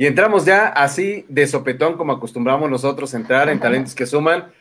Y 0.00 0.06
entramos 0.06 0.44
ya 0.44 0.68
así 0.68 1.26
de 1.28 1.48
sopetón 1.48 1.96
como 1.96 2.12
acostumbramos 2.12 2.70
nosotros 2.70 3.12
a 3.12 3.16
entrar 3.16 3.48
en 3.48 3.58
Talentos 3.58 3.96
que 3.96 4.06
Suman. 4.06 4.52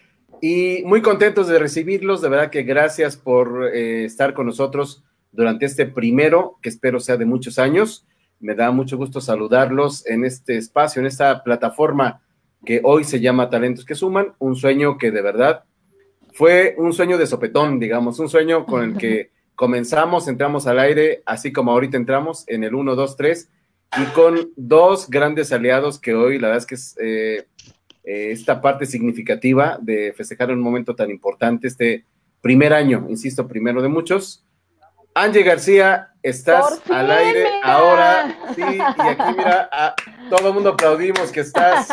Y 0.42 0.82
muy 0.84 1.04
contentos 1.04 1.48
de 1.48 1.60
recibirlos, 1.60 2.24
de 2.24 2.30
verdad 2.30 2.50
que 2.50 2.64
gracias 2.64 3.18
por 3.18 3.70
eh, 3.72 4.04
estar 4.04 4.34
con 4.34 4.48
nosotros 4.48 5.04
durante 5.32 5.68
este 5.68 5.86
primero, 5.86 6.58
que 6.60 6.70
espero 6.70 7.00
sea 7.00 7.18
de 7.18 7.26
muchos 7.26 7.60
años. 7.60 8.08
Me 8.40 8.56
da 8.56 8.72
mucho 8.72 8.98
gusto 8.98 9.22
saludarlos 9.22 10.08
en 10.08 10.26
este 10.26 10.58
espacio, 10.58 11.02
en 11.02 11.06
esta 11.06 11.44
plataforma 11.44 12.24
que 12.66 12.82
hoy 12.84 13.04
se 13.04 13.20
llama 13.20 13.52
Talentos 13.52 13.86
que 13.86 13.94
Suman, 13.94 14.34
un 14.40 14.56
sueño 14.56 14.98
que 14.98 15.12
de 15.12 15.22
verdad 15.22 15.66
fue 16.34 16.74
un 16.80 16.94
sueño 16.94 17.20
de 17.20 17.28
sopetón, 17.28 17.80
digamos, 17.80 18.18
un 18.18 18.28
sueño 18.28 18.66
con 18.66 18.84
el 18.84 18.98
que 18.98 19.30
comenzamos, 19.56 20.28
entramos 20.28 20.66
al 20.66 20.80
aire, 20.80 21.22
así 21.28 21.54
como 21.54 21.72
ahorita 21.72 21.96
entramos 21.96 22.44
en 22.48 22.64
el 22.64 22.74
1, 22.74 22.96
2, 22.96 23.18
3, 23.18 23.50
y 23.96 24.06
con 24.14 24.52
dos 24.56 25.10
grandes 25.10 25.52
aliados 25.52 26.00
que 26.00 26.14
hoy 26.14 26.40
la 26.40 26.48
verdad 26.48 26.64
es 26.64 26.66
que 26.66 26.76
es 26.76 26.96
eh, 27.00 27.48
eh, 28.04 28.32
esta 28.32 28.62
parte 28.62 28.86
significativa 28.86 29.78
de 29.82 30.14
festejar 30.14 30.52
un 30.52 30.62
momento 30.62 30.96
tan 30.96 31.10
importante, 31.10 31.68
este 31.68 32.06
primer 32.42 32.74
año, 32.74 33.06
insisto, 33.10 33.48
primero 33.48 33.82
de 33.82 33.90
muchos. 33.90 34.44
Angie 35.14 35.44
García, 35.44 36.12
estás 36.22 36.80
al 36.90 37.10
aire 37.10 37.48
ahora. 37.64 38.38
Sí, 38.56 38.62
y 38.62 38.80
aquí 38.80 39.36
mira, 39.36 39.68
a, 39.72 39.96
todo 40.30 40.50
el 40.50 40.54
mundo 40.54 40.70
aplaudimos 40.70 41.32
que 41.32 41.40
estás 41.40 41.90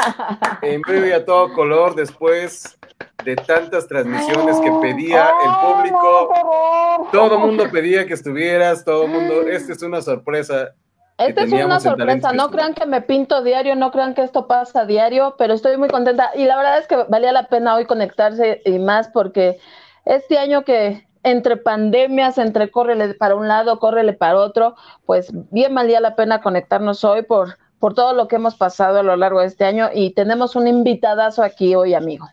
en 0.61 0.83
vivo 0.83 1.07
y 1.07 1.13
a 1.13 1.25
todo 1.25 1.53
color 1.55 1.95
después 1.95 2.79
de 3.25 3.35
tantas 3.37 3.89
transmisiones 3.89 4.59
que 4.61 4.71
pedía 4.83 5.31
el 5.43 5.75
público. 5.75 7.09
Todo 7.13 7.37
el 7.37 7.41
mundo 7.41 7.71
pedía 7.73 8.07
que 8.07 8.15
estuvieras, 8.15 8.85
todo 8.85 9.07
el 9.07 9.11
mundo. 9.11 9.43
Esta 9.49 9.73
es 9.73 9.83
una 9.83 10.03
sorpresa. 10.03 10.75
Esta 11.19 11.45
es 11.45 11.53
una 11.53 11.79
sorpresa, 11.79 12.33
no 12.33 12.51
crean 12.51 12.75
que 12.75 12.87
me 12.87 13.01
pinto 13.01 13.43
diario, 13.43 13.77
no 13.77 13.93
crean 13.93 14.15
que 14.15 14.23
esto 14.23 14.49
pasa 14.49 14.85
diario, 14.85 15.37
pero 15.39 15.55
estoy 15.55 15.77
muy 15.77 15.89
contenta. 15.89 16.31
Y 16.35 16.45
la 16.45 16.57
verdad 16.57 16.79
es 16.79 16.89
que 16.89 16.97
valía 17.09 17.33
la 17.33 17.47
pena 17.47 17.77
hoy 17.77 17.85
conectarse 17.85 18.63
y 18.65 18.79
más 18.81 19.09
porque 19.09 19.59
este 20.05 20.39
año 20.39 20.65
que 20.65 21.07
entre 21.23 21.57
pandemias, 21.57 22.37
entre 22.39 22.71
córrele 22.71 23.15
para 23.15 23.37
un 23.37 23.47
lado, 23.47 23.79
córrele 23.79 24.13
para 24.13 24.37
otro, 24.37 24.75
pues 25.07 25.31
bien 25.51 25.75
valía 25.75 26.01
la 26.01 26.17
pena 26.17 26.41
conectarnos 26.41 27.05
hoy 27.05 27.23
por, 27.23 27.59
por 27.79 27.95
todo 27.95 28.13
lo 28.13 28.29
que 28.29 28.37
hemos 28.37 28.57
pasado 28.57 28.99
a 28.99 29.03
lo 29.03 29.17
largo 29.17 29.41
de 29.41 29.47
este 29.47 29.65
año. 29.65 29.91
Y 29.95 30.15
tenemos 30.15 30.57
un 30.57 30.67
invitadazo 30.67 31.43
aquí 31.43 31.75
hoy, 31.75 31.95
amigo. 31.95 32.29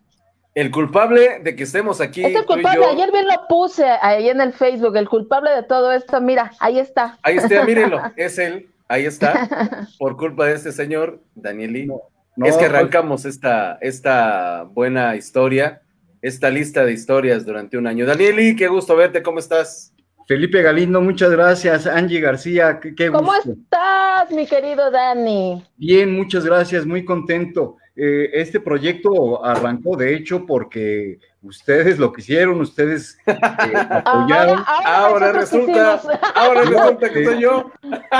El 0.53 0.69
culpable 0.69 1.39
de 1.39 1.55
que 1.55 1.63
estemos 1.63 2.01
aquí. 2.01 2.25
Es 2.25 2.35
el 2.35 2.45
culpable, 2.45 2.85
ayer 2.85 3.09
bien 3.11 3.25
lo 3.25 3.47
puse 3.47 3.85
ahí 3.85 4.27
en 4.27 4.41
el 4.41 4.51
Facebook, 4.51 4.97
el 4.97 5.07
culpable 5.07 5.49
de 5.51 5.63
todo 5.63 5.93
esto, 5.93 6.19
mira, 6.19 6.51
ahí 6.59 6.77
está. 6.77 7.17
Ahí 7.23 7.37
está, 7.37 7.63
mírenlo, 7.63 8.01
es 8.17 8.37
él, 8.37 8.69
ahí 8.91 9.05
está, 9.05 9.87
por 9.99 10.17
culpa 10.17 10.45
de 10.45 10.53
este 10.53 10.71
señor, 10.71 11.21
Danieli. 11.35 11.83
es 11.83 11.87
que 12.35 12.41
pues 12.41 12.61
arrancamos 12.61 13.25
esta, 13.25 13.77
esta 13.81 14.63
buena 14.63 15.15
historia 15.15 15.81
esta 16.21 16.49
lista 16.49 16.85
de 16.85 16.93
historias 16.93 17.45
durante 17.45 17.77
un 17.77 17.87
año. 17.87 18.05
Danieli, 18.05 18.55
qué 18.55 18.67
gusto 18.67 18.95
verte, 18.95 19.23
¿cómo 19.23 19.39
estás? 19.39 19.93
Felipe 20.27 20.61
Galindo, 20.61 21.01
muchas 21.01 21.31
gracias. 21.31 21.87
Angie 21.87 22.21
García, 22.21 22.79
qué, 22.79 23.09
gusto. 23.09 23.25
¿Cómo 23.25 23.35
estás, 23.35 24.31
mi 24.31 24.45
querido 24.45 24.91
Dani? 24.91 25.63
Bien, 25.77 26.15
muchas 26.15 26.45
gracias, 26.45 26.85
muy 26.85 27.03
contento. 27.03 27.77
Eh, 27.95 28.29
este 28.33 28.59
proyecto 28.59 29.43
arrancó, 29.43 29.97
de 29.97 30.15
hecho, 30.15 30.45
porque 30.45 31.19
ustedes 31.41 31.99
lo 31.99 32.13
quisieron, 32.13 32.61
ustedes 32.61 33.17
eh, 33.25 33.37
apoyaron. 33.89 34.63
Ahora, 34.85 35.31
resulta, 35.33 36.01
ahora 36.35 36.61
resulta 36.63 37.09
que 37.09 37.25
soy 37.25 37.41
yo. 37.41 37.71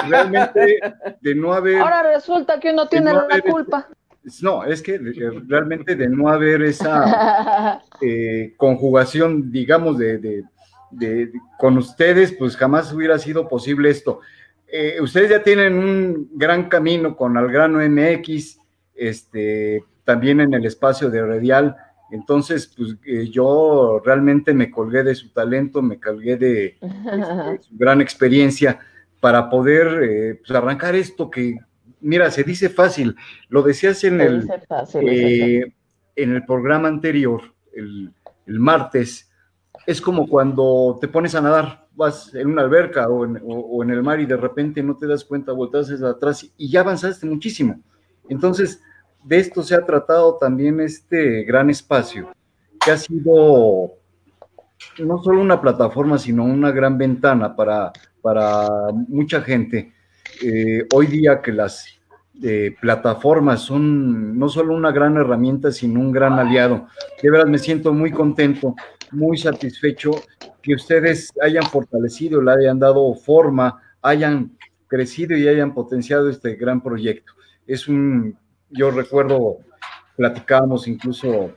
Realmente, 0.07 0.79
de 1.21 1.35
no 1.35 1.53
haber. 1.53 1.79
Ahora 1.79 2.03
resulta 2.03 2.59
que 2.59 2.71
uno 2.71 2.87
tiene 2.87 3.13
la 3.13 3.41
culpa. 3.41 3.87
No, 4.41 4.63
es 4.63 4.81
que 4.81 4.95
eh, 4.95 5.41
realmente 5.47 5.95
de 5.95 6.07
no 6.07 6.29
haber 6.29 6.61
esa 6.61 7.81
eh, 8.01 8.53
conjugación, 8.55 9.51
digamos, 9.51 9.97
de, 9.97 10.43
con 11.57 11.77
ustedes, 11.77 12.31
pues 12.33 12.55
jamás 12.55 12.93
hubiera 12.93 13.17
sido 13.17 13.47
posible 13.47 13.89
esto. 13.89 14.19
Eh, 14.67 15.01
ustedes 15.01 15.29
ya 15.29 15.43
tienen 15.43 15.73
un 15.73 16.29
gran 16.33 16.69
camino 16.69 17.15
con 17.15 17.35
Algrano 17.35 17.79
MX, 17.79 18.59
este, 19.09 19.83
también 20.03 20.39
en 20.41 20.53
el 20.53 20.65
espacio 20.65 21.09
de 21.09 21.25
Redial. 21.25 21.75
Entonces, 22.11 22.73
pues 22.75 22.97
yo 23.29 24.01
realmente 24.03 24.53
me 24.53 24.69
colgué 24.69 25.03
de 25.03 25.15
su 25.15 25.29
talento, 25.29 25.81
me 25.81 25.99
colgué 25.99 26.37
de, 26.37 26.77
este, 26.81 27.61
su 27.61 27.77
gran 27.77 28.01
experiencia 28.01 28.79
para 29.19 29.49
poder 29.49 30.39
pues, 30.45 30.51
arrancar 30.51 30.95
esto 30.95 31.29
que 31.29 31.57
mira, 32.01 32.29
se 32.31 32.43
dice 32.43 32.69
fácil, 32.69 33.15
lo 33.49 33.61
decías 33.61 34.03
en, 34.03 34.19
el, 34.19 34.49
eh, 35.01 35.73
en 36.15 36.35
el 36.35 36.45
programa 36.45 36.87
anterior, 36.87 37.41
el, 37.73 38.11
martes, 38.45 39.31
es 39.85 40.01
como 40.01 40.27
cuando 40.27 40.97
te 40.99 41.07
pones 41.07 41.35
a 41.35 41.41
nadar, 41.41 41.87
vas 41.93 42.33
en 42.35 42.47
una 42.47 42.63
alberca 42.63 43.07
o 43.07 43.23
en, 43.23 43.89
el 43.89 44.03
mar 44.03 44.19
y 44.19 44.25
de 44.25 44.35
repente 44.35 44.83
no 44.83 44.97
te 44.97 45.07
das 45.07 45.23
cuenta, 45.23 45.53
volteas 45.53 45.89
hacia 45.89 46.09
atrás 46.09 46.51
y 46.57 46.69
ya 46.69 46.81
avanzaste 46.81 47.25
muchísimo. 47.25 47.79
Entonces, 48.27 48.81
de 49.23 49.39
esto 49.39 49.63
se 49.63 49.75
ha 49.75 49.85
tratado 49.85 50.37
también 50.37 50.79
este 50.79 51.43
gran 51.43 51.69
espacio, 51.69 52.31
que 52.83 52.91
ha 52.91 52.97
sido 52.97 53.93
no 54.99 55.23
solo 55.23 55.41
una 55.41 55.61
plataforma, 55.61 56.17
sino 56.17 56.43
una 56.43 56.71
gran 56.71 56.97
ventana 56.97 57.55
para, 57.55 57.91
para 58.21 58.67
mucha 59.07 59.41
gente 59.41 59.93
eh, 60.43 60.87
hoy 60.93 61.07
día 61.07 61.41
que 61.41 61.51
las 61.51 61.85
eh, 62.41 62.75
plataformas 62.81 63.61
son 63.61 64.37
no 64.37 64.49
solo 64.49 64.73
una 64.73 64.91
gran 64.91 65.17
herramienta, 65.17 65.71
sino 65.71 65.99
un 65.99 66.11
gran 66.11 66.39
aliado. 66.39 66.87
De 67.21 67.29
verdad 67.29 67.45
me 67.45 67.59
siento 67.59 67.93
muy 67.93 68.11
contento, 68.11 68.75
muy 69.11 69.37
satisfecho 69.37 70.11
que 70.61 70.73
ustedes 70.73 71.31
hayan 71.41 71.63
fortalecido, 71.65 72.41
le 72.41 72.51
hayan 72.51 72.79
dado 72.79 73.13
forma, 73.13 73.81
hayan 74.01 74.57
crecido 74.87 75.37
y 75.37 75.47
hayan 75.47 75.73
potenciado 75.73 76.29
este 76.29 76.55
gran 76.55 76.81
proyecto. 76.81 77.33
Es 77.67 77.87
un, 77.87 78.37
yo 78.71 78.91
recuerdo, 78.91 79.57
platicábamos 80.15 80.87
incluso 80.87 81.51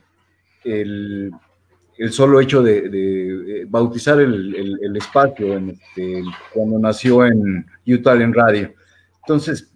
el, 0.63 1.31
solo 2.09 2.41
hecho 2.41 2.61
de, 2.61 3.65
bautizar 3.69 4.19
el, 4.19 4.95
espacio 4.95 5.53
en 5.53 5.69
este, 5.71 6.23
cuando 6.53 6.79
nació 6.79 7.25
en 7.25 7.65
Utah 7.85 8.15
en 8.15 8.33
radio. 8.33 8.73
Entonces, 9.21 9.71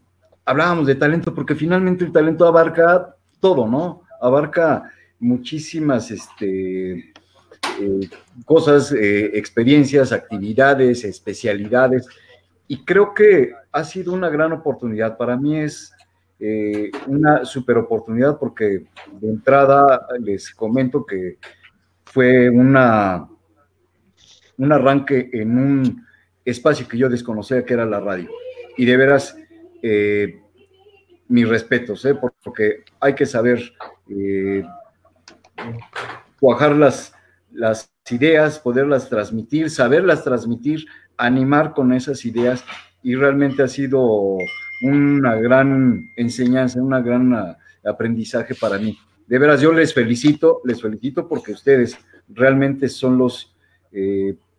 hablábamos 0.46 0.88
de 0.88 0.96
talento 0.96 1.34
porque 1.34 1.56
finalmente 1.56 2.06
el 2.06 2.12
talento 2.12 2.46
abarca 2.46 3.16
todo, 3.40 3.68
¿no? 3.68 4.04
Abarca 4.22 4.92
muchísimas 5.20 6.12
este, 6.12 7.14
eh, 7.82 8.10
cosas, 8.46 8.92
eh, 8.92 9.32
experiencias, 9.38 10.12
actividades, 10.12 11.04
especialidades. 11.04 12.08
Y 12.68 12.84
creo 12.84 13.14
que 13.14 13.54
ha 13.72 13.84
sido 13.84 14.14
una 14.14 14.30
gran 14.30 14.52
oportunidad. 14.52 15.18
Para 15.18 15.38
mí 15.38 15.58
es 15.58 15.94
eh, 16.40 16.90
una 17.08 17.44
super 17.44 17.78
oportunidad 17.78 18.38
porque 18.40 18.86
de 19.12 19.30
entrada 19.30 20.08
les 20.20 20.54
comento 20.54 21.06
que 21.06 21.38
fue 22.06 22.50
una, 22.50 23.28
un 24.58 24.72
arranque 24.72 25.30
en 25.34 25.58
un 25.58 26.06
espacio 26.46 26.88
que 26.88 26.98
yo 26.98 27.10
desconocía 27.10 27.66
que 27.66 27.74
era 27.74 27.86
la 27.86 28.00
radio. 28.00 28.30
Y 28.78 28.86
de 28.86 28.98
veras, 28.98 29.38
eh, 29.82 30.42
mis 31.28 31.48
respetos, 31.48 32.06
¿eh? 32.06 32.16
porque 32.44 32.84
hay 33.00 33.14
que 33.14 33.26
saber 33.26 33.74
cuajar 36.40 36.76
las, 36.76 37.14
las 37.52 37.92
ideas, 38.10 38.60
poderlas 38.60 39.10
transmitir, 39.10 39.70
saberlas 39.70 40.24
transmitir, 40.24 40.86
animar 41.18 41.74
con 41.74 41.94
esas 41.94 42.26
ideas 42.26 42.64
y 43.04 43.16
realmente 43.16 43.64
ha 43.64 43.68
sido 43.68 44.38
una 44.82 45.36
gran 45.36 46.12
enseñanza, 46.16 46.82
una 46.82 47.02
gran 47.02 47.56
aprendizaje 47.84 48.56
para 48.56 48.78
mí. 48.78 48.98
De 49.28 49.38
veras, 49.38 49.62
yo 49.62 49.72
les 49.72 49.94
felicito, 49.94 50.62
les 50.66 50.82
felicito 50.82 51.28
porque 51.28 51.52
ustedes 51.52 51.98
realmente 52.28 52.90
son 52.90 53.18
los 53.18 53.56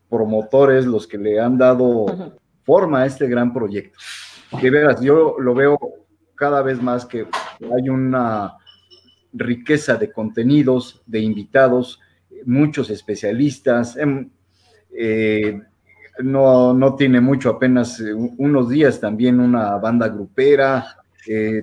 promotores, 0.09 0.87
los 0.87 1.07
que 1.07 1.19
le 1.19 1.41
han 1.41 1.57
dado 1.57 2.37
forma 2.65 3.03
a 3.03 3.07
este 3.07 3.27
gran 3.27 3.53
proyecto. 3.53 3.99
De 4.61 4.71
veras, 4.71 5.01
yo 5.01 5.37
lo 5.39 5.55
veo 5.55 5.79
cada 6.35 6.63
vez 6.63 6.83
más 6.83 7.07
que 7.07 7.27
hay 7.75 7.89
una 7.89 8.55
riqueza 9.33 9.97
de 9.97 10.11
contenidos, 10.11 11.03
de 11.07 11.21
invitados, 11.21 12.01
muchos 12.45 12.91
especialistas. 12.91 13.97
Em, 13.97 14.31
eh, 14.93 15.61
no, 16.23 16.73
no, 16.75 16.95
tiene 16.95 17.21
mucho, 17.21 17.51
apenas 17.51 18.01
eh, 18.01 18.13
unos 18.13 18.69
días 18.69 19.01
también 19.01 19.41
una 19.41 19.77
banda 19.77 20.09
grupera, 20.09 20.85
eh, 21.27 21.63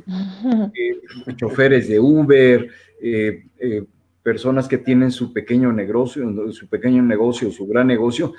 choferes 1.35 1.87
de 1.87 1.99
Uber, 1.99 2.69
personas 4.21 4.67
que 4.67 4.77
tienen 4.77 5.11
su 5.11 5.31
pequeño 5.31 5.71
negocio, 5.71 6.51
su 6.51 6.67
pequeño 6.67 7.01
negocio, 7.01 7.49
su 7.51 7.65
gran 7.65 7.87
negocio, 7.87 8.33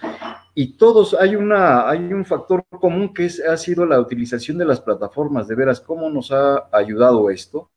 y 0.55 0.77
todos 0.77 1.15
hay 1.15 1.37
una 1.37 1.89
hay 1.89 2.13
un 2.13 2.25
factor 2.25 2.65
común 2.69 3.15
que 3.15 3.27
es, 3.27 3.41
ha 3.41 3.57
sido 3.57 3.87
la 3.87 4.01
utilización 4.01 4.59
de 4.59 4.65
las 4.65 4.81
plataformas. 4.81 5.47
De 5.47 5.55
veras, 5.55 5.81
cómo 5.81 6.11
nos 6.11 6.33
ha 6.33 6.69
ayudado 6.73 7.31
esto, 7.31 7.71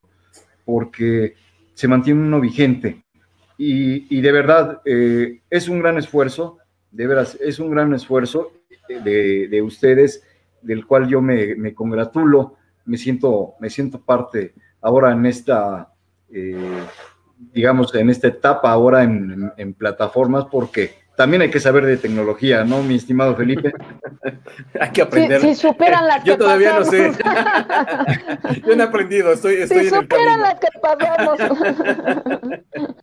porque 0.65 1.35
se 1.75 1.87
mantiene 1.87 2.21
uno 2.21 2.41
vigente. 2.41 3.03
Y, 3.55 4.19
de 4.19 4.31
verdad 4.31 4.81
eh, 4.85 5.41
es 5.47 5.69
un 5.69 5.79
gran 5.79 5.99
esfuerzo, 5.99 6.57
de 6.91 7.07
veras 7.07 7.37
es 7.41 7.59
un 7.59 7.71
gran 7.71 7.93
esfuerzo 7.93 8.51
de, 8.87 9.61
ustedes, 9.63 10.23
del 10.61 10.85
cual 10.85 11.07
yo 11.07 11.21
me, 11.21 11.55
me, 11.55 11.73
congratulo, 11.73 12.57
me 12.85 12.97
siento 12.97 13.55
me 13.59 13.69
siento 13.69 14.01
parte 14.01 14.53
ahora 14.81 15.11
en 15.11 15.25
esta 15.25 15.91
eh, 16.33 16.83
digamos, 17.53 17.93
en 17.95 18.09
esta 18.09 18.27
etapa 18.27 18.71
ahora 18.71 19.03
en, 19.03 19.73
plataformas, 19.73 20.45
porque 20.45 20.93
también 21.15 21.41
hay 21.41 21.49
que 21.49 21.59
saber 21.59 21.85
de 21.85 21.97
tecnología, 21.97 22.63
¿no, 22.63 22.81
mi 22.83 22.95
estimado 22.95 23.35
Felipe? 23.35 23.73
hay 24.79 24.91
que 24.91 25.01
aprender. 25.01 25.41
Si, 25.41 25.55
superan 25.55 26.07
las 26.07 26.23
Yo 26.25 26.37
todavía 26.37 26.79
no 26.79 26.85
sé. 26.85 27.11
Yo 28.65 28.75
no 28.75 28.83
he 28.83 28.85
aprendido, 28.85 29.33
estoy, 29.33 29.55
estoy 29.55 29.85
si 29.85 29.89
superan 29.89 30.41
las 30.41 30.59
que 30.59 30.67
pasamos. 30.81 31.39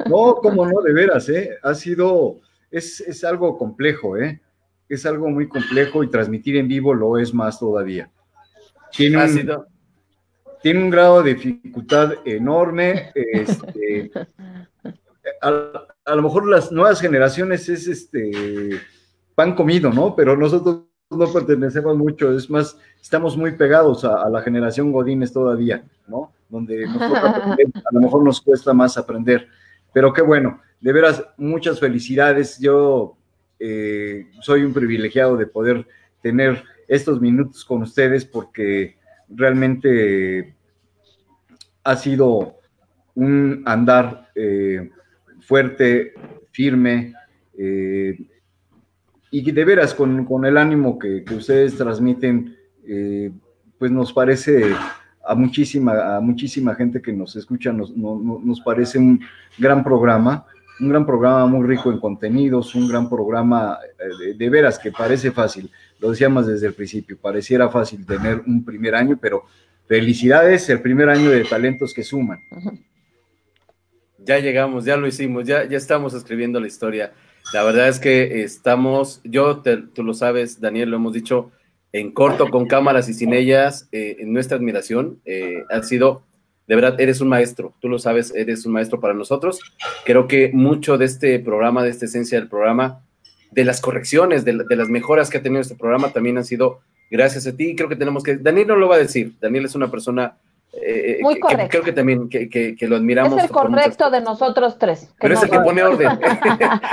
no, 0.06 0.34
cómo 0.36 0.66
no, 0.66 0.80
de 0.82 0.92
veras, 0.92 1.28
¿eh? 1.28 1.58
Ha 1.62 1.74
sido, 1.74 2.40
es, 2.70 3.00
es 3.00 3.24
algo 3.24 3.56
complejo, 3.56 4.16
¿eh? 4.16 4.40
Es 4.88 5.04
algo 5.06 5.28
muy 5.28 5.48
complejo 5.48 6.02
y 6.02 6.10
transmitir 6.10 6.56
en 6.56 6.68
vivo 6.68 6.94
lo 6.94 7.18
es 7.18 7.34
más 7.34 7.58
todavía. 7.58 8.10
Tiene 10.62 10.82
un 10.82 10.90
grado 10.90 11.22
de 11.22 11.34
dificultad 11.34 12.14
enorme. 12.24 13.12
Este, 13.14 14.10
a, 15.40 16.14
lo 16.14 16.22
mejor 16.22 16.48
las 16.48 16.72
nuevas 16.72 17.00
generaciones 17.00 17.68
es 17.68 17.86
este 17.86 18.80
pan 19.34 19.54
comido, 19.54 19.92
¿no? 19.92 20.16
Pero 20.16 20.36
nosotros 20.36 20.84
no 21.10 21.32
pertenecemos 21.32 21.96
mucho, 21.96 22.36
es 22.36 22.50
más, 22.50 22.76
estamos 23.00 23.36
muy 23.36 23.52
pegados 23.52 24.04
a, 24.04 24.28
la 24.28 24.42
generación 24.42 24.92
Godines 24.92 25.32
todavía, 25.32 25.84
¿no? 26.06 26.32
Donde 26.48 26.84
a 26.86 27.92
lo 27.92 28.00
mejor 28.00 28.24
nos 28.24 28.40
cuesta 28.40 28.72
más 28.72 28.98
aprender. 28.98 29.48
Pero 29.92 30.12
qué 30.12 30.22
bueno, 30.22 30.60
de 30.80 30.92
veras, 30.92 31.24
muchas 31.36 31.80
felicidades. 31.80 32.58
Yo 32.58 33.16
eh, 33.58 34.26
soy 34.40 34.62
un 34.62 34.72
privilegiado 34.72 35.36
de 35.36 35.46
poder 35.46 35.86
tener 36.22 36.64
estos 36.86 37.20
minutos 37.20 37.64
con 37.64 37.82
ustedes 37.82 38.24
porque 38.24 38.96
realmente 39.28 40.54
ha 41.84 41.96
sido 41.96 42.56
un 43.14 43.62
andar 43.66 44.30
eh, 44.34 44.90
fuerte, 45.40 46.14
firme, 46.52 47.14
eh, 47.58 48.16
y 49.30 49.50
de 49.50 49.64
veras 49.64 49.94
con, 49.94 50.44
el 50.44 50.56
ánimo 50.56 50.98
que, 50.98 51.24
ustedes 51.34 51.76
transmiten, 51.76 52.56
eh, 52.86 53.30
pues 53.78 53.90
nos 53.90 54.12
parece 54.12 54.74
a 55.28 55.34
muchísima, 55.34 56.16
a 56.16 56.20
muchísima 56.20 56.74
gente 56.74 57.02
que 57.02 57.12
nos 57.12 57.36
escucha, 57.36 57.72
nos, 57.72 57.94
nos 57.94 58.60
parece 58.60 58.98
un 58.98 59.20
gran 59.58 59.84
programa, 59.84 60.46
un 60.80 60.88
gran 60.88 61.04
programa 61.04 61.46
muy 61.46 61.66
rico 61.66 61.92
en 61.92 61.98
contenidos, 61.98 62.74
un 62.74 62.88
gran 62.88 63.08
programa 63.10 63.78
de, 64.36 64.48
veras 64.48 64.78
que 64.78 64.90
parece 64.90 65.30
fácil, 65.30 65.70
lo 66.00 66.10
decíamos 66.10 66.46
desde 66.46 66.68
el 66.68 66.74
principio, 66.74 67.18
pareciera 67.20 67.68
fácil 67.68 68.06
tener 68.06 68.42
un 68.46 68.64
primer 68.64 68.94
año, 68.94 69.18
pero 69.20 69.44
felicidades, 69.86 70.68
el 70.70 70.80
primer 70.80 71.10
año 71.10 71.30
de 71.30 71.44
talentos 71.44 71.92
que 71.92 72.02
suman. 72.02 72.38
Ya 74.18 74.38
llegamos, 74.38 74.84
ya 74.84 74.96
lo 74.96 75.06
hicimos, 75.06 75.46
ya, 75.46 75.64
ya 75.64 75.76
estamos 75.76 76.14
escribiendo 76.14 76.58
la 76.60 76.66
historia. 76.66 77.12
La 77.52 77.62
verdad 77.62 77.88
es 77.88 77.98
que 77.98 78.42
estamos, 78.42 79.20
yo, 79.24 79.62
tú 79.94 80.02
lo 80.02 80.14
sabes, 80.14 80.60
Daniel, 80.60 80.90
lo 80.90 80.96
hemos 80.96 81.12
dicho 81.12 81.50
en 81.92 82.12
corto, 82.12 82.50
con 82.50 82.66
cámaras 82.66 83.08
y 83.08 83.14
sin 83.14 83.32
ellas, 83.32 83.88
eh, 83.92 84.16
en 84.20 84.32
nuestra 84.32 84.56
admiración, 84.56 85.20
eh, 85.24 85.64
ha 85.70 85.82
sido, 85.82 86.22
de 86.66 86.74
verdad, 86.74 87.00
eres 87.00 87.20
un 87.20 87.28
maestro, 87.28 87.74
tú 87.80 87.88
lo 87.88 87.98
sabes, 87.98 88.34
eres 88.34 88.66
un 88.66 88.72
maestro 88.72 89.00
para 89.00 89.14
nosotros. 89.14 89.60
Creo 90.04 90.28
que 90.28 90.50
mucho 90.52 90.98
de 90.98 91.06
este 91.06 91.38
programa, 91.38 91.82
de 91.82 91.90
esta 91.90 92.04
esencia 92.04 92.38
del 92.38 92.48
programa, 92.48 93.04
de 93.50 93.64
las 93.64 93.80
correcciones, 93.80 94.44
de, 94.44 94.64
de 94.68 94.76
las 94.76 94.88
mejoras 94.88 95.30
que 95.30 95.38
ha 95.38 95.42
tenido 95.42 95.62
este 95.62 95.74
programa, 95.74 96.12
también 96.12 96.36
han 96.36 96.44
sido 96.44 96.80
gracias 97.10 97.46
a 97.46 97.56
ti. 97.56 97.74
Creo 97.74 97.88
que 97.88 97.96
tenemos 97.96 98.22
que. 98.22 98.36
Daniel 98.36 98.68
no 98.68 98.76
lo 98.76 98.88
va 98.88 98.96
a 98.96 98.98
decir. 98.98 99.34
Daniel 99.40 99.64
es 99.64 99.74
una 99.74 99.90
persona. 99.90 100.36
Eh, 100.72 101.18
Muy 101.22 101.34
que, 101.34 101.68
creo 101.68 101.82
que 101.82 101.92
también 101.92 102.28
que, 102.28 102.76
lo 102.82 102.96
admiramos. 102.96 103.38
Es 103.38 103.44
el 103.44 103.50
correcto 103.50 104.10
de 104.10 104.20
nosotros 104.20 104.78
tres. 104.78 105.08
Pero 105.18 105.34
es 105.34 105.42
el 105.42 105.50
que 105.50 105.60
pone 105.60 105.82
orden. 105.82 106.08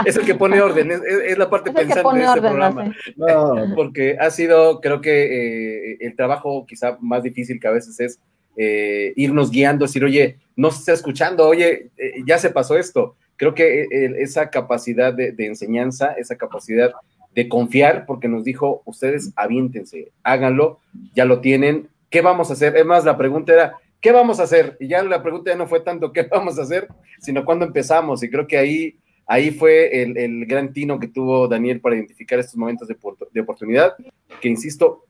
es 0.06 0.16
el 0.16 0.26
que 0.26 0.36
pone 0.36 0.62
orden. 0.62 0.92
Es, 0.92 1.38
la 1.38 1.50
parte 1.50 1.72
pensante 1.72 2.18
de 2.18 2.26
este 2.26 2.42
programa. 2.42 2.96
Porque 3.76 4.18
ha 4.20 4.30
sido, 4.32 4.80
creo 4.80 5.02
que 5.02 5.92
eh, 5.92 5.98
el 6.02 6.16
trabajo 6.16 6.66
quizá 6.66 6.98
más 7.02 7.24
difícil 7.24 7.60
que 7.60 7.68
a 7.68 7.72
veces 7.72 8.00
es 8.00 8.20
eh, 8.58 9.14
irnos 9.18 9.52
guiando, 9.52 9.86
decir, 9.86 10.04
oye, 10.06 10.38
no 10.56 10.72
se 10.72 10.80
está 10.80 10.94
escuchando, 10.94 11.46
oye, 11.48 11.92
ya 12.26 12.38
se 12.38 12.50
pasó 12.50 12.78
esto. 12.78 13.16
Creo 13.36 13.54
que 13.54 13.88
esa 14.20 14.50
capacidad 14.50 15.14
de 15.14 15.36
enseñanza, 15.40 16.14
esa 16.14 16.38
capacidad 16.38 16.94
de 17.36 17.50
confiar, 17.50 18.06
porque 18.06 18.30
nos 18.30 18.46
dijo, 18.46 18.82
ustedes 18.86 19.34
aviéntense, 19.36 20.14
háganlo, 20.24 20.80
ya 21.14 21.26
lo 21.26 21.42
tienen, 21.42 21.90
¿qué 22.10 22.22
vamos 22.22 22.50
a 22.50 22.54
hacer? 22.54 22.76
Es 22.76 22.86
más, 22.86 23.06
la 23.06 23.18
pregunta 23.18 23.54
era, 23.54 23.78
¿qué 24.02 24.12
vamos 24.12 24.40
a 24.40 24.44
hacer? 24.44 24.78
Y 24.80 24.88
ya 24.88 25.04
la 25.04 25.22
pregunta 25.22 25.52
ya 25.52 25.58
no 25.58 25.68
fue 25.68 25.80
tanto 25.82 26.12
qué 26.14 26.24
vamos 26.32 26.60
a 26.60 26.64
hacer, 26.64 26.88
sino 27.20 27.46
cuándo 27.46 27.66
empezamos. 27.66 28.24
Y 28.24 28.30
creo 28.30 28.48
que 28.48 28.58
ahí, 28.58 29.00
ahí 29.28 29.52
fue 29.52 30.02
el, 30.02 30.46
gran 30.46 30.74
tino 30.74 31.00
que 31.00 31.08
tuvo 31.08 31.48
Daniel 31.48 31.82
para 31.82 31.96
identificar 31.96 32.40
estos 32.40 32.58
momentos 32.58 32.88
de, 32.88 32.98
de 33.32 33.42
oportunidad, 33.42 33.96
que 34.42 34.50
insisto, 34.50 35.06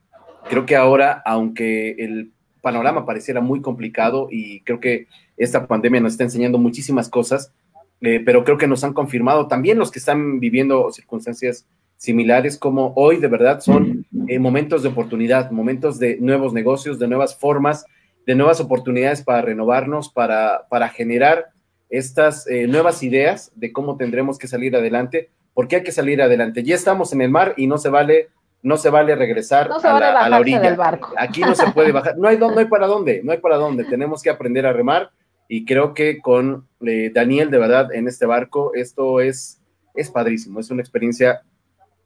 creo 0.48 0.66
que 0.66 0.76
ahora, 0.76 1.22
aunque 1.24 1.90
el 1.98 2.32
panorama 2.62 3.06
pareciera 3.06 3.40
muy 3.40 3.60
complicado 3.60 4.28
y 4.30 4.60
creo 4.62 4.80
que 4.80 5.06
esta 5.36 5.66
pandemia 5.66 6.00
nos 6.00 6.12
está 6.12 6.24
enseñando 6.24 6.58
muchísimas 6.58 7.08
cosas, 7.08 7.52
eh, 8.00 8.20
pero 8.24 8.44
creo 8.44 8.58
que 8.58 8.66
nos 8.66 8.84
han 8.84 8.92
confirmado 8.92 9.46
también 9.46 9.78
los 9.78 9.90
que 9.90 9.98
están 9.98 10.40
viviendo 10.40 10.90
circunstancias 10.90 11.66
similares 11.96 12.58
como 12.58 12.92
hoy 12.96 13.18
de 13.18 13.28
verdad 13.28 13.60
son 13.60 14.06
eh, 14.28 14.38
momentos 14.38 14.82
de 14.82 14.88
oportunidad, 14.88 15.50
momentos 15.50 15.98
de 15.98 16.18
nuevos 16.20 16.52
negocios, 16.52 16.98
de 16.98 17.08
nuevas 17.08 17.36
formas, 17.36 17.86
de 18.26 18.34
nuevas 18.34 18.60
oportunidades 18.60 19.22
para 19.22 19.42
renovarnos, 19.42 20.10
para, 20.10 20.66
para 20.68 20.88
generar 20.88 21.46
estas 21.88 22.46
eh, 22.48 22.66
nuevas 22.66 23.02
ideas 23.02 23.52
de 23.54 23.72
cómo 23.72 23.96
tendremos 23.96 24.38
que 24.38 24.48
salir 24.48 24.74
adelante, 24.76 25.30
porque 25.54 25.76
hay 25.76 25.82
que 25.82 25.92
salir 25.92 26.20
adelante. 26.20 26.62
Ya 26.62 26.74
estamos 26.74 27.12
en 27.12 27.22
el 27.22 27.30
mar 27.30 27.54
y 27.56 27.66
no 27.66 27.78
se 27.78 27.88
vale, 27.88 28.28
no 28.62 28.76
se 28.76 28.90
vale 28.90 29.14
regresar 29.14 29.70
a, 29.70 30.28
la, 30.28 30.38
orilla. 30.38 30.60
Del 30.60 30.76
barco. 30.76 31.14
Aquí 31.16 31.40
no 31.40 31.54
se 31.54 31.70
puede 31.70 31.92
bajar, 31.92 32.18
no 32.18 32.28
hay, 32.28 32.36
no 32.36 32.58
hay 32.58 32.66
para 32.66 32.86
dónde, 32.86 33.22
no 33.22 33.32
hay 33.32 33.38
para 33.38 33.56
dónde, 33.56 33.84
tenemos 33.84 34.22
que 34.22 34.30
aprender 34.30 34.66
a 34.66 34.72
remar 34.72 35.10
y 35.48 35.64
creo 35.64 35.94
que 35.94 36.20
con 36.20 36.66
eh, 36.84 37.10
Daniel 37.14 37.50
de 37.50 37.58
verdad 37.58 37.94
en 37.94 38.08
este 38.08 38.26
barco 38.26 38.72
esto 38.74 39.20
es, 39.20 39.62
es 39.94 40.10
padrísimo, 40.10 40.58
es 40.58 40.70
una 40.70 40.82
experiencia 40.82 41.42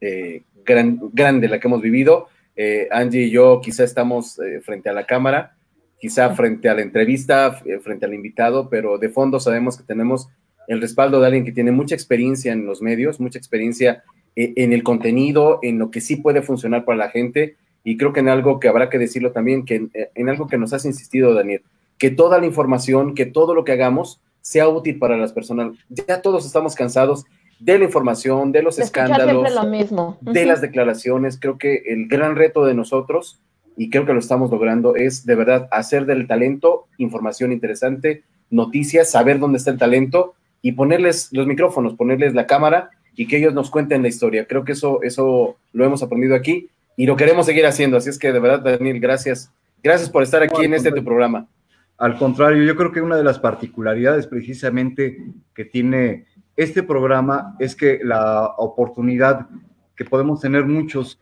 eh, 0.01 0.43
gran, 0.65 0.99
grande 1.13 1.49
la 1.49 1.59
que 1.59 1.69
hemos 1.69 1.83
vivido. 1.83 2.29
Eh, 2.57 2.89
Angie 2.91 3.23
y 3.23 3.31
yo 3.31 3.61
quizá 3.63 3.85
estamos 3.85 4.39
eh, 4.39 4.61
frente 4.61 4.89
a 4.89 4.93
la 4.93 5.07
cámara, 5.07 5.57
quizá 5.99 6.35
frente 6.35 6.69
a 6.69 6.75
la 6.75 6.83
entrevista, 6.83 7.63
frente 7.83 8.07
al 8.07 8.15
invitado, 8.15 8.69
pero 8.69 8.99
de 8.99 9.09
fondo 9.09 9.41
sabemos 9.41 9.77
que 9.77 9.85
tenemos 9.85 10.29
el 10.69 10.81
respaldo 10.81 11.21
de 11.21 11.27
alguien 11.27 11.45
que 11.45 11.53
tiene 11.53 11.73
mucha 11.73 11.95
experiencia 11.95 12.53
en 12.53 12.67
los 12.67 12.81
medios, 12.83 13.21
mucha 13.21 13.39
experiencia 13.39 14.05
en 14.37 14.73
el 14.73 14.83
contenido, 14.83 15.59
en 15.63 15.79
lo 15.79 15.91
que 15.91 16.01
sí 16.01 16.17
puede 16.17 16.43
funcionar 16.43 16.85
para 16.85 16.99
la 16.99 17.11
gente. 17.11 17.57
Y 17.83 17.97
creo 17.97 18.13
que 18.13 18.21
en 18.21 18.29
algo 18.29 18.61
que 18.61 18.69
habrá 18.69 18.89
que 18.89 18.99
decirlo 18.99 19.33
también, 19.33 19.65
que 19.65 19.89
en 20.15 20.29
algo 20.29 20.47
que 20.47 20.59
nos 20.59 20.73
has 20.73 20.85
insistido, 20.85 21.35
Daniel, 21.35 21.63
que 21.99 22.11
toda 22.11 22.39
la 22.39 22.47
información, 22.47 23.15
que 23.15 23.27
todo 23.27 23.55
lo 23.55 23.65
que 23.65 23.73
hagamos 23.73 24.21
sea 24.41 24.69
útil 24.69 24.99
para 24.99 25.17
las 25.17 25.33
personas. 25.33 25.77
Ya 25.89 26.23
todos 26.23 26.47
estamos 26.47 26.75
cansados 26.75 27.25
de 27.61 27.79
la 27.79 27.85
información, 27.85 28.53
de 28.53 28.63
los 28.63 28.79
escándalos, 28.79 29.45
de 30.21 30.47
las 30.47 30.61
declaraciones. 30.61 31.39
Creo 31.39 31.59
que 31.59 31.83
el 31.87 32.09
gran 32.09 32.35
reto 32.35 32.65
de 32.65 32.75
nosotros, 32.75 33.41
y 33.77 33.91
creo 33.91 34.07
que 34.07 34.15
lo 34.15 34.19
estamos 34.19 34.51
logrando, 34.51 34.97
es 34.97 35.27
de 35.27 35.35
verdad 35.35 35.69
hacer 35.71 36.07
del 36.07 36.27
talento 36.27 36.87
información 36.97 37.53
interesante, 37.53 38.25
noticias, 38.51 39.11
saber 39.11 39.39
dónde 39.39 39.59
está 39.59 39.71
el 39.71 39.79
talento 39.79 40.35
y 40.63 40.73
ponerles 40.73 41.29
los 41.33 41.47
micrófonos, 41.47 41.95
ponerles 41.95 42.35
la 42.35 42.47
cámara 42.47 42.91
y 43.15 43.27
que 43.27 43.37
ellos 43.37 43.55
nos 43.55 43.71
cuenten 43.71 44.03
la 44.03 44.09
historia. 44.09 44.47
Creo 44.47 44.65
que 44.65 44.73
eso, 44.73 45.03
eso 45.03 45.57
lo 45.73 45.85
hemos 45.85 46.03
aprendido 46.03 46.35
aquí 46.35 46.69
y 46.97 47.07
lo 47.07 47.17
queremos 47.17 47.47
seguir 47.47 47.67
haciendo. 47.67 47.99
Así 47.99 48.09
es 48.09 48.19
que 48.19 48.33
de 48.33 48.41
verdad, 48.41 48.61
Daniel, 48.61 49.01
gracias. 49.01 49.53
Gracias 49.83 50.09
por 50.09 50.23
estar 50.23 50.43
aquí 50.43 50.65
en 50.65 50.75
este 50.75 50.93
tu 50.93 51.05
programa. 51.05 51.47
Al 51.99 52.17
contrario, 52.17 52.65
yo 52.65 52.77
creo 52.77 52.93
que 52.93 53.03
una 53.03 53.17
de 53.17 53.25
las 53.25 53.39
particularidades 53.39 54.27
precisamente 54.27 55.19
que 55.55 55.67
tiene 55.67 56.25
este 56.63 56.83
programa 56.83 57.57
es 57.59 57.75
que 57.75 58.01
la 58.03 58.55
oportunidad 58.59 59.49
que 59.97 60.05
podemos 60.05 60.41
tener 60.41 60.65
muchos 60.67 61.19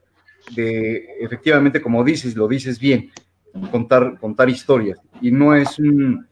de, 0.54 1.16
efectivamente, 1.20 1.80
como 1.80 2.02
dices, 2.02 2.36
lo 2.36 2.48
dices 2.48 2.78
bien, 2.78 3.10
contar, 3.70 4.18
contar 4.18 4.48
historias. 4.48 5.00
Y 5.20 5.30
no 5.30 5.54
es 5.54 5.78
un 5.78 6.26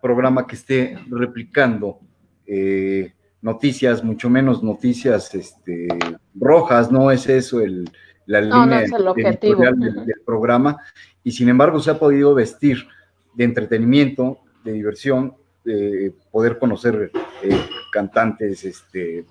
programa 0.00 0.46
que 0.46 0.56
esté 0.56 0.98
replicando 1.08 1.98
eh, 2.46 3.12
noticias, 3.42 4.04
mucho 4.04 4.30
menos 4.30 4.62
noticias 4.62 5.34
este, 5.34 5.88
rojas, 6.34 6.92
no 6.92 7.10
es 7.10 7.28
eso 7.28 7.60
el, 7.60 7.90
la 8.26 8.40
línea 8.40 8.80
del, 8.80 10.20
programa, 10.24 10.78
y 11.22 11.32
sin 11.32 11.48
embargo 11.48 11.80
se 11.80 11.90
ha 11.90 11.98
podido 11.98 12.34
vestir 12.34 12.86
de 13.34 13.44
entretenimiento, 13.44 14.38
de 14.64 14.72
diversión, 14.72 15.34
de 15.64 16.12
poder 16.30 16.58
conocer 16.58 17.10
eh, 17.42 17.60
cantantes, 17.92 18.64
este, 18.64 19.24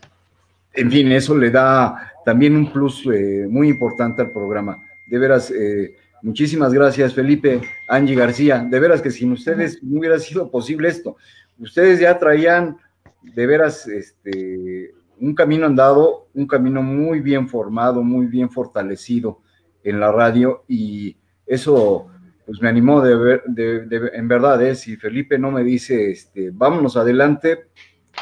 en 0.73 0.91
fin, 0.91 1.11
eso 1.11 1.37
le 1.37 1.51
da 1.51 2.13
también 2.25 2.55
un 2.55 2.71
plus 2.71 3.05
eh, 3.05 3.45
muy 3.47 3.69
importante 3.69 4.21
al 4.21 4.31
programa. 4.31 4.83
De 5.07 5.19
veras, 5.19 5.51
eh, 5.51 5.95
muchísimas 6.23 6.73
gracias, 6.73 7.13
Felipe, 7.13 7.61
Angie 7.87 8.15
García. 8.15 8.65
De 8.69 8.79
veras 8.79 9.01
que 9.01 9.11
sin 9.11 9.31
ustedes 9.31 9.83
no 9.83 9.99
hubiera 9.99 10.17
sido 10.17 10.49
posible 10.49 10.89
esto. 10.89 11.15
Ustedes 11.59 11.99
ya 11.99 12.17
traían, 12.17 12.77
de 13.21 13.45
veras, 13.45 13.87
este, 13.87 14.93
un 15.19 15.35
camino 15.35 15.67
andado, 15.67 16.27
un 16.33 16.47
camino 16.47 16.81
muy 16.81 17.19
bien 17.19 17.47
formado, 17.47 18.01
muy 18.01 18.25
bien 18.25 18.49
fortalecido 18.49 19.39
en 19.83 19.99
la 19.99 20.11
radio 20.11 20.63
y 20.67 21.15
eso 21.45 22.07
pues 22.45 22.61
me 22.61 22.69
animó 22.69 23.01
de 23.01 23.15
ver, 23.15 23.43
de, 23.45 24.11
en 24.13 24.27
verdad, 24.27 24.61
¿eh? 24.61 24.75
si 24.75 24.97
Felipe 24.97 25.37
no 25.37 25.51
me 25.51 25.63
dice, 25.63 26.11
este, 26.11 26.51
vámonos 26.51 26.97
adelante, 26.97 27.67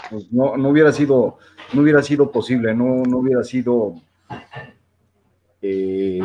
pues 0.10 0.32
no, 0.32 0.58
no 0.58 0.70
hubiera 0.70 0.92
sido, 0.92 1.38
no 1.74 1.82
hubiera 1.82 2.04
sido 2.04 2.32
posible, 2.32 2.74
no, 2.74 3.04
no 3.04 3.18
hubiera 3.18 3.44
sido 3.44 3.96
eh, 5.62 6.22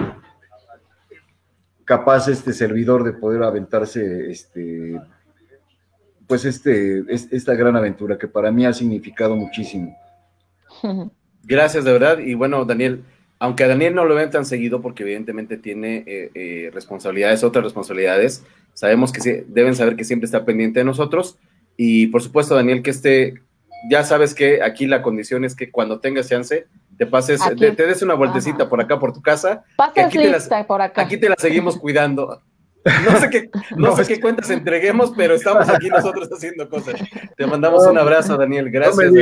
capaz 1.84 2.28
este 2.28 2.52
servidor 2.52 3.04
de 3.04 3.12
poder 3.12 3.42
aventarse 3.42 4.30
este, 4.30 5.00
pues 6.26 6.44
este, 6.44 7.04
esta 7.08 7.54
gran 7.54 7.76
aventura 7.76 8.18
que 8.18 8.28
para 8.28 8.50
mí 8.50 8.66
ha 8.66 8.72
significado 8.72 9.36
muchísimo. 9.36 9.96
Gracias, 11.42 11.84
de 11.84 11.92
verdad. 11.92 12.18
Y 12.18 12.34
bueno, 12.34 12.64
Daniel, 12.64 13.04
aunque 13.38 13.64
a 13.64 13.68
Daniel 13.68 13.94
no 13.94 14.04
lo 14.04 14.14
ven 14.14 14.30
tan 14.30 14.46
seguido, 14.46 14.80
porque 14.80 15.02
evidentemente 15.02 15.56
tiene 15.56 16.04
eh, 16.06 16.30
eh, 16.34 16.70
responsabilidades, 16.72 17.44
otras 17.44 17.64
responsabilidades, 17.64 18.44
sabemos 18.72 19.12
que 19.12 19.44
deben 19.48 19.74
saber 19.74 19.96
que 19.96 20.04
siempre 20.04 20.26
está 20.26 20.44
pendiente 20.44 20.80
de 20.80 20.84
nosotros. 20.84 21.38
Y 21.76 22.06
por 22.08 22.22
supuesto, 22.22 22.54
Daniel, 22.54 22.82
que 22.82 22.90
este, 22.90 23.34
ya 23.90 24.04
sabes 24.04 24.34
que 24.34 24.62
aquí 24.62 24.86
la 24.86 25.02
condición 25.02 25.44
es 25.44 25.54
que 25.54 25.70
cuando 25.70 26.00
tengas 26.00 26.28
chance, 26.28 26.66
te 26.96 27.06
pases, 27.06 27.40
te, 27.58 27.70
des 27.72 28.02
una 28.02 28.14
vueltecita 28.14 28.68
por 28.68 28.80
acá, 28.80 28.98
por 28.98 29.12
tu 29.12 29.20
casa. 29.20 29.64
Que 29.94 30.00
aquí, 30.00 30.18
te 30.18 30.64
por 30.64 30.80
acá. 30.80 31.02
aquí 31.02 31.18
te 31.18 31.28
la 31.28 31.36
seguimos 31.38 31.76
cuidando. 31.78 32.40
No 33.04 33.18
sé 33.18 33.30
qué, 33.30 33.50
no, 33.76 33.96
sé 33.96 34.06
qué 34.06 34.20
cuentas 34.20 34.48
entreguemos, 34.50 35.12
pero 35.16 35.34
estamos 35.34 35.68
aquí 35.68 35.88
nosotros 35.88 36.28
haciendo 36.32 36.68
cosas. 36.68 36.94
Te 37.36 37.46
mandamos 37.46 37.86
un 37.86 37.98
abrazo, 37.98 38.36
Daniel. 38.36 38.70
Gracias. 38.70 39.12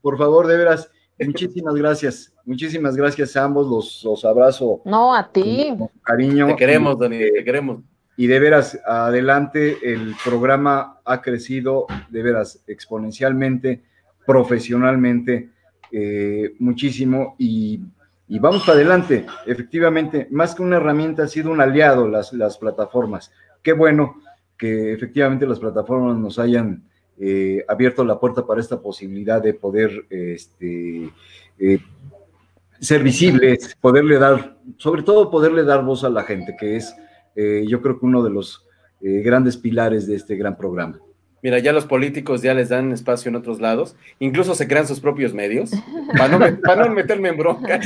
por 0.00 0.18
favor, 0.18 0.46
de 0.46 0.56
veras. 0.56 0.90
Muchísimas 1.18 1.74
gracias. 1.74 2.32
Muchísimas 2.44 2.96
gracias 2.96 3.36
a 3.36 3.44
ambos. 3.44 3.68
Los, 3.68 4.02
los 4.04 4.24
abrazo. 4.24 4.82
No, 4.84 5.14
a 5.14 5.30
ti. 5.30 5.74
cariño. 6.02 6.48
Te 6.48 6.56
queremos, 6.56 6.98
Daniel, 6.98 7.30
te 7.34 7.44
queremos. 7.44 7.80
Y 8.16 8.26
de 8.26 8.40
veras, 8.40 8.78
adelante, 8.84 9.78
el 9.82 10.14
programa 10.24 11.00
ha 11.04 11.22
crecido 11.22 11.86
de 12.10 12.22
veras 12.22 12.62
exponencialmente, 12.66 13.82
profesionalmente, 14.26 15.50
eh, 15.90 16.54
muchísimo 16.58 17.36
y 17.38 17.80
y 18.32 18.38
vamos 18.38 18.62
para 18.64 18.78
adelante. 18.78 19.26
Efectivamente, 19.44 20.26
más 20.30 20.54
que 20.54 20.62
una 20.62 20.76
herramienta, 20.76 21.24
ha 21.24 21.28
sido 21.28 21.50
un 21.50 21.60
aliado 21.60 22.08
las, 22.08 22.32
las 22.32 22.56
plataformas. 22.56 23.30
Qué 23.62 23.74
bueno 23.74 24.22
que 24.56 24.94
efectivamente 24.94 25.46
las 25.46 25.58
plataformas 25.58 26.16
nos 26.16 26.38
hayan 26.38 26.82
eh, 27.24 27.64
abierto 27.68 28.04
la 28.04 28.18
puerta 28.18 28.44
para 28.44 28.60
esta 28.60 28.80
posibilidad 28.80 29.40
de 29.40 29.54
poder 29.54 30.06
este, 30.10 31.08
eh, 31.58 31.78
ser 32.80 33.02
visibles, 33.02 33.76
poderle 33.80 34.18
dar, 34.18 34.56
sobre 34.76 35.02
todo 35.02 35.30
poderle 35.30 35.62
dar 35.62 35.84
voz 35.84 36.02
a 36.02 36.10
la 36.10 36.24
gente, 36.24 36.56
que 36.58 36.76
es 36.76 36.94
eh, 37.36 37.64
yo 37.68 37.80
creo 37.80 37.98
que 37.98 38.06
uno 38.06 38.22
de 38.22 38.30
los 38.30 38.66
grandes 39.00 39.56
pilares 39.56 40.06
de 40.06 40.14
este 40.14 40.36
gran 40.36 40.56
programa. 40.56 41.00
Mira, 41.42 41.58
ya 41.58 41.72
los 41.72 41.86
políticos 41.86 42.40
ya 42.40 42.54
les 42.54 42.68
dan 42.68 42.92
espacio 42.92 43.28
en 43.28 43.34
otros 43.34 43.60
lados, 43.60 43.96
incluso 44.20 44.54
se 44.54 44.68
crean 44.68 44.86
sus 44.86 45.00
propios 45.00 45.34
medios, 45.34 45.72
para 46.16 46.28
no, 46.28 46.38
meterme 46.94 47.30
en 47.30 47.36
broncas. 47.36 47.84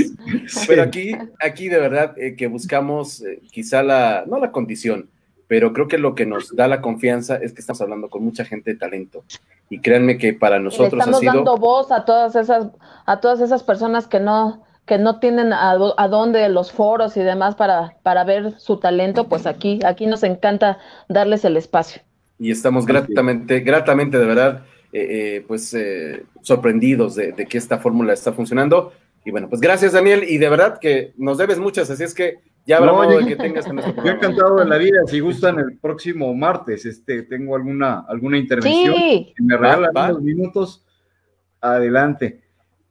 Pero 0.69 0.83
aquí, 0.83 1.13
aquí 1.41 1.71
de 1.71 1.79
verdad 1.79 2.15
eh, 2.19 2.37
que 2.37 2.49
buscamos 2.49 3.23
eh, 3.23 3.41
quizá 3.51 3.83
la, 3.83 4.25
no 4.27 4.39
la 4.39 4.53
condición, 4.53 5.09
pero 5.49 5.73
creo 5.73 5.89
que 5.89 5.99
lo 5.99 6.15
que 6.15 6.27
nos 6.27 6.55
da 6.55 6.69
la 6.69 6.81
confianza 6.81 7.37
es 7.37 7.53
que 7.53 7.61
estamos 7.61 7.81
hablando 7.81 8.09
con 8.09 8.25
mucha 8.25 8.45
gente 8.45 8.73
de 8.73 8.79
talento. 8.79 9.25
Y 9.71 9.81
créanme 9.81 10.19
que 10.19 10.33
para 10.33 10.59
nosotros 10.59 10.95
estamos 10.95 11.17
ha 11.17 11.21
sido... 11.21 11.33
dando 11.33 11.57
voz 11.57 11.91
a 11.93 12.05
todas 12.05 12.37
esas, 12.37 12.69
a 13.05 13.21
todas 13.21 13.41
esas 13.41 13.63
personas 13.63 14.07
que 14.07 14.21
no, 14.21 14.65
que 14.85 14.99
no 14.99 15.19
tienen 15.21 15.53
a, 15.53 15.73
a, 15.73 16.09
dónde 16.09 16.49
los 16.49 16.73
foros 16.73 17.17
y 17.17 17.21
demás 17.21 17.55
para, 17.55 17.97
para 18.03 18.25
ver 18.25 18.59
su 18.59 18.79
talento, 18.79 19.29
pues 19.29 19.47
aquí, 19.47 19.81
aquí 19.85 20.07
nos 20.07 20.23
encanta 20.23 20.79
darles 21.09 21.45
el 21.45 21.57
espacio 21.57 22.03
y 22.39 22.51
estamos 22.51 22.87
gratamente, 22.87 23.61
gratamente 23.61 24.19
de 24.19 24.27
verdad, 24.27 24.65
eh, 24.93 25.07
eh, 25.11 25.45
pues 25.47 25.73
eh, 25.75 26.25
sorprendidos 26.43 27.15
de, 27.15 27.35
que 27.35 27.59
esta 27.59 27.79
fórmula 27.79 28.13
está 28.13 28.33
funcionando. 28.33 28.93
Y 29.25 29.31
bueno, 29.31 29.49
pues 29.49 29.61
gracias 29.61 29.93
Daniel, 29.93 30.25
y 30.29 30.39
de 30.39 30.49
verdad 30.49 30.79
que 30.79 31.13
nos 31.17 31.39
debes 31.39 31.59
muchas, 31.59 31.91
así 31.91 32.05
es 32.05 32.15
que 32.15 32.39
ya 32.67 32.79
habrá 32.79 32.93
modo 32.93 33.19
de 33.19 33.27
que 33.27 33.37
tengas 33.37 33.67
en 33.67 33.77
Yo 33.79 34.11
encantado 34.11 34.57
de 34.57 34.65
la 34.67 34.77
vida, 34.77 34.99
si 35.07 35.21
gustan 35.21 35.61
el 35.61 35.79
próximo 35.79 36.35
martes, 36.35 36.85
este, 36.85 37.23
tengo 37.23 37.55
alguna, 37.55 38.05
alguna 38.09 38.39
intervención, 38.39 38.95
sí. 38.95 39.35
me 39.39 39.57
regalan 39.57 39.91
unos 39.95 40.23
minutos, 40.23 40.85
adelante. 41.61 42.43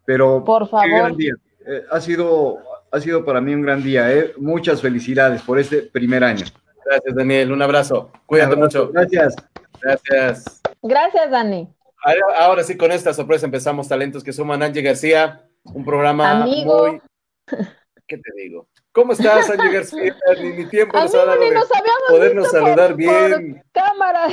Pero 0.05 0.43
por 0.45 0.67
favor. 0.69 0.85
Qué 0.85 0.95
gran 0.95 1.17
día. 1.17 1.33
ha, 1.91 1.99
sido, 1.99 2.59
ha 2.89 2.99
sido 3.01 3.25
para 3.25 3.41
mí 3.41 3.53
un 3.53 3.63
gran 3.63 3.83
día, 3.83 4.07
muchas 4.37 4.81
felicidades 4.81 5.41
por 5.41 5.59
este 5.59 5.81
primer 5.81 6.23
año. 6.23 6.45
Gracias, 6.85 7.15
Daniel. 7.15 7.51
Un 7.51 7.61
abrazo. 7.61 8.11
Cuídate 8.25 8.55
mucho. 8.55 8.91
Gracias. 8.91 9.35
Gracias. 9.81 10.61
Gracias, 10.81 11.31
Dani. 11.31 11.67
Ahora 12.37 12.63
sí, 12.63 12.77
con 12.77 12.91
esta 12.91 13.13
sorpresa 13.13 13.47
empezamos 13.47 13.87
Talentos 13.87 14.23
que 14.23 14.31
Suman. 14.31 14.61
Angie 14.61 14.83
García, 14.83 15.49
un 15.63 15.83
programa 15.83 16.45
muy... 16.45 17.01
¿Qué 18.07 18.17
te 18.17 18.31
digo? 18.37 18.67
¿Cómo 18.95 19.11
estás, 19.11 19.49
Angie 19.49 19.73
García? 19.73 20.15
Ni, 20.41 20.53
ni 20.53 20.65
tiempo 20.69 20.97
nos 20.97 21.13
ha 21.13 21.25
dado 21.25 21.41
de 21.41 21.53
podernos 22.07 22.49
saludar 22.49 22.95
bien. 22.95 23.61
cámara. 23.73 24.29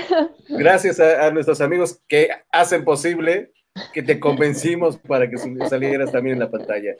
Gracias 0.49 1.01
a, 1.01 1.33
nuestros 1.33 1.61
amigos 1.61 2.01
que 2.07 2.29
hacen 2.53 2.85
posible 2.85 3.51
que 3.93 4.05
te 4.05 4.21
convencimos 4.21 4.99
para 4.99 5.29
que 5.29 5.37
salieras 5.69 6.13
también 6.13 6.35
en 6.35 6.41
la 6.41 6.51
pantalla. 6.51 6.95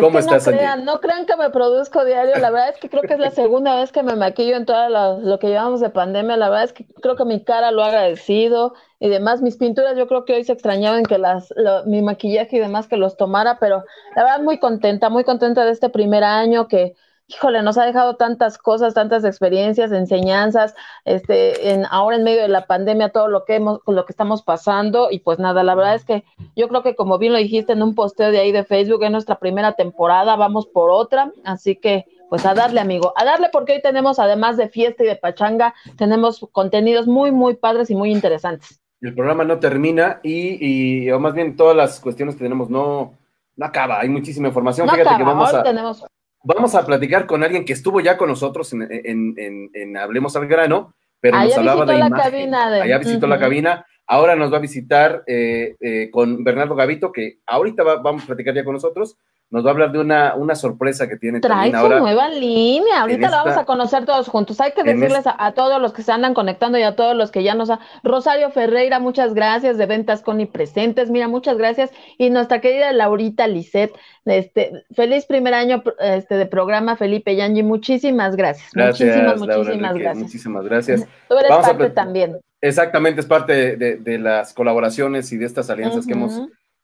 ¿Cómo 0.00 0.18
estás, 0.18 0.46
no 0.46 0.52
crean, 0.52 0.84
no 0.84 1.00
crean 1.00 1.26
que 1.26 1.36
me 1.36 1.50
produzco 1.50 2.04
diario, 2.04 2.36
la 2.38 2.50
verdad 2.50 2.70
es 2.70 2.78
que 2.78 2.88
creo 2.88 3.02
que 3.02 3.12
es 3.12 3.20
la 3.20 3.30
segunda 3.42 3.76
vez 3.76 3.92
que 3.92 4.02
me 4.02 4.16
maquillo 4.16 4.56
en 4.56 4.64
todo 4.64 4.88
lo, 4.88 5.38
que 5.38 5.48
llevamos 5.48 5.80
de 5.80 5.90
pandemia, 5.90 6.36
la 6.36 6.48
verdad 6.48 6.64
es 6.64 6.72
que 6.72 6.86
creo 7.00 7.14
que 7.14 7.24
mi 7.24 7.44
cara 7.44 7.70
lo 7.70 7.82
ha 7.82 7.88
agradecido 7.88 8.74
y 8.98 9.08
demás, 9.08 9.42
mis 9.42 9.56
pinturas 9.56 9.96
yo 9.96 10.08
creo 10.08 10.24
que 10.24 10.34
hoy 10.34 10.44
se 10.44 10.52
extrañaban 10.52 11.04
que 11.04 11.18
las, 11.18 11.52
mi 11.86 12.00
maquillaje 12.00 12.56
y 12.56 12.60
demás 12.60 12.88
que 12.88 12.96
los 12.96 13.16
tomara, 13.16 13.58
pero 13.58 13.84
la 14.16 14.24
verdad 14.24 14.40
muy 14.40 14.58
contenta, 14.58 15.10
muy 15.10 15.24
contenta 15.24 15.64
de 15.64 15.72
este 15.72 15.90
primer 15.90 16.24
año 16.24 16.68
que 16.68 16.94
híjole, 17.28 17.62
nos 17.62 17.78
ha 17.78 17.84
dejado 17.84 18.16
tantas 18.16 18.58
cosas, 18.58 18.94
tantas 18.94 19.24
experiencias, 19.24 19.92
enseñanzas, 19.92 20.74
este, 21.04 21.72
en, 21.72 21.86
ahora 21.90 22.16
en 22.16 22.24
medio 22.24 22.42
de 22.42 22.48
la 22.48 22.66
pandemia, 22.66 23.10
todo 23.10 23.28
lo 23.28 23.44
que 23.44 23.56
hemos, 23.56 23.80
lo 23.86 24.04
que 24.04 24.12
estamos 24.12 24.42
pasando, 24.42 25.08
y 25.10 25.20
pues 25.20 25.38
nada, 25.38 25.62
la 25.62 25.74
verdad 25.74 25.94
es 25.94 26.04
que 26.04 26.24
yo 26.56 26.68
creo 26.68 26.82
que 26.82 26.94
como 26.94 27.18
bien 27.18 27.32
lo 27.32 27.38
dijiste 27.38 27.72
en 27.72 27.82
un 27.82 27.94
posteo 27.94 28.30
de 28.30 28.38
ahí 28.38 28.52
de 28.52 28.64
Facebook, 28.64 29.02
es 29.04 29.10
nuestra 29.10 29.38
primera 29.38 29.72
temporada, 29.72 30.36
vamos 30.36 30.66
por 30.66 30.90
otra, 30.90 31.32
así 31.44 31.76
que 31.76 32.06
pues 32.28 32.46
a 32.46 32.54
darle, 32.54 32.80
amigo, 32.80 33.12
a 33.16 33.24
darle 33.24 33.48
porque 33.52 33.74
hoy 33.74 33.82
tenemos, 33.82 34.18
además 34.18 34.56
de 34.56 34.68
fiesta 34.68 35.04
y 35.04 35.06
de 35.06 35.16
pachanga, 35.16 35.74
tenemos 35.96 36.46
contenidos 36.52 37.06
muy, 37.06 37.30
muy 37.30 37.54
padres 37.54 37.90
y 37.90 37.94
muy 37.94 38.10
interesantes. 38.10 38.80
El 39.02 39.14
programa 39.14 39.44
no 39.44 39.58
termina 39.58 40.20
y, 40.22 41.10
o 41.10 41.20
más 41.20 41.34
bien 41.34 41.56
todas 41.56 41.76
las 41.76 42.00
cuestiones 42.00 42.36
que 42.36 42.44
tenemos 42.44 42.70
no, 42.70 43.12
no 43.56 43.66
acaba, 43.66 44.00
hay 44.00 44.08
muchísima 44.08 44.48
información. 44.48 44.88
Fíjate 44.88 45.16
que 45.16 45.24
vamos 45.24 45.52
a, 45.52 45.62
tenemos 45.62 46.06
vamos 46.44 46.74
a 46.74 46.84
platicar 46.84 47.26
con 47.26 47.42
alguien 47.42 47.64
que 47.64 47.72
estuvo 47.72 48.00
ya 48.00 48.16
con 48.16 48.28
nosotros 48.28 48.72
en, 48.72 49.96
Hablemos 49.96 50.36
al 50.36 50.46
Grano, 50.46 50.94
pero 51.20 51.38
nos 51.38 51.56
hablaba 51.56 51.86
de 51.86 51.98
la 51.98 52.10
Cabina 52.10 52.66
Allá 52.66 52.98
visitó 52.98 53.26
la 53.26 53.38
cabina. 53.38 53.86
Ahora 54.06 54.34
nos 54.34 54.52
va 54.52 54.56
a 54.56 54.60
visitar 54.60 55.22
eh, 55.26 55.76
eh, 55.80 56.10
con 56.10 56.42
Bernardo 56.44 56.74
Gavito, 56.74 57.12
que 57.12 57.38
ahorita 57.46 57.82
vamos 57.82 58.24
a 58.24 58.26
platicar 58.26 58.54
ya 58.54 58.64
con 58.64 58.74
nosotros, 58.74 59.16
nos 59.52 59.66
va 59.66 59.68
a 59.68 59.72
hablar 59.72 59.92
de 59.92 59.98
una, 59.98 60.34
una 60.34 60.54
sorpresa 60.54 61.06
que 61.06 61.18
tiene. 61.18 61.40
Trae 61.40 61.70
su 61.70 61.88
nueva 61.88 62.30
línea, 62.30 63.02
ahorita 63.02 63.28
la 63.28 63.44
vamos 63.44 63.58
a 63.58 63.66
conocer 63.66 64.06
todos 64.06 64.26
juntos. 64.26 64.58
Hay 64.62 64.72
que 64.72 64.82
decirles 64.82 65.24
a, 65.26 65.52
todos 65.52 65.80
los 65.80 65.92
que 65.92 66.02
se 66.02 66.10
andan 66.10 66.32
conectando 66.32 66.78
y 66.78 66.82
a 66.82 66.96
todos 66.96 67.14
los 67.14 67.30
que 67.30 67.42
ya 67.42 67.54
nos... 67.54 67.68
Ha... 67.68 67.78
Rosario 68.02 68.50
Ferreira, 68.50 68.98
muchas 68.98 69.34
gracias, 69.34 69.76
de 69.76 69.84
Ventas 69.84 70.22
con 70.22 70.40
y 70.40 70.46
Presentes, 70.46 71.10
mira, 71.10 71.28
muchas 71.28 71.58
gracias. 71.58 71.90
Y 72.16 72.30
nuestra 72.30 72.62
querida 72.62 72.90
Laurita 72.94 73.46
Lisset, 73.46 73.92
este, 74.24 74.84
feliz 74.94 75.26
primer 75.26 75.52
año 75.52 75.82
este, 76.00 76.36
de 76.36 76.46
programa, 76.46 76.96
Felipe 76.96 77.36
Yangi, 77.36 77.62
muchísimas 77.62 78.36
gracias. 78.36 78.70
gracias 78.72 79.06
muchísimas, 79.06 79.38
muchísimas 79.38 79.94
gracias. 79.94 80.16
Muchísimas 80.16 80.64
gracias. 80.64 81.06
Tú 81.28 81.36
eres 81.36 81.50
parte 81.50 81.90
también. 81.90 82.40
Exactamente, 82.62 83.20
es 83.20 83.26
parte 83.26 83.76
de, 83.76 84.18
las 84.18 84.54
colaboraciones 84.54 85.30
y 85.32 85.36
de 85.36 85.44
estas 85.44 85.68
alianzas 85.68 86.06
que 86.06 86.12
hemos 86.12 86.40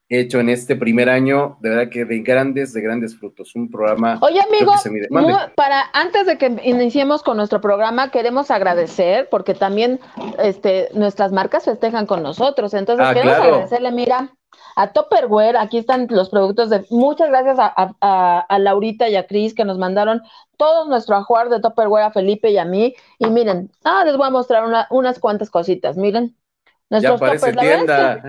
hecho 0.09 0.39
en 0.39 0.49
este 0.49 0.75
primer 0.75 1.07
año, 1.07 1.57
de 1.61 1.69
verdad 1.69 1.89
que 1.89 2.03
de 2.03 2.19
grandes, 2.19 2.73
de 2.73 2.81
grandes 2.81 3.15
frutos. 3.15 3.55
Un 3.55 3.69
programa. 3.69 4.17
Oye, 4.21 4.41
amigo, 4.41 4.73
para 5.55 5.83
antes 5.93 6.25
de 6.25 6.37
que 6.37 6.59
iniciemos 6.63 7.21
con 7.21 7.37
nuestro 7.37 7.61
programa, 7.61 8.09
queremos 8.09 8.49
agradecer, 8.49 9.29
porque 9.29 9.53
también 9.53 9.99
este, 10.39 10.89
nuestras 10.93 11.31
marcas 11.31 11.65
festejan 11.65 12.07
con 12.07 12.23
nosotros. 12.23 12.73
Entonces, 12.73 13.05
ah, 13.07 13.13
queremos 13.13 13.37
agradecerle, 13.37 13.91
mira, 13.91 14.33
a 14.75 14.93
Topperware, 14.93 15.57
aquí 15.57 15.77
están 15.77 16.07
los 16.09 16.29
productos 16.29 16.69
de. 16.69 16.85
Muchas 16.89 17.29
gracias 17.29 17.57
a, 17.59 18.57
Laurita 18.59 19.09
y 19.09 19.15
a 19.15 19.27
Cris 19.27 19.53
que 19.53 19.65
nos 19.65 19.77
mandaron 19.77 20.21
todo 20.57 20.87
nuestro 20.87 21.15
ajuar 21.15 21.49
de 21.49 21.59
Topperware 21.59 22.05
a 22.05 22.11
Felipe 22.11 22.49
y 22.49 22.57
a 22.57 22.65
mí. 22.65 22.95
Y 23.19 23.27
miren, 23.27 23.69
ah, 23.83 24.03
les 24.05 24.17
voy 24.17 24.27
a 24.27 24.31
mostrar 24.31 24.87
unas 24.89 25.19
cuantas 25.19 25.49
cositas. 25.49 25.97
Miren, 25.97 26.35
ya 26.89 27.17
parece 27.17 27.53
tienda. 27.53 28.23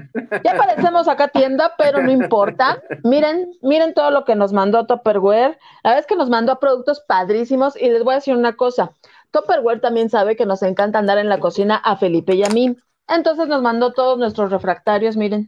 ya 0.45 0.57
parecemos 0.57 1.09
acá 1.09 1.29
tienda, 1.29 1.75
pero 1.79 2.03
no 2.03 2.11
importa. 2.11 2.83
Miren, 3.05 3.51
miren 3.63 3.95
todo 3.95 4.11
lo 4.11 4.25
que 4.25 4.35
nos 4.35 4.53
mandó 4.53 4.87
Topperware. 4.87 5.59
La 5.83 5.91
verdad 5.91 6.01
es 6.01 6.07
que 6.07 6.17
nos 6.17 6.29
mandó 6.29 6.59
productos 6.61 7.01
padrísimos 7.01 7.77
y 7.77 7.89
les 7.89 8.05
voy 8.05 8.13
a 8.13 8.17
decir 8.17 8.37
una 8.37 8.55
cosa. 8.55 8.93
Topperware 9.31 9.81
también 9.81 10.11
sabe 10.11 10.37
que 10.37 10.47
nos 10.47 10.63
encanta 10.63 10.99
andar 10.99 11.19
en 11.19 11.29
la 11.29 11.41
cocina 11.41 11.77
a 11.77 11.97
Felipe 11.97 12.35
y 12.35 12.45
a 12.45 12.49
mí. 12.49 12.77
Entonces 13.09 13.49
nos 13.49 13.63
mandó 13.63 13.93
todos 13.93 14.19
nuestros 14.19 14.51
refractarios, 14.51 15.17
miren, 15.17 15.47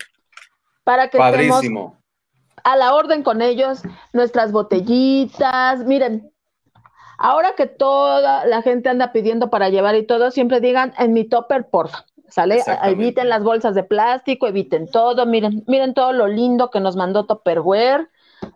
para 0.84 1.08
que 1.08 1.18
Padrísimo. 1.18 1.98
a 2.64 2.76
la 2.76 2.94
orden 2.94 3.22
con 3.22 3.42
ellos, 3.42 3.82
nuestras 4.12 4.52
botellitas, 4.52 5.84
miren. 5.84 6.32
Ahora 7.18 7.54
que 7.56 7.66
toda 7.66 8.46
la 8.46 8.62
gente 8.62 8.88
anda 8.88 9.12
pidiendo 9.12 9.48
para 9.48 9.68
llevar 9.68 9.94
y 9.94 10.04
todo, 10.04 10.32
siempre 10.32 10.60
digan 10.60 10.92
en 10.98 11.12
mi 11.12 11.24
topper, 11.24 11.68
porfa. 11.70 12.04
¿Sale? 12.32 12.62
Eviten 12.84 13.28
las 13.28 13.42
bolsas 13.42 13.74
de 13.74 13.84
plástico, 13.84 14.46
eviten 14.46 14.90
todo. 14.90 15.26
Miren, 15.26 15.64
miren 15.66 15.92
todo 15.92 16.14
lo 16.14 16.28
lindo 16.28 16.70
que 16.70 16.80
nos 16.80 16.96
mandó 16.96 17.26
Topperware. 17.26 18.08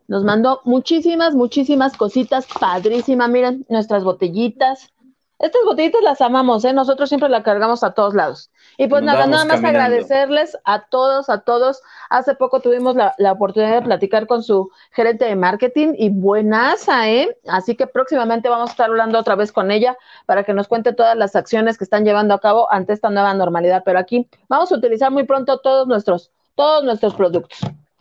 Nos 0.09 0.25
mandó 0.25 0.63
muchísimas, 0.65 1.35
muchísimas 1.35 1.95
cositas 1.95 2.47
padrísimas. 2.59 3.29
Miren, 3.29 3.67
nuestras 3.69 4.03
botellitas. 4.03 4.95
Estas 5.39 5.61
botellitas 5.67 6.03
las 6.03 6.23
amamos, 6.23 6.65
¿eh? 6.65 6.73
Nosotros 6.73 7.11
siempre 7.11 7.29
las 7.29 7.43
cargamos 7.43 7.85
a 7.85 7.93
todos 7.93 8.15
lados. 8.15 8.51
Y 8.79 8.89
pues 8.89 9.03
nada, 9.03 9.27
nada 9.27 9.45
más 9.45 9.65
agradecerles 9.65 10.57
a 10.65 10.87
todos, 10.87 11.31
a 11.31 11.41
todos. 11.41 11.83
Hace 12.11 12.35
poco 12.35 12.61
tuvimos 12.61 12.95
la, 12.95 13.33
oportunidad 13.33 13.75
de 13.75 13.83
platicar 13.83 14.27
con 14.27 14.43
su 14.43 14.71
gerente 14.93 15.25
de 15.25 15.37
marketing 15.37 15.95
y 15.97 16.11
buenaza, 16.11 17.09
¿eh? 17.09 17.37
Así 17.49 17.75
que 17.75 17.87
próximamente 17.87 18.49
vamos 18.49 18.71
a 18.71 18.73
estar 18.73 18.91
hablando 18.91 19.19
otra 19.19 19.35
vez 19.35 19.53
con 19.53 19.71
ella 19.71 19.97
para 20.27 20.45
que 20.45 20.53
nos 20.53 20.69
cuente 20.69 20.93
todas 20.93 21.17
las 21.17 21.37
acciones 21.37 21.79
que 21.79 21.85
están 21.85 22.05
llevando 22.05 22.35
a 22.35 22.41
cabo 22.41 22.71
ante 22.73 22.93
esta 22.93 23.11
nueva 23.11 23.33
normalidad. 23.35 23.83
Pero 23.85 23.99
aquí 23.99 24.29
vamos 24.49 24.71
a 24.73 24.77
utilizar 24.77 25.11
muy 25.11 25.25
pronto 25.25 25.59
todos 25.61 25.87
nuestros, 25.87 26.31
todos 26.55 26.85
nuestros 26.85 27.15
productos 27.15 27.59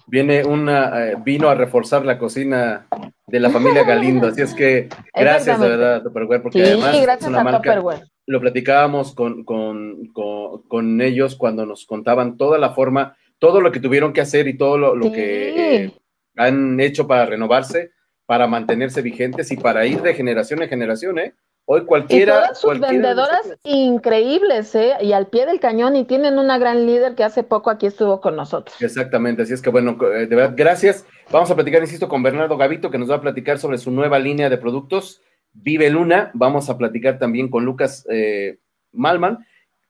viene 0.08 0.44
una, 0.44 1.08
eh, 1.08 1.15
vino 1.24 1.50
a 1.50 1.55
reforzar 1.55 2.05
la 2.05 2.17
cocina 2.17 2.86
de 3.27 3.39
la 3.39 3.50
familia 3.50 3.84
Galindo, 3.88 4.27
así 4.27 4.41
es 4.41 4.53
que 4.53 4.89
gracias 5.13 5.60
de 5.60 5.70
verdad 5.70 5.96
a 5.96 6.03
Tupperware, 6.03 6.41
porque 6.41 6.63
además 6.63 6.96
es 6.96 7.27
una 7.27 7.44
marca, 7.44 7.82
lo 8.25 8.41
platicábamos 8.41 9.13
con, 9.13 9.44
con, 9.44 10.08
con, 10.13 11.01
ellos 11.01 11.36
cuando 11.36 11.65
nos 11.65 11.86
contaban 11.86 12.38
toda 12.38 12.58
la 12.58 12.72
forma, 12.72 13.15
todo 13.39 13.62
lo 13.62 13.72
que 13.72 13.79
tuvieron 13.79 14.13
que 14.13 14.22
hacer 14.22 14.48
y 14.48 14.58
todo 14.58 14.77
lo, 14.77 15.12
que 15.12 15.84
eh, 15.84 15.94
han 16.36 16.79
hecho 16.79 17.08
para 17.08 17.25
renovarse, 17.25 17.91
para 18.25 18.48
mantenerse 18.48 19.01
vigentes 19.01 19.51
y 19.51 19.58
para 19.58 19.86
ir 19.86 20.01
de 20.01 20.13
generación 20.13 20.63
en 20.63 20.70
generación, 20.70 21.20
¿eh? 21.20 21.36
Hoy 21.67 21.84
cualquiera. 21.86 22.34
Y 22.34 22.41
todas 22.41 22.62
sus 22.62 22.79
vendedoras 22.79 23.58
increíbles, 23.63 24.75
¿eh? 24.75 24.94
Y 25.01 25.13
al 25.13 25.27
pie 25.27 25.48
del 25.48 25.60
cañón, 25.60 25.96
y 25.96 26.05
tienen 26.05 26.38
una 26.38 26.60
gran 26.60 26.86
líder 26.86 27.15
que 27.15 27.24
hace 27.24 27.41
poco 27.44 27.72
aquí 27.72 27.88
estuvo 27.88 28.22
con 28.22 28.36
nosotros. 28.36 28.79
Exactamente, 28.82 29.44
así 29.44 29.53
es 29.53 29.62
que 29.63 29.72
bueno, 29.72 29.98
eh, 30.13 30.27
de 30.27 30.36
verdad, 30.36 30.53
gracias. 30.55 31.05
Vamos 31.32 31.50
a 31.50 31.55
platicar, 31.55 31.82
insisto, 31.82 32.08
con 32.08 32.22
Bernardo 32.22 32.55
Gavito, 32.58 32.91
que 32.91 33.00
nos 33.00 33.10
va 33.10 33.15
a 33.15 33.22
platicar 33.22 33.58
sobre 33.58 33.79
su 33.79 33.89
nueva 33.89 34.20
línea 34.20 34.50
de 34.50 34.60
productos, 34.60 35.22
Vive 35.55 35.89
Luna. 35.89 36.31
Vamos 36.33 36.69
a 36.69 36.77
platicar 36.77 37.17
también 37.17 37.50
con 37.50 37.65
Lucas 37.65 38.05
eh, 38.09 38.59
Malman, 38.91 39.45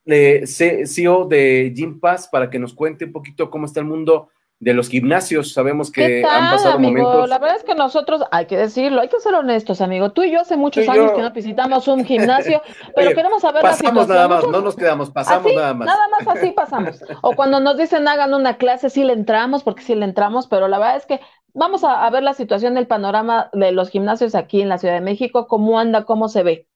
CEO 0.05 1.25
de 1.25 1.74
Gym 1.75 2.00
Pass, 2.00 2.27
para 2.27 2.50
que 2.50 2.60
nos 2.60 2.74
cuente 2.74 3.05
un 3.05 3.12
poquito 3.12 3.50
cómo 3.50 3.65
está 3.65 3.80
el 3.80 3.88
mundo 3.88 4.30
de 4.60 4.73
los 4.73 4.89
gimnasios. 4.89 5.54
Sabemos 5.54 5.91
que 5.91 6.23
han 6.25 6.51
pasado 6.51 6.80
momentos. 6.80 7.30
La 7.30 7.39
verdad 7.39 7.58
es 7.58 7.63
que 7.63 7.75
nosotros, 7.75 8.23
hay 8.32 8.45
que 8.45 8.58
decirlo, 8.58 9.01
hay 9.01 9.10
que 9.10 9.19
ser 9.19 9.34
honestos, 9.34 9.82
amigo. 9.82 10.12
Tú 10.12 10.23
y 10.23 10.32
yo 10.32 10.41
hace 10.41 10.56
muchos 10.58 10.88
años 10.88 11.12
que 11.12 11.21
no 11.21 11.32
visitamos 11.32 11.88
un 11.88 12.06
gimnasio, 12.06 12.62
pero 12.95 13.13
queremos 13.13 13.41
saber 13.41 13.62
pasamos 13.62 14.08
nada 14.08 14.28
más, 14.28 14.47
no 14.47 14.62
nos 14.62 14.75
quedamos, 14.75 15.10
pasamos 15.10 15.54
nada 15.54 15.73
más. 15.73 15.88
Nada 15.88 16.08
más 16.10 16.38
así 16.38 16.51
pasamos. 16.51 17.04
O 17.21 17.36
cuando 17.36 17.60
nos 17.60 17.78
dicen 17.78 18.08
hagan 18.08 18.34
una 18.34 18.58
clase, 18.58 18.89
sí 18.89 19.04
le 19.04 19.13
entramos, 19.13 19.63
porque 19.63 19.84
sí 19.84 19.95
le 19.95 20.06
entramos, 20.06 20.47
pero 20.47 20.67
la 20.67 20.80
verdad 20.80 20.97
es 20.97 21.06
que 21.06 21.19
vamos 21.56 21.84
a, 21.84 22.06
a 22.06 22.10
ver 22.12 22.22
la 22.22 22.34
situación 22.34 22.76
del 22.76 22.88
panorama 22.88 23.50
de 23.54 23.72
los 23.72 23.89
gimnasios 23.89 24.36
aquí 24.36 24.62
en 24.62 24.70
la 24.70 24.78
Ciudad 24.78 24.94
de 24.94 25.02
México, 25.02 25.48
cómo 25.48 25.80
anda, 25.80 26.06
cómo 26.06 26.30
se 26.30 26.44
ve. 26.44 26.68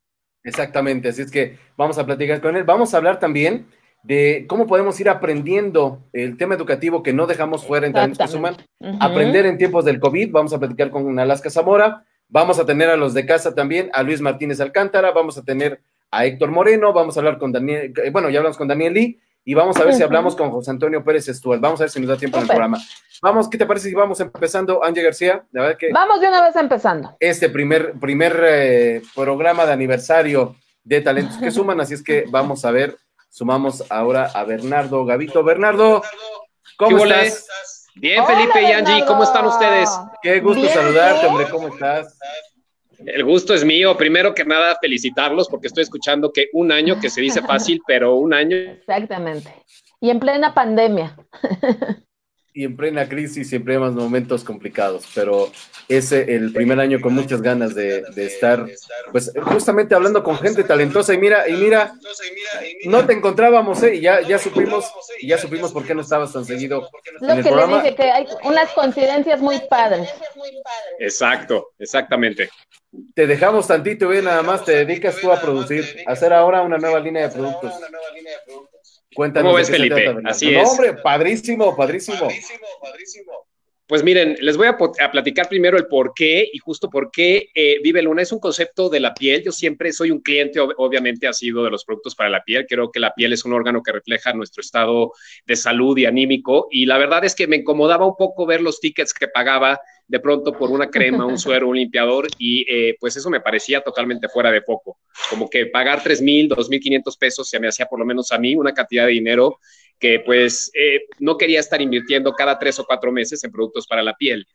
Exactamente, 0.44 1.10
así 1.10 1.22
es 1.22 1.32
que 1.32 1.58
vamos 1.78 1.98
a 1.98 2.06
platicar 2.06 2.42
con 2.42 2.56
él. 2.56 2.64
Vamos 2.64 2.94
a 2.94 2.98
hablar 2.98 3.20
también 3.20 3.68
de 4.04 4.46
cómo 4.48 4.66
podemos 4.66 5.00
ir 5.00 5.10
aprendiendo 5.10 6.00
el 6.14 6.38
tema 6.38 6.56
educativo 6.56 7.04
que 7.04 7.14
no 7.14 7.28
dejamos 7.28 7.66
fuera 7.66 7.86
en 7.86 7.94
Talentos 7.94 8.18
que 8.18 8.28
Suman, 8.28 8.56
aprender 9.00 9.46
en 9.46 9.58
tiempos 9.58 9.86
del 9.86 10.00
COVID. 10.00 10.32
Vamos 10.32 10.54
a 10.54 10.60
platicar 10.60 10.90
con 10.90 11.20
Alaska 11.20 11.50
Zamora, 11.50 12.06
vamos 12.30 12.60
a 12.60 12.66
tener 12.66 12.90
a 12.90 12.98
los 12.98 13.14
de 13.14 13.26
casa 13.26 13.54
también, 13.54 13.90
a 13.94 14.04
Luis 14.04 14.22
Martínez 14.22 14.62
Alcántara, 14.62 15.12
vamos 15.12 15.38
a 15.38 15.44
tener 15.44 15.82
a 16.12 16.26
Héctor 16.26 16.52
Moreno, 16.52 16.94
vamos 16.94 17.18
a 17.18 17.20
hablar 17.20 17.38
con 17.38 17.52
Daniel, 17.52 17.94
eh, 18.04 18.10
bueno, 18.10 18.30
ya 18.30 18.40
hablamos 18.40 18.58
con 18.58 18.68
Daniel 18.68 18.94
Lee 18.94 19.20
y 19.50 19.56
vamos 19.56 19.76
a 19.78 19.84
ver 19.84 19.96
si 19.96 20.04
hablamos 20.04 20.36
con 20.36 20.52
José 20.52 20.70
Antonio 20.70 21.04
Pérez 21.04 21.28
Estuel. 21.28 21.60
Vamos 21.60 21.82
a 21.82 21.86
ver 21.86 21.90
si 21.90 22.00
nos 22.00 22.10
da 22.10 22.18
tiempo 22.18 22.38
en 22.38 22.44
el 22.44 22.48
programa. 22.48 22.78
Vamos, 23.20 23.50
¿qué 23.50 23.58
te 23.58 23.66
parece 23.66 23.90
si 23.90 23.96
vamos 23.96 24.20
empezando, 24.20 24.84
Ángel 24.84 25.06
García? 25.06 25.44
que 25.80 25.92
vamos 25.92 26.22
de 26.22 26.28
una 26.28 26.44
vez 26.44 26.56
empezando. 26.56 27.18
Este 27.20 27.50
primer, 27.50 27.94
primer 28.00 28.40
eh, 28.46 29.02
programa 29.16 29.66
de 29.66 29.74
aniversario 29.74 30.56
de 30.84 31.02
Talentos 31.02 31.38
que 31.38 31.50
Suman, 31.52 31.82
así 31.82 31.96
es 31.96 32.04
que 32.04 32.26
vamos 32.30 32.64
a 32.64 32.70
ver 32.70 32.96
Sumamos 33.32 33.84
ahora 33.90 34.30
a 34.36 34.44
Bernardo 34.44 35.04
Gavito. 35.04 35.44
Bernardo, 35.44 36.04
¿cómo 36.78 37.04
estás? 37.04 37.88
Bien, 37.96 38.24
Felipe 38.28 38.62
y 38.62 38.72
Angie, 38.72 39.04
¿cómo 39.08 39.24
están 39.24 39.48
ustedes? 39.48 39.90
Qué 40.22 40.42
gusto 40.42 40.68
saludarte, 40.68 41.26
hombre, 41.26 41.50
¿cómo 41.50 41.70
estás? 41.70 42.20
El 43.06 43.24
gusto 43.24 43.54
es 43.54 43.64
mío. 43.64 43.96
Primero 43.98 44.34
que 44.34 44.46
nada, 44.46 44.78
felicitarlos 44.82 45.48
porque 45.48 45.68
estoy 45.68 45.84
escuchando 45.84 46.32
que 46.32 46.48
un 46.54 46.72
año, 46.72 47.00
que 47.00 47.10
se 47.10 47.22
dice 47.22 47.42
fácil, 47.42 47.82
pero 47.88 48.16
un 48.16 48.34
año. 48.34 48.56
Exactamente. 48.56 49.54
Y 50.02 50.10
en 50.10 50.20
plena 50.20 50.54
pandemia. 50.54 51.16
y 52.60 52.66
en 52.66 52.76
plena 52.76 53.08
crisis 53.08 53.48
siempre 53.48 53.76
hay 53.76 53.80
más 53.80 53.94
momentos 53.94 54.44
complicados, 54.44 55.06
pero 55.16 55.50
es 55.88 56.12
el 56.12 56.52
primer 56.52 56.78
año 56.82 57.00
con 57.00 57.16
muchas 57.16 57.42
ganas 57.42 57.74
de, 57.74 58.04
estar, 58.18 58.68
pues 59.14 59.32
justamente 59.44 59.96
hablando 59.96 60.26
con 60.26 60.38
gente 60.40 60.66
talentosa 60.66 61.14
y 61.14 61.20
mira, 61.20 61.48
y 61.48 61.54
mira, 61.54 61.94
no 62.84 63.06
te 63.06 63.14
encontrábamos, 63.14 63.82
¿eh? 63.84 63.96
y 63.96 64.02
ya, 64.02 64.20
ya 64.20 64.38
supimos, 64.38 64.92
y 65.22 65.28
ya 65.30 65.38
supimos 65.38 65.72
por 65.72 65.86
qué 65.88 65.96
no 65.96 66.02
estabas 66.02 66.34
tan 66.34 66.44
seguido. 66.44 66.90
Lo 67.22 67.36
que 67.42 67.50
le 67.50 67.68
dije, 67.68 67.96
que 67.96 68.12
hay 68.12 68.28
unas 68.44 68.70
coincidencias 68.74 69.40
muy 69.40 69.62
padres. 69.70 70.10
Exacto, 71.00 71.72
exactamente. 71.80 72.50
Te 73.14 73.26
dejamos 73.26 73.68
tantito 73.68 74.14
y 74.14 74.22
nada 74.22 74.44
más 74.44 74.66
te 74.66 74.84
dedicas 74.84 75.16
tú 75.16 75.32
a 75.32 75.40
producir, 75.40 76.04
a 76.06 76.12
hacer 76.12 76.34
ahora 76.34 76.62
una 76.62 76.78
nueva 76.78 77.00
línea 77.00 77.30
de 77.30 77.34
productos. 77.34 77.72
Cuéntanos. 79.14 79.50
¿Cómo 79.50 79.58
ves, 79.58 79.70
Felipe? 79.70 80.16
Así 80.26 80.54
es. 80.54 80.70
hombre, 80.70 80.94
padrísimo, 80.94 81.76
padrísimo. 81.76 82.28
Pues 83.90 84.04
miren, 84.04 84.38
les 84.40 84.56
voy 84.56 84.68
a, 84.68 84.78
platicar 84.78 85.50
primero 85.50 85.76
el 85.76 85.88
por 85.88 86.14
qué 86.14 86.48
y 86.54 86.60
justo 86.60 86.92
por 86.92 87.10
qué 87.10 87.50
eh, 87.56 87.80
Vive 87.82 88.04
Luna 88.04 88.22
es 88.22 88.32
un 88.32 88.40
concepto 88.40 88.88
de 88.88 89.00
la 89.00 89.16
piel. 89.16 89.42
Yo 89.44 89.52
siempre 89.52 89.92
soy 89.94 90.12
un 90.12 90.22
cliente, 90.22 90.60
obviamente 90.60 91.28
ha 91.28 91.34
sido 91.34 91.64
de 91.64 91.72
los 91.72 91.86
productos 91.86 92.14
para 92.14 92.30
la 92.30 92.44
piel. 92.44 92.68
Creo 92.70 92.92
que 92.92 93.00
la 93.00 93.16
piel 93.16 93.34
es 93.34 93.46
un 93.46 93.54
órgano 93.54 93.82
que 93.82 93.92
refleja 93.92 94.32
nuestro 94.34 94.62
estado 94.62 95.14
de 95.48 95.56
salud 95.56 95.98
y 95.98 96.06
anímico. 96.06 96.68
Y 96.70 96.86
la 96.86 97.00
verdad 97.00 97.26
es 97.26 97.34
que 97.34 97.48
me 97.48 97.56
incomodaba 97.56 98.06
un 98.06 98.16
poco 98.16 98.46
ver 98.46 98.62
los 98.62 98.80
tickets 98.80 99.12
que 99.12 99.28
pagaba 99.28 99.80
de 100.10 100.20
pronto 100.20 100.52
por 100.52 100.72
una 100.72 100.90
crema, 100.90 101.26
un 101.26 101.38
suero, 101.40 101.70
un 101.70 101.78
limpiador 101.78 102.28
y 102.38 102.66
eh, 102.68 102.98
pues 103.00 103.16
eso 103.16 103.30
me 103.30 103.40
parecía 103.40 103.80
totalmente 103.82 104.28
fuera 104.28 104.52
de 104.52 104.62
foco. 104.62 104.98
Como 105.30 105.50
que 105.50 105.68
pagar 105.68 106.04
tres 106.04 106.22
mil, 106.22 106.50
dos 106.50 106.68
mil 106.68 106.82
quinientos 106.82 107.16
pesos 107.16 107.48
se 107.48 107.60
me 107.60 107.68
hacía 107.68 107.86
por 107.86 108.00
lo 108.00 108.06
menos 108.06 108.32
a 108.32 108.40
mí 108.40 108.56
una 108.56 108.74
cantidad 108.74 109.06
de 109.06 109.12
dinero 109.12 109.60
que 110.00 110.22
pues 110.22 110.72
eh, 110.74 111.04
no 111.20 111.38
quería 111.38 111.60
estar 111.60 111.82
invirtiendo 111.82 112.34
cada 112.34 112.58
tres 112.58 112.80
o 112.80 112.86
cuatro 112.86 113.12
meses 113.12 113.44
en 113.44 113.52
productos 113.52 113.86
para 113.86 114.02
la 114.02 114.16
piel. 114.16 114.48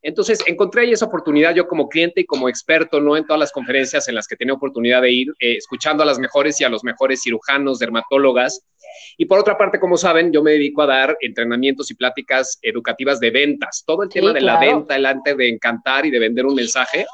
Entonces, 0.00 0.40
encontré 0.46 0.82
ahí 0.82 0.92
esa 0.92 1.06
oportunidad 1.06 1.54
yo 1.54 1.66
como 1.66 1.88
cliente 1.88 2.20
y 2.20 2.24
como 2.24 2.48
experto, 2.48 3.00
¿no? 3.00 3.16
En 3.16 3.26
todas 3.26 3.40
las 3.40 3.50
conferencias 3.50 4.08
en 4.08 4.14
las 4.14 4.28
que 4.28 4.36
tenía 4.36 4.54
oportunidad 4.54 5.02
de 5.02 5.10
ir, 5.10 5.28
eh, 5.40 5.56
escuchando 5.56 6.04
a 6.04 6.06
las 6.06 6.20
mejores 6.20 6.60
y 6.60 6.64
a 6.64 6.68
los 6.68 6.84
mejores 6.84 7.22
cirujanos, 7.22 7.80
dermatólogas. 7.80 8.64
Y 9.16 9.26
por 9.26 9.38
otra 9.38 9.56
parte, 9.56 9.78
como 9.78 9.96
saben, 9.96 10.32
yo 10.32 10.42
me 10.42 10.52
dedico 10.52 10.82
a 10.82 10.86
dar 10.86 11.16
entrenamientos 11.20 11.90
y 11.90 11.94
pláticas 11.94 12.58
educativas 12.62 13.20
de 13.20 13.30
ventas. 13.30 13.84
Todo 13.86 14.02
el 14.02 14.08
tema 14.08 14.32
de 14.32 14.40
la 14.40 14.58
venta, 14.58 14.96
el 14.96 15.06
arte 15.06 15.34
de 15.34 15.48
encantar 15.48 16.06
y 16.06 16.10
de 16.10 16.18
vender 16.18 16.46
un 16.46 16.54
mensaje, 16.54 17.06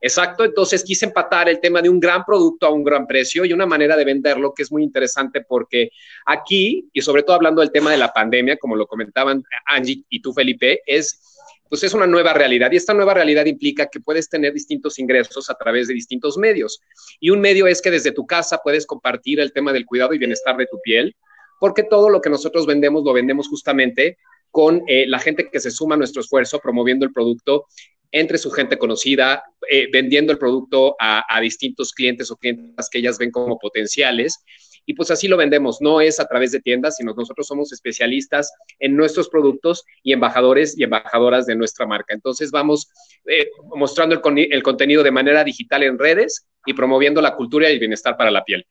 Exacto, 0.00 0.44
entonces 0.44 0.84
quise 0.84 1.06
empatar 1.06 1.48
el 1.48 1.60
tema 1.60 1.80
de 1.80 1.88
un 1.88 1.98
gran 1.98 2.26
producto 2.26 2.66
a 2.66 2.70
un 2.70 2.84
gran 2.84 3.06
precio 3.06 3.42
y 3.46 3.54
una 3.54 3.64
manera 3.64 3.96
de 3.96 4.04
venderlo 4.04 4.52
que 4.52 4.62
es 4.62 4.70
muy 4.70 4.82
interesante 4.82 5.40
porque 5.40 5.88
aquí, 6.26 6.90
y 6.92 7.00
sobre 7.00 7.22
todo 7.22 7.36
hablando 7.36 7.62
del 7.62 7.72
tema 7.72 7.90
de 7.90 7.96
la 7.96 8.12
pandemia, 8.12 8.58
como 8.58 8.76
lo 8.76 8.86
comentaban 8.86 9.42
Angie 9.64 10.04
y 10.10 10.20
tú, 10.20 10.34
Felipe, 10.34 10.82
es 10.84 11.33
pues 11.74 11.82
es 11.82 11.92
una 11.92 12.06
nueva 12.06 12.32
realidad 12.32 12.70
y 12.70 12.76
esta 12.76 12.94
nueva 12.94 13.14
realidad 13.14 13.46
implica 13.46 13.86
que 13.86 13.98
puedes 13.98 14.28
tener 14.28 14.52
distintos 14.52 14.96
ingresos 15.00 15.50
a 15.50 15.54
través 15.54 15.88
de 15.88 15.94
distintos 15.94 16.38
medios. 16.38 16.80
Y 17.18 17.30
un 17.30 17.40
medio 17.40 17.66
es 17.66 17.82
que 17.82 17.90
desde 17.90 18.12
tu 18.12 18.28
casa 18.28 18.60
puedes 18.62 18.86
compartir 18.86 19.40
el 19.40 19.52
tema 19.52 19.72
del 19.72 19.84
cuidado 19.84 20.14
y 20.14 20.18
bienestar 20.18 20.56
de 20.56 20.66
tu 20.66 20.80
piel, 20.80 21.16
porque 21.58 21.82
todo 21.82 22.10
lo 22.10 22.20
que 22.20 22.30
nosotros 22.30 22.64
vendemos 22.64 23.02
lo 23.02 23.12
vendemos 23.12 23.48
justamente 23.48 24.18
con 24.54 24.84
eh, 24.86 25.04
la 25.08 25.18
gente 25.18 25.50
que 25.50 25.58
se 25.58 25.72
suma 25.72 25.96
a 25.96 25.98
nuestro 25.98 26.20
esfuerzo 26.20 26.60
promoviendo 26.60 27.04
el 27.04 27.12
producto 27.12 27.66
entre 28.12 28.38
su 28.38 28.52
gente 28.52 28.78
conocida, 28.78 29.42
eh, 29.68 29.88
vendiendo 29.92 30.30
el 30.30 30.38
producto 30.38 30.94
a, 31.00 31.40
distintos 31.40 31.92
clientes 31.92 32.30
o 32.30 32.36
clientes 32.36 32.88
que 32.88 32.98
ellas 32.98 33.18
ven 33.18 33.32
como 33.32 33.58
potenciales. 33.58 34.44
Y 34.86 34.94
pues 34.94 35.10
así 35.10 35.26
lo 35.26 35.36
vendemos, 35.36 35.78
no 35.80 36.00
es 36.00 36.20
a 36.20 36.26
través 36.26 36.52
de 36.52 36.60
tiendas, 36.60 36.94
sino 36.94 37.14
nosotros 37.14 37.48
somos 37.48 37.72
especialistas 37.72 38.52
en 38.78 38.94
nuestros 38.94 39.28
productos 39.28 39.84
y 40.04 40.12
embajadores 40.12 40.78
y 40.78 40.84
embajadoras 40.84 41.46
de 41.46 41.56
nuestra 41.56 41.84
marca. 41.84 42.14
Entonces 42.14 42.52
vamos 42.52 42.86
eh, 43.26 43.48
mostrando 43.74 44.14
el, 44.14 44.52
el 44.52 44.62
contenido 44.62 45.02
de 45.02 45.10
manera 45.10 45.42
digital 45.42 45.82
en 45.82 45.98
redes 45.98 46.46
y 46.64 46.74
promoviendo 46.74 47.20
la 47.20 47.34
cultura 47.34 47.68
y 47.68 47.72
el 47.72 47.80
bienestar 47.80 48.16
para 48.16 48.30
la 48.30 48.44
piel. 48.44 48.64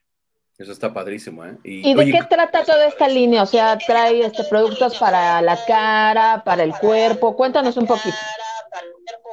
Eso 0.64 0.72
está 0.72 0.94
padrísimo, 0.94 1.44
¿eh? 1.44 1.58
¿Y, 1.66 1.94
de 1.94 2.06
qué 2.06 2.22
trata 2.30 2.64
toda 2.64 2.88
esta 2.88 3.10
línea? 3.10 3.44
O 3.44 3.46
sea, 3.46 3.78
trae 3.78 4.22
este 4.22 4.46
productos 4.46 4.98
para 4.98 5.42
la 5.42 5.60
cara, 5.66 6.42
para 6.46 6.64
el 6.64 6.72
cuerpo. 6.76 7.36
Cuéntanos 7.36 7.76
un 7.76 7.86
poquito. 7.86 8.16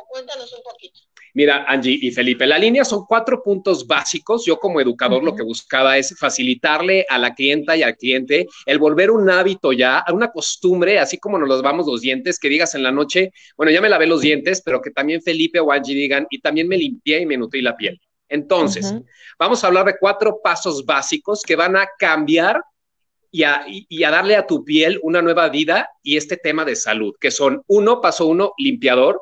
Cuéntanos 0.09 0.53
un 0.53 0.63
poquito. 0.65 1.01
Mira, 1.35 1.67
Angie 1.69 1.97
y 2.03 2.11
Felipe, 2.11 2.49
la 2.49 2.59
línea 2.59 2.85
son 2.85 3.05
cuatro 3.07 3.45
puntos 3.45 3.87
básicos. 3.87 4.45
Yo 4.45 4.59
como 4.59 4.81
educador 4.81 5.23
lo 5.23 5.37
que 5.37 5.45
buscaba 5.45 5.97
es 5.99 6.19
facilitarle 6.19 7.07
a 7.09 7.17
la 7.17 7.33
clienta 7.33 7.77
y 7.77 7.85
al 7.85 7.97
cliente 7.97 8.49
el 8.67 8.81
volver 8.81 9.13
un 9.13 9.31
hábito 9.31 9.73
ya, 9.73 9.99
a 10.01 10.13
una 10.13 10.33
costumbre, 10.33 10.99
así 10.99 11.19
como 11.19 11.39
nos 11.39 11.49
los 11.49 11.63
vamos 11.63 11.87
los 11.87 12.01
dientes, 12.01 12.41
que 12.41 12.49
digas 12.49 12.75
en 12.75 12.83
la 12.83 12.91
noche, 12.91 13.31
bueno, 13.57 13.71
ya 13.71 13.81
me 13.81 13.89
lavé 13.89 14.09
los 14.09 14.21
dientes, 14.21 14.63
pero 14.65 14.83
que 14.83 14.91
también 14.91 15.23
Felipe 15.23 15.61
o 15.61 15.71
Angie 15.71 15.95
digan, 15.95 16.27
y 16.29 16.41
también 16.41 16.67
me 16.67 16.77
limpié 16.77 17.21
y 17.21 17.27
me 17.27 17.37
nutrí 17.37 17.63
la 17.63 17.77
piel. 17.77 18.01
Entonces, 18.31 18.95
vamos 19.39 19.63
a 19.63 19.67
hablar 19.67 19.85
de 19.85 19.99
cuatro 19.99 20.41
pasos 20.43 20.87
básicos 20.87 21.43
que 21.43 21.57
van 21.57 21.77
a 21.77 21.89
cambiar 21.99 22.63
y 23.33 23.43
a, 23.43 23.65
y 23.67 24.03
a, 24.03 24.11
darle 24.11 24.37
a 24.37 24.47
tu 24.47 24.65
piel 24.65 24.99
una 25.03 25.21
nueva 25.21 25.49
vida 25.49 25.91
y 26.03 26.17
este 26.17 26.37
tema 26.37 26.65
de 26.65 26.77
salud, 26.77 27.15
que 27.21 27.31
son 27.31 27.63
uno, 27.67 28.01
paso 28.01 28.27
uno, 28.27 28.53
limpiador, 28.57 29.21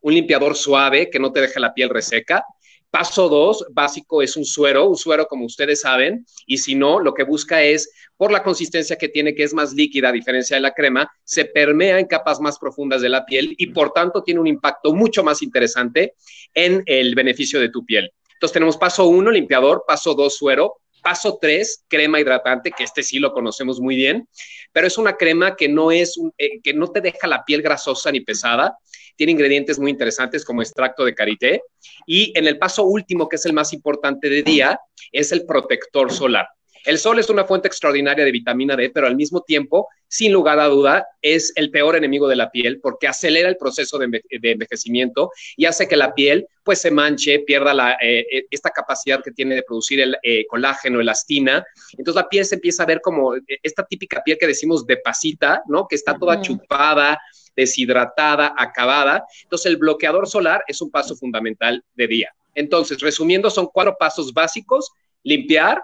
un 0.00 0.14
limpiador 0.14 0.56
suave 0.56 1.10
que 1.10 1.18
no 1.18 1.32
te 1.32 1.40
deje 1.42 1.60
la 1.60 1.74
piel 1.74 1.90
reseca. 1.90 2.44
Paso 2.90 3.28
dos, 3.28 3.66
básico, 3.72 4.22
es 4.22 4.36
un 4.36 4.44
suero, 4.44 4.88
un 4.88 4.96
suero 4.96 5.26
como 5.26 5.44
ustedes 5.44 5.82
saben, 5.82 6.24
y 6.46 6.58
si 6.58 6.74
no, 6.74 7.00
lo 7.00 7.12
que 7.12 7.24
busca 7.24 7.62
es, 7.62 7.90
por 8.16 8.32
la 8.32 8.42
consistencia 8.42 8.96
que 8.96 9.08
tiene, 9.08 9.34
que 9.34 9.42
es 9.42 9.52
más 9.52 9.74
líquida 9.74 10.08
a 10.08 10.12
diferencia 10.12 10.56
de 10.56 10.62
la 10.62 10.72
crema, 10.72 11.10
se 11.24 11.44
permea 11.44 11.98
en 11.98 12.06
capas 12.06 12.40
más 12.40 12.58
profundas 12.58 13.02
de 13.02 13.10
la 13.10 13.26
piel 13.26 13.54
y 13.58 13.66
por 13.66 13.92
tanto 13.92 14.22
tiene 14.22 14.40
un 14.40 14.46
impacto 14.46 14.94
mucho 14.94 15.22
más 15.22 15.42
interesante 15.42 16.14
en 16.54 16.82
el 16.86 17.14
beneficio 17.14 17.60
de 17.60 17.68
tu 17.68 17.84
piel. 17.84 18.10
Entonces 18.36 18.52
tenemos 18.52 18.76
paso 18.76 19.06
uno, 19.06 19.30
limpiador, 19.30 19.84
paso 19.86 20.14
dos, 20.14 20.36
suero, 20.36 20.80
Paso 21.06 21.38
3, 21.40 21.84
crema 21.86 22.18
hidratante, 22.18 22.72
que 22.72 22.82
este 22.82 23.00
sí 23.04 23.20
lo 23.20 23.32
conocemos 23.32 23.80
muy 23.80 23.94
bien, 23.94 24.28
pero 24.72 24.88
es 24.88 24.98
una 24.98 25.16
crema 25.16 25.54
que 25.54 25.68
no 25.68 25.92
es 25.92 26.18
eh, 26.36 26.60
que 26.60 26.74
no 26.74 26.90
te 26.90 27.00
deja 27.00 27.28
la 27.28 27.44
piel 27.44 27.62
grasosa 27.62 28.10
ni 28.10 28.22
pesada. 28.22 28.76
Tiene 29.14 29.30
ingredientes 29.30 29.78
muy 29.78 29.92
interesantes 29.92 30.44
como 30.44 30.62
extracto 30.62 31.04
de 31.04 31.14
karité 31.14 31.62
y 32.08 32.36
en 32.36 32.48
el 32.48 32.58
paso 32.58 32.82
último, 32.82 33.28
que 33.28 33.36
es 33.36 33.46
el 33.46 33.52
más 33.52 33.72
importante 33.72 34.28
de 34.28 34.42
día, 34.42 34.80
es 35.12 35.30
el 35.30 35.46
protector 35.46 36.12
solar. 36.12 36.48
El 36.86 36.98
sol 36.98 37.18
es 37.18 37.28
una 37.28 37.44
fuente 37.44 37.66
extraordinaria 37.66 38.24
de 38.24 38.30
vitamina 38.30 38.76
D, 38.76 38.90
pero 38.90 39.08
al 39.08 39.16
mismo 39.16 39.40
tiempo, 39.40 39.88
sin 40.06 40.32
lugar 40.32 40.60
a 40.60 40.68
duda, 40.68 41.06
es 41.20 41.52
el 41.56 41.72
peor 41.72 41.96
enemigo 41.96 42.28
de 42.28 42.36
la 42.36 42.50
piel 42.50 42.78
porque 42.80 43.08
acelera 43.08 43.48
el 43.48 43.56
proceso 43.56 43.98
de, 43.98 44.22
envejecimiento 44.30 45.32
y 45.56 45.64
hace 45.64 45.88
que 45.88 45.96
la 45.96 46.14
piel 46.14 46.46
pues 46.62 46.80
se 46.80 46.92
manche, 46.92 47.40
pierda 47.40 47.74
la, 47.74 47.94
eh, 48.00 48.24
eh, 48.30 48.46
esta 48.50 48.70
capacidad 48.70 49.20
que 49.22 49.32
tiene 49.32 49.56
de 49.56 49.64
producir 49.64 50.00
el 50.00 50.16
eh, 50.22 50.46
colágeno, 50.46 51.00
elastina. 51.00 51.64
Entonces 51.98 52.22
la 52.22 52.28
piel 52.28 52.44
se 52.44 52.54
empieza 52.54 52.84
a 52.84 52.86
ver 52.86 53.00
como 53.00 53.34
esta 53.62 53.84
típica 53.84 54.22
piel 54.22 54.38
que 54.38 54.46
decimos 54.46 54.86
de 54.86 54.96
pasita, 54.98 55.62
¿no? 55.66 55.88
Que 55.88 55.96
está 55.96 56.16
toda 56.16 56.40
chupada, 56.40 57.20
deshidratada, 57.56 58.54
acabada. 58.56 59.24
Entonces 59.42 59.66
el 59.66 59.76
bloqueador 59.76 60.28
solar 60.28 60.62
es 60.68 60.80
un 60.80 60.90
paso 60.92 61.16
fundamental 61.16 61.82
de 61.96 62.06
día. 62.06 62.32
Entonces, 62.54 63.00
resumiendo, 63.00 63.50
son 63.50 63.68
cuatro 63.72 63.96
pasos 63.98 64.32
básicos. 64.32 64.90
Limpiar, 65.22 65.82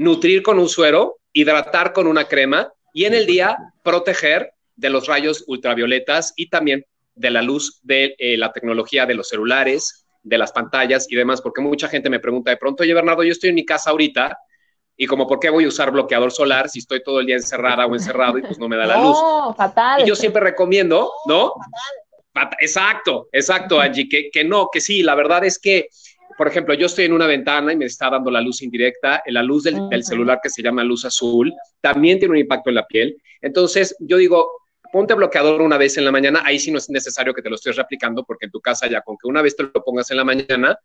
nutrir 0.00 0.42
con 0.42 0.58
un 0.58 0.68
suero, 0.70 1.18
hidratar 1.30 1.92
con 1.92 2.06
una 2.06 2.24
crema 2.24 2.72
y 2.94 3.04
en 3.04 3.12
el 3.12 3.26
día 3.26 3.58
proteger 3.82 4.50
de 4.74 4.88
los 4.88 5.06
rayos 5.06 5.44
ultravioletas 5.46 6.32
y 6.36 6.48
también 6.48 6.86
de 7.14 7.30
la 7.30 7.42
luz 7.42 7.80
de 7.82 8.14
eh, 8.18 8.38
la 8.38 8.50
tecnología 8.50 9.04
de 9.04 9.12
los 9.12 9.28
celulares, 9.28 10.06
de 10.22 10.38
las 10.38 10.52
pantallas 10.52 11.06
y 11.10 11.16
demás, 11.16 11.42
porque 11.42 11.60
mucha 11.60 11.86
gente 11.86 12.08
me 12.08 12.18
pregunta 12.18 12.50
de 12.50 12.56
pronto, 12.56 12.82
oye 12.82 12.94
Bernardo, 12.94 13.24
yo 13.24 13.32
estoy 13.32 13.50
en 13.50 13.56
mi 13.56 13.66
casa 13.66 13.90
ahorita 13.90 14.38
y 14.96 15.06
como, 15.06 15.26
¿por 15.26 15.38
qué 15.38 15.50
voy 15.50 15.64
a 15.64 15.68
usar 15.68 15.90
bloqueador 15.90 16.32
solar 16.32 16.70
si 16.70 16.78
estoy 16.78 17.02
todo 17.02 17.20
el 17.20 17.26
día 17.26 17.36
encerrada 17.36 17.84
o 17.84 17.94
encerrado 17.94 18.38
y 18.38 18.42
pues 18.42 18.58
no 18.58 18.68
me 18.68 18.78
da 18.78 18.86
la 18.86 18.96
luz? 18.96 19.18
No, 19.20 19.54
fatal. 19.54 20.00
Y 20.00 20.06
yo 20.06 20.16
siempre 20.16 20.40
recomiendo, 20.40 21.12
¿no? 21.26 21.52
Exacto, 22.60 23.28
exacto, 23.32 23.78
Angie, 23.78 24.08
que, 24.08 24.30
que 24.30 24.44
no, 24.44 24.70
que 24.72 24.80
sí, 24.80 25.02
la 25.02 25.14
verdad 25.14 25.44
es 25.44 25.58
que 25.58 25.88
por 26.36 26.48
ejemplo, 26.48 26.74
yo 26.74 26.86
estoy 26.86 27.06
en 27.06 27.12
una 27.12 27.26
ventana 27.26 27.72
y 27.72 27.76
me 27.76 27.86
está 27.86 28.10
dando 28.10 28.30
la 28.30 28.40
luz 28.40 28.62
indirecta, 28.62 29.22
la 29.26 29.42
luz 29.42 29.64
del, 29.64 30.04
celular 30.04 30.40
que 30.42 30.50
se 30.50 30.62
llama 30.62 30.84
luz 30.84 31.04
azul, 31.04 31.52
también 31.80 32.18
tiene 32.18 32.32
un 32.32 32.38
impacto 32.38 32.70
en 32.70 32.76
la 32.76 32.86
piel. 32.86 33.16
Entonces, 33.40 33.96
yo 34.00 34.16
digo, 34.16 34.50
ponte 34.92 35.14
bloqueador 35.14 35.60
una 35.62 35.76
vez 35.76 35.96
en 35.98 36.04
la 36.04 36.12
mañana, 36.12 36.42
ahí 36.44 36.58
sí 36.58 36.70
no 36.70 36.78
es 36.78 36.88
necesario 36.90 37.34
que 37.34 37.42
te 37.42 37.48
lo 37.48 37.56
estés 37.56 37.76
replicando, 37.76 38.24
porque 38.24 38.46
en 38.46 38.52
tu 38.52 38.60
casa 38.60 38.88
ya 38.88 39.02
con 39.02 39.16
que 39.16 39.28
una 39.28 39.42
vez 39.42 39.56
te 39.56 39.64
lo 39.64 39.72
pongas 39.72 40.10
en 40.10 40.16
la 40.16 40.24
mañana, 40.24 40.78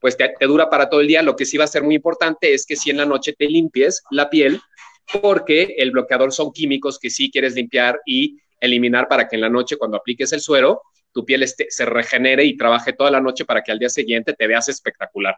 pues 0.00 0.16
te, 0.16 0.34
dura 0.40 0.68
para 0.70 0.88
todo 0.88 1.00
el 1.00 1.08
día. 1.08 1.22
Lo 1.22 1.36
que 1.36 1.44
sí 1.44 1.56
va 1.56 1.64
a 1.64 1.68
ser 1.68 1.82
muy 1.82 1.94
importante 1.94 2.52
es 2.52 2.66
que 2.66 2.76
si 2.76 2.90
en 2.90 2.98
la 2.98 3.06
noche 3.06 3.34
te 3.36 3.46
limpies 3.46 4.02
la 4.10 4.30
piel, 4.30 4.60
porque 5.22 5.74
el 5.78 5.92
bloqueador 5.92 6.32
son 6.32 6.52
químicos 6.52 6.98
que 6.98 7.10
sí 7.10 7.30
quieres 7.30 7.54
limpiar 7.54 8.00
y 8.04 8.38
eliminar 8.60 9.08
para 9.08 9.28
que 9.28 9.36
en 9.36 9.42
la 9.42 9.48
noche 9.48 9.76
cuando 9.76 9.96
apliques 9.96 10.32
el 10.32 10.40
suero 10.40 10.82
tu 11.16 11.24
piel 11.24 11.42
este, 11.42 11.68
se 11.70 11.86
regenere 11.86 12.44
y 12.44 12.58
trabaje 12.58 12.92
toda 12.92 13.10
la 13.10 13.22
noche 13.22 13.46
para 13.46 13.62
que 13.62 13.72
al 13.72 13.78
día 13.78 13.88
siguiente 13.88 14.34
te 14.34 14.46
veas 14.46 14.68
espectacular. 14.68 15.34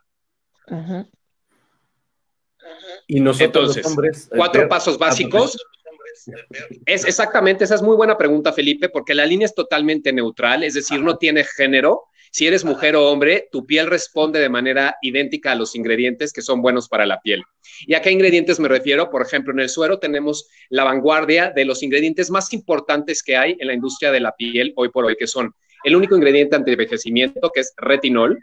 Y 3.06 3.20
nosotros, 3.20 3.76
Entonces, 3.76 3.86
hombres, 3.86 4.28
cuatro 4.28 4.68
pasos 4.68 4.98
básicos. 4.98 5.56
Es 6.84 7.04
exactamente, 7.04 7.62
esa 7.62 7.76
es 7.76 7.82
muy 7.82 7.94
buena 7.94 8.18
pregunta, 8.18 8.52
Felipe, 8.52 8.88
porque 8.88 9.14
la 9.14 9.24
línea 9.24 9.44
es 9.44 9.54
totalmente 9.54 10.12
neutral, 10.12 10.64
es 10.64 10.74
decir, 10.74 11.00
no 11.00 11.16
tiene 11.16 11.44
género. 11.44 12.06
Si 12.32 12.48
eres 12.48 12.64
mujer 12.64 12.96
o 12.96 13.08
hombre, 13.08 13.48
tu 13.52 13.64
piel 13.64 13.86
responde 13.86 14.40
de 14.40 14.48
manera 14.48 14.96
idéntica 15.00 15.52
a 15.52 15.54
los 15.54 15.76
ingredientes 15.76 16.32
que 16.32 16.42
son 16.42 16.60
buenos 16.60 16.88
para 16.88 17.06
la 17.06 17.20
piel. 17.20 17.44
¿Y 17.86 17.94
a 17.94 18.02
qué 18.02 18.10
ingredientes 18.10 18.58
me 18.58 18.66
refiero? 18.66 19.10
Por 19.10 19.22
ejemplo, 19.22 19.52
en 19.52 19.60
el 19.60 19.68
suero 19.68 20.00
tenemos 20.00 20.48
la 20.70 20.82
vanguardia 20.82 21.52
de 21.54 21.64
los 21.64 21.84
ingredientes 21.84 22.30
más 22.30 22.52
importantes 22.52 23.22
que 23.22 23.36
hay 23.36 23.56
en 23.60 23.68
la 23.68 23.74
industria 23.74 24.10
de 24.10 24.20
la 24.20 24.32
piel 24.32 24.72
hoy 24.74 24.88
por 24.88 25.04
hoy, 25.04 25.16
que 25.16 25.28
son 25.28 25.54
el 25.84 25.96
único 25.96 26.16
ingrediente 26.16 26.56
anti-envejecimiento 26.56 27.50
que 27.52 27.60
es 27.60 27.72
retinol. 27.76 28.38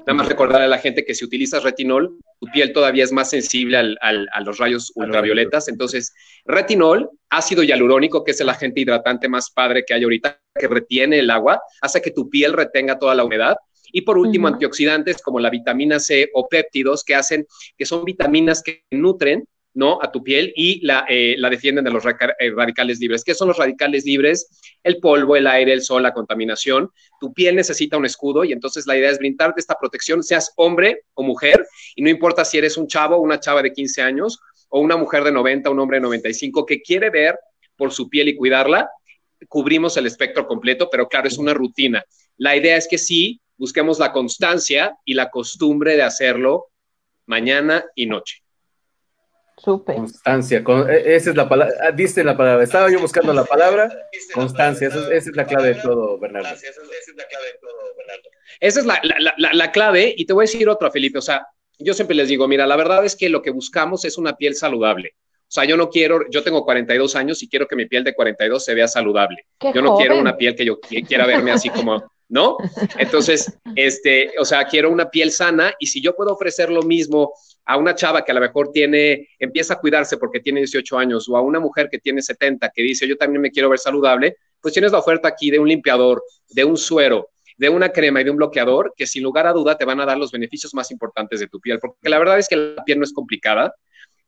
Nada 0.00 0.14
más 0.14 0.28
recordarle 0.28 0.66
a 0.66 0.68
la 0.68 0.78
gente 0.78 1.04
que 1.04 1.14
si 1.14 1.24
utilizas 1.24 1.62
retinol, 1.62 2.18
tu 2.38 2.46
piel 2.52 2.72
todavía 2.72 3.04
es 3.04 3.12
más 3.12 3.30
sensible 3.30 3.78
a 3.78 4.40
los 4.42 4.58
rayos 4.58 4.92
ultravioletas. 4.94 5.68
Entonces, 5.68 6.12
retinol, 6.44 7.08
ácido 7.30 7.62
hialurónico, 7.62 8.22
que 8.22 8.32
es 8.32 8.40
el 8.40 8.50
agente 8.50 8.80
hidratante 8.80 9.28
más 9.28 9.50
padre 9.50 9.84
que 9.86 9.94
hay 9.94 10.04
ahorita, 10.04 10.40
que 10.54 10.68
retiene 10.68 11.18
el 11.20 11.30
agua, 11.30 11.60
hace 11.80 12.02
que 12.02 12.10
tu 12.10 12.28
piel 12.28 12.52
retenga 12.52 12.98
toda 12.98 13.14
la 13.14 13.24
humedad. 13.24 13.56
Y 13.90 14.02
por 14.02 14.18
último, 14.18 14.46
antioxidantes 14.48 15.22
como 15.22 15.40
la 15.40 15.48
vitamina 15.48 15.98
C 15.98 16.28
o 16.34 16.46
péptidos, 16.48 17.02
que 17.02 17.14
hacen, 17.14 17.46
que 17.76 17.86
son 17.86 18.04
vitaminas 18.04 18.62
que 18.62 18.84
nutren 18.90 19.46
¿no? 19.78 20.00
A 20.02 20.10
tu 20.10 20.24
piel 20.24 20.52
y 20.56 20.84
la, 20.84 21.06
eh, 21.08 21.36
defienden 21.50 21.84
de 21.84 21.92
los 21.92 22.04
eh, 22.04 22.50
radicales 22.50 22.98
libres. 22.98 23.22
¿Qué 23.22 23.32
son 23.32 23.46
los 23.46 23.58
radicales 23.58 24.04
libres? 24.04 24.48
El 24.82 24.98
polvo, 24.98 25.36
el 25.36 25.46
aire, 25.46 25.72
el 25.72 25.82
sol, 25.82 26.02
la 26.02 26.12
contaminación. 26.12 26.90
Tu 27.20 27.32
piel 27.32 27.54
necesita 27.54 27.96
un 27.96 28.04
escudo 28.04 28.42
y 28.42 28.50
entonces 28.50 28.88
la 28.88 28.96
idea 28.96 29.08
es 29.08 29.18
brindarte 29.18 29.60
esta 29.60 29.76
protección, 29.78 30.24
seas 30.24 30.52
hombre 30.56 31.02
o 31.14 31.22
mujer, 31.22 31.64
y 31.94 32.02
no 32.02 32.10
importa 32.10 32.44
si 32.44 32.58
eres 32.58 32.76
un 32.76 32.88
chavo 32.88 33.18
una 33.18 33.38
chava 33.38 33.62
de 33.62 33.72
15 33.72 34.02
años 34.02 34.40
o 34.68 34.80
una 34.80 34.96
mujer 34.96 35.22
de 35.22 35.30
90, 35.30 35.70
un 35.70 35.78
hombre 35.78 35.98
de 35.98 36.02
95 36.02 36.66
que 36.66 36.82
quiere 36.82 37.10
ver 37.10 37.38
por 37.76 37.92
su 37.92 38.08
piel 38.08 38.26
y 38.26 38.34
cuidarla, 38.34 38.90
cubrimos 39.46 39.96
el 39.96 40.06
espectro 40.06 40.48
completo, 40.48 40.88
pero 40.90 41.06
claro, 41.06 41.28
es 41.28 41.38
una 41.38 41.54
rutina. 41.54 42.04
La 42.36 42.56
idea 42.56 42.76
es 42.76 42.88
que 42.88 42.98
sí 42.98 43.40
busquemos 43.56 44.00
la 44.00 44.10
constancia 44.10 44.98
y 45.04 45.14
la 45.14 45.30
costumbre 45.30 45.94
de 45.94 46.02
hacerlo 46.02 46.66
mañana 47.26 47.84
y 47.94 48.06
noche. 48.06 48.42
Constancia, 49.62 50.62
e, 50.88 51.16
esa 51.16 51.30
es 51.30 51.36
la 51.36 51.48
palabra, 51.48 51.74
ah, 51.82 51.90
diste 51.90 52.22
la 52.22 52.36
palabra, 52.36 52.62
estaba 52.62 52.90
yo 52.90 53.00
buscando 53.00 53.32
la 53.32 53.44
palabra, 53.44 53.90
constancia, 54.32 54.88
esa, 54.88 55.12
es 55.12 55.26
la 55.34 55.46
clave 55.46 55.74
de 55.74 55.74
todo, 55.76 56.18
Bernardo. 56.18 56.48
Esa 58.60 58.80
es 58.80 58.86
la, 58.86 59.72
clave, 59.72 60.14
y 60.16 60.24
te 60.24 60.32
voy 60.32 60.42
a 60.42 60.46
decir 60.46 60.68
otra, 60.68 60.90
Felipe, 60.90 61.18
o 61.18 61.22
sea, 61.22 61.46
yo 61.78 61.94
siempre 61.94 62.16
les 62.16 62.28
digo, 62.28 62.48
mira, 62.48 62.66
la 62.66 62.76
verdad 62.76 63.04
es 63.04 63.16
que 63.16 63.28
lo 63.28 63.42
que 63.42 63.50
buscamos 63.50 64.04
es 64.04 64.18
una 64.18 64.36
piel 64.36 64.54
saludable. 64.54 65.14
O 65.42 65.50
sea, 65.50 65.64
yo 65.64 65.76
no 65.76 65.88
quiero, 65.88 66.28
yo 66.28 66.42
tengo 66.42 66.64
42 66.64 67.16
años 67.16 67.42
y 67.42 67.48
quiero 67.48 67.66
que 67.66 67.76
mi 67.76 67.86
piel 67.86 68.04
de 68.04 68.14
42 68.14 68.62
se 68.62 68.74
vea 68.74 68.86
saludable. 68.86 69.46
yo 69.74 69.80
no 69.80 69.96
quiero 69.96 70.18
una 70.18 70.36
piel 70.36 70.54
que 70.54 70.64
yo 70.64 70.78
quiera 70.80 71.24
verme 71.24 71.52
así 71.52 71.70
como, 71.70 72.12
¿no? 72.28 72.56
Entonces, 72.98 73.58
este, 73.74 74.32
o 74.38 74.44
sea, 74.44 74.66
quiero 74.66 74.90
una 74.90 75.10
piel 75.10 75.30
sana 75.30 75.72
y 75.78 75.86
si 75.86 76.00
yo 76.00 76.14
puedo 76.14 76.32
ofrecer 76.32 76.70
lo 76.70 76.82
mismo 76.82 77.32
a 77.64 77.76
una 77.76 77.94
chava 77.94 78.24
que 78.24 78.32
a 78.32 78.34
lo 78.34 78.40
mejor 78.40 78.70
tiene, 78.72 79.28
empieza 79.38 79.74
a 79.74 79.78
cuidarse 79.78 80.16
porque 80.16 80.40
tiene 80.40 80.60
18 80.60 80.98
años, 80.98 81.28
o 81.28 81.36
a 81.36 81.42
una 81.42 81.60
mujer 81.60 81.88
que 81.90 81.98
tiene 81.98 82.22
70, 82.22 82.70
que 82.70 82.82
dice, 82.82 83.06
yo 83.06 83.16
también 83.16 83.42
me 83.42 83.50
quiero 83.50 83.68
ver 83.68 83.78
saludable, 83.78 84.36
pues 84.60 84.72
tienes 84.72 84.92
la 84.92 84.98
oferta 84.98 85.28
aquí 85.28 85.50
de 85.50 85.58
un 85.58 85.68
limpiador, 85.68 86.22
de 86.48 86.64
un 86.64 86.76
suero, 86.76 87.28
de 87.58 87.68
una 87.68 87.90
crema 87.90 88.20
y 88.20 88.24
de 88.24 88.30
un 88.30 88.36
bloqueador 88.36 88.94
que 88.96 89.06
sin 89.06 89.22
lugar 89.22 89.46
a 89.46 89.52
duda 89.52 89.76
te 89.76 89.84
van 89.84 90.00
a 90.00 90.06
dar 90.06 90.16
los 90.16 90.32
beneficios 90.32 90.72
más 90.74 90.90
importantes 90.90 91.40
de 91.40 91.48
tu 91.48 91.60
piel, 91.60 91.78
porque 91.78 92.08
la 92.08 92.18
verdad 92.18 92.38
es 92.38 92.48
que 92.48 92.56
la 92.56 92.84
piel 92.84 92.98
no 92.98 93.04
es 93.04 93.12
complicada, 93.12 93.74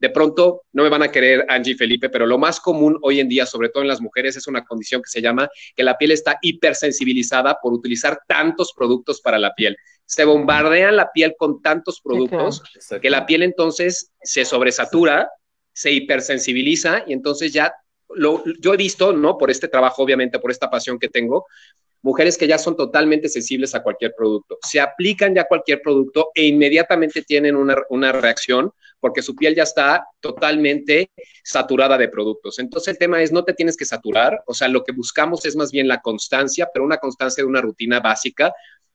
de 0.01 0.11
pronto 0.11 0.63
no 0.73 0.83
me 0.83 0.89
van 0.89 1.03
a 1.03 1.13
querer 1.13 1.45
Angie 1.49 1.75
y 1.75 1.77
Felipe, 1.77 2.09
pero 2.09 2.27
lo 2.27 2.39
más 2.39 2.59
común 2.59 2.99
hoy 3.03 3.21
en 3.21 3.29
día, 3.29 3.47
sobre 3.47 3.69
todo 3.69 3.83
en 3.83 3.89
las 3.89 4.01
mujeres, 4.01 4.37
es 4.37 4.47
una 4.47 4.65
condición 4.65 5.03
que 5.03 5.11
se 5.11 5.21
llama 5.21 5.49
que 5.77 5.85
la 5.85 5.99
piel 5.99 6.13
está 6.13 6.39
hipersensibilizada 6.41 7.59
por 7.63 7.73
utilizar 7.73 8.21
tantos 8.27 8.73
productos 8.73 9.21
para 9.21 9.39
la 9.39 9.55
piel. 9.55 9.77
Se 10.07 10.25
bombardean 10.25 10.97
la 10.97 11.13
piel 11.13 11.35
con 11.39 11.63
tantos 11.63 12.01
productos 12.01 12.63
que 13.01 13.11
la 13.11 13.27
piel 13.27 13.43
entonces 13.43 14.11
se 14.23 14.45
sobresatura, 14.45 15.29
se 15.73 15.93
hipersensibiliza 15.93 17.05
y 17.07 17.13
entonces 17.13 17.53
ya 17.53 17.73
lo, 18.13 18.43
yo 18.61 18.75
he 18.75 18.77
visto, 18.77 19.13
¿no? 19.13 19.39
Por 19.39 19.51
este 19.51 19.69
trabajo, 19.69 20.03
obviamente, 20.03 20.41
por 20.41 20.51
esta 20.51 20.69
pasión 20.69 20.99
que 20.99 21.09
tengo, 21.09 21.47
mujeres 22.03 22.39
que 22.39 22.47
ya 22.47 22.59
son 22.59 22.77
totalmente 22.77 23.29
sensibles 23.29 23.75
a 23.75 23.83
cualquier 23.83 24.15
producto. 24.17 24.59
Se 24.63 24.81
aplican 24.81 25.35
ya 25.35 25.45
cualquier 25.45 25.83
producto 25.83 26.31
e 26.35 26.47
inmediatamente 26.47 27.23
tienen 27.23 27.57
una, 27.57 27.77
una, 27.91 28.13
reacción 28.13 28.73
porque 29.01 29.23
su 29.23 29.35
piel 29.35 29.55
ya 29.55 29.63
está 29.63 30.07
totalmente 30.21 31.11
saturada 31.43 31.97
de 31.97 32.09
productos. 32.09 32.59
Entonces 32.59 32.89
el 32.89 32.99
tema 32.99 33.23
es, 33.23 33.33
no 33.33 33.45
te 33.45 33.55
tienes 33.55 33.77
que 33.77 33.85
saturar, 33.85 34.43
o 34.47 34.55
sea, 34.55 34.69
lo 34.69 34.85
que 34.85 34.93
buscamos 34.93 35.45
es 35.47 35.57
más 35.57 35.71
bien 35.71 35.89
la 35.89 36.01
constancia, 36.01 36.69
pero 36.73 36.85
una 36.85 36.99
constancia 36.99 37.43
de 37.43 37.49
una 37.49 37.63
rutina 37.63 38.01
básica 38.01 38.53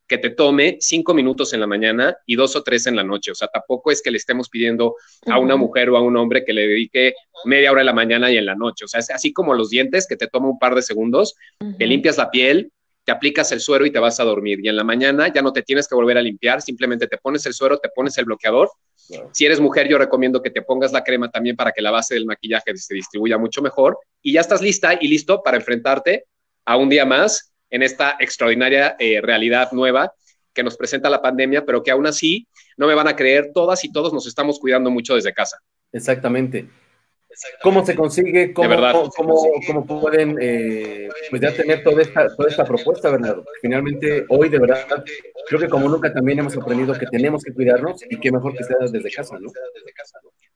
que 0.07 0.17
te 0.17 0.29
tome 0.29 0.77
cinco 0.79 1.13
minutos 1.13 1.53
en 1.53 1.59
la 1.59 1.67
mañana 1.67 2.15
y 2.25 2.35
dos 2.35 2.55
o 2.55 2.63
tres 2.63 2.85
en 2.87 2.95
la 2.95 3.03
noche. 3.03 3.31
O 3.31 3.35
sea, 3.35 3.47
tampoco 3.47 3.91
es 3.91 4.01
que 4.01 4.11
le 4.11 4.17
estemos 4.17 4.49
pidiendo 4.49 4.95
a 5.25 5.39
una 5.39 5.55
mujer 5.55 5.89
o 5.89 5.97
a 5.97 6.01
un 6.01 6.15
hombre 6.17 6.43
que 6.45 6.53
le 6.53 6.67
dedique 6.67 7.13
media 7.45 7.71
hora 7.71 7.81
en 7.81 7.87
la 7.87 7.93
mañana 7.93 8.31
y 8.31 8.37
en 8.37 8.45
la 8.45 8.55
noche. 8.55 8.85
O 8.85 8.87
sea, 8.87 8.99
es 8.99 9.09
así 9.09 9.33
como 9.33 9.53
los 9.53 9.69
dientes, 9.69 10.07
que 10.07 10.15
te 10.15 10.27
toma 10.27 10.49
un 10.49 10.59
par 10.59 10.75
de 10.75 10.81
segundos, 10.81 11.35
te 11.77 11.87
limpias 11.87 12.17
la 12.17 12.29
piel, 12.29 12.71
te 13.05 13.11
aplicas 13.11 13.51
el 13.51 13.59
suero 13.59 13.85
y 13.85 13.91
te 13.91 13.99
vas 13.99 14.19
a 14.19 14.23
dormir. 14.23 14.59
Y 14.63 14.67
en 14.67 14.75
la 14.75 14.83
mañana 14.83 15.31
ya 15.31 15.41
no 15.41 15.53
te 15.53 15.61
tienes 15.61 15.87
que 15.87 15.95
volver 15.95 16.17
a 16.17 16.21
limpiar, 16.21 16.61
simplemente 16.61 17.07
te 17.07 17.17
pones 17.17 17.45
el 17.45 17.53
suero, 17.53 17.77
te 17.77 17.89
pones 17.89 18.17
el 18.17 18.25
bloqueador. 18.25 18.69
Si 19.31 19.45
eres 19.45 19.59
mujer, 19.59 19.87
yo 19.87 19.99
recomiendo 19.99 20.41
que 20.41 20.49
te 20.49 20.63
pongas 20.63 20.91
la 20.91 21.03
crema 21.03 21.29
también 21.29 21.55
para 21.55 21.71
que 21.71 21.83
la 21.83 21.91
base 21.91 22.15
del 22.15 22.25
maquillaje 22.25 22.75
se 22.75 22.95
distribuya 22.95 23.37
mucho 23.37 23.61
mejor. 23.61 23.99
Y 24.23 24.33
ya 24.33 24.41
estás 24.41 24.61
lista 24.61 24.97
y 24.99 25.07
listo 25.07 25.43
para 25.43 25.57
enfrentarte 25.57 26.25
a 26.65 26.77
un 26.77 26.89
día 26.89 27.05
más 27.05 27.53
en 27.69 27.83
esta 27.83 28.17
extraordinaria 28.19 28.95
eh, 28.97 29.21
realidad 29.21 29.71
nueva 29.71 30.11
que 30.51 30.63
nos 30.63 30.75
presenta 30.75 31.09
la 31.09 31.21
pandemia, 31.21 31.63
pero 31.63 31.83
que 31.83 31.91
aún 31.91 32.07
así 32.07 32.47
no 32.77 32.87
me 32.87 32.95
van 32.95 33.07
a 33.07 33.15
creer, 33.15 33.51
todas 33.53 33.83
y 33.83 33.91
todos 33.91 34.13
nos 34.13 34.25
estamos 34.25 34.57
cuidando 34.57 34.89
mucho 34.89 35.13
desde 35.13 35.33
casa. 35.33 35.59
Exactamente. 35.91 36.67
¿Cómo 37.61 37.85
se 37.85 37.95
consigue? 37.95 38.53
¿Cómo, 38.53 39.09
cómo, 39.65 39.85
pueden 39.85 40.37
eh, 40.39 41.09
pues 41.29 41.41
ya 41.41 41.53
tener 41.53 41.83
toda 41.83 42.01
esta, 42.01 42.27
toda 42.35 42.49
esta 42.49 42.65
propuesta, 42.65 43.09
Bernardo? 43.09 43.45
Finalmente, 43.61 44.25
hoy 44.29 44.49
de 44.49 44.59
verdad, 44.59 45.03
creo 45.47 45.59
que 45.59 45.67
como 45.67 45.89
nunca 45.89 46.13
también 46.13 46.39
hemos 46.39 46.55
aprendido 46.57 46.93
que 46.93 47.07
tenemos 47.07 47.43
que 47.43 47.53
cuidarnos 47.53 48.03
y 48.09 48.19
qué 48.19 48.31
mejor 48.31 48.55
que 48.55 48.63
sea 48.63 48.77
desde 48.79 49.11
casa, 49.11 49.37
¿no? 49.39 49.49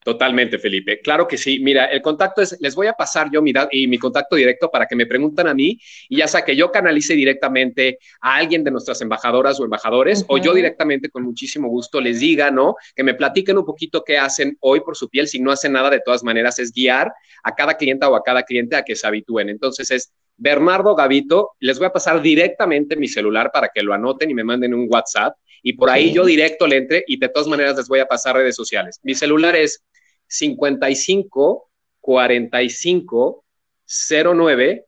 Totalmente, 0.02 0.58
Felipe. 0.58 1.00
Claro 1.00 1.28
que 1.28 1.36
sí. 1.36 1.58
Mira, 1.60 1.84
el 1.84 2.00
contacto 2.00 2.40
es, 2.40 2.56
les 2.60 2.74
voy 2.74 2.86
a 2.86 2.94
pasar 2.94 3.30
yo 3.30 3.42
mi, 3.42 3.52
y 3.70 3.86
mi 3.86 3.98
contacto 3.98 4.34
directo 4.34 4.70
para 4.70 4.86
que 4.86 4.96
me 4.96 5.04
pregunten 5.04 5.46
a 5.46 5.52
mí 5.52 5.78
y 6.08 6.16
ya 6.16 6.26
sea 6.26 6.42
que 6.42 6.56
yo 6.56 6.72
canalice 6.72 7.14
directamente 7.14 7.98
a 8.22 8.36
alguien 8.36 8.64
de 8.64 8.70
nuestras 8.70 9.02
embajadoras 9.02 9.60
o 9.60 9.64
embajadores 9.64 10.24
o 10.28 10.38
yo 10.38 10.54
directamente 10.54 11.10
con 11.10 11.22
muchísimo 11.22 11.68
gusto 11.68 12.00
les 12.00 12.20
diga, 12.20 12.50
¿no? 12.50 12.76
Que 12.96 13.02
me 13.02 13.12
platiquen 13.12 13.58
un 13.58 13.66
poquito 13.66 14.02
qué 14.02 14.16
hacen 14.16 14.56
hoy 14.60 14.80
por 14.80 14.96
su 14.96 15.10
piel. 15.10 15.28
Si 15.28 15.38
no 15.38 15.52
hacen 15.52 15.72
nada, 15.72 15.90
de 15.90 16.00
todas 16.00 16.24
maneras, 16.24 16.58
es 16.58 16.72
guiar 16.72 17.12
a 17.42 17.54
cada 17.54 17.74
clienta 17.74 18.08
o 18.08 18.16
a 18.16 18.22
cada 18.22 18.42
cliente 18.44 18.76
a 18.76 18.82
que 18.82 18.96
se 18.96 19.06
habitúen. 19.06 19.50
Entonces 19.50 19.90
es 19.90 20.14
Bernardo 20.38 20.94
Gavito. 20.94 21.50
Les 21.60 21.78
voy 21.78 21.88
a 21.88 21.92
pasar 21.92 22.22
directamente 22.22 22.96
mi 22.96 23.06
celular 23.06 23.50
para 23.52 23.68
que 23.68 23.82
lo 23.82 23.92
anoten 23.92 24.30
y 24.30 24.34
me 24.34 24.44
manden 24.44 24.72
un 24.72 24.86
WhatsApp 24.90 25.34
y 25.62 25.74
por 25.74 25.90
ahí 25.90 26.12
yo 26.12 26.24
directo 26.24 26.66
le 26.66 26.76
entre 26.76 27.04
y 27.06 27.18
de 27.18 27.28
todas 27.28 27.48
maneras 27.48 27.76
les 27.76 27.88
voy 27.88 28.00
a 28.00 28.06
pasar 28.06 28.36
redes 28.36 28.56
sociales. 28.56 28.98
Mi 29.02 29.14
celular 29.14 29.56
es 29.56 29.82
55 30.30 31.68
45 32.00 33.44
09 33.84 34.86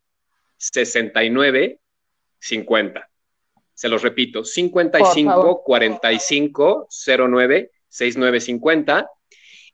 69 0.56 1.80
50. 2.38 3.10
Se 3.74 3.88
los 3.88 4.02
repito, 4.02 4.44
55 4.44 5.64
45 5.64 6.86
09 6.88 7.70
69 7.88 8.40
50. 8.40 9.10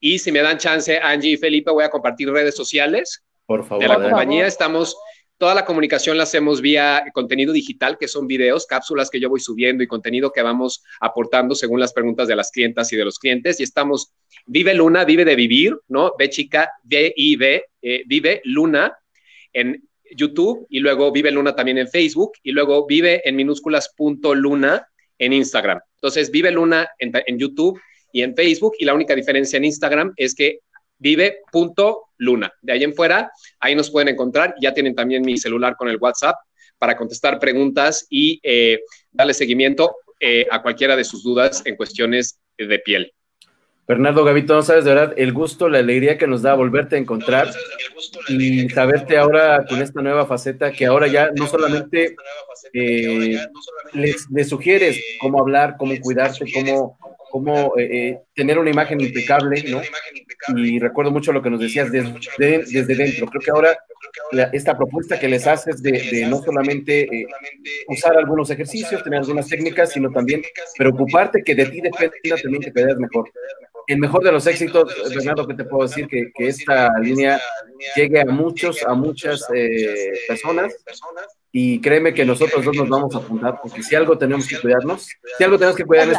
Y 0.00 0.18
si 0.18 0.32
me 0.32 0.40
dan 0.40 0.56
chance, 0.56 0.98
Angie 0.98 1.32
y 1.32 1.36
Felipe, 1.36 1.70
voy 1.70 1.84
a 1.84 1.90
compartir 1.90 2.30
redes 2.30 2.56
sociales 2.56 3.22
Por 3.44 3.64
favor, 3.64 3.82
de 3.82 3.88
la 3.88 4.02
compañía. 4.02 4.46
Estamos 4.46 4.96
Toda 5.38 5.54
la 5.54 5.64
comunicación 5.64 6.16
la 6.16 6.24
hacemos 6.24 6.60
vía 6.60 7.04
contenido 7.14 7.52
digital, 7.52 7.96
que 7.96 8.08
son 8.08 8.26
videos, 8.26 8.66
cápsulas 8.66 9.08
que 9.08 9.20
yo 9.20 9.28
voy 9.28 9.38
subiendo 9.38 9.84
y 9.84 9.86
contenido 9.86 10.32
que 10.32 10.42
vamos 10.42 10.82
aportando 10.98 11.54
según 11.54 11.78
las 11.78 11.92
preguntas 11.92 12.26
de 12.26 12.34
las 12.34 12.50
clientas 12.50 12.92
y 12.92 12.96
de 12.96 13.04
los 13.04 13.20
clientes. 13.20 13.60
Y 13.60 13.62
estamos, 13.62 14.12
Vive 14.46 14.74
Luna, 14.74 15.04
vive 15.04 15.24
de 15.24 15.36
vivir, 15.36 15.78
¿no? 15.86 16.12
Ve 16.18 16.28
chica, 16.28 16.72
V-I-V, 16.82 17.64
eh, 17.82 18.02
Vive 18.06 18.40
Luna 18.44 18.98
en 19.52 19.88
YouTube 20.10 20.66
y 20.70 20.80
luego 20.80 21.12
Vive 21.12 21.30
Luna 21.30 21.54
también 21.54 21.78
en 21.78 21.86
Facebook 21.86 22.32
y 22.42 22.50
luego 22.50 22.84
Vive 22.86 23.22
en 23.24 23.36
minúsculas 23.36 23.94
punto 23.96 24.34
Luna 24.34 24.88
en 25.18 25.32
Instagram. 25.32 25.78
Entonces, 25.94 26.32
Vive 26.32 26.50
Luna 26.50 26.88
en, 26.98 27.12
en 27.14 27.38
YouTube 27.38 27.80
y 28.12 28.22
en 28.22 28.34
Facebook 28.34 28.74
y 28.80 28.84
la 28.84 28.94
única 28.94 29.14
diferencia 29.14 29.56
en 29.56 29.66
Instagram 29.66 30.14
es 30.16 30.34
que 30.34 30.58
vive.luna. 30.98 32.52
De 32.62 32.72
ahí 32.72 32.84
en 32.84 32.94
fuera, 32.94 33.30
ahí 33.60 33.74
nos 33.74 33.90
pueden 33.90 34.08
encontrar. 34.08 34.54
Ya 34.60 34.72
tienen 34.74 34.94
también 34.94 35.22
mi 35.22 35.38
celular 35.38 35.76
con 35.76 35.88
el 35.88 35.98
WhatsApp 35.98 36.36
para 36.78 36.96
contestar 36.96 37.38
preguntas 37.38 38.06
y 38.08 38.40
eh, 38.42 38.80
darle 39.10 39.34
seguimiento 39.34 39.96
eh, 40.20 40.46
a 40.50 40.62
cualquiera 40.62 40.96
de 40.96 41.04
sus 41.04 41.22
dudas 41.22 41.62
en 41.64 41.76
cuestiones 41.76 42.40
de 42.56 42.78
piel. 42.78 43.12
Bernardo 43.88 44.22
Gavito, 44.22 44.54
no 44.54 44.60
sabes 44.60 44.84
de 44.84 44.92
verdad 44.92 45.14
el 45.16 45.32
gusto, 45.32 45.70
la 45.70 45.78
alegría 45.78 46.18
que 46.18 46.26
nos 46.26 46.42
da 46.42 46.52
volverte 46.54 46.96
a 46.96 46.98
encontrar 46.98 47.48
y 48.28 48.68
saberte 48.68 49.16
ahora 49.16 49.64
con 49.66 49.80
esta 49.80 50.02
nueva 50.02 50.26
faceta 50.26 50.72
que 50.72 50.84
ahora 50.84 51.06
ya 51.06 51.30
no 51.34 51.46
solamente 51.46 52.14
eh, 52.74 53.38
les, 53.94 54.48
sugieres 54.48 55.00
cómo 55.18 55.40
hablar, 55.40 55.76
cómo 55.78 55.94
cuidarte, 56.02 56.44
cómo, 56.52 56.98
cómo 57.30 57.74
tener 58.34 58.58
una 58.58 58.70
imagen 58.70 59.00
impecable, 59.00 59.62
¿no? 59.68 59.80
y 60.56 60.78
recuerdo 60.78 61.10
mucho 61.10 61.32
lo 61.32 61.42
que 61.42 61.50
nos 61.50 61.60
decías 61.60 61.90
desde, 61.90 62.12
desde 62.38 62.94
dentro. 62.94 63.26
Creo 63.26 63.40
que 63.40 63.50
ahora 63.50 63.78
esta 64.52 64.76
propuesta 64.76 65.18
que 65.18 65.28
les 65.28 65.46
haces 65.46 65.82
de, 65.82 66.26
no 66.28 66.42
solamente 66.42 67.02
eh, 67.02 67.26
usar 67.88 68.16
algunos 68.16 68.50
ejercicios, 68.50 69.02
tener 69.02 69.20
algunas 69.20 69.48
técnicas, 69.48 69.92
sino 69.92 70.10
también 70.10 70.42
preocuparte 70.76 71.42
que 71.42 71.54
de 71.54 71.66
ti 71.66 71.80
dependa 71.80 72.36
también 72.42 72.62
que 72.62 72.70
te 72.70 72.84
veas 72.84 72.98
mejor. 72.98 73.30
El 73.88 73.98
mejor 73.98 74.22
de 74.22 74.30
los 74.30 74.46
éxitos, 74.46 74.94
Bernardo, 75.14 75.46
que 75.48 75.54
te 75.54 75.64
puedo 75.64 75.88
decir 75.88 76.06
que, 76.06 76.30
que 76.34 76.48
esta 76.48 76.90
línea 77.00 77.40
llegue 77.96 78.20
a 78.20 78.26
muchos, 78.26 78.82
a 78.84 78.92
muchas 78.92 79.48
eh, 79.54 80.12
personas 80.28 80.76
y 81.50 81.80
créeme 81.80 82.12
que 82.12 82.26
nosotros 82.26 82.62
dos 82.62 82.76
nos 82.76 82.88
vamos 82.88 83.14
a 83.14 83.18
apuntar, 83.18 83.58
porque 83.62 83.82
si 83.82 83.96
algo 83.96 84.18
tenemos 84.18 84.46
que 84.46 84.60
cuidarnos, 84.60 85.08
si 85.38 85.42
algo 85.42 85.56
tenemos 85.56 85.74
que 85.74 85.84
cuidar 85.84 86.10
es 86.10 86.18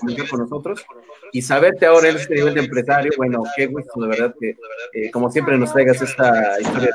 comunicar 0.00 0.28
con 0.28 0.40
nosotros 0.40 0.84
y 1.30 1.40
saberte 1.40 1.86
ahora 1.86 2.08
en 2.08 2.16
este 2.16 2.34
nivel 2.34 2.54
de 2.54 2.60
empresario, 2.62 3.12
bueno, 3.16 3.44
qué 3.56 3.66
gusto 3.66 4.00
de 4.00 4.08
verdad 4.08 4.34
que, 4.38 4.56
eh, 4.92 5.10
como 5.12 5.30
siempre, 5.30 5.56
nos 5.56 5.72
traigas 5.72 6.02
esta 6.02 6.60
historia. 6.60 6.90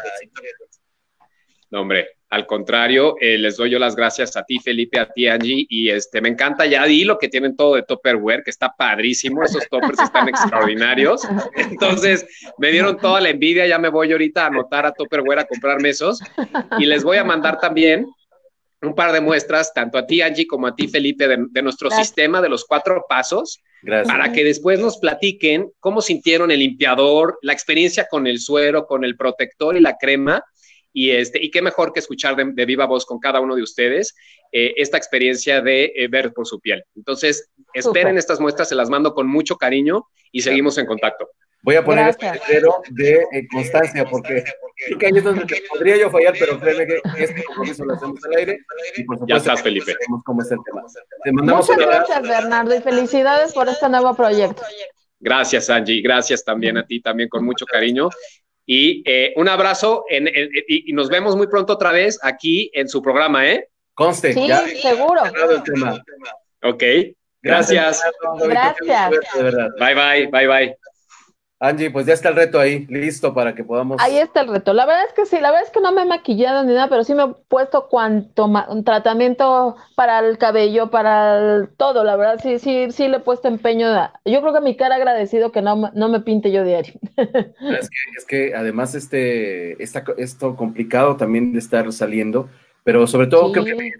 No, 1.71 1.81
hombre, 1.81 2.18
al 2.29 2.45
contrario, 2.45 3.15
eh, 3.19 3.39
les 3.39 3.57
doy 3.57 3.71
yo 3.71 3.79
las 3.79 3.95
gracias 3.95 4.37
a 4.37 4.43
ti, 4.43 4.59
Felipe, 4.59 4.99
a 4.99 5.09
ti, 5.09 5.27
Angie, 5.27 5.65
y 5.67 5.89
este, 5.89 6.21
me 6.21 6.29
encanta 6.29 6.67
ya 6.67 6.85
di 6.85 7.03
lo 7.03 7.17
que 7.17 7.27
tienen 7.27 7.55
todo 7.55 7.75
de 7.75 7.81
Topperware, 7.81 8.43
que 8.43 8.51
está 8.51 8.71
padrísimo, 8.77 9.43
esos 9.43 9.67
toppers 9.67 9.99
están 9.99 10.29
extraordinarios. 10.29 11.27
Entonces, 11.55 12.27
me 12.59 12.71
dieron 12.71 12.97
toda 12.99 13.19
la 13.19 13.29
envidia, 13.29 13.65
ya 13.65 13.79
me 13.79 13.89
voy 13.89 14.11
ahorita 14.11 14.43
a 14.43 14.47
anotar 14.47 14.85
a 14.85 14.91
Topperware 14.91 15.39
a 15.39 15.47
comprarme 15.47 15.89
esos, 15.89 16.19
y 16.77 16.85
les 16.85 17.03
voy 17.03 17.17
a 17.17 17.23
mandar 17.23 17.59
también 17.59 18.05
un 18.81 18.93
par 18.93 19.11
de 19.11 19.21
muestras, 19.21 19.73
tanto 19.73 19.97
a 19.97 20.05
ti, 20.05 20.21
Angie, 20.21 20.45
como 20.45 20.67
a 20.67 20.75
ti, 20.75 20.87
Felipe, 20.87 21.27
de, 21.27 21.61
nuestro 21.63 21.89
sistema 21.89 22.41
de 22.41 22.49
los 22.49 22.63
cuatro 22.65 23.05
pasos 23.09 23.59
Gracias. 23.81 24.13
Para 24.13 24.33
que 24.33 24.43
después 24.43 24.79
nos 24.79 24.97
platiquen 24.97 25.71
cómo 25.79 26.01
sintieron 26.01 26.51
el 26.51 26.59
limpiador, 26.59 27.39
la 27.41 27.53
experiencia 27.53 28.07
con 28.09 28.27
el 28.27 28.39
suero, 28.39 28.85
con 28.85 29.05
el 29.05 29.15
protector 29.15 29.77
y 29.77 29.79
la 29.79 29.95
crema. 29.97 30.43
Y, 30.91 31.11
este, 31.11 31.43
y 31.43 31.51
qué 31.51 31.61
mejor 31.61 31.93
que 31.93 31.99
escuchar 31.99 32.35
de, 32.35 32.65
viva 32.65 32.85
voz 32.85 33.05
con 33.05 33.19
cada 33.19 33.39
uno 33.39 33.55
de 33.55 33.61
ustedes 33.61 34.15
eh, 34.51 34.73
esta 34.77 34.97
experiencia 34.97 35.61
de 35.61 35.91
eh, 35.95 36.07
ver 36.07 36.33
por 36.33 36.47
su 36.47 36.59
piel. 36.59 36.83
Entonces, 36.95 37.49
esperen 37.73 38.17
estas 38.17 38.39
muestras, 38.39 38.69
se 38.69 38.75
las 38.75 38.89
mando 38.89 39.13
con 39.13 39.27
mucho 39.27 39.55
cariño 39.55 40.05
y 40.31 40.41
seguimos 40.41 40.77
en 40.77 40.85
contacto. 40.85 41.29
Voy 41.61 41.75
a 41.75 41.83
poner 41.83 42.09
este 42.09 42.31
letrero 42.31 42.81
de 42.91 43.15
eh, 43.31 43.47
constancia 43.51 44.05
porque 44.09 44.43
que 44.87 45.63
podría 45.69 45.97
yo 45.97 46.09
fallar, 46.09 46.33
pero 46.39 46.57
créeme 46.57 46.87
que 46.87 47.01
este 47.17 47.43
compromiso 47.43 47.83
lo 47.83 47.93
hacemos 47.93 48.23
al 48.23 48.35
aire. 48.37 48.59
Y 48.95 49.03
por 49.03 49.17
supuesto, 49.17 49.25
ya 49.27 49.37
estás, 49.37 49.61
Felipe. 49.61 49.93
Cómo 50.25 50.41
es 50.41 50.51
el 50.51 50.59
tema. 50.63 50.83
Te 51.23 51.31
mandamos 51.33 51.67
Muchas 51.67 51.85
gracias, 51.85 52.21
Bernardo, 52.21 52.75
y 52.75 52.81
felicidades 52.81 53.53
por 53.53 53.67
este 53.67 53.89
nuevo 53.89 54.15
proyecto. 54.15 54.63
Gracias, 55.19 55.69
Angie. 55.69 56.01
Gracias 56.01 56.45
también 56.45 56.77
a 56.77 56.85
ti, 56.85 57.01
también 57.01 57.27
con 57.27 57.43
mucho 57.43 57.65
cariño. 57.65 58.09
Y 58.71 59.01
eh, 59.07 59.33
un 59.35 59.49
abrazo 59.49 60.05
en, 60.09 60.29
y, 60.67 60.93
nos 60.93 61.09
vemos 61.09 61.35
muy 61.35 61.47
pronto 61.47 61.73
otra 61.73 61.91
vez 61.91 62.19
aquí 62.21 62.69
en 62.75 62.87
su 62.87 63.01
programa, 63.01 63.49
¿eh? 63.49 63.67
Conste. 63.95 64.31
Sí, 64.31 64.47
seguro. 64.79 65.23
Ok. 66.61 66.83
Gracias. 67.41 68.03
Gracias. 68.39 69.11
Bye, 69.79 69.95
bye, 69.95 70.27
bye, 70.27 70.47
bye. 70.47 70.75
Angie, 71.61 71.91
pues 71.91 72.05
ya 72.05 72.13
está 72.13 72.29
el 72.29 72.35
reto 72.35 72.57
ahí, 72.57 72.85
listo 72.89 73.33
para 73.33 73.53
que 73.53 73.65
podamos. 73.65 74.01
Ahí 74.01 74.17
está 74.17 74.41
el 74.41 74.47
reto. 74.47 74.71
La 74.73 74.85
verdad 74.85 75.03
es 75.05 75.13
que 75.13 75.25
sí, 75.25 75.41
la 75.41 75.51
verdad 75.51 75.67
es 75.67 75.71
que 75.71 75.81
no 75.81 75.91
me 75.91 76.03
he 76.03 76.05
maquillado 76.05 76.63
ni 76.63 76.73
nada, 76.73 76.87
pero 76.87 77.03
sí 77.03 77.13
me 77.13 77.23
he 77.23 77.27
puesto 77.49 77.89
cuanto 77.89 78.45
un 78.45 78.83
tratamiento 78.85 79.75
para 79.95 80.19
el 80.19 80.37
cabello, 80.37 80.89
para 80.89 81.67
todo. 81.75 82.05
La 82.05 82.15
verdad, 82.15 82.39
sí, 82.41 82.59
sí, 82.59 82.87
sí 82.91 83.09
le 83.09 83.17
he 83.17 83.19
puesto 83.19 83.49
empeño. 83.49 83.89
Yo 84.23 84.39
creo 84.39 84.53
que 84.53 84.61
mi 84.61 84.77
cara 84.77 84.95
agradecido 84.95 85.51
que 85.51 85.61
no, 85.61 85.91
no 85.93 86.07
me 86.07 86.21
pinte 86.21 86.49
yo 86.49 86.63
diario. 86.63 86.93
Es 87.79 87.89
que, 87.89 87.97
es 88.17 88.25
que 88.25 88.55
además 88.55 88.95
este, 88.95 89.81
está 89.83 90.03
esto 90.17 90.55
complicado 90.55 91.17
también 91.17 91.51
de 91.51 91.59
estar 91.59 91.91
saliendo, 91.91 92.49
pero 92.83 93.05
sobre 93.05 93.27
todo 93.27 93.51
creo 93.51 93.65
que 93.65 93.91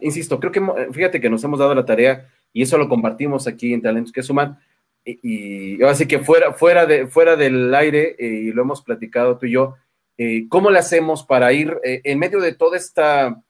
insisto, 0.00 0.38
creo 0.38 0.52
que 0.52 0.62
fíjate 0.92 1.20
que 1.20 1.28
nos 1.28 1.42
hemos 1.44 1.58
dado 1.58 1.74
la 1.74 1.84
tarea 1.84 2.28
y 2.52 2.62
eso 2.62 2.78
lo 2.78 2.88
compartimos 2.88 3.46
aquí 3.46 3.74
en 3.74 3.82
Talentos 3.82 4.12
que 4.12 4.22
Suman 4.22 4.58
y, 5.04 5.82
así 5.84 6.06
que 6.06 6.18
fuera, 6.18 6.52
fuera, 6.52 6.86
de, 6.86 7.06
fuera 7.06 7.36
del 7.36 7.74
aire, 7.74 8.16
eh, 8.18 8.26
y 8.26 8.52
lo 8.52 8.62
hemos 8.62 8.82
platicado 8.82 9.38
tú 9.38 9.46
y 9.46 9.52
yo, 9.52 9.74
eh, 10.18 10.46
¿cómo 10.48 10.70
le 10.70 10.78
hacemos 10.78 11.24
para 11.24 11.52
ir 11.52 11.78
eh, 11.82 12.00
en 12.04 12.18
medio 12.18 12.40
de 12.40 12.54
toda 12.54 12.76
esta 12.76 13.42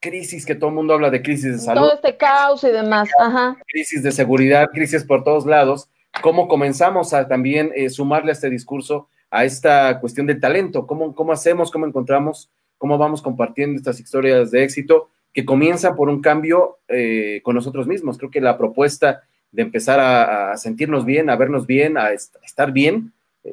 crisis 0.00 0.44
que 0.44 0.54
todo 0.54 0.70
el 0.70 0.76
mundo 0.76 0.94
habla 0.94 1.10
de 1.10 1.22
crisis 1.22 1.52
de 1.52 1.58
salud? 1.58 1.80
Todo 1.80 1.94
este 1.94 2.16
caos 2.16 2.62
y 2.64 2.68
demás, 2.68 3.08
Ajá. 3.18 3.56
Crisis 3.66 4.02
de 4.02 4.12
seguridad, 4.12 4.68
crisis 4.72 5.04
por 5.04 5.24
todos 5.24 5.46
lados. 5.46 5.88
¿Cómo 6.22 6.48
comenzamos 6.48 7.14
a 7.14 7.28
también 7.28 7.72
sumarle 7.90 8.30
a 8.30 8.32
este 8.32 8.50
discurso, 8.50 9.08
a 9.30 9.44
esta 9.44 10.00
cuestión 10.00 10.26
del 10.26 10.40
talento? 10.40 10.86
¿Cómo, 10.86 11.14
¿Cómo 11.14 11.32
hacemos, 11.32 11.70
cómo 11.70 11.86
encontramos, 11.86 12.50
cómo 12.76 12.98
vamos 12.98 13.22
compartiendo 13.22 13.76
estas 13.76 14.00
historias 14.00 14.50
de 14.50 14.64
éxito 14.64 15.10
que 15.32 15.44
comienzan 15.44 15.94
por 15.94 16.08
un 16.08 16.20
cambio 16.20 16.78
con 17.42 17.54
nosotros 17.54 17.86
mismos? 17.86 18.18
Creo 18.18 18.30
que 18.30 18.40
la 18.40 18.58
propuesta 18.58 19.22
de 19.52 19.62
empezar 19.62 20.00
a, 20.00 20.56
sentirnos 20.56 21.04
bien, 21.04 21.30
a 21.30 21.36
vernos 21.36 21.66
bien, 21.66 21.96
a, 21.98 22.12
estar 22.12 22.72
bien, 22.72 23.12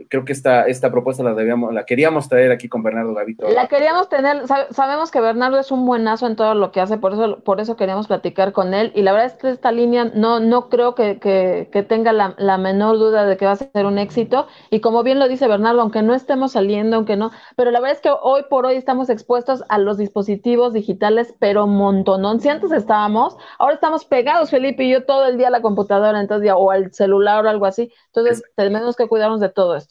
creo 0.09 0.25
que 0.25 0.33
esta, 0.33 0.67
esta 0.67 0.91
propuesta 0.91 1.23
la, 1.23 1.33
debíamos, 1.33 1.73
la 1.73 1.85
queríamos 1.85 2.29
traer 2.29 2.51
aquí 2.51 2.67
con 2.69 2.83
Bernardo 2.83 3.13
Gavito. 3.13 3.47
La 3.49 3.67
queríamos 3.67 4.09
tener, 4.09 4.43
sabemos 4.71 5.11
que 5.11 5.21
Bernardo 5.21 5.59
es 5.59 5.71
un 5.71 5.85
buenazo 5.85 6.27
en 6.27 6.35
todo 6.35 6.53
lo 6.55 6.71
que 6.71 6.81
hace, 6.81 6.97
por 6.97 7.13
eso, 7.13 7.39
por 7.39 7.59
eso 7.59 7.75
queríamos 7.75 8.07
platicar 8.07 8.53
con 8.53 8.73
él, 8.73 8.91
y 8.95 9.01
la 9.01 9.11
verdad 9.11 9.27
es 9.27 9.33
que 9.33 9.49
esta 9.49 9.71
línea 9.71 10.05
no, 10.13 10.39
no 10.39 10.69
creo 10.69 10.95
que, 10.95 11.19
que, 11.19 11.83
tenga 11.83 12.13
la, 12.13 12.33
la, 12.37 12.57
menor 12.57 12.97
duda 12.97 13.25
de 13.25 13.37
que 13.37 13.45
va 13.45 13.51
a 13.51 13.55
ser 13.55 13.85
un 13.85 13.97
éxito, 13.97 14.47
y 14.69 14.79
como 14.79 15.03
bien 15.03 15.19
lo 15.19 15.27
dice 15.27 15.47
Bernardo, 15.47 15.81
aunque 15.81 16.01
no 16.01 16.13
estemos 16.13 16.53
saliendo, 16.53 16.95
aunque 16.95 17.15
no, 17.15 17.31
pero 17.55 17.71
la 17.71 17.79
verdad 17.79 17.97
es 17.97 18.01
que 18.01 18.11
hoy 18.21 18.43
por 18.49 18.65
hoy 18.65 18.75
estamos 18.75 19.09
expuestos 19.09 19.63
a 19.69 19.77
los 19.77 19.97
dispositivos 19.97 20.73
digitales, 20.73 21.35
pero 21.39 21.67
montonón, 21.67 22.39
si 22.39 22.49
antes 22.49 22.71
estábamos, 22.71 23.37
ahora 23.59 23.75
estamos 23.75 24.05
pegados, 24.05 24.49
Felipe 24.49 24.83
y 24.83 24.91
yo, 24.91 25.05
todo 25.05 25.25
el 25.27 25.37
día 25.37 25.47
a 25.47 25.51
la 25.51 25.61
computadora, 25.61 26.19
entonces, 26.19 26.51
o 26.55 26.71
al 26.71 26.93
celular 26.93 27.45
o 27.45 27.49
algo 27.49 27.65
así, 27.65 27.91
entonces 28.07 28.43
tenemos 28.55 28.95
que 28.95 29.07
cuidarnos 29.07 29.39
de 29.39 29.49
todo 29.49 29.75
esto. 29.75 29.84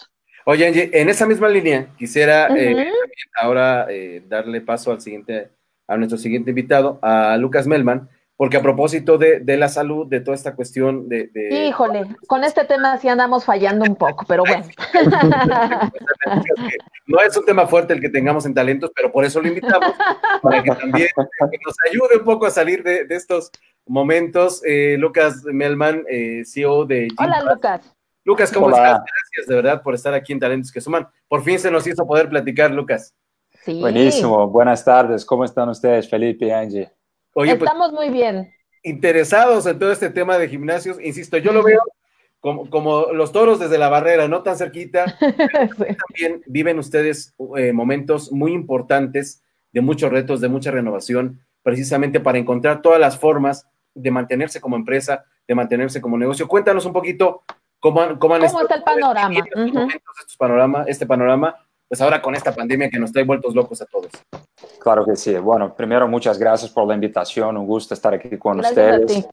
Oye, 0.46 0.66
Angie, 0.66 0.90
en 0.92 1.08
esa 1.08 1.26
misma 1.26 1.48
línea, 1.48 1.86
quisiera 1.96 2.48
eh, 2.54 2.92
ahora 3.40 3.86
eh, 3.88 4.22
darle 4.28 4.60
paso 4.60 4.92
al 4.92 5.00
siguiente, 5.00 5.50
a 5.88 5.96
nuestro 5.96 6.18
siguiente 6.18 6.50
invitado, 6.50 6.98
a 7.00 7.38
Lucas 7.38 7.66
Melman, 7.66 8.10
porque 8.36 8.58
a 8.58 8.62
propósito 8.62 9.16
de, 9.16 9.42
la 9.56 9.68
salud, 9.68 10.06
de 10.06 10.20
toda 10.20 10.34
esta 10.34 10.54
cuestión 10.54 11.08
de, 11.08 11.30
Híjole, 11.50 12.04
con 12.26 12.44
este 12.44 12.64
tema 12.64 12.98
sí 12.98 13.08
andamos 13.08 13.46
fallando 13.46 13.86
un 13.88 13.96
poco, 13.96 14.26
pero 14.28 14.42
bueno. 14.42 14.66
no 17.06 17.20
es 17.20 17.34
un 17.36 17.44
tema 17.46 17.66
fuerte 17.66 17.94
el 17.94 18.00
que 18.00 18.10
tengamos 18.10 18.44
en 18.44 18.52
talentos, 18.52 18.90
pero 18.94 19.10
por 19.10 19.24
eso 19.24 19.40
lo 19.40 19.48
invitamos, 19.48 19.94
para 20.42 20.62
que 20.62 20.72
también 20.72 21.08
nos 21.16 21.76
ayude 21.90 22.18
un 22.18 22.24
poco 22.24 22.44
a 22.44 22.50
salir 22.50 22.82
de, 22.82 23.06
estos 23.08 23.50
momentos. 23.86 24.60
Eh, 24.66 24.96
Lucas 24.98 25.42
Melman, 25.44 26.04
CEO 26.44 26.84
de... 26.84 27.08
Hola, 27.18 27.40
Lucas. 27.50 27.93
Lucas, 28.24 28.50
¿cómo 28.50 28.70
estás? 28.70 29.00
Gracias 29.00 29.46
de 29.46 29.54
verdad 29.54 29.82
por 29.82 29.94
estar 29.94 30.14
aquí 30.14 30.32
en 30.32 30.40
Talentos 30.40 30.72
que 30.72 30.80
Suman. 30.80 31.06
Por 31.28 31.42
fin 31.42 31.58
se 31.58 31.70
nos 31.70 31.86
hizo 31.86 32.06
poder 32.06 32.28
platicar, 32.28 32.70
Lucas. 32.70 33.14
Sí. 33.64 33.80
Buenísimo, 33.80 34.48
buenas 34.48 34.82
tardes. 34.82 35.24
¿Cómo 35.26 35.44
están 35.44 35.68
ustedes, 35.68 36.08
Felipe 36.08 36.46
y 36.46 36.50
Angie? 36.50 36.90
Oye, 37.34 37.54
pues, 37.56 37.68
Estamos 37.70 37.92
muy 37.92 38.08
bien. 38.08 38.50
Interesados 38.82 39.66
en 39.66 39.78
todo 39.78 39.92
este 39.92 40.08
tema 40.08 40.38
de 40.38 40.48
gimnasios. 40.48 40.98
Insisto, 41.02 41.36
yo 41.36 41.52
lo 41.52 41.62
veo 41.62 41.80
como, 42.40 43.12
los 43.12 43.32
toros 43.32 43.58
desde 43.58 43.78
la 43.78 43.88
barrera, 43.88 44.26
no 44.26 44.42
tan 44.42 44.56
cerquita. 44.56 45.04
También 45.20 46.42
viven 46.46 46.78
ustedes 46.78 47.34
eh, 47.56 47.72
momentos 47.72 48.32
muy 48.32 48.52
importantes 48.52 49.42
de 49.72 49.80
muchos 49.80 50.10
retos, 50.10 50.40
de 50.40 50.48
mucha 50.48 50.70
renovación, 50.70 51.40
precisamente 51.62 52.20
para 52.20 52.38
encontrar 52.38 52.80
todas 52.80 53.00
las 53.00 53.18
formas 53.18 53.66
de 53.94 54.10
mantenerse 54.10 54.60
como 54.60 54.76
empresa, 54.76 55.24
de 55.46 55.54
mantenerse 55.54 56.00
como 56.00 56.18
negocio. 56.18 56.48
Cuéntanos 56.48 56.86
un 56.86 56.92
poquito 56.92 57.42
¿Cómo, 57.84 58.18
cómo, 58.18 58.36
está 58.36 58.76
el 58.76 58.82
panorama? 58.82 59.44
Estos 60.18 60.36
panorama? 60.38 60.84
Este 60.86 61.04
panorama, 61.04 61.54
pues 61.86 62.00
ahora 62.00 62.22
con 62.22 62.34
esta 62.34 62.54
pandemia 62.54 62.88
que 62.88 62.98
nos 62.98 63.12
trae 63.12 63.26
vueltos 63.26 63.54
locos 63.54 63.82
a 63.82 63.84
todos. 63.84 64.10
Claro 64.80 65.04
que 65.04 65.14
sí. 65.16 65.36
Bueno, 65.36 65.74
primero 65.76 66.08
muchas 66.08 66.38
gracias 66.38 66.70
por 66.70 66.88
la 66.88 66.94
invitación. 66.94 67.58
Un 67.58 67.66
gusto 67.66 67.92
estar 67.92 68.14
aquí 68.14 68.38
con 68.38 68.60
ustedes. 68.60 69.28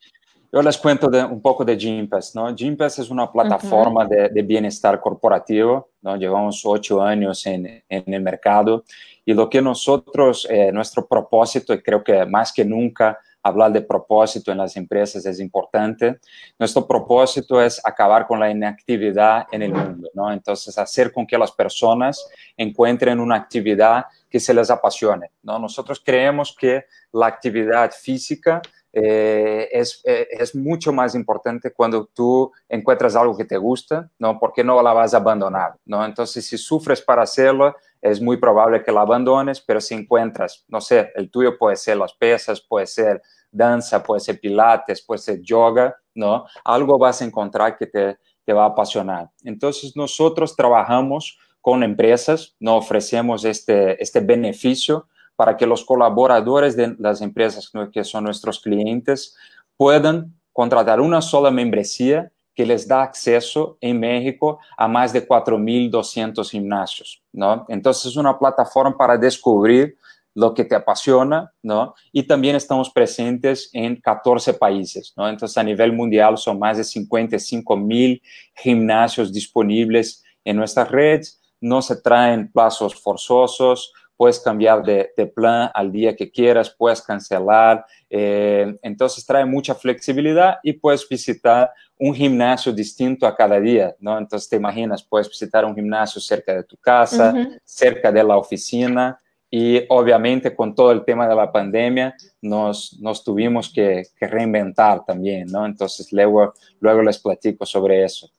Yo 0.52 0.62
les 0.62 0.78
cuento 0.78 1.10
de, 1.10 1.24
un 1.24 1.42
poco 1.42 1.64
de 1.64 1.78
Gympass, 1.78 2.36
¿no? 2.36 2.54
Gympass 2.54 3.00
es 3.00 3.10
una 3.10 3.32
plataforma 3.32 4.06
de, 4.06 4.28
de, 4.28 4.42
bienestar 4.42 5.00
corporativo, 5.00 5.92
¿no? 6.02 6.18
Llevamos 6.18 6.62
ocho 6.66 7.02
años 7.02 7.46
en, 7.46 7.82
en 7.88 8.14
el 8.14 8.22
mercado 8.22 8.84
y 9.24 9.34
lo 9.34 9.50
que 9.50 9.62
nosotros, 9.62 10.46
eh, 10.50 10.74
nuestro 10.74 11.08
propósito, 11.08 11.74
y 11.74 11.82
creo 11.82 12.04
que 12.04 12.26
más 12.26 12.52
que 12.52 12.66
nunca, 12.66 13.18
hablar 13.44 13.72
de 13.72 13.82
propósito 13.82 14.52
en 14.52 14.58
las 14.60 14.76
empresas 14.78 15.26
es 15.26 15.40
importante. 15.40 16.20
Nuestro 16.60 16.88
propósito 16.88 17.62
es 17.62 17.82
acabar 17.84 18.28
con 18.28 18.40
la 18.40 18.50
inactividad 18.50 19.48
en 19.52 19.64
el 19.64 19.74
mundo, 19.74 20.10
¿no? 20.14 20.32
Entonces, 20.32 20.78
hacer 20.78 21.12
con 21.12 21.26
que 21.26 21.38
las 21.38 21.52
personas 21.52 22.28
encuentren 22.56 23.20
una 23.20 23.36
actividad 23.36 24.06
que 24.30 24.40
se 24.40 24.54
les 24.54 24.70
apasione, 24.70 25.32
¿no? 25.44 25.60
Nosotros 25.60 26.02
creemos 26.04 26.56
que 26.58 26.86
la 27.12 27.28
actividad 27.28 27.92
física 27.92 28.62
eh, 28.94 29.70
es, 29.72 30.02
eh, 30.04 30.28
es, 30.32 30.54
mucho 30.54 30.92
más 30.92 31.16
importante 31.16 31.72
cuando 31.72 32.10
tú 32.14 32.52
encuentras 32.68 33.16
algo 33.16 33.38
que 33.38 33.46
te 33.46 33.56
gusta, 33.56 34.10
¿no? 34.20 34.38
Porque 34.38 34.66
no 34.66 34.82
la 34.82 34.92
vas 34.92 35.14
a 35.14 35.18
abandonar, 35.18 35.76
¿no? 35.86 36.04
Entonces, 36.06 36.46
si 36.46 36.58
sufres 36.58 37.02
para 37.02 37.24
hacerlo, 37.24 37.74
es 38.02 38.22
muy 38.22 38.38
probable 38.38 38.84
que 38.84 38.92
la 38.92 39.02
abandones, 39.02 39.62
pero 39.62 39.80
si 39.80 39.94
encuentras, 39.94 40.66
no 40.68 40.82
sé, 40.82 41.12
el 41.16 41.30
tuyo 41.30 41.58
puede 41.58 41.76
ser 41.76 41.98
las 41.98 42.14
pesas, 42.14 42.60
puede 42.62 42.88
ser 42.88 43.22
danza, 43.52 44.02
puede 44.02 44.22
ser 44.22 44.40
pilates, 44.40 45.02
puede 45.02 45.20
ser 45.20 45.42
yoga, 45.42 45.96
¿no? 46.16 46.46
Algo 46.64 46.98
vas 46.98 47.22
a 47.22 47.26
encontrar 47.26 47.78
que 47.78 47.86
te, 47.86 48.18
te 48.44 48.54
va 48.54 48.64
a 48.64 48.70
apasionar. 48.70 49.30
Entonces, 49.44 49.96
nosotros 49.96 50.56
trabajamos 50.56 51.38
con 51.62 51.84
empresas, 51.84 52.56
no 52.60 52.78
ofrecemos 52.78 53.46
este, 53.46 54.02
este 54.02 54.20
beneficio 54.20 55.08
para 55.36 55.56
que 55.56 55.68
los 55.68 55.86
colaboradores 55.86 56.76
de 56.76 56.96
las 56.98 57.22
empresas 57.22 57.72
que 57.92 58.04
son 58.04 58.24
nuestros 58.24 58.60
clientes 58.60 59.36
puedan 59.78 60.34
contratar 60.54 61.00
una 61.00 61.22
sola 61.22 61.52
membresía 61.52 62.32
que 62.56 62.66
les 62.66 62.88
da 62.88 63.04
acceso 63.04 63.78
en 63.82 64.00
México 64.00 64.60
a 64.78 64.88
más 64.88 65.14
de 65.14 65.26
4.200 65.28 66.50
gimnasios, 66.50 67.22
¿no? 67.32 67.66
Entonces 67.70 68.08
es 68.08 68.16
una 68.18 68.38
plataforma 68.38 68.98
para 68.98 69.18
descubrir 69.18 69.98
lo 70.34 70.54
que 70.54 70.64
te 70.64 70.76
apasiona, 70.76 71.52
¿no? 71.62 71.94
Y 72.12 72.24
también 72.24 72.56
estamos 72.56 72.90
presentes 72.90 73.70
en 73.74 73.98
14 73.98 74.54
países, 74.54 75.14
¿no? 75.18 75.28
Entonces 75.28 75.58
a 75.58 75.64
nivel 75.64 75.94
mundial 75.94 76.38
son 76.38 76.60
más 76.60 76.78
de 76.78 76.84
55 76.84 77.76
mil 77.78 78.22
gimnasios 78.56 79.34
disponibles 79.34 80.24
en 80.44 80.58
nuestra 80.58 80.86
red, 80.86 81.22
no 81.60 81.82
se 81.82 82.02
traen 82.02 82.52
plazos 82.52 82.96
forzosos, 82.96 83.94
puedes 84.22 84.40
cambiar 84.40 84.84
de, 84.84 85.34
plan 85.34 85.72
al 85.74 85.92
día 85.92 86.16
que 86.16 86.30
quieras, 86.30 86.70
puedes 86.70 87.02
cancelar. 87.02 87.84
Eh, 88.08 88.78
entonces 88.84 89.26
trae 89.26 89.46
mucha 89.46 89.74
flexibilidad 89.74 90.58
y 90.62 90.74
puedes 90.74 91.10
visitar 91.10 91.72
un 91.98 92.14
gimnasio 92.14 92.72
distinto 92.72 93.26
a 93.26 93.36
cada 93.36 93.60
día, 93.60 93.96
¿no? 93.98 94.20
Entonces 94.20 94.48
te 94.48 94.58
imaginas, 94.58 95.02
puedes 95.02 95.28
visitar 95.28 95.66
un 95.66 95.74
gimnasio 95.74 96.22
cerca 96.22 96.54
de 96.54 96.64
tu 96.64 96.78
casa, 96.78 97.34
cerca 97.66 98.12
de 98.12 98.24
la 98.24 98.38
oficina 98.38 99.18
y 99.50 99.82
obviamente 99.90 100.56
con 100.56 100.76
todo 100.76 100.92
el 100.92 101.04
tema 101.04 101.28
de 101.28 101.36
la 101.36 101.52
pandemia 101.52 102.14
nos, 102.44 103.00
nos 103.02 103.24
tuvimos 103.24 103.74
que, 103.74 104.04
reinventar 104.20 105.04
también, 105.04 105.48
¿no? 105.48 105.66
Entonces 105.66 106.14
luego, 106.14 106.54
luego 106.80 107.02
les 107.02 107.18
platico 107.18 107.66
sobre 107.66 108.04
eso. 108.04 108.30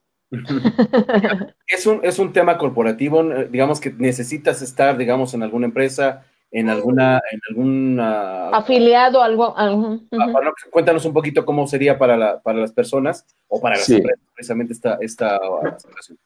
Es, 1.66 1.86
un, 1.86 2.00
es 2.02 2.18
un 2.18 2.32
tema 2.32 2.58
corporativo, 2.58 3.22
digamos 3.50 3.80
que 3.80 3.92
necesitas 3.92 4.62
estar, 4.62 4.96
digamos, 4.96 5.34
en 5.34 5.42
alguna 5.42 5.66
empresa, 5.66 6.24
en 6.50 6.68
alguna, 6.68 7.20
en 7.30 7.40
alguna 7.48 8.48
afiliado, 8.50 9.22
algo. 9.22 9.56
algo 9.56 10.00
Cuéntanos 10.70 11.04
un 11.04 11.12
poquito 11.12 11.44
cómo 11.44 11.66
sería 11.66 11.98
para, 11.98 12.16
la, 12.16 12.40
para 12.40 12.60
las 12.60 12.72
personas 12.72 13.26
o 13.48 13.60
para 13.60 13.76
las 13.76 13.88
empresas 13.88 14.20
precisamente 14.34 14.72
esta, 14.74 14.98
esta 15.00 15.38
situación. 15.78 16.18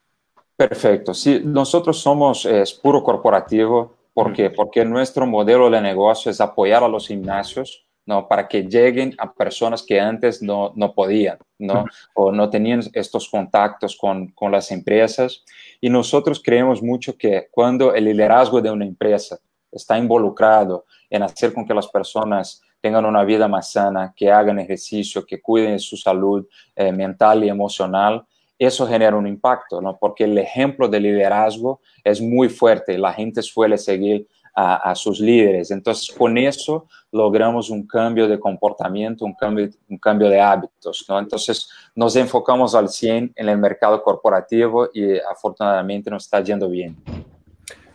Perfecto. 0.57 1.15
Sí, 1.15 1.43
nosotros 1.45 1.99
somos 1.99 2.47
es 2.47 2.73
puro 2.73 3.03
corporativo. 3.03 3.95
¿Por 4.15 4.33
qué? 4.33 4.51
Porque 4.51 4.85
nuestro 4.85 5.27
modelo 5.27 5.69
de 5.69 5.81
negocio 5.81 6.31
es 6.31 6.41
apoyar 6.41 6.83
a 6.83 6.89
los 6.89 7.09
gimnasios 7.09 7.86
¿no? 8.07 8.29
Para 8.29 8.47
que 8.49 8.63
lleguen 8.63 9.15
a 9.19 9.33
personas 9.33 9.83
que 9.83 10.01
antes 10.01 10.41
no, 10.41 10.73
no 10.77 10.95
podían, 10.95 11.39
¿no? 11.59 11.85
O 12.15 12.33
no 12.33 12.49
tenían 12.49 12.81
estos 12.93 13.29
contactos 13.29 13.97
con, 13.97 14.29
con, 14.29 14.53
las 14.53 14.71
empresas. 14.71 15.45
Y 15.81 15.91
nosotros 15.91 16.41
creemos 16.43 16.83
mucho 16.83 17.19
que 17.19 17.49
cuando 17.51 17.95
el 17.95 18.05
liderazgo 18.05 18.63
de 18.63 18.71
una 18.71 18.85
empresa 18.85 19.39
está 19.73 19.99
involucrado 19.99 20.87
en 21.11 21.25
hacer 21.25 21.53
con 21.53 21.67
que 21.67 21.75
las 21.75 21.89
personas 21.89 22.63
tengan 22.81 23.05
una 23.05 23.25
vida 23.25 23.49
más 23.49 23.73
sana, 23.73 24.15
que 24.17 24.31
hagan 24.31 24.61
ejercicio, 24.61 25.27
que 25.27 25.43
cuiden 25.43 25.73
de 25.73 25.79
su 25.81 25.97
salud 25.97 26.47
eh, 26.77 26.93
mental 26.93 27.45
y 27.45 27.49
emocional, 27.49 28.25
eso 28.59 28.87
genera 28.87 29.17
un 29.17 29.27
impacto, 29.27 29.81
¿no? 29.83 29.99
Porque 29.99 30.25
el 30.25 30.39
ejemplo 30.39 30.89
de 30.89 31.01
liderazgo 31.01 31.81
es 32.05 32.21
muy 32.21 32.49
fuerte, 32.49 32.97
la 32.97 33.13
gente 33.13 33.43
suele 33.43 33.77
seguir 33.77 34.29
a, 34.59 34.95
sus 34.95 35.21
líderes. 35.21 35.71
Entonces, 35.71 36.15
con 36.17 36.39
eso 36.39 36.89
logramos 37.13 37.69
un 37.69 37.87
cambio 37.87 38.27
de 38.27 38.41
comportamiento, 38.41 39.27
un 39.27 39.35
cambio, 39.35 39.69
un 39.89 39.99
cambio 39.99 40.31
de 40.31 40.41
hábitos. 40.41 41.05
Entonces, 41.09 41.69
nos 41.95 42.17
enfocamos 42.17 42.75
al 42.75 42.89
100 42.89 43.33
en 43.37 43.49
el 43.49 43.59
mercado 43.59 44.03
corporativo 44.03 44.89
y 44.95 45.19
afortunadamente 45.19 46.11
nos 46.11 46.25
está 46.25 46.41
yendo 46.41 46.71
bien. 46.71 46.97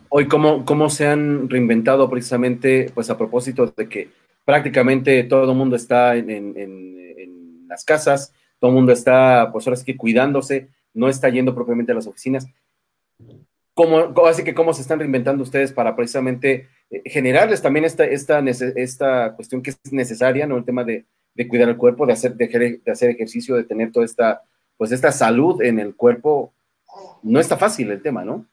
Hoy, 0.09 0.28
¿cómo, 0.28 0.64
cómo 0.64 0.88
se 0.91 1.07
han 1.07 1.49
reinventado 1.49 2.07
precisamente, 2.07 2.91
pues 2.93 3.09
a 3.09 3.18
propósito 3.18 3.74
de 3.76 3.89
que 3.89 4.09
prácticamente 4.45 5.24
todo 5.24 5.49
el 5.49 5.57
mundo 5.57 5.76
está 5.76 6.16
en, 6.16 6.30
en, 6.30 6.53
en 6.57 7.68
las 7.68 7.84
casas, 7.84 8.34
todo 8.59 8.70
el 8.70 8.76
mundo 8.76 8.91
está, 8.91 9.49
pues 9.51 9.66
ahora 9.66 9.78
sí 9.78 9.86
que 9.86 9.97
cuidándose, 9.97 10.70
no 10.93 11.09
está 11.09 11.28
yendo 11.30 11.55
propiamente 11.55 11.91
a 11.91 11.95
las 11.95 12.05
oficinas 12.05 12.45
así 14.27 14.43
que 14.43 14.53
cómo 14.53 14.73
se 14.73 14.82
están 14.82 14.99
reinventando 14.99 15.43
ustedes 15.43 15.71
para 15.71 15.95
precisamente 15.95 16.69
eh, 16.89 17.01
generarles 17.05 17.61
también 17.61 17.86
esta, 17.86 18.05
esta, 18.05 18.39
esta 18.39 19.36
cuestión 19.36 19.61
que 19.61 19.71
es 19.71 19.79
necesaria, 19.91 20.47
¿no? 20.47 20.57
El 20.57 20.65
tema 20.65 20.84
de, 20.84 21.05
cuidar 21.49 21.69
el 21.69 21.77
cuerpo, 21.77 22.05
de 22.05 22.13
hacer, 22.13 22.36
de, 22.36 22.82
hacer 22.91 23.09
ejercicio, 23.09 23.55
de 23.55 23.63
tener 23.63 23.91
toda 23.91 24.05
esta, 24.05 24.43
pues 24.77 24.91
esta 24.91 25.11
salud 25.11 25.61
en 25.61 25.79
el 25.79 25.95
cuerpo. 25.95 26.53
No 27.23 27.39
está 27.39 27.57
fácil 27.57 27.91
el 27.91 28.01
tema, 28.01 28.23
¿no? 28.23 28.45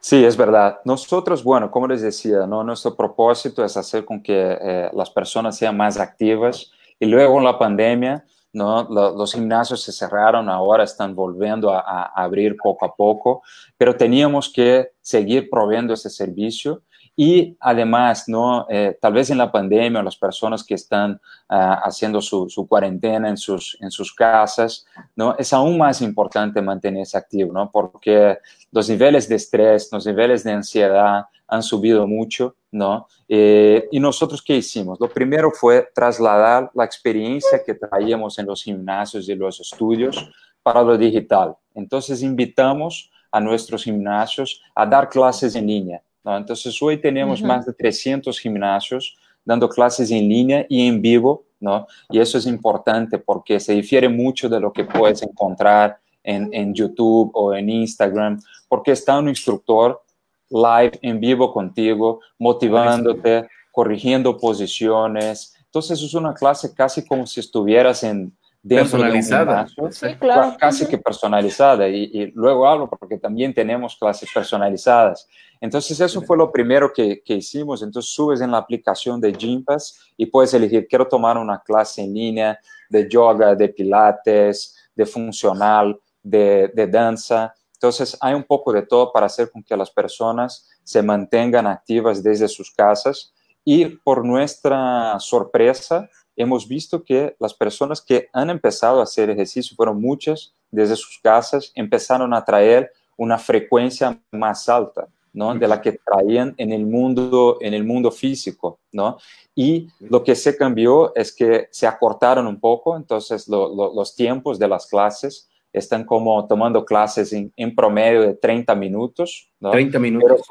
Sí, 0.00 0.24
es 0.24 0.36
verdad. 0.36 0.80
Nosotros, 0.84 1.42
bueno, 1.42 1.70
como 1.70 1.88
les 1.88 2.02
decía, 2.02 2.46
¿no? 2.46 2.62
nuestro 2.64 2.94
propósito 2.94 3.64
es 3.64 3.76
hacer 3.76 4.04
con 4.04 4.22
que 4.22 4.58
eh, 4.60 4.90
las 4.92 5.10
personas 5.10 5.56
sean 5.56 5.76
más 5.76 5.98
activas 5.98 6.72
y 6.98 7.06
luego 7.06 7.38
en 7.38 7.44
la 7.44 7.58
pandemia 7.58 8.24
¿no? 8.52 8.88
Los, 8.90 9.32
gimnasios 9.32 9.82
se 9.82 9.92
cerraron, 9.92 10.48
ahora 10.48 10.84
están 10.84 11.14
volviendo 11.14 11.70
a, 11.72 12.12
abrir 12.14 12.56
poco 12.56 12.84
a 12.84 12.94
poco, 12.94 13.42
pero 13.76 13.96
teníamos 13.96 14.50
que 14.52 14.92
seguir 15.00 15.48
proveyendo 15.50 15.94
ese 15.94 16.10
servicio 16.10 16.82
y 17.20 17.56
además, 17.58 18.28
¿no? 18.28 18.64
Eh, 18.70 18.96
tal 19.00 19.12
vez 19.12 19.28
en 19.30 19.38
la 19.38 19.50
pandemia, 19.50 20.04
las 20.04 20.16
personas 20.16 20.62
que 20.62 20.74
están 20.74 21.20
ah, 21.48 21.80
haciendo 21.82 22.20
su, 22.20 22.66
cuarentena 22.68 23.28
en 23.28 23.36
sus, 23.36 23.76
en 23.80 23.90
sus 23.90 24.14
casas, 24.14 24.86
¿no? 25.16 25.34
Es 25.36 25.52
aún 25.52 25.76
más 25.76 26.00
importante 26.00 26.62
mantenerse 26.62 27.18
activo, 27.18 27.52
¿no? 27.52 27.72
Porque 27.72 28.38
los 28.70 28.88
niveles 28.88 29.28
de 29.28 29.34
estrés, 29.34 29.88
los 29.90 30.06
niveles 30.06 30.44
de 30.44 30.52
ansiedad 30.52 31.24
han 31.48 31.62
subido 31.64 32.06
mucho, 32.06 32.54
¿no? 32.70 33.06
Eh, 33.28 33.88
y 33.90 34.00
nosotros, 34.00 34.42
¿qué 34.42 34.56
hicimos? 34.56 35.00
Lo 35.00 35.08
primero 35.08 35.50
fue 35.50 35.88
trasladar 35.94 36.70
la 36.74 36.84
experiencia 36.84 37.62
que 37.64 37.74
traíamos 37.74 38.38
en 38.38 38.46
los 38.46 38.62
gimnasios 38.62 39.28
y 39.28 39.34
los 39.34 39.60
estudios 39.60 40.30
para 40.62 40.82
lo 40.82 40.98
digital. 40.98 41.56
Entonces, 41.74 42.22
invitamos 42.22 43.10
a 43.30 43.40
nuestros 43.40 43.84
gimnasios 43.84 44.62
a 44.74 44.86
dar 44.86 45.08
clases 45.08 45.54
en 45.54 45.66
línea. 45.66 46.02
Entonces, 46.24 46.80
hoy 46.82 46.98
tenemos 46.98 47.42
más 47.42 47.64
de 47.64 47.72
300 47.72 48.38
gimnasios 48.38 49.16
dando 49.44 49.68
clases 49.68 50.10
en 50.10 50.28
línea 50.28 50.66
y 50.68 50.86
en 50.86 51.00
vivo, 51.00 51.46
¿no? 51.58 51.86
Y 52.10 52.18
eso 52.18 52.36
es 52.36 52.46
importante 52.46 53.18
porque 53.18 53.58
se 53.60 53.72
difiere 53.72 54.08
mucho 54.08 54.48
de 54.48 54.60
lo 54.60 54.70
que 54.70 54.84
puedes 54.84 55.22
encontrar 55.22 55.98
en, 56.22 56.50
en 56.52 56.74
YouTube 56.74 57.30
o 57.32 57.54
en 57.54 57.70
Instagram, 57.70 58.38
porque 58.68 58.92
está 58.92 59.18
un 59.18 59.30
instructor 59.30 60.02
live 60.50 60.98
en 61.02 61.20
vivo 61.20 61.52
contigo, 61.52 62.20
motivándote, 62.38 63.48
corrigiendo 63.72 64.36
posiciones. 64.36 65.54
Entonces 65.64 66.02
es 66.02 66.14
una 66.14 66.34
clase 66.34 66.74
casi 66.74 67.06
como 67.06 67.26
si 67.26 67.40
estuvieras 67.40 68.02
en 68.02 68.36
personalizada. 68.66 69.66
sí, 69.90 70.14
claro. 70.18 70.56
Casi 70.58 70.86
que 70.86 70.98
personalizada. 70.98 71.88
Y, 71.88 72.32
luego 72.34 72.66
hablo 72.66 72.88
porque 72.88 73.18
también 73.18 73.54
tenemos 73.54 73.96
clases 73.96 74.30
personalizadas. 74.32 75.28
Entonces 75.60 76.00
eso 76.00 76.22
fue 76.22 76.36
lo 76.36 76.50
primero 76.52 76.92
que, 76.92 77.22
que 77.24 77.34
hicimos. 77.34 77.82
Entonces 77.82 78.12
subes 78.12 78.40
en 78.40 78.50
la 78.50 78.58
aplicación 78.58 79.20
de 79.20 79.32
Gympass 79.32 80.12
y 80.16 80.26
puedes 80.26 80.54
elegir, 80.54 80.86
quiero 80.88 81.06
tomar 81.06 81.38
una 81.38 81.60
clase 81.60 82.02
en 82.02 82.14
línea 82.14 82.58
de 82.88 83.08
yoga, 83.08 83.54
de 83.54 83.68
pilates, 83.68 84.76
de 84.94 85.06
funcional, 85.06 85.98
de, 86.22 86.70
de 86.74 86.86
danza. 86.86 87.54
Entonces, 87.78 88.16
hay 88.20 88.34
un 88.34 88.42
poco 88.42 88.72
de 88.72 88.82
todo 88.82 89.12
para 89.12 89.26
hacer 89.26 89.52
con 89.52 89.62
que 89.62 89.76
las 89.76 89.88
personas 89.88 90.68
se 90.82 91.00
mantengan 91.00 91.64
activas 91.68 92.24
desde 92.24 92.48
sus 92.48 92.72
casas 92.72 93.32
y 93.64 93.84
por 93.84 94.24
nuestra 94.24 95.20
sorpresa, 95.20 96.08
hemos 96.34 96.66
visto 96.66 97.04
que 97.04 97.36
las 97.38 97.54
personas 97.54 98.02
que 98.02 98.28
han 98.32 98.50
empezado 98.50 98.98
a 98.98 99.04
hacer 99.04 99.30
ejercicio, 99.30 99.76
fueron 99.76 100.00
muchas 100.00 100.54
desde 100.72 100.96
sus 100.96 101.20
casas, 101.22 101.70
empezaron 101.76 102.34
a 102.34 102.44
traer 102.44 102.90
una 103.16 103.38
frecuencia 103.38 104.20
más 104.32 104.68
alta. 104.68 105.06
¿no? 105.34 105.54
de 105.54 105.68
la 105.68 105.80
que 105.80 105.92
traían 105.92 106.54
en 106.56 106.72
el 106.72 106.86
mundo 106.86 107.58
en 107.60 107.74
el 107.74 107.84
mundo 107.84 108.10
físico 108.10 108.80
no 108.92 109.18
y 109.54 109.86
lo 110.00 110.24
que 110.24 110.34
se 110.34 110.56
cambió 110.56 111.14
es 111.14 111.32
que 111.32 111.68
se 111.70 111.86
acortaron 111.86 112.46
un 112.46 112.58
poco 112.58 112.96
entonces 112.96 113.46
los 113.46 114.16
tiempos 114.16 114.58
de 114.58 114.66
las 114.66 114.86
clases 114.86 115.48
están 115.72 116.04
como 116.04 116.46
tomando 116.46 116.84
clases 116.84 117.32
en, 117.32 117.74
promedio 117.74 118.22
de 118.22 118.34
30 118.34 118.74
minutos. 118.74 119.50
¿no? 119.60 119.70
30 119.70 119.98
minutos. 119.98 120.42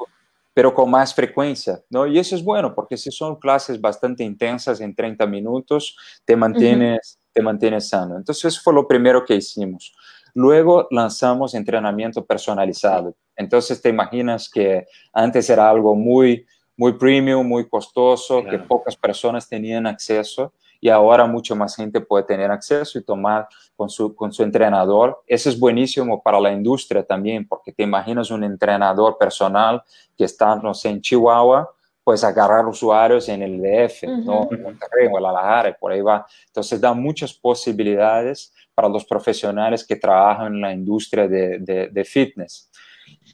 Pero, 0.54 0.74
con 0.74 0.90
más 0.90 1.14
frecuencia, 1.14 1.80
¿no? 1.88 2.04
Y 2.06 2.18
eso 2.18 2.34
es 2.34 2.42
bueno, 2.42 2.74
porque 2.74 2.96
si 2.96 3.12
son 3.12 3.36
clases 3.36 3.80
bastante 3.80 4.24
intensas 4.24 4.80
en 4.80 4.92
30 4.92 5.24
minutos, 5.26 5.96
te 6.24 6.34
mantienes, 6.34 7.20
te 7.32 7.42
mantienes 7.42 7.88
sano. 7.88 8.16
Entonces, 8.16 8.46
eso 8.46 8.60
fue 8.64 8.74
lo 8.74 8.88
primero 8.88 9.24
que 9.24 9.36
hicimos. 9.36 9.94
Luego 10.34 10.88
lanzamos 10.90 11.54
entrenamiento 11.54 12.24
personalizado. 12.24 13.14
Entonces, 13.36 13.80
te 13.80 13.88
imaginas 13.88 14.50
que 14.50 14.86
antes 15.12 15.48
era 15.48 15.70
algo 15.70 15.94
muy, 15.94 16.44
muy 16.76 16.94
premium, 16.94 17.46
muy 17.46 17.68
costoso, 17.68 18.42
que 18.42 18.58
pocas 18.58 18.96
personas 18.96 19.48
tenían 19.48 19.86
acceso 19.86 20.52
y 20.80 20.88
ahora 20.88 21.26
mucho 21.26 21.56
más 21.56 21.76
gente 21.76 22.00
puede 22.00 22.24
tener 22.24 22.50
acceso 22.50 22.98
y 22.98 23.04
tomar 23.04 23.48
con 23.76 23.88
su, 23.88 24.14
con 24.14 24.32
su 24.32 24.42
entrenador. 24.42 25.22
Eso 25.26 25.48
es 25.48 25.58
buenísimo 25.58 26.22
para 26.22 26.40
la 26.40 26.52
industria 26.52 27.02
también, 27.02 27.46
porque 27.46 27.72
te 27.72 27.82
imaginas 27.82 28.30
un 28.30 28.44
entrenador 28.44 29.18
personal 29.18 29.82
que 30.16 30.24
está, 30.24 30.56
no 30.56 30.74
sé, 30.74 30.90
en 30.90 31.00
Chihuahua, 31.00 31.68
pues 32.08 32.24
agarrar 32.24 32.64
usuarios 32.66 33.28
en 33.28 33.42
el 33.42 33.60
DF, 33.60 34.04
¿no? 34.24 34.48
En 34.50 34.62
Monterrey, 34.62 35.08
Guadalajara, 35.08 35.76
por 35.78 35.92
ahí 35.92 36.00
va. 36.00 36.26
Entonces 36.46 36.80
da 36.80 36.94
muchas 36.94 37.34
posibilidades 37.34 38.54
para 38.74 38.88
los 38.88 39.04
profesionales 39.04 39.84
que 39.86 39.96
trabajan 39.96 40.54
en 40.54 40.60
la 40.60 40.72
industria 40.72 41.28
de, 41.28 41.58
de, 41.92 42.04
fitness. 42.04 42.70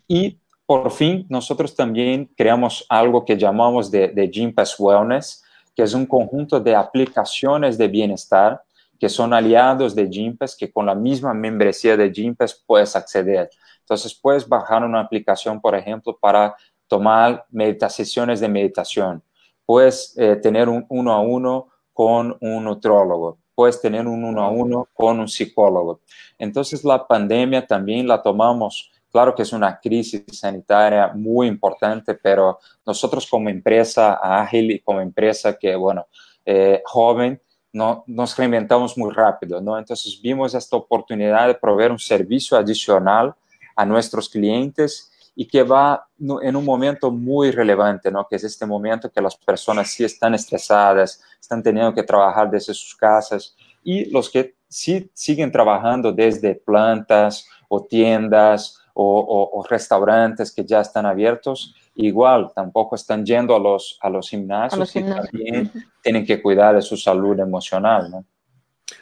Y 0.08 0.40
por 0.66 0.90
fin, 0.90 1.24
nosotros 1.28 1.76
también 1.76 2.28
creamos 2.36 2.84
algo 2.88 3.24
que 3.24 3.36
llamamos 3.36 3.90
de, 3.90 4.08
de 4.08 4.28
Gym 4.28 4.52
Pass 4.52 4.74
Wellness, 4.76 5.43
que 5.74 5.82
es 5.82 5.94
un 5.94 6.06
conjunto 6.06 6.60
de 6.60 6.74
aplicaciones 6.74 7.76
de 7.76 7.88
bienestar 7.88 8.62
que 8.98 9.08
son 9.08 9.34
aliados 9.34 9.94
de 9.94 10.08
Gympass, 10.08 10.56
que 10.56 10.72
con 10.72 10.86
la 10.86 10.94
misma 10.94 11.34
membresía 11.34 11.96
de 11.96 12.10
Gympass 12.10 12.62
puedes 12.66 12.94
acceder. 12.96 13.50
Entonces 13.80 14.14
puedes 14.14 14.48
bajar 14.48 14.82
una 14.84 15.00
aplicación, 15.00 15.60
por 15.60 15.74
ejemplo, 15.74 16.16
para 16.18 16.54
tomar 16.86 17.44
sesiones 17.88 18.40
de 18.40 18.48
meditación, 18.48 19.22
puedes 19.66 20.16
eh, 20.16 20.36
tener 20.36 20.68
un 20.68 20.86
uno 20.88 21.12
a 21.12 21.20
uno 21.20 21.68
con 21.92 22.36
un 22.40 22.64
nutrólogo, 22.64 23.38
puedes 23.54 23.80
tener 23.80 24.06
un 24.06 24.24
uno 24.24 24.42
a 24.42 24.50
uno 24.50 24.88
con 24.94 25.20
un 25.20 25.28
psicólogo. 25.28 26.00
Entonces 26.38 26.84
la 26.84 27.06
pandemia 27.06 27.66
también 27.66 28.06
la 28.06 28.22
tomamos, 28.22 28.90
claro 29.14 29.32
que 29.32 29.42
es 29.42 29.52
una 29.52 29.78
crisis 29.78 30.24
sanitaria 30.32 31.12
muy 31.14 31.46
importante, 31.46 32.14
pero 32.14 32.58
nosotros 32.84 33.28
como 33.30 33.48
empresa 33.48 34.14
ágil 34.14 34.72
y 34.72 34.80
como 34.80 35.00
empresa 35.00 35.56
que, 35.56 35.76
bueno, 35.76 36.08
eh, 36.44 36.82
joven, 36.84 37.40
no, 37.72 38.02
nos 38.08 38.36
reinventamos 38.36 38.98
muy 38.98 39.12
rápido, 39.12 39.60
¿no? 39.60 39.78
Entonces 39.78 40.20
vimos 40.20 40.52
esta 40.52 40.74
oportunidad 40.74 41.46
de 41.46 41.54
proveer 41.54 41.92
un 41.92 41.98
servicio 42.00 42.58
adicional 42.58 43.32
a 43.76 43.84
nuestros 43.84 44.28
clientes 44.28 45.12
y 45.36 45.46
que 45.46 45.62
va 45.62 46.08
en 46.42 46.56
un 46.56 46.64
momento 46.64 47.12
muy 47.12 47.52
relevante, 47.52 48.10
¿no? 48.10 48.26
Que 48.28 48.34
es 48.34 48.42
este 48.42 48.66
momento 48.66 49.12
que 49.12 49.22
las 49.22 49.36
personas 49.36 49.92
sí 49.92 50.02
están 50.02 50.34
estresadas, 50.34 51.22
están 51.40 51.62
teniendo 51.62 51.94
que 51.94 52.02
trabajar 52.02 52.50
desde 52.50 52.74
sus 52.74 52.96
casas 52.96 53.54
y 53.84 54.06
los 54.06 54.28
que 54.28 54.56
sí 54.66 55.08
siguen 55.14 55.52
trabajando 55.52 56.10
desde 56.10 56.56
plantas 56.56 57.46
o 57.68 57.80
tiendas 57.80 58.80
o, 58.94 59.64
restaurantes 59.68 60.52
que 60.52 60.64
ya 60.64 60.80
están 60.80 61.04
abiertos, 61.04 61.74
igual 61.96 62.52
tampoco 62.54 62.94
están 62.94 63.26
yendo 63.26 63.54
a 63.54 63.58
los, 63.58 63.98
a 64.00 64.08
los 64.08 64.30
gimnasios, 64.30 64.94
y 64.96 65.02
también 65.02 65.70
tienen 66.02 66.24
que 66.24 66.40
cuidar 66.40 66.76
de 66.76 66.82
su 66.82 66.96
salud 66.96 67.38
emocional, 67.38 68.10
¿no? 68.10 68.24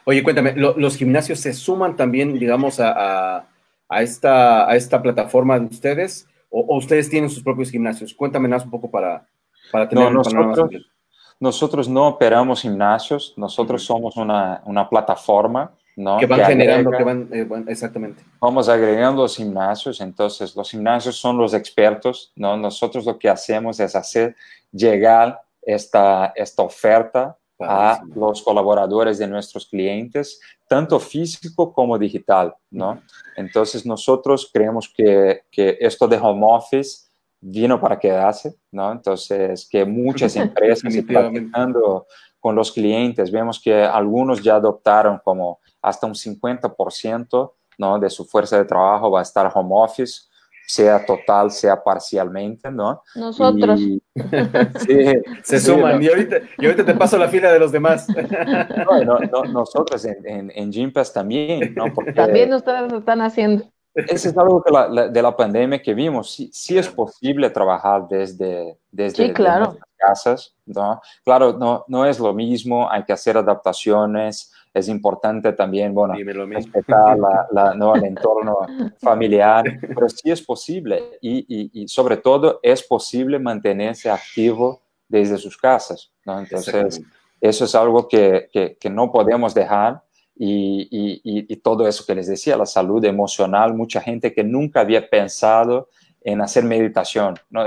Oye, 0.05 0.23
cuéntame, 0.23 0.55
¿los 0.55 0.97
gimnasios 0.97 1.41
se 1.41 1.53
suman 1.53 1.97
también, 1.97 2.39
digamos, 2.39 2.81
a 2.81 3.49
a 3.93 4.03
esta, 4.03 4.69
a 4.69 4.75
esta 4.75 5.03
plataforma 5.03 5.59
de 5.59 5.67
ustedes 5.67 6.27
o, 6.49 6.77
ustedes 6.77 7.11
tienen 7.11 7.29
sus 7.29 7.43
propios 7.43 7.71
gimnasios? 7.71 8.15
Cuéntame 8.15 8.49
más 8.49 8.65
un 8.65 8.71
poco 8.71 8.91
para, 8.91 9.27
para 9.71 9.89
tener 9.89 10.05
no, 10.05 10.11
nosotros, 10.11 10.71
nosotros 11.39 11.89
no 11.89 12.09
operamos 12.09 12.63
gimnasios, 12.63 13.35
nosotros 13.37 13.85
somos 13.85 14.17
una, 14.17 14.63
una 14.65 14.89
plataforma 14.89 15.73
¿no? 15.97 16.19
Que 16.19 16.27
van 16.27 16.45
generando, 16.45 16.91
que 16.91 17.05
van, 17.05 17.29
eh, 17.33 17.47
exactamente. 17.69 18.25
Vamos 18.41 18.69
agregando 18.69 19.23
los 19.23 19.37
gimnasios, 19.37 20.01
entonces 20.01 20.57
los 20.57 20.71
gimnasios 20.71 21.17
son 21.17 21.37
los 21.39 21.55
expertos, 21.55 22.33
¿no? 22.37 22.57
Nosotros 22.57 23.05
lo 23.05 23.19
que 23.19 23.29
hacemos 23.29 23.79
es 23.81 23.95
hacer 23.95 24.37
llegar 24.71 25.41
esta, 25.61 26.33
esta 26.35 26.63
oferta 26.63 27.37
a 27.61 28.01
los 28.17 28.43
colaboradores 28.43 29.19
de 29.19 29.29
nuestros 29.29 29.67
clientes, 29.67 30.41
tanto 30.67 30.99
físico 30.99 31.73
como 31.73 31.97
digital, 31.99 32.55
¿no? 32.71 33.01
Entonces 33.37 33.87
nosotros 33.87 34.51
creemos 34.53 34.93
que, 34.93 35.43
que 35.51 35.77
esto 35.81 36.09
de 36.09 36.17
home 36.17 36.45
office 36.45 37.07
vino 37.41 37.81
para 37.81 37.99
quedarse, 37.99 38.55
¿no? 38.71 38.91
Entonces 38.91 39.69
que 39.71 39.85
muchas 39.85 40.35
empresas 40.37 40.95
están 40.95 41.35
con 42.43 42.57
los 42.57 42.73
clientes, 42.73 43.31
vemos 43.31 43.61
que 43.63 43.85
algunos 43.85 44.43
ya 44.43 44.57
adoptaron 44.57 45.21
como 45.23 45.61
hasta 45.81 46.09
un 46.09 46.15
50%, 46.15 47.53
¿no? 47.79 47.99
De 48.01 48.11
su 48.11 48.25
fuerza 48.25 48.59
de 48.59 48.65
trabajo 48.65 49.13
va 49.13 49.21
a 49.21 49.23
estar 49.23 49.49
home 49.55 49.71
office, 49.71 50.23
sea 50.67 51.07
total, 51.07 51.53
sea 51.53 51.81
parcialmente, 51.81 52.69
¿no? 52.69 53.01
Nosotros. 53.15 53.81
sí, 54.87 55.23
se 55.45 55.61
suman. 55.61 56.03
Y, 56.03 56.09
ahorita, 56.09 56.39
ahorita, 56.59 56.85
te 56.85 56.95
paso 56.95 57.17
la 57.17 57.29
fila 57.29 57.53
de 57.53 57.61
los 57.61 57.71
demás. 57.71 58.09
No, 59.07 59.19
no, 59.21 59.45
nosotros 59.45 60.05
en, 60.05 60.51
en, 60.53 60.73
Gympass 60.73 61.13
también, 61.13 61.75
¿no? 61.75 61.93
Porque 61.95 62.13
también 62.13 62.53
ustedes 62.53 62.91
lo 62.91 62.99
están 62.99 63.21
haciendo. 63.21 63.65
Eso 63.95 64.29
es 64.31 64.37
algo 64.37 64.63
de 64.65 64.73
la, 64.73 65.09
de 65.09 65.23
la 65.23 65.37
pandemia 65.37 65.81
que 65.81 65.95
vimos. 65.95 66.33
Sí, 66.33 66.51
sí, 66.53 66.77
es 66.77 66.89
posible 66.89 67.51
trabajar 67.51 68.09
desde, 68.09 68.79
desde, 68.91 69.27
sí, 69.27 69.33
claro. 69.33 69.77
Casas, 70.07 70.55
¿no? 70.67 71.01
Claro, 71.25 71.53
no, 71.53 71.85
no 71.89 72.07
es 72.07 72.19
lo 72.19 72.35
mismo, 72.35 72.91
hay 72.91 73.05
que 73.05 73.13
hacer 73.13 73.37
adaptaciones, 73.37 74.53
es 74.75 74.89
importante 74.89 75.53
también, 75.53 75.95
bueno, 75.95 76.15
respetar 76.15 77.19
la, 77.53 77.75
¿no? 77.75 77.95
el 77.95 78.05
entorno 78.05 78.59
familiar, 79.01 79.65
pero 79.81 80.09
sí 80.09 80.31
es 80.31 80.43
posible 80.43 81.19
y, 81.21 81.83
y, 81.83 81.89
sobre 81.89 82.17
todo 82.17 82.59
es 82.63 82.83
posible 82.83 83.39
mantenerse 83.39 84.11
activo 84.11 84.83
desde 85.09 85.37
sus 85.37 85.59
casas, 85.59 86.11
¿no? 86.25 86.39
Entonces, 86.39 87.03
eso 87.41 87.65
es 87.65 87.75
algo 87.75 88.09
que, 88.09 88.49
que, 88.81 88.91
no 88.91 89.13
podemos 89.13 89.53
dejar 89.53 90.03
y, 90.35 90.89
y, 90.91 91.57
todo 91.57 91.87
eso 91.87 92.05
que 92.07 92.15
les 92.15 92.29
decía, 92.29 92.57
la 92.57 92.67
salud 92.67 93.05
emocional, 93.05 93.75
mucha 93.75 94.01
gente 94.01 94.33
que 94.33 94.43
nunca 94.43 94.81
había 94.81 95.09
pensado 95.09 95.89
en 96.25 96.41
hacer 96.41 96.65
meditación, 96.65 97.35
¿no? 97.51 97.65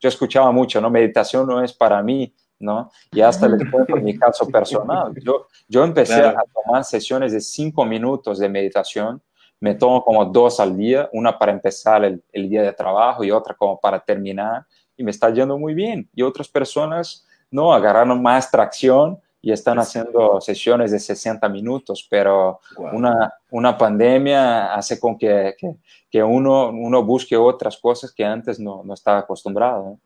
Yo 0.00 0.08
escuchaba 0.08 0.50
mucho, 0.52 0.80
¿no? 0.80 0.90
Meditación 0.90 1.46
no 1.46 1.62
es 1.62 1.72
para 1.72 2.02
mí, 2.02 2.32
¿no? 2.58 2.90
Y 3.12 3.20
hasta 3.20 3.48
les 3.48 3.70
cuento 3.70 3.96
mi 3.96 4.16
caso 4.16 4.46
personal. 4.52 5.12
Yo, 5.22 5.46
yo 5.68 5.84
empecé 5.84 6.22
a 6.22 6.36
tomar 6.64 6.84
sesiones 6.84 7.32
de 7.32 7.40
cinco 7.40 7.84
minutos 7.84 8.38
de 8.38 8.48
meditación. 8.48 9.20
Me 9.58 9.74
tomo 9.74 10.04
como 10.04 10.24
dos 10.24 10.60
al 10.60 10.76
día, 10.76 11.08
una 11.12 11.38
para 11.38 11.52
empezar 11.52 12.04
el, 12.04 12.22
el, 12.32 12.48
día 12.48 12.62
de 12.62 12.72
trabajo 12.72 13.24
y 13.24 13.30
otra 13.30 13.54
como 13.54 13.80
para 13.80 14.00
terminar. 14.00 14.66
Y 14.96 15.02
me 15.02 15.10
está 15.10 15.30
yendo 15.30 15.58
muy 15.58 15.74
bien. 15.74 16.08
Y 16.14 16.22
otras 16.22 16.48
personas, 16.48 17.26
no, 17.50 17.72
agarraron 17.72 18.22
más 18.22 18.50
tracción 18.50 19.18
y 19.46 19.52
están 19.52 19.78
haciendo 19.78 20.40
sesiones 20.40 20.90
de 20.90 20.98
60 20.98 21.48
minutos, 21.48 22.04
pero 22.10 22.58
una, 22.92 23.32
una 23.52 23.78
pandemia 23.78 24.74
hace 24.74 24.98
con 24.98 25.16
que, 25.16 25.54
que, 25.56 25.76
que, 26.10 26.20
uno, 26.20 26.70
uno 26.70 27.04
busque 27.04 27.36
otras 27.36 27.76
cosas 27.76 28.12
que 28.12 28.24
antes 28.24 28.58
no, 28.58 28.82
no 28.82 28.92
estaba 28.92 29.20
acostumbrado. 29.20 30.00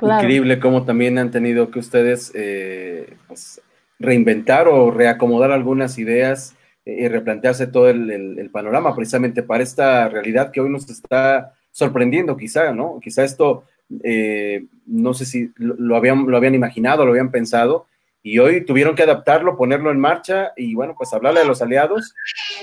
Increíble 0.00 0.58
cómo 0.60 0.82
también 0.82 1.18
han 1.18 1.30
tenido 1.30 1.70
que 1.70 1.78
ustedes 1.78 2.32
eh, 2.34 3.18
pues, 3.28 3.60
reinventar 3.98 4.66
o 4.66 4.90
reacomodar 4.90 5.52
algunas 5.52 5.98
ideas 5.98 6.56
eh, 6.86 7.02
y 7.04 7.08
replantearse 7.08 7.66
todo 7.66 7.90
el, 7.90 8.48
panorama 8.50 8.96
precisamente 8.96 9.42
para 9.42 9.62
esta 9.62 10.08
realidad 10.08 10.50
que 10.50 10.62
hoy 10.62 10.70
nos 10.70 10.88
está 10.88 11.52
sorprendiendo 11.70 12.34
quizá, 12.38 12.72
¿no? 12.72 12.98
Quizá 13.02 13.24
esto, 13.24 13.64
eh, 14.02 14.64
no 14.86 15.12
sé 15.12 15.26
si 15.26 15.52
lo, 15.56 15.96
habían, 15.96 16.26
lo 16.26 16.38
habían 16.38 16.54
imaginado, 16.54 17.04
lo 17.04 17.10
habían 17.10 17.30
pensado, 17.30 17.88
y 18.24 18.40
hoy 18.40 18.64
tuvieron 18.64 18.96
que 18.96 19.04
adaptarlo, 19.04 19.56
ponerlo 19.56 19.92
en 19.92 20.00
marcha 20.00 20.52
y 20.56 20.74
bueno, 20.74 20.96
pues 20.98 21.12
hablarle 21.12 21.40
a 21.40 21.44
los 21.44 21.62
aliados 21.62 22.14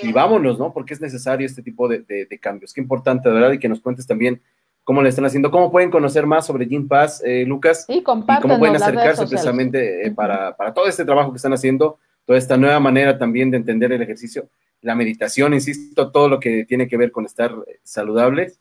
y 0.02 0.12
vámonos, 0.12 0.60
¿no? 0.60 0.74
Porque 0.74 0.94
es 0.94 1.00
necesario 1.00 1.46
este 1.46 1.62
tipo 1.62 1.88
de, 1.88 2.00
de 2.02 2.40
cambios. 2.40 2.74
Qué 2.74 2.82
importante, 2.82 3.30
verdad, 3.30 3.54
y 3.54 3.60
que 3.60 3.70
nos 3.70 3.80
cuentes 3.80 4.06
también 4.06 4.42
cómo 4.84 5.02
le 5.02 5.10
están 5.10 5.26
haciendo, 5.26 5.52
cómo 5.52 5.72
pueden 5.72 5.92
conocer 5.92 6.26
más 6.26 6.46
sobre 6.46 6.66
Gym 6.66 6.88
Pass, 6.88 7.22
eh, 7.24 7.46
Lucas, 7.46 7.86
y 7.88 8.02
cómo 8.04 8.26
pueden 8.26 8.76
acercarse 8.76 9.26
precisamente 9.28 10.08
eh, 10.08 10.12
para, 10.12 10.56
para, 10.56 10.74
todo 10.74 10.88
este 10.88 11.06
trabajo 11.06 11.32
que 11.32 11.38
están 11.38 11.54
haciendo, 11.54 12.00
toda 12.26 12.38
esta 12.38 12.58
nueva 12.58 12.80
manera 12.80 13.18
también 13.18 13.52
de 13.52 13.58
entender 13.58 13.92
el 13.92 14.02
ejercicio, 14.02 14.50
la 14.82 14.96
meditación, 14.96 15.54
insisto, 15.54 16.12
todo 16.12 16.28
lo 16.28 16.40
que 16.40 16.66
tiene 16.66 16.88
que 16.88 16.98
ver 16.98 17.12
con 17.12 17.26
estar 17.26 17.54
saludables, 17.84 18.60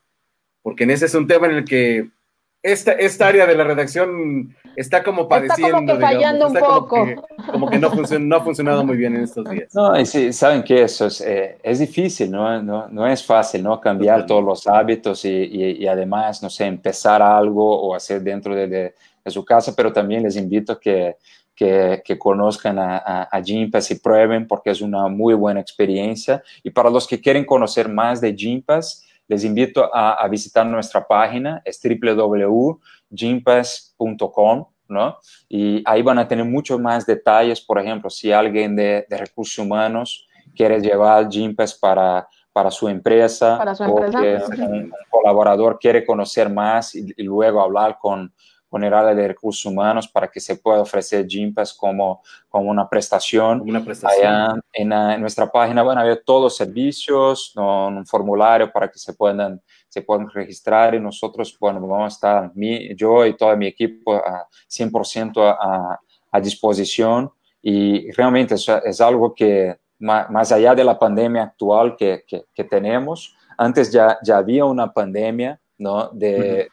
porque 0.62 0.84
en 0.84 0.90
ese 0.90 1.06
es 1.06 1.14
un 1.14 1.26
tema 1.26 1.46
en 1.46 1.56
el 1.56 1.64
que 1.64 2.10
esta, 2.62 2.92
esta 2.92 3.28
área 3.28 3.46
de 3.46 3.54
la 3.54 3.64
redacción 3.64 4.54
está 4.76 5.02
como 5.02 5.28
padeciendo. 5.28 5.78
Está 5.78 5.78
como 5.78 5.98
que 5.98 6.00
fallando 6.00 6.48
un 6.48 6.54
poco. 6.54 7.06
Como 7.50 7.70
que, 7.70 7.78
no, 7.78 7.90
no, 7.90 8.36
ha 8.36 8.40
funcionado 8.40 8.84
muy 8.84 8.96
bien 8.96 9.16
en 9.16 9.22
estos 9.22 9.48
días. 9.48 9.74
No, 9.74 9.98
y 9.98 10.04
sí, 10.04 10.32
saben 10.32 10.62
que 10.62 10.82
eso 10.82 11.06
es, 11.06 11.20
eh, 11.22 11.58
es 11.62 11.78
difícil, 11.78 12.30
¿no? 12.30 12.62
¿no? 12.62 12.88
No 12.88 13.06
es 13.06 13.24
fácil, 13.24 13.62
¿no? 13.62 13.80
Cambiar 13.80 14.26
todos 14.26 14.44
los 14.44 14.66
hábitos 14.66 15.24
y, 15.24 15.30
y, 15.30 15.86
además, 15.86 16.42
no 16.42 16.50
sé, 16.50 16.66
empezar 16.66 17.22
algo 17.22 17.80
o 17.80 17.94
hacer 17.94 18.20
dentro 18.22 18.54
de, 18.54 18.68
de, 18.68 18.94
su 19.26 19.44
casa, 19.44 19.74
pero 19.76 19.92
también 19.92 20.24
les 20.24 20.36
invito 20.36 20.72
a 20.72 20.80
que, 20.80 21.16
que, 21.54 22.02
que, 22.04 22.18
conozcan 22.18 22.78
a, 22.78 22.98
a, 22.98 23.22
a 23.22 23.40
Gympass 23.40 23.92
y 23.92 23.94
prueben 23.94 24.46
porque 24.48 24.70
es 24.70 24.80
una 24.80 25.06
muy 25.08 25.34
buena 25.34 25.60
experiencia. 25.60 26.42
Y 26.64 26.70
para 26.70 26.90
los 26.90 27.06
que 27.06 27.20
quieren 27.20 27.44
conocer 27.44 27.88
más 27.88 28.20
de 28.20 28.34
Gympass, 28.34 29.06
les 29.30 29.44
invito 29.44 29.88
a, 29.94 30.26
visitar 30.26 30.66
nuestra 30.66 31.06
página, 31.06 31.62
es 31.64 31.80
www.gympass.com, 31.80 34.66
¿no? 34.88 35.18
Y 35.48 35.80
ahí 35.86 36.02
van 36.02 36.18
a 36.18 36.26
tener 36.26 36.44
muchos 36.44 36.80
más 36.80 37.06
detalles, 37.06 37.60
por 37.60 37.78
ejemplo, 37.78 38.10
si 38.10 38.32
alguien 38.32 38.74
de, 38.74 39.06
recursos 39.08 39.56
humanos 39.58 40.26
quiere 40.52 40.80
llevar 40.80 41.28
Gympass 41.28 41.74
para, 41.74 42.26
para 42.52 42.72
su 42.72 42.88
empresa, 42.88 43.56
para 43.56 43.72
su 43.72 43.84
empresa. 43.84 44.46
o 44.46 44.50
que 44.50 44.62
un, 44.62 44.92
colaborador 45.08 45.78
quiere 45.78 46.04
conocer 46.04 46.50
más 46.50 46.96
y 46.96 47.14
luego 47.22 47.62
hablar 47.62 47.98
con, 48.00 48.34
con 48.70 48.84
el 48.84 48.94
área 48.94 49.14
de 49.14 49.28
recursos 49.28 49.66
humanos 49.66 50.06
para 50.06 50.28
que 50.28 50.38
se 50.38 50.56
pueda 50.56 50.80
ofrecer 50.80 51.26
Gympass 51.26 51.74
como, 51.74 52.22
como 52.48 52.70
una 52.70 52.88
prestación. 52.88 53.60
Una 53.62 53.84
prestación. 53.84 54.32
Allá 54.32 54.54
en, 54.72 55.20
nuestra 55.20 55.50
página 55.50 55.82
van 55.82 55.98
a 55.98 56.04
ver 56.04 56.22
todos 56.24 56.42
los 56.44 56.56
servicios, 56.56 57.52
un 57.56 58.06
formulario 58.06 58.70
para 58.72 58.88
que 58.88 59.00
se 59.00 59.12
puedan, 59.12 59.60
se 59.88 60.02
puedan 60.02 60.30
registrar 60.30 60.94
y 60.94 61.00
nosotros, 61.00 61.56
bueno, 61.58 61.80
vamos 61.80 62.04
a 62.04 62.14
estar, 62.14 62.52
mi, 62.54 62.94
yo 62.94 63.26
y 63.26 63.36
todo 63.36 63.56
mi 63.56 63.66
equipo, 63.66 64.14
a 64.14 64.46
100% 64.70 65.56
a, 65.60 66.00
a, 66.30 66.40
disposición 66.40 67.28
y 67.60 68.12
realmente 68.12 68.54
es, 68.54 68.68
es 68.84 69.00
algo 69.00 69.34
que 69.34 69.76
más, 69.98 70.52
allá 70.52 70.76
de 70.76 70.84
la 70.84 70.96
pandemia 70.96 71.42
actual 71.42 71.96
que, 71.96 72.22
que, 72.26 72.44
que 72.54 72.64
tenemos, 72.64 73.34
antes 73.58 73.90
ya, 73.90 74.16
ya 74.22 74.38
había 74.38 74.64
una 74.64 74.92
pandemia 74.92 75.59
¿no? 75.80 76.10
de, 76.12 76.68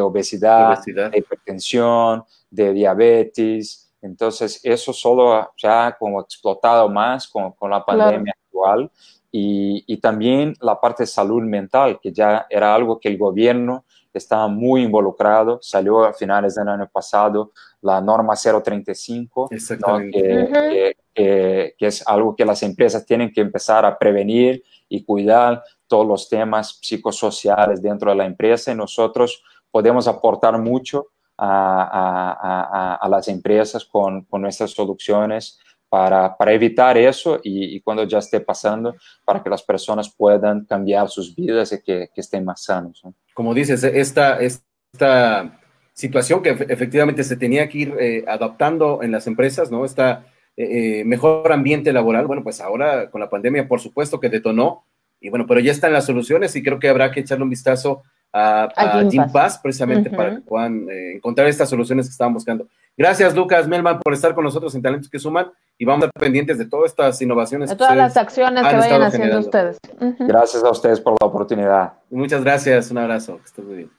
obesidad, 0.00 0.82
de 0.84 1.18
hipertensión, 1.18 2.24
de 2.48 2.72
diabetes. 2.72 3.92
Entonces, 4.00 4.60
eso 4.62 4.92
solo 4.92 5.52
ya 5.58 5.88
ha 5.88 5.98
como 5.98 6.20
explotado 6.20 6.88
más 6.88 7.26
con, 7.26 7.52
con 7.52 7.70
la 7.70 7.84
pandemia 7.84 8.34
actual. 8.46 8.90
Y, 9.32 9.82
y, 9.86 9.96
también 9.96 10.54
la 10.60 10.78
parte 10.78 11.04
de 11.04 11.06
salud 11.06 11.42
mental, 11.42 11.98
que 12.00 12.12
ya 12.12 12.46
era 12.50 12.74
algo 12.74 13.00
que 13.00 13.08
el 13.08 13.16
gobierno 13.16 13.84
estaba 14.12 14.46
muy 14.46 14.82
involucrado. 14.82 15.58
Salió 15.62 16.04
a 16.04 16.12
finales 16.12 16.54
del 16.54 16.68
año 16.68 16.88
pasado 16.92 17.52
la 17.80 18.00
norma 18.00 18.34
035, 18.36 19.48
que, 19.48 20.94
que, 21.14 21.74
es 21.78 22.06
algo 22.06 22.36
que 22.36 22.44
las 22.44 22.62
empresas 22.62 23.04
tienen 23.06 23.32
que 23.32 23.40
empezar 23.40 23.84
a 23.84 23.98
prevenir 23.98 24.62
y 24.88 25.02
cuidar 25.02 25.62
todos 25.92 26.06
los 26.06 26.26
temas 26.26 26.78
psicosociales 26.80 27.82
dentro 27.82 28.10
de 28.10 28.16
la 28.16 28.24
empresa 28.24 28.72
y 28.72 28.74
nosotros 28.74 29.44
podemos 29.70 30.08
aportar 30.08 30.58
mucho 30.58 31.08
a, 31.36 33.06
las 33.10 33.28
empresas 33.28 33.84
con, 33.84 34.26
nuestras 34.40 34.70
soluciones 34.70 35.60
para, 35.90 36.34
evitar 36.46 36.96
eso 36.96 37.40
y, 37.44 37.78
cuando 37.82 38.04
ya 38.04 38.20
esté 38.20 38.40
pasando, 38.40 38.94
para 39.26 39.42
que 39.42 39.50
las 39.50 39.62
personas 39.62 40.08
puedan 40.08 40.64
cambiar 40.64 41.10
sus 41.10 41.36
vidas 41.36 41.74
y 41.74 41.82
que, 41.82 42.08
que 42.14 42.22
estén 42.22 42.42
más 42.42 42.62
sanos. 42.64 43.02
¿no? 43.04 43.12
Como 43.34 43.52
dices, 43.52 43.84
esta, 43.84 44.40
esta 44.40 45.60
situación 45.92 46.42
que 46.42 46.56
efectivamente 46.70 47.22
se 47.22 47.36
tenía 47.36 47.68
que 47.68 47.78
ir 47.78 47.94
eh, 48.00 48.24
adaptando 48.26 49.02
en 49.02 49.12
las 49.12 49.26
empresas, 49.26 49.70
¿no? 49.70 49.84
Esta 49.84 50.24
eh, 50.56 51.00
eh, 51.00 51.04
mejor 51.04 51.52
ambiente 51.52 51.92
laboral, 51.92 52.26
bueno, 52.26 52.42
pues 52.42 52.62
ahora 52.62 53.10
con 53.10 53.20
la 53.20 53.28
pandemia, 53.28 53.68
por 53.68 53.80
supuesto 53.80 54.18
que 54.18 54.30
detonó, 54.30 54.86
y 55.22 55.30
bueno, 55.30 55.46
pero 55.46 55.60
ya 55.60 55.70
están 55.70 55.92
las 55.92 56.04
soluciones 56.04 56.54
y 56.56 56.62
creo 56.62 56.78
que 56.78 56.88
habrá 56.88 57.12
que 57.12 57.20
echarle 57.20 57.44
un 57.44 57.50
vistazo 57.50 58.02
a, 58.32 58.64
a, 58.64 59.10
Jim 59.10 59.30
Pass 59.30 59.58
precisamente 59.58 60.10
para 60.10 60.36
que 60.36 60.40
puedan 60.40 60.88
eh, 60.90 61.16
encontrar 61.16 61.46
estas 61.46 61.68
soluciones 61.68 62.06
que 62.06 62.12
estaban 62.12 62.32
buscando. 62.32 62.66
Gracias, 62.96 63.34
Lucas 63.34 63.68
Melman, 63.68 64.00
por 64.00 64.14
estar 64.14 64.34
con 64.34 64.44
nosotros 64.44 64.74
en 64.74 64.82
Talentos 64.82 65.08
que 65.08 65.18
Suman 65.18 65.50
y 65.78 65.84
vamos 65.84 66.04
a 66.04 66.06
estar 66.06 66.20
pendientes 66.20 66.58
de 66.58 66.66
todas 66.66 66.90
estas 66.90 67.20
innovaciones. 67.22 67.70
De 67.70 67.76
todas 67.76 67.96
las 67.96 68.16
acciones 68.16 68.66
que 68.66 68.76
vayan 68.76 69.02
haciendo 69.02 69.38
ustedes. 69.38 69.78
Gracias 70.18 70.64
a 70.64 70.70
ustedes 70.70 71.00
por 71.00 71.14
la 71.20 71.26
oportunidad. 71.26 71.92
Muchas 72.10 72.42
gracias, 72.42 72.90
un 72.90 72.98
abrazo, 72.98 73.38
que 73.38 73.44
estés 73.44 73.64
muy 73.64 73.76
bien. 73.76 73.90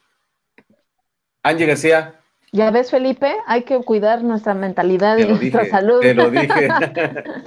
Angie 1.42 1.66
García. 1.66 2.14
Ya 2.52 2.70
ves, 2.70 2.90
Felipe, 2.90 3.34
hay 3.46 3.62
que 3.62 3.78
cuidar 3.80 4.22
nuestra 4.22 4.54
mentalidad 4.54 5.18
y 5.18 5.26
nuestra 5.26 5.64
salud. 5.66 6.00
Te 6.00 6.14
lo 6.14 6.30
dije. 6.30 6.68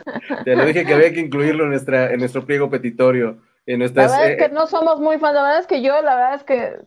te 0.43 0.55
lo 0.55 0.65
dije 0.65 0.86
que 0.86 0.93
había 0.93 1.13
que 1.13 1.21
incluirlo 1.21 1.63
en, 1.63 1.69
nuestra, 1.69 2.11
en 2.11 2.19
nuestro 2.19 2.45
pliego 2.45 2.69
petitorio. 2.69 3.38
En 3.68 3.80
nuestras, 3.80 4.11
la 4.11 4.18
verdad 4.18 4.32
es 4.32 4.38
que 4.38 4.45
eh, 4.45 4.55
no 4.55 4.65
somos 4.65 4.99
muy 4.99 5.20
fans. 5.20 5.36
La 5.36 5.43
verdad 5.43 5.59
es 5.59 5.68
que 5.68 5.82
yo, 5.82 6.01
la 6.01 6.15
verdad 6.15 6.34
es 6.36 6.43
que 6.43 6.78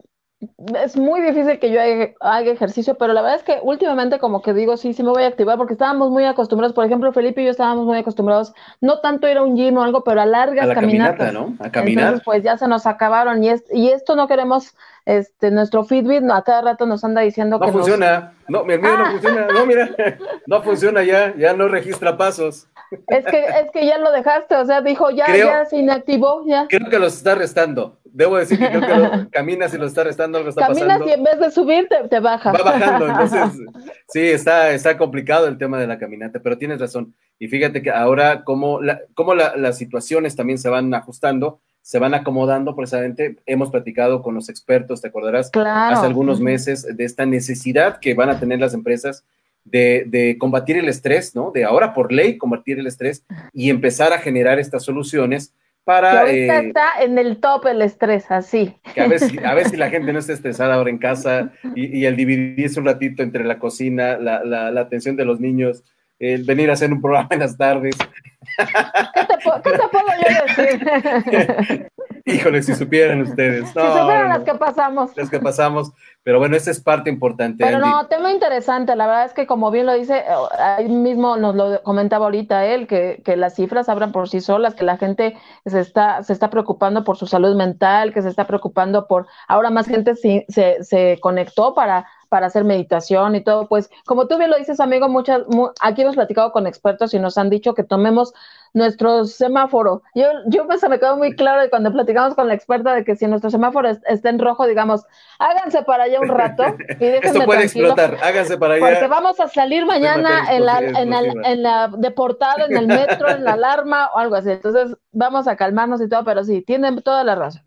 es 0.82 0.96
muy 0.96 1.20
difícil 1.20 1.58
que 1.58 1.70
yo 1.70 1.80
haga, 2.20 2.50
ejercicio, 2.50 2.94
pero 2.94 3.12
la 3.12 3.20
verdad 3.20 3.36
es 3.36 3.44
que 3.44 3.58
últimamente 3.62 4.18
como 4.18 4.40
que 4.40 4.54
digo, 4.54 4.78
sí, 4.78 4.94
sí 4.94 5.02
me 5.02 5.10
voy 5.10 5.24
a 5.24 5.26
activar 5.26 5.58
porque 5.58 5.74
estábamos 5.74 6.10
muy 6.10 6.24
acostumbrados, 6.24 6.74
por 6.74 6.86
ejemplo, 6.86 7.12
Felipe 7.12 7.42
y 7.42 7.44
yo 7.44 7.50
estábamos 7.50 7.84
muy 7.84 7.98
acostumbrados, 7.98 8.54
no 8.80 9.00
tanto 9.00 9.28
ir 9.28 9.36
a 9.36 9.42
un 9.42 9.54
gym 9.54 9.76
o 9.76 9.82
algo, 9.82 10.02
pero 10.02 10.22
a 10.22 10.26
largas 10.26 10.70
a 10.70 10.74
caminatas. 10.74 11.34
¿no? 11.34 11.54
A 11.58 11.70
caminar. 11.70 12.04
Entonces, 12.04 12.24
pues 12.24 12.42
ya 12.42 12.56
se 12.56 12.66
nos 12.68 12.86
acabaron 12.86 13.44
y, 13.44 13.50
es, 13.50 13.64
y 13.70 13.90
esto 13.90 14.16
no 14.16 14.26
queremos, 14.28 14.74
este, 15.04 15.50
nuestro 15.50 15.84
Fitbit 15.84 16.22
a 16.30 16.42
cada 16.42 16.62
rato 16.62 16.86
nos 16.86 17.04
anda 17.04 17.20
diciendo 17.20 17.58
no 17.58 17.66
que 17.66 17.72
funciona, 17.72 18.32
no, 18.48 18.64
mi 18.64 18.78
mío 18.78 18.96
no 18.96 19.04
ah. 19.04 19.10
funciona, 19.12 19.46
no, 19.52 19.66
mira, 19.66 19.90
no 20.46 20.62
funciona 20.62 21.02
ya, 21.02 21.34
ya 21.36 21.52
no 21.52 21.68
registra 21.68 22.16
pasos. 22.16 22.66
Es 23.06 23.24
que, 23.24 23.38
es 23.38 23.70
que 23.72 23.86
ya 23.86 23.98
lo 23.98 24.10
dejaste, 24.10 24.56
o 24.56 24.64
sea, 24.64 24.80
dijo, 24.80 25.10
ya, 25.10 25.26
ya 25.36 25.64
se 25.64 25.78
inactivó, 25.78 26.44
ya. 26.46 26.66
Creo 26.68 26.90
que 26.90 26.98
los 26.98 27.14
está 27.14 27.34
restando. 27.34 27.98
Debo 28.04 28.36
decir 28.36 28.58
que 28.58 28.68
creo 28.68 28.80
que 28.80 28.94
lo, 28.96 29.30
caminas 29.30 29.72
y 29.72 29.78
lo 29.78 29.86
está 29.86 30.02
restando, 30.02 30.38
algo 30.38 30.50
está 30.50 30.66
caminas 30.66 30.86
pasando. 30.86 31.08
y 31.08 31.12
en 31.12 31.22
vez 31.22 31.38
de 31.38 31.50
subir 31.50 31.88
te, 31.88 32.08
te 32.08 32.18
baja. 32.18 32.52
Va 32.52 32.62
bajando, 32.62 33.06
entonces, 33.10 33.60
sí, 34.08 34.20
está, 34.20 34.72
está 34.72 34.98
complicado 34.98 35.46
el 35.46 35.58
tema 35.58 35.78
de 35.78 35.86
la 35.86 35.98
caminata, 35.98 36.40
pero 36.42 36.58
tienes 36.58 36.80
razón. 36.80 37.14
Y 37.38 37.48
fíjate 37.48 37.82
que 37.82 37.90
ahora, 37.90 38.42
como, 38.42 38.80
la, 38.82 39.00
como 39.14 39.34
la, 39.34 39.56
las 39.56 39.78
situaciones 39.78 40.34
también 40.34 40.58
se 40.58 40.68
van 40.68 40.92
ajustando, 40.92 41.60
se 41.82 41.98
van 41.98 42.14
acomodando 42.14 42.74
precisamente. 42.74 43.36
Hemos 43.46 43.70
platicado 43.70 44.22
con 44.22 44.34
los 44.34 44.48
expertos, 44.48 45.00
te 45.00 45.08
acordarás, 45.08 45.50
claro. 45.50 45.96
hace 45.96 46.06
algunos 46.06 46.40
meses 46.40 46.96
de 46.96 47.04
esta 47.04 47.26
necesidad 47.26 47.98
que 48.00 48.14
van 48.14 48.30
a 48.30 48.40
tener 48.40 48.58
las 48.58 48.74
empresas 48.74 49.24
de, 49.64 50.04
de, 50.06 50.36
combatir 50.38 50.76
el 50.76 50.88
estrés, 50.88 51.34
¿no? 51.34 51.50
De 51.50 51.64
ahora 51.64 51.92
por 51.94 52.12
ley 52.12 52.38
combatir 52.38 52.78
el 52.78 52.86
estrés 52.86 53.24
y 53.52 53.70
empezar 53.70 54.12
a 54.12 54.18
generar 54.18 54.58
estas 54.58 54.84
soluciones 54.84 55.54
para... 55.84 56.24
Que 56.24 56.46
eh, 56.46 56.66
está 56.66 57.00
en 57.00 57.18
el 57.18 57.38
top 57.38 57.66
el 57.66 57.82
estrés, 57.82 58.30
así. 58.30 58.76
Que 58.94 59.00
a, 59.00 59.08
ver 59.08 59.20
si, 59.20 59.38
a 59.38 59.54
ver 59.54 59.68
si 59.68 59.76
la 59.76 59.90
gente 59.90 60.12
no 60.12 60.18
está 60.18 60.32
estresada 60.32 60.74
ahora 60.74 60.90
en 60.90 60.98
casa 60.98 61.52
y, 61.74 61.98
y 61.98 62.06
el 62.06 62.16
dividirse 62.16 62.80
un 62.80 62.86
ratito 62.86 63.22
entre 63.22 63.44
la 63.44 63.58
cocina, 63.58 64.16
la, 64.18 64.44
la, 64.44 64.70
la 64.70 64.80
atención 64.80 65.16
de 65.16 65.24
los 65.24 65.40
niños, 65.40 65.84
el 66.18 66.44
venir 66.44 66.70
a 66.70 66.74
hacer 66.74 66.92
un 66.92 67.00
programa 67.00 67.28
en 67.30 67.40
las 67.40 67.56
tardes. 67.56 67.96
¿Qué 67.96 68.64
te, 68.64 69.34
¿qué 69.64 69.70
te 69.70 69.88
puedo 69.88 70.06
yo 70.22 70.64
decir? 70.64 71.88
Híjole, 72.34 72.62
si 72.62 72.74
supieran 72.74 73.22
ustedes. 73.22 73.74
No, 73.74 73.82
si 73.82 73.98
supieran 73.98 74.28
las 74.28 74.40
que 74.40 74.54
pasamos. 74.54 75.16
Las 75.16 75.30
que 75.30 75.40
pasamos. 75.40 75.92
Pero 76.22 76.38
bueno, 76.38 76.56
esa 76.56 76.70
es 76.70 76.80
parte 76.80 77.08
importante. 77.08 77.64
Pero 77.64 77.78
Andy. 77.78 77.88
no, 77.88 78.06
tema 78.08 78.30
interesante. 78.30 78.94
La 78.94 79.06
verdad 79.06 79.24
es 79.24 79.32
que, 79.32 79.46
como 79.46 79.70
bien 79.70 79.86
lo 79.86 79.94
dice, 79.94 80.24
ahí 80.58 80.88
mismo 80.88 81.36
nos 81.36 81.54
lo 81.54 81.82
comentaba 81.82 82.26
ahorita 82.26 82.66
él, 82.66 82.86
que, 82.86 83.22
que 83.24 83.36
las 83.36 83.54
cifras 83.54 83.88
abran 83.88 84.12
por 84.12 84.28
sí 84.28 84.40
solas, 84.40 84.74
que 84.74 84.84
la 84.84 84.98
gente 84.98 85.36
se 85.64 85.80
está, 85.80 86.22
se 86.22 86.32
está 86.32 86.50
preocupando 86.50 87.04
por 87.04 87.16
su 87.16 87.26
salud 87.26 87.56
mental, 87.56 88.12
que 88.12 88.22
se 88.22 88.28
está 88.28 88.46
preocupando 88.46 89.06
por. 89.06 89.26
Ahora 89.48 89.70
más 89.70 89.86
gente 89.86 90.14
se, 90.14 90.44
se, 90.48 90.84
se 90.84 91.18
conectó 91.20 91.74
para 91.74 92.06
para 92.30 92.46
hacer 92.46 92.62
meditación 92.62 93.34
y 93.34 93.42
todo, 93.42 93.68
pues 93.68 93.90
como 94.06 94.28
tú 94.28 94.38
bien 94.38 94.50
lo 94.50 94.56
dices, 94.56 94.78
amigo, 94.78 95.08
muchas, 95.08 95.42
mu 95.48 95.70
aquí 95.80 96.02
hemos 96.02 96.14
platicado 96.14 96.52
con 96.52 96.68
expertos 96.68 97.12
y 97.12 97.18
nos 97.18 97.36
han 97.36 97.50
dicho 97.50 97.74
que 97.74 97.82
tomemos 97.82 98.32
nuestro 98.72 99.24
semáforo. 99.24 100.02
Yo, 100.14 100.26
yo 100.46 100.66
pues, 100.66 100.86
me 100.88 100.98
quedó 100.98 101.16
muy 101.16 101.34
claro 101.34 101.68
cuando 101.70 101.92
platicamos 101.92 102.34
con 102.34 102.48
la 102.48 102.54
experta 102.54 102.94
de 102.94 103.04
que 103.04 103.16
si 103.16 103.26
nuestro 103.26 103.50
semáforo 103.50 103.88
está 103.88 104.28
en 104.28 104.38
rojo, 104.38 104.66
digamos, 104.66 105.04
háganse 105.38 105.82
para 105.82 106.04
allá 106.04 106.20
un 106.20 106.28
rato 106.28 106.64
y 107.00 107.04
déjenme 107.04 107.38
Esto 107.38 107.44
puede 107.44 107.64
explotar, 107.64 108.16
háganse 108.22 108.58
para 108.58 108.74
allá. 108.74 108.86
Porque 108.86 109.06
vamos 109.08 109.40
a 109.40 109.48
salir 109.48 109.84
mañana 109.86 110.54
en 110.54 110.64
la, 110.64 110.78
en, 110.78 111.12
el, 111.12 111.32
en 111.44 111.62
la 111.62 111.88
deportada, 111.96 112.66
en 112.68 112.76
el 112.76 112.86
metro, 112.86 113.28
en 113.30 113.44
la 113.44 113.52
alarma 113.52 114.10
o 114.14 114.18
algo 114.18 114.36
así. 114.36 114.50
Entonces 114.50 114.96
vamos 115.12 115.48
a 115.48 115.56
calmarnos 115.56 116.00
y 116.00 116.08
todo, 116.08 116.24
pero 116.24 116.44
sí, 116.44 116.62
tienen 116.62 117.02
toda 117.02 117.24
la 117.24 117.34
razón. 117.34 117.62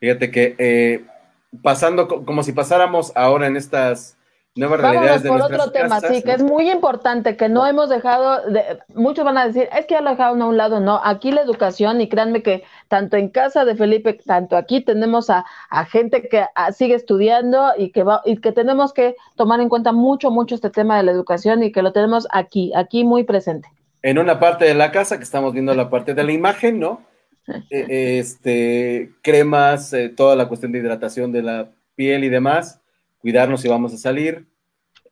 Fíjate 0.00 0.30
que 0.30 0.54
eh, 0.58 1.04
pasando 1.62 2.08
como 2.08 2.42
si 2.42 2.52
pasáramos 2.52 3.12
ahora 3.14 3.46
en 3.46 3.56
estas 3.56 4.18
nuevas 4.56 4.80
Vámonos 4.80 5.00
realidades 5.00 5.22
de 5.24 5.28
por 5.28 5.42
otro 5.42 5.72
tema, 5.72 6.00
casas, 6.00 6.16
sí, 6.16 6.22
que 6.22 6.32
es 6.32 6.42
muy 6.42 6.70
importante, 6.70 7.36
que 7.36 7.48
no 7.48 7.66
hemos 7.66 7.88
dejado, 7.88 8.48
de, 8.50 8.78
muchos 8.94 9.24
van 9.24 9.36
a 9.36 9.46
decir, 9.46 9.68
es 9.76 9.86
que 9.86 9.94
ya 9.94 10.00
lo 10.00 10.10
dejaron 10.10 10.40
a 10.42 10.46
un 10.46 10.56
lado, 10.56 10.80
no, 10.80 11.00
aquí 11.02 11.32
la 11.32 11.42
educación, 11.42 12.00
y 12.00 12.08
créanme 12.08 12.42
que 12.42 12.62
tanto 12.88 13.16
en 13.16 13.28
casa 13.28 13.64
de 13.64 13.74
Felipe, 13.74 14.14
tanto 14.24 14.56
aquí 14.56 14.80
tenemos 14.80 15.28
a, 15.28 15.44
a 15.70 15.84
gente 15.86 16.28
que 16.28 16.44
a, 16.54 16.72
sigue 16.72 16.94
estudiando 16.94 17.72
y 17.76 17.90
que, 17.90 18.04
va, 18.04 18.22
y 18.24 18.36
que 18.36 18.52
tenemos 18.52 18.92
que 18.92 19.16
tomar 19.34 19.60
en 19.60 19.68
cuenta 19.68 19.92
mucho, 19.92 20.30
mucho 20.30 20.54
este 20.54 20.70
tema 20.70 20.96
de 20.96 21.02
la 21.02 21.12
educación 21.12 21.62
y 21.64 21.72
que 21.72 21.82
lo 21.82 21.92
tenemos 21.92 22.28
aquí, 22.30 22.72
aquí 22.76 23.02
muy 23.02 23.24
presente. 23.24 23.68
En 24.02 24.18
una 24.18 24.38
parte 24.38 24.66
de 24.66 24.74
la 24.74 24.92
casa, 24.92 25.16
que 25.16 25.24
estamos 25.24 25.52
viendo 25.52 25.74
la 25.74 25.90
parte 25.90 26.14
de 26.14 26.22
la 26.22 26.32
imagen, 26.32 26.78
¿no? 26.78 27.02
Eh, 27.70 28.18
este, 28.20 29.10
cremas, 29.20 29.92
eh, 29.92 30.08
toda 30.08 30.34
la 30.34 30.48
cuestión 30.48 30.72
de 30.72 30.78
hidratación 30.78 31.30
de 31.30 31.42
la 31.42 31.72
piel 31.94 32.24
y 32.24 32.30
demás, 32.30 32.80
cuidarnos 33.24 33.62
si 33.62 33.68
vamos 33.68 33.94
a 33.94 33.96
salir, 33.96 34.46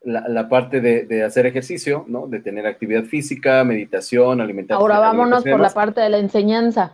la, 0.03 0.29
la 0.29 0.47
parte 0.47 0.83
de, 0.83 1.07
de, 1.07 1.25
hacer 1.25 1.47
ejercicio, 1.47 2.05
¿no? 2.09 2.27
De 2.27 2.41
tener 2.41 2.67
actividad 2.67 3.05
física, 3.05 3.65
meditación, 3.65 4.43
alimentación. 4.43 4.83
Ahora 4.83 4.99
vámonos 4.99 5.43
por 5.43 5.59
la 5.59 5.71
parte 5.71 6.03
de 6.03 6.11
la 6.11 6.19
enseñanza. 6.19 6.93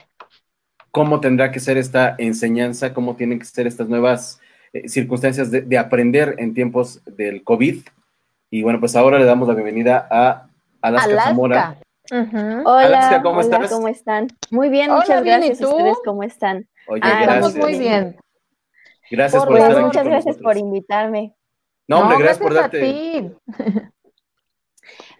¿Cómo 0.93 1.19
tendrá 1.19 1.51
que 1.51 1.59
ser 1.59 1.77
esta 1.77 2.14
enseñanza? 2.19 2.95
¿Cómo 2.95 3.16
tienen 3.16 3.41
que 3.41 3.47
ser 3.47 3.66
estas 3.66 3.89
nuevas 3.89 4.39
eh, 4.73 4.89
circunstancias 4.89 5.51
de, 5.51 5.62
de, 5.62 5.77
aprender 5.77 6.37
en 6.39 6.55
tiempos 6.55 7.03
del 7.05 7.43
COVID? 7.43 7.81
Y 8.53 8.62
bueno, 8.62 8.79
pues 8.79 8.95
ahora 8.95 9.19
le 9.19 9.25
damos 9.25 9.49
la 9.49 9.55
bienvenida 9.55 10.07
a 10.09 10.47
Alaska, 10.81 11.11
Alaska. 11.11 11.31
Zamora. 11.31 11.79
Uh 12.12 12.14
-huh. 12.14 12.62
Hola, 12.64 12.87
Alaska, 12.87 13.23
¿cómo 13.23 13.41
hola, 13.41 13.57
estás? 13.57 13.73
¿cómo 13.73 13.89
están? 13.89 14.29
Muy 14.53 14.69
bien, 14.69 14.93
Hola, 14.93 15.01
muchas 15.01 15.25
bien, 15.25 15.41
gracias. 15.41 15.61
¿y 15.61 15.64
tú? 15.64 15.71
¿Ustedes 15.71 15.99
cómo 16.05 16.23
están? 16.23 16.69
Oye, 16.87 17.01
ah. 17.03 17.23
Estamos 17.23 17.57
muy 17.57 17.77
bien. 17.77 18.16
Gracias 19.11 19.42
por, 19.42 19.52
por 19.52 19.59
estar 19.59 19.72
pues, 19.72 19.78
aquí 19.78 19.86
muchas 19.86 20.02
con 20.02 20.11
gracias 20.11 20.36
nosotros. 20.36 20.54
por 20.54 20.56
invitarme. 20.56 21.34
No, 21.86 22.00
hombre, 22.00 22.18
no, 22.18 22.24
gracias, 22.24 22.38
por 22.42 22.54
darte. 22.54 22.78
a 22.78 22.80
ti. 22.80 23.32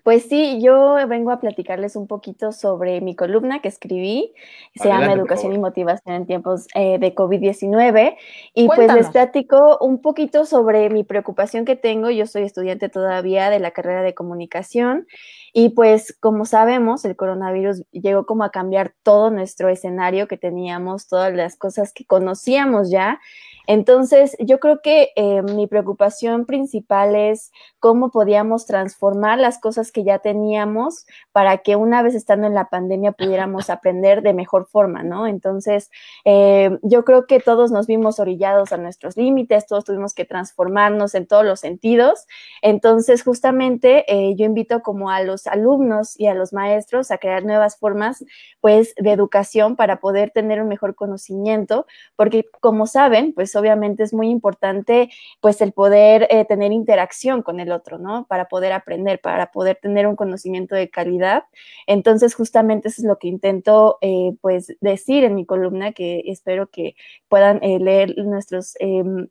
Pues 0.09 0.23
sí, 0.23 0.63
yo 0.63 0.97
vengo 1.07 1.31
a 1.31 1.39
platicarles 1.39 1.95
un 1.95 2.07
poquito 2.07 2.51
sobre 2.51 3.03
mi 3.03 3.15
columna 3.15 3.61
que 3.61 3.69
escribí. 3.69 4.33
Se 4.75 4.85
Adelante, 4.85 5.05
llama 5.05 5.21
Educación 5.21 5.53
y 5.53 5.59
Motivación 5.59 6.15
en 6.15 6.27
tiempos 6.27 6.67
eh, 6.75 6.99
de 6.99 7.15
COVID-19. 7.15 8.17
Y 8.55 8.67
pues 8.69 8.77
Cuéntanos. 8.77 9.03
les 9.03 9.13
platico 9.13 9.77
un 9.83 10.01
poquito 10.01 10.47
sobre 10.47 10.89
mi 10.89 11.05
preocupación 11.05 11.67
que 11.67 11.77
tengo. 11.77 12.09
Yo 12.09 12.27
soy 12.27 12.45
estudiante 12.45 12.89
todavía 12.89 13.51
de 13.51 13.61
la 13.61 13.73
carrera 13.73 14.01
de 14.01 14.15
comunicación. 14.15 15.07
Y 15.53 15.71
pues 15.71 16.17
como 16.19 16.47
sabemos, 16.47 17.05
el 17.05 17.15
coronavirus 17.15 17.83
llegó 17.91 18.25
como 18.25 18.45
a 18.45 18.51
cambiar 18.51 18.95
todo 19.03 19.31
nuestro 19.31 19.69
escenario 19.69 20.27
que 20.27 20.39
teníamos, 20.39 21.07
todas 21.07 21.35
las 21.35 21.57
cosas 21.57 21.93
que 21.93 22.07
conocíamos 22.07 22.91
ya. 22.91 23.21
Entonces, 23.69 24.35
yo 24.41 24.61
creo 24.61 24.81
que 24.81 25.11
eh, 25.15 25.43
mi 25.43 25.67
preocupación 25.67 26.47
principal 26.47 27.15
es 27.15 27.53
cómo 27.81 28.11
podíamos 28.11 28.65
transformar 28.65 29.39
las 29.39 29.61
cosas 29.61 29.93
que 29.93 30.05
ya 30.05 30.21
teníamos 30.21 31.05
para 31.33 31.59
que 31.59 31.77
una 31.77 32.03
vez 32.03 32.15
estando 32.15 32.47
en 32.47 32.55
la 32.55 32.71
pandemia 32.71 33.13
pudiéramos 33.13 33.69
aprender 33.71 34.23
de 34.23 34.33
mejor 34.33 34.67
forma, 34.69 35.03
¿no? 35.03 35.27
Entonces, 35.27 35.91
eh, 36.25 36.79
yo 36.83 37.05
creo 37.05 37.27
que 37.27 37.41
todos 37.41 37.71
nos 37.71 37.87
vimos 37.87 38.19
orillados 38.21 38.73
a 38.73 38.79
nuestros 38.79 39.19
límites, 39.19 39.67
todos 39.67 39.85
tuvimos 39.85 40.15
que 40.15 40.25
transformarnos 40.25 41.15
en 41.15 41.27
todos 41.27 41.45
los 41.45 41.61
sentidos. 41.61 42.25
Entonces, 42.63 43.23
justamente, 43.23 44.07
eh, 44.09 44.35
yo 44.35 44.47
invito 44.47 44.81
como 44.81 45.11
a 45.11 45.21
los 45.21 45.47
alumnos 45.47 46.19
y 46.19 46.27
a 46.29 46.35
los 46.35 46.55
maestros 46.55 47.11
a 47.11 47.19
crear 47.19 47.45
nuevas 47.45 47.77
formas, 47.77 48.25
pues, 48.63 48.95
de 48.97 49.13
educación 49.13 49.77
para 49.77 50.01
poder 50.01 50.31
tener 50.31 50.63
un 50.63 50.69
mejor 50.69 50.95
conocimiento, 50.95 51.85
porque 52.17 52.47
como 52.61 52.87
saben, 52.87 53.35
pues 53.35 53.58
obviamente 53.59 54.03
es 54.03 54.13
muy 54.13 54.29
importante 54.29 55.11
pues 55.41 55.61
el 55.61 55.73
poder 55.73 56.27
eh, 56.31 56.45
tener 56.45 56.73
interacción 56.73 57.43
con 57.43 57.61
el 57.61 57.73
otro, 57.73 57.99
¿no? 57.99 58.27
Para 58.27 58.49
poder 58.49 58.73
aprender, 58.73 59.21
para 59.21 59.51
poder 59.51 59.79
tener 59.81 60.07
un 60.07 60.17
conocimiento 60.17 60.75
de 60.75 60.91
calidad. 60.91 61.45
Entonces, 61.87 62.35
justamente 62.35 62.89
eso 62.89 63.03
es 63.03 63.09
lo 63.09 63.19
que 63.19 63.29
intento 63.29 63.99
eh, 64.01 64.33
pues 64.41 64.75
decir 64.81 65.25
en 65.25 65.35
mi 65.35 65.47
columna, 65.47 65.93
que 65.93 66.23
espero 66.27 66.71
que 66.71 66.97
puedan 67.29 67.63
eh, 67.63 67.79
leer 67.79 68.17
nuestros 68.19 68.75
em, 68.81 69.29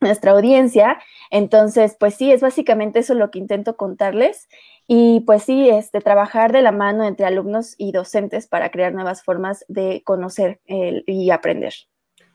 nuestra 0.00 0.32
audiencia. 0.32 0.98
Entonces, 1.30 1.96
pues 1.98 2.14
sí, 2.14 2.30
es 2.30 2.42
básicamente 2.42 2.98
eso 3.00 3.14
lo 3.14 3.30
que 3.30 3.38
intento 3.38 3.76
contarles. 3.76 4.48
Y 4.86 5.20
pues 5.20 5.42
sí, 5.44 5.68
este, 5.68 6.00
trabajar 6.00 6.52
de 6.52 6.62
la 6.62 6.72
mano 6.72 7.04
entre 7.04 7.26
alumnos 7.26 7.74
y 7.78 7.92
docentes 7.92 8.46
para 8.46 8.70
crear 8.70 8.92
nuevas 8.92 9.22
formas 9.22 9.64
de 9.68 10.02
conocer 10.04 10.60
y 10.66 11.30
aprender. 11.30 11.74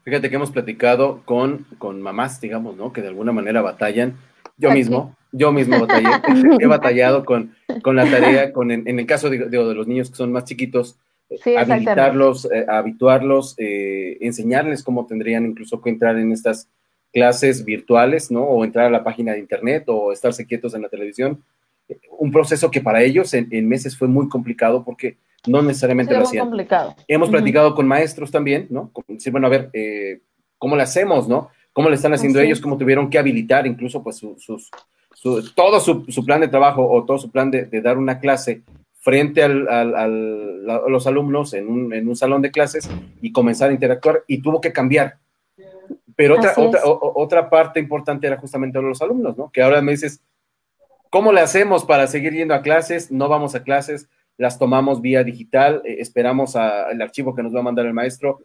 Fíjate 0.04 0.30
que 0.30 0.36
hemos 0.36 0.52
platicado 0.52 1.22
con, 1.26 1.66
con 1.78 2.02
mamás, 2.02 2.42
digamos, 2.42 2.76
¿no? 2.76 2.92
Que 2.92 3.02
de 3.02 3.10
alguna 3.10 3.32
manera 3.32 3.62
batallan. 3.62 4.18
Yo 4.58 4.72
mismo, 4.72 5.16
yo 5.32 5.52
mismo 5.52 5.80
batallé, 5.80 6.10
he 6.60 6.68
batallado 6.68 7.26
con, 7.26 7.56
con 7.84 7.96
la 7.96 8.06
tarea, 8.06 8.52
con 8.54 8.72
en, 8.72 9.00
el 9.00 9.06
caso 9.06 9.30
de, 9.30 9.50
de, 9.50 9.74
los 9.74 9.88
niños 9.88 10.10
que 10.10 10.16
son 10.16 10.32
más 10.32 10.46
chiquitos, 10.46 11.00
habilitarlos, 11.58 12.46
eh, 12.46 12.66
habituarlos, 12.68 13.56
eh, 13.58 14.18
enseñarles 14.22 14.84
cómo 14.84 15.08
tendrían 15.08 15.46
incluso 15.46 15.82
que 15.82 15.90
entrar 15.90 16.18
en 16.18 16.32
estas 16.32 16.68
clases 17.14 17.66
virtuales, 17.66 18.32
¿no? 18.32 18.44
O 18.44 18.64
entrar 18.64 18.88
a 18.88 18.92
la 18.92 19.04
página 19.04 19.34
de 19.34 19.40
internet 19.40 19.86
o 19.88 20.12
estarse 20.12 20.46
quietos 20.46 20.74
en 20.74 20.84
la 20.84 20.90
televisión. 20.90 21.44
Un 22.18 22.32
proceso 22.32 22.72
que 22.72 22.82
para 22.82 23.02
ellos 23.02 23.34
en, 23.34 23.48
en 23.52 23.68
meses 23.68 23.98
fue 23.98 24.08
muy 24.08 24.30
complicado 24.30 24.84
porque 24.84 25.18
no 25.48 25.62
necesariamente 25.62 26.14
lo 26.14 26.24
hacían. 26.24 26.46
complicado. 26.46 26.96
Hemos 27.08 27.30
platicado 27.30 27.74
con 27.74 27.88
maestros 27.88 28.32
también, 28.32 28.68
¿no? 28.70 28.92
Sí, 29.18 29.32
bueno, 29.32 29.48
a 29.48 29.50
ver, 29.50 29.70
eh, 29.74 30.22
¿cómo 30.58 30.76
le 30.76 30.84
hacemos, 30.84 31.28
no? 31.28 31.50
¿Cómo 31.74 31.90
le 31.90 31.96
están 31.96 32.14
haciendo 32.14 32.40
ellos? 32.40 32.60
¿Cómo 32.60 32.78
tuvieron 32.78 33.10
que 33.10 33.18
habilitar 33.18 33.66
incluso 33.66 34.04
pues 34.04 34.18
sus, 34.18 34.70
todo 35.56 35.80
su, 35.80 36.26
plan 36.26 36.42
de 36.42 36.48
trabajo 36.48 36.88
o 36.88 37.04
todo 37.06 37.18
su 37.18 37.32
plan 37.32 37.50
de, 37.50 37.66
dar 37.82 37.98
una 37.98 38.20
clase 38.20 38.62
frente 39.00 39.42
al, 39.42 39.68
a 39.68 40.08
los 40.08 41.08
alumnos 41.08 41.54
en 41.54 41.68
un, 41.68 41.94
en 41.94 42.08
un, 42.08 42.16
salón 42.16 42.42
de 42.42 42.52
clases 42.52 42.90
y 43.22 43.32
comenzar 43.32 43.72
a 43.72 43.74
interactuar 43.74 44.24
y 44.28 44.42
tuvo 44.42 44.62
que 44.62 44.72
cambiar. 44.72 45.18
Pero 46.16 46.36
otra, 46.36 46.54
otra, 46.58 46.82
otra 46.86 47.50
parte 47.50 47.80
importante 47.80 48.28
era 48.28 48.38
justamente 48.38 48.80
los 48.80 49.02
alumnos, 49.02 49.36
¿no? 49.38 49.50
Que 49.50 49.64
ahora 49.64 49.82
me 49.82 49.94
dices, 49.94 50.22
¿cómo 51.12 51.32
le 51.32 51.42
hacemos 51.42 51.86
para 51.86 52.08
seguir 52.08 52.34
yendo 52.34 52.56
a 52.56 52.64
clases? 52.64 53.12
No 53.12 53.30
vamos 53.30 53.54
a 53.54 53.64
clases, 53.64 54.10
las 54.38 54.58
tomamos 54.58 55.02
vía 55.02 55.24
digital, 55.24 55.84
eh, 55.86 55.98
esperamos 56.00 56.56
al 56.56 57.00
archivo 57.00 57.36
que 57.36 57.44
nos 57.44 57.54
va 57.54 57.60
a 57.60 57.64
mandar 57.64 57.86
el 57.86 57.94
maestro. 57.94 58.40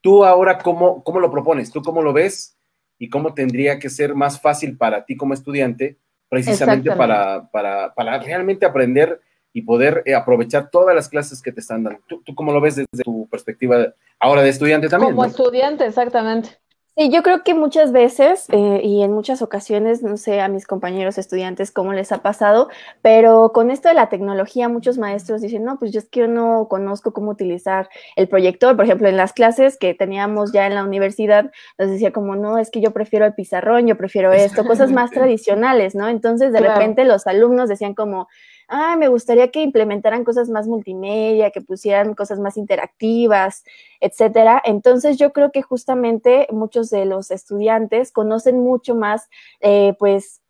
¿Tú 0.00 0.24
ahora 0.24 0.58
cómo, 0.58 1.02
cómo 1.04 1.20
lo 1.20 1.30
propones? 1.30 1.70
¿Tú 1.70 1.82
cómo 1.82 2.00
lo 2.00 2.14
ves? 2.14 2.56
¿Y 2.98 3.10
cómo 3.10 3.34
tendría 3.34 3.78
que 3.78 3.90
ser 3.90 4.14
más 4.14 4.40
fácil 4.40 4.78
para 4.78 5.04
ti 5.04 5.16
como 5.16 5.34
estudiante, 5.34 5.98
precisamente 6.28 6.90
para, 6.92 7.50
para, 7.50 7.92
para, 7.92 8.18
realmente 8.20 8.64
aprender 8.64 9.20
y 9.52 9.62
poder 9.62 10.02
eh, 10.06 10.14
aprovechar 10.14 10.70
todas 10.70 10.94
las 10.94 11.08
clases 11.08 11.42
que 11.42 11.52
te 11.52 11.60
están 11.60 11.82
dando? 11.82 12.00
¿Tú, 12.06 12.22
¿Tú, 12.22 12.34
cómo 12.34 12.52
lo 12.52 12.60
ves 12.60 12.76
desde 12.76 13.02
tu 13.02 13.26
perspectiva 13.28 13.92
ahora 14.20 14.42
de 14.42 14.50
estudiante 14.50 14.88
también? 14.88 15.12
Como 15.12 15.24
estudiante, 15.24 15.84
exactamente. 15.84 16.60
Sí, 16.96 17.10
yo 17.10 17.24
creo 17.24 17.42
que 17.42 17.54
muchas 17.54 17.90
veces 17.90 18.46
eh, 18.52 18.80
y 18.84 19.02
en 19.02 19.10
muchas 19.10 19.42
ocasiones, 19.42 20.04
no 20.04 20.16
sé 20.16 20.40
a 20.40 20.46
mis 20.46 20.64
compañeros 20.64 21.18
estudiantes 21.18 21.72
cómo 21.72 21.92
les 21.92 22.12
ha 22.12 22.22
pasado, 22.22 22.68
pero 23.02 23.50
con 23.52 23.72
esto 23.72 23.88
de 23.88 23.94
la 23.94 24.08
tecnología, 24.08 24.68
muchos 24.68 24.96
maestros 24.96 25.40
dicen, 25.40 25.64
no, 25.64 25.76
pues 25.76 25.90
yo 25.90 25.98
es 25.98 26.08
que 26.08 26.20
yo 26.20 26.28
no 26.28 26.68
conozco 26.68 27.12
cómo 27.12 27.32
utilizar 27.32 27.88
el 28.14 28.28
proyector. 28.28 28.76
Por 28.76 28.84
ejemplo, 28.84 29.08
en 29.08 29.16
las 29.16 29.32
clases 29.32 29.76
que 29.76 29.92
teníamos 29.94 30.52
ya 30.52 30.66
en 30.68 30.76
la 30.76 30.84
universidad, 30.84 31.50
nos 31.78 31.90
decía 31.90 32.12
como, 32.12 32.36
no, 32.36 32.58
es 32.58 32.70
que 32.70 32.80
yo 32.80 32.92
prefiero 32.92 33.26
el 33.26 33.34
pizarrón, 33.34 33.88
yo 33.88 33.96
prefiero 33.96 34.32
esto, 34.32 34.64
cosas 34.64 34.92
más 34.92 35.10
tradicionales, 35.10 35.96
¿no? 35.96 36.08
Entonces, 36.08 36.52
de 36.52 36.60
repente 36.60 37.04
los 37.04 37.26
alumnos 37.26 37.68
decían 37.68 37.94
como, 37.94 38.28
ah, 38.68 38.96
me 38.96 39.08
gustaría 39.08 39.50
que 39.50 39.62
implementaran 39.62 40.24
cosas 40.24 40.48
más 40.48 40.66
multimedia, 40.68 41.50
que 41.50 41.60
pusieran 41.60 42.14
cosas 42.14 42.40
más 42.40 42.56
interactivas, 42.56 43.64
etcétera. 44.00 44.60
Entonces 44.64 45.18
yo 45.18 45.32
creo 45.32 45.52
que 45.52 45.62
justamente 45.62 46.46
muchos 46.52 46.90
de 46.90 47.04
los 47.06 47.30
estudiantes 47.30 48.12
conocen 48.12 48.60
mucho 48.60 48.94
más, 48.94 49.28
eh, 49.60 49.94
pues, 49.98 50.40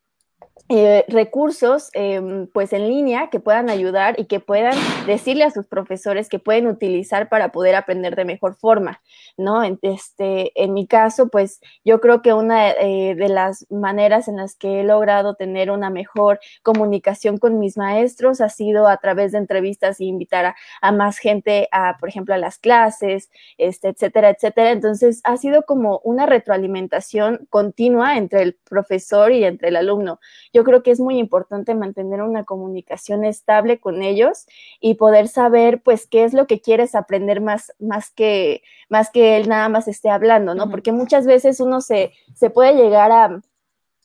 eh, 0.67 1.05
recursos 1.09 1.91
em, 1.93 2.47
pues 2.47 2.73
en 2.73 2.87
línea 2.87 3.29
que 3.29 3.39
puedan 3.39 3.69
ayudar 3.69 4.19
y 4.19 4.25
que 4.25 4.39
puedan 4.39 4.75
decirle 5.05 5.43
a 5.43 5.51
sus 5.51 5.67
profesores 5.67 6.27
que 6.27 6.39
pueden 6.39 6.65
utilizar 6.65 7.29
para 7.29 7.51
poder 7.51 7.75
aprender 7.75 8.15
de 8.15 8.25
mejor 8.25 8.55
forma, 8.55 8.99
¿no? 9.37 9.61
Este, 9.83 10.51
en 10.55 10.73
mi 10.73 10.87
caso, 10.87 11.27
pues 11.27 11.61
yo 11.83 12.01
creo 12.01 12.23
que 12.23 12.33
una 12.33 12.71
eh, 12.71 13.13
de 13.13 13.29
las 13.29 13.67
maneras 13.69 14.27
en 14.27 14.37
las 14.37 14.55
que 14.55 14.81
he 14.81 14.83
logrado 14.83 15.35
tener 15.35 15.69
una 15.69 15.91
mejor 15.91 16.39
comunicación 16.63 17.37
con 17.37 17.59
mis 17.59 17.77
maestros 17.77 18.41
ha 18.41 18.49
sido 18.49 18.87
a 18.87 18.97
través 18.97 19.33
de 19.33 19.37
entrevistas 19.37 20.01
y 20.01 20.07
invitar 20.07 20.55
a, 20.81 20.91
más 20.91 21.19
gente 21.19 21.67
a, 21.71 21.97
por 21.99 22.09
ejemplo, 22.09 22.33
a 22.33 22.39
las 22.39 22.57
clases, 22.57 23.29
este, 23.59 23.89
etcétera, 23.89 24.31
etcétera. 24.31 24.71
Entonces 24.71 25.21
ha 25.25 25.37
sido 25.37 25.61
como 25.63 25.99
una 26.03 26.25
retroalimentación 26.25 27.45
continua 27.51 28.17
entre 28.17 28.41
el 28.41 28.55
profesor 28.67 29.31
y 29.31 29.43
entre 29.43 29.67
el 29.67 29.75
alumno 29.75 30.19
yo 30.55 30.63
creo 30.63 30.83
que 30.83 30.91
es 30.91 31.01
muy 31.01 31.19
importante 31.19 31.75
mantener 31.75 32.21
una 32.21 32.45
comunicación 32.45 33.25
estable 33.25 33.77
con 33.77 34.01
ellos 34.01 34.45
y 34.79 34.93
poder 34.93 35.27
saber, 35.27 35.81
pues, 35.83 36.07
qué 36.07 36.23
es 36.23 36.33
lo 36.33 36.47
que 36.47 36.61
quieres 36.61 36.95
aprender 36.95 37.41
más, 37.41 37.73
más 37.77 38.09
que, 38.09 38.63
más 38.87 39.09
que 39.09 39.35
él 39.35 39.49
nada 39.49 39.67
más 39.67 39.89
esté 39.89 40.09
hablando, 40.09 40.55
¿no? 40.55 40.69
Porque 40.71 40.93
muchas 40.93 41.27
veces 41.27 41.59
uno 41.59 41.81
se, 41.81 42.13
se 42.35 42.49
puede 42.49 42.73
llegar 42.73 43.11
a, 43.11 43.41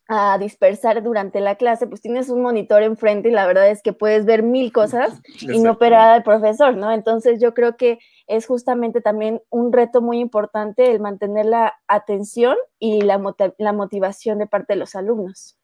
a 0.09 0.39
dispersar 0.39 1.05
durante 1.05 1.39
la 1.39 1.55
clase, 1.55 1.87
pues 1.87 2.01
tienes 2.01 2.29
un 2.31 2.43
monitor 2.43 2.83
enfrente 2.83 3.29
y 3.29 3.33
la 3.33 3.47
verdad 3.47 3.71
es 3.71 3.81
que 3.81 3.93
puedes 3.93 4.25
ver 4.25 4.43
mil 4.43 4.73
cosas 4.73 5.23
y 5.41 5.61
no 5.61 5.71
operar 5.71 6.11
al 6.11 6.25
profesor, 6.25 6.77
¿no? 6.77 6.91
Entonces 6.91 7.41
yo 7.41 7.55
creo 7.55 7.77
que 7.77 8.01
es 8.27 8.45
justamente 8.45 9.01
también 9.01 9.41
un 9.51 9.73
reto 9.73 10.03
muy 10.03 10.19
importante 10.19 10.91
el 10.91 10.99
mantener 10.99 11.47
la 11.47 11.79
atención 11.87 12.57
y 12.81 13.03
la, 13.03 13.21
la 13.59 13.73
motivación 13.73 14.39
de 14.39 14.49
parte 14.49 14.73
de 14.73 14.81
los 14.81 14.97
alumnos. 14.97 15.60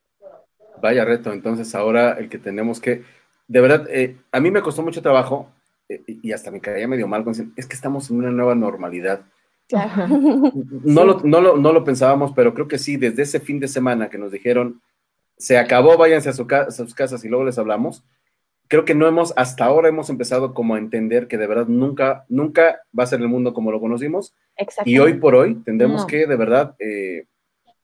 Vaya 0.80 1.04
reto, 1.04 1.32
entonces 1.32 1.74
ahora 1.74 2.12
el 2.12 2.28
que 2.28 2.38
tenemos 2.38 2.80
que, 2.80 3.02
de 3.48 3.60
verdad, 3.60 3.86
eh, 3.90 4.16
a 4.32 4.40
mí 4.40 4.50
me 4.50 4.62
costó 4.62 4.82
mucho 4.82 5.02
trabajo 5.02 5.48
eh, 5.88 6.02
y 6.06 6.32
hasta 6.32 6.50
me 6.50 6.60
caía 6.60 6.88
medio 6.88 7.08
mal 7.08 7.24
con 7.24 7.34
es 7.56 7.66
que 7.66 7.74
estamos 7.74 8.10
en 8.10 8.18
una 8.18 8.30
nueva 8.30 8.54
normalidad. 8.54 9.22
No, 10.84 11.04
lo, 11.04 11.20
no, 11.24 11.40
lo, 11.40 11.56
no, 11.56 11.72
lo, 11.72 11.82
pensábamos, 11.82 12.32
pero 12.32 12.54
creo 12.54 12.68
que 12.68 12.78
sí, 12.78 12.96
desde 12.96 13.22
ese 13.22 13.40
fin 13.40 13.58
de 13.58 13.66
semana 13.66 14.08
que 14.08 14.18
nos 14.18 14.30
dijeron, 14.30 14.80
se 15.36 15.58
acabó, 15.58 15.96
váyanse 15.96 16.28
a, 16.28 16.32
su 16.32 16.46
a, 16.50 16.70
sus 16.70 16.94
casas 16.94 17.24
y 17.24 17.28
luego 17.28 17.44
les 17.44 17.58
hablamos, 17.58 18.04
creo 18.68 18.84
que 18.84 18.94
no 18.94 19.06
hemos, 19.06 19.32
hasta 19.36 19.64
ahora 19.64 19.88
hemos 19.88 20.10
empezado 20.10 20.54
como 20.54 20.74
a 20.74 20.78
entender 20.78 21.26
que 21.28 21.38
de 21.38 21.46
verdad 21.46 21.66
nunca, 21.66 22.24
nunca 22.28 22.80
va 22.98 23.04
a 23.04 23.08
ser 23.08 23.20
el 23.20 23.28
mundo 23.28 23.54
como 23.54 23.70
lo 23.70 23.80
conocimos. 23.80 24.34
Y 24.84 24.98
hoy 24.98 25.14
por 25.14 25.34
hoy 25.34 25.56
tendremos 25.56 26.06
que 26.06 26.26
de 26.26 26.36
verdad 26.36 26.74
eh, 26.78 27.26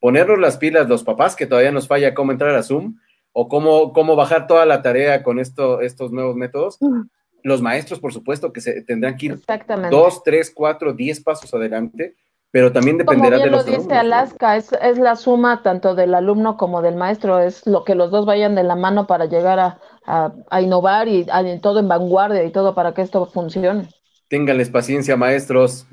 ponernos 0.03 0.40
las 0.40 0.57
pilas 0.57 0.88
los 0.88 1.05
papás, 1.05 1.36
que 1.36 1.46
todavía 1.46 1.70
nos 1.70 1.86
falla 1.86 2.12
cómo 2.12 2.32
entrar 2.32 2.57
a 2.57 2.64
Zoom 2.64 2.96
o 3.30 3.48
cómo, 3.48 3.92
cómo 3.92 4.16
bajar 4.16 4.48
toda 4.48 4.66
la 4.66 4.82
tarea 4.82 5.22
con 5.22 5.38
esto, 5.38 5.80
estos 5.80 6.11
nuevos 6.11 6.34
métodos. 6.34 6.80
Los 7.44 7.62
maestros, 7.62 8.00
por 8.00 8.12
supuesto, 8.12 8.53
que 8.53 8.61
se 8.61 8.82
tendrán 8.82 9.16
que 9.16 9.26
ir 9.26 9.38
dos, 9.92 10.24
tres, 10.24 10.50
cuatro, 10.53 10.92
diez 10.92 11.22
pasos 11.22 11.55
adelante, 11.55 12.16
pero 12.50 12.72
también 12.72 12.98
dependerá 12.98 13.38
de 13.38 13.46
los 13.46 13.64
lo 13.64 13.78
dice 13.78 13.94
Alaska, 13.94 14.57
es, 14.57 14.72
es, 14.72 14.98
la 14.98 15.14
suma 15.14 15.62
tanto 15.62 15.94
del 15.94 16.16
alumno 16.16 16.57
como 16.57 16.82
del 16.82 16.96
maestro, 16.96 17.38
es 17.38 17.64
lo 17.64 17.84
que 17.84 17.94
los 17.94 18.11
dos 18.11 18.26
vayan 18.26 18.57
de 18.57 18.64
la 18.64 18.74
mano 18.74 19.07
para 19.07 19.26
llegar 19.26 19.61
a, 19.61 19.78
a, 20.50 20.61
innovar 20.61 21.07
y 21.07 21.26
a, 21.30 21.61
todo 21.61 21.78
en 21.78 21.86
vanguardia 21.86 22.42
y 22.42 22.50
todo 22.50 22.74
para 22.74 22.92
que 22.92 23.03
esto 23.03 23.26
funcione. 23.26 23.88
Ténganles 24.26 24.68
paciencia, 24.68 25.16
maestros, 25.16 25.86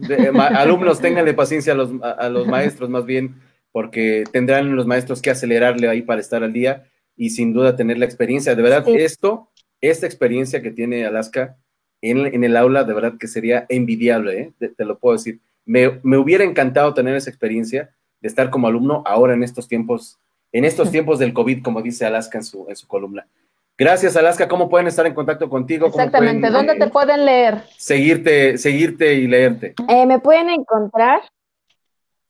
alumnos, 0.56 1.00
ténganle 1.02 1.36
paciencia 1.36 1.74
a 1.74 1.76
los, 1.76 1.92
a 2.02 2.28
los 2.30 2.48
maestros 2.48 2.90
más 2.90 3.06
bien 3.06 3.36
porque 3.72 4.24
tendrán 4.32 4.76
los 4.76 4.86
maestros 4.88 5.22
que 5.22 5.30
acelerarle 5.30 5.88
ahí 5.88 6.02
para 6.02 6.22
estar 6.22 6.44
al 6.44 6.54
día 6.54 6.86
y 7.16 7.32
sin 7.32 7.54
duda 7.54 7.76
tener 7.76 7.98
la 7.98 8.06
experiencia. 8.06 8.56
De 8.56 8.62
verdad, 8.62 8.88
esto, 8.88 9.50
esta 9.82 10.06
experiencia 10.06 10.62
que 10.62 10.72
tiene 10.72 11.06
Alaska 11.06 11.58
en, 12.02 12.44
el 12.44 12.58
aula, 12.58 12.84
de 12.84 12.94
verdad 12.94 13.14
que 13.20 13.28
sería 13.28 13.66
envidiable, 13.70 14.54
¿eh? 14.60 14.70
te, 14.76 14.86
lo 14.86 14.98
puedo 14.98 15.18
decir. 15.18 15.40
Me, 15.66 15.88
hubiera 16.18 16.44
encantado 16.44 16.94
tener 16.94 17.16
esa 17.16 17.30
experiencia 17.30 17.92
estar 18.22 18.50
como 18.50 18.68
alumno 18.68 19.04
ahora 19.06 19.34
en 19.34 19.44
estos 19.44 19.68
tiempos, 19.68 20.18
en 20.52 20.66
estos 20.66 20.92
tiempos 20.92 21.20
del 21.20 21.34
COVID, 21.34 21.62
como 21.62 21.82
dice 21.82 22.06
Alaska 22.06 22.38
en 22.38 22.44
su, 22.44 22.66
en 22.70 22.76
su 22.76 22.88
columna. 22.88 23.28
Gracias, 23.78 24.18
Alaska. 24.18 24.50
¿Cómo 24.50 24.70
pueden 24.70 24.88
estar 24.88 25.06
en 25.08 25.14
contacto 25.14 25.50
contigo? 25.50 25.88
Exactamente. 25.88 26.50
¿Dónde 26.50 26.76
te 26.76 26.88
pueden 26.88 27.26
leer? 27.26 27.64
Seguirte, 27.78 28.58
seguirte 28.58 29.14
y 29.14 29.28
leerte. 29.28 29.74
Eh, 29.88 30.06
me 30.06 30.20
pueden 30.20 30.50
encontrar 30.50 31.22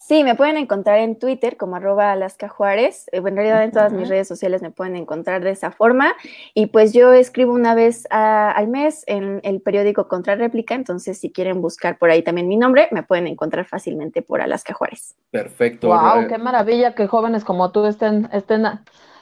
Sí, 0.09 0.23
me 0.23 0.33
pueden 0.33 0.57
encontrar 0.57 0.97
en 1.01 1.19
Twitter 1.19 1.55
como 1.55 1.75
arroba 1.75 2.11
Alaska 2.11 2.49
Juárez. 2.49 3.07
Eh, 3.11 3.17
en 3.23 3.35
realidad 3.35 3.63
en 3.63 3.69
todas 3.69 3.93
mis 3.93 4.09
redes 4.09 4.27
sociales 4.27 4.63
me 4.63 4.71
pueden 4.71 4.95
encontrar 4.95 5.43
de 5.43 5.51
esa 5.51 5.69
forma. 5.69 6.15
Y 6.55 6.65
pues 6.65 6.93
yo 6.93 7.13
escribo 7.13 7.53
una 7.53 7.75
vez 7.75 8.07
al 8.09 8.67
mes 8.69 9.03
en 9.05 9.39
el 9.43 9.61
periódico 9.61 10.07
Contra 10.07 10.33
Réplica, 10.33 10.73
entonces 10.73 11.19
si 11.19 11.31
quieren 11.31 11.61
buscar 11.61 11.99
por 11.99 12.09
ahí 12.09 12.23
también 12.23 12.47
mi 12.47 12.57
nombre, 12.57 12.87
me 12.89 13.03
pueden 13.03 13.27
encontrar 13.27 13.65
fácilmente 13.67 14.23
por 14.23 14.41
Alaska 14.41 14.73
Juárez. 14.73 15.15
Perfecto. 15.29 15.89
Wow, 15.89 16.27
qué 16.27 16.39
maravilla 16.39 16.95
que 16.95 17.05
jóvenes 17.05 17.43
como 17.43 17.71
tú 17.71 17.85
estén, 17.85 18.29
estén 18.33 18.65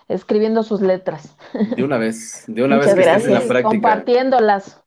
escribiendo 0.08 0.64
sus 0.64 0.80
letras. 0.80 1.36
De 1.76 1.84
una 1.84 1.98
vez, 1.98 2.46
de 2.48 2.64
una 2.64 2.78
vez 2.78 2.94
que 2.94 3.02
estés 3.02 3.26
en 3.26 3.34
la 3.34 3.40
práctica. 3.42 3.70
Compartiéndolas. 3.70 4.82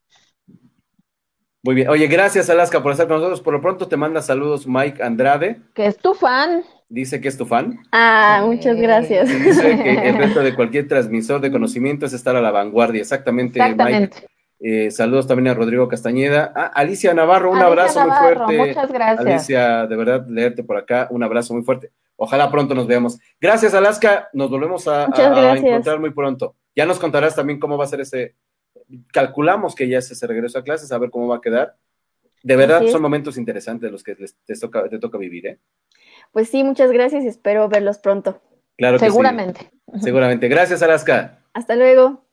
Muy 1.62 1.74
bien. 1.74 1.88
Oye, 1.88 2.06
gracias 2.06 2.48
Alaska 2.48 2.82
por 2.82 2.92
estar 2.92 3.06
con 3.06 3.16
nosotros. 3.16 3.40
Por 3.40 3.52
lo 3.52 3.60
pronto 3.60 3.86
te 3.86 3.96
manda 3.96 4.22
saludos 4.22 4.66
Mike 4.66 5.02
Andrade. 5.02 5.60
Que 5.74 5.86
es 5.86 5.98
tu 5.98 6.14
fan. 6.14 6.62
Dice 6.88 7.20
que 7.20 7.28
es 7.28 7.36
tu 7.36 7.46
fan. 7.46 7.78
Ah, 7.92 8.42
muchas 8.44 8.76
gracias. 8.76 9.28
Dice 9.28 9.82
que 9.82 10.08
el 10.08 10.16
reto 10.16 10.40
de 10.40 10.54
cualquier 10.54 10.88
transmisor 10.88 11.40
de 11.40 11.52
conocimiento 11.52 12.06
es 12.06 12.12
estar 12.12 12.34
a 12.34 12.40
la 12.40 12.50
vanguardia. 12.50 13.00
Exactamente, 13.00 13.60
Mike. 13.60 14.10
Eh, 14.62 14.90
saludos 14.90 15.26
también 15.26 15.48
a 15.48 15.54
Rodrigo 15.54 15.88
Castañeda. 15.88 16.52
Ah, 16.54 16.70
Alicia 16.74 17.14
Navarro, 17.14 17.50
un 17.50 17.58
abrazo 17.58 18.00
muy 18.06 18.16
fuerte. 18.16 18.58
Muchas 18.58 18.92
gracias. 18.92 19.26
Alicia, 19.26 19.86
de 19.86 19.96
verdad, 19.96 20.26
leerte 20.28 20.64
por 20.64 20.76
acá. 20.76 21.08
Un 21.10 21.22
abrazo 21.22 21.54
muy 21.54 21.62
fuerte. 21.62 21.92
Ojalá 22.16 22.50
pronto 22.50 22.74
nos 22.74 22.86
veamos. 22.86 23.18
Gracias, 23.40 23.72
Alaska. 23.72 24.28
Nos 24.32 24.50
volvemos 24.50 24.88
a 24.88 25.04
encontrar 25.56 26.00
muy 26.00 26.10
pronto. 26.10 26.56
Ya 26.74 26.86
nos 26.86 26.98
contarás 26.98 27.34
también 27.34 27.58
cómo 27.58 27.78
va 27.78 27.84
a 27.84 27.88
ser 27.88 28.00
ese, 28.00 28.34
calculamos 29.12 29.74
que 29.74 29.88
ya 29.88 30.00
se, 30.00 30.26
regresó 30.26 30.58
a 30.58 30.64
clases, 30.64 30.92
a 30.92 30.98
ver 30.98 31.10
cómo 31.10 31.28
va 31.28 31.36
a 31.36 31.40
quedar. 31.40 31.76
De 32.42 32.56
verdad, 32.56 32.86
son 32.86 33.02
momentos 33.02 33.36
interesantes 33.36 33.92
los 33.92 34.02
que 34.02 34.14
les, 34.14 34.34
te, 34.44 34.54
toca, 34.54 34.88
te 34.88 34.98
toca 34.98 35.18
vivir, 35.18 35.46
¿eh? 35.46 35.58
Pues 36.32 36.48
sí, 36.48 36.64
muchas 36.64 36.90
gracias 36.90 37.24
y 37.24 37.28
espero 37.28 37.68
verlos 37.68 37.98
pronto. 37.98 38.40
Claro 38.76 38.98
que 38.98 39.06
Seguramente. 39.06 39.70
Seguramente. 40.00 40.48
Gracias, 40.48 40.82
Alaska. 40.82 41.38
Hasta 41.52 41.76
luego. 41.76 42.24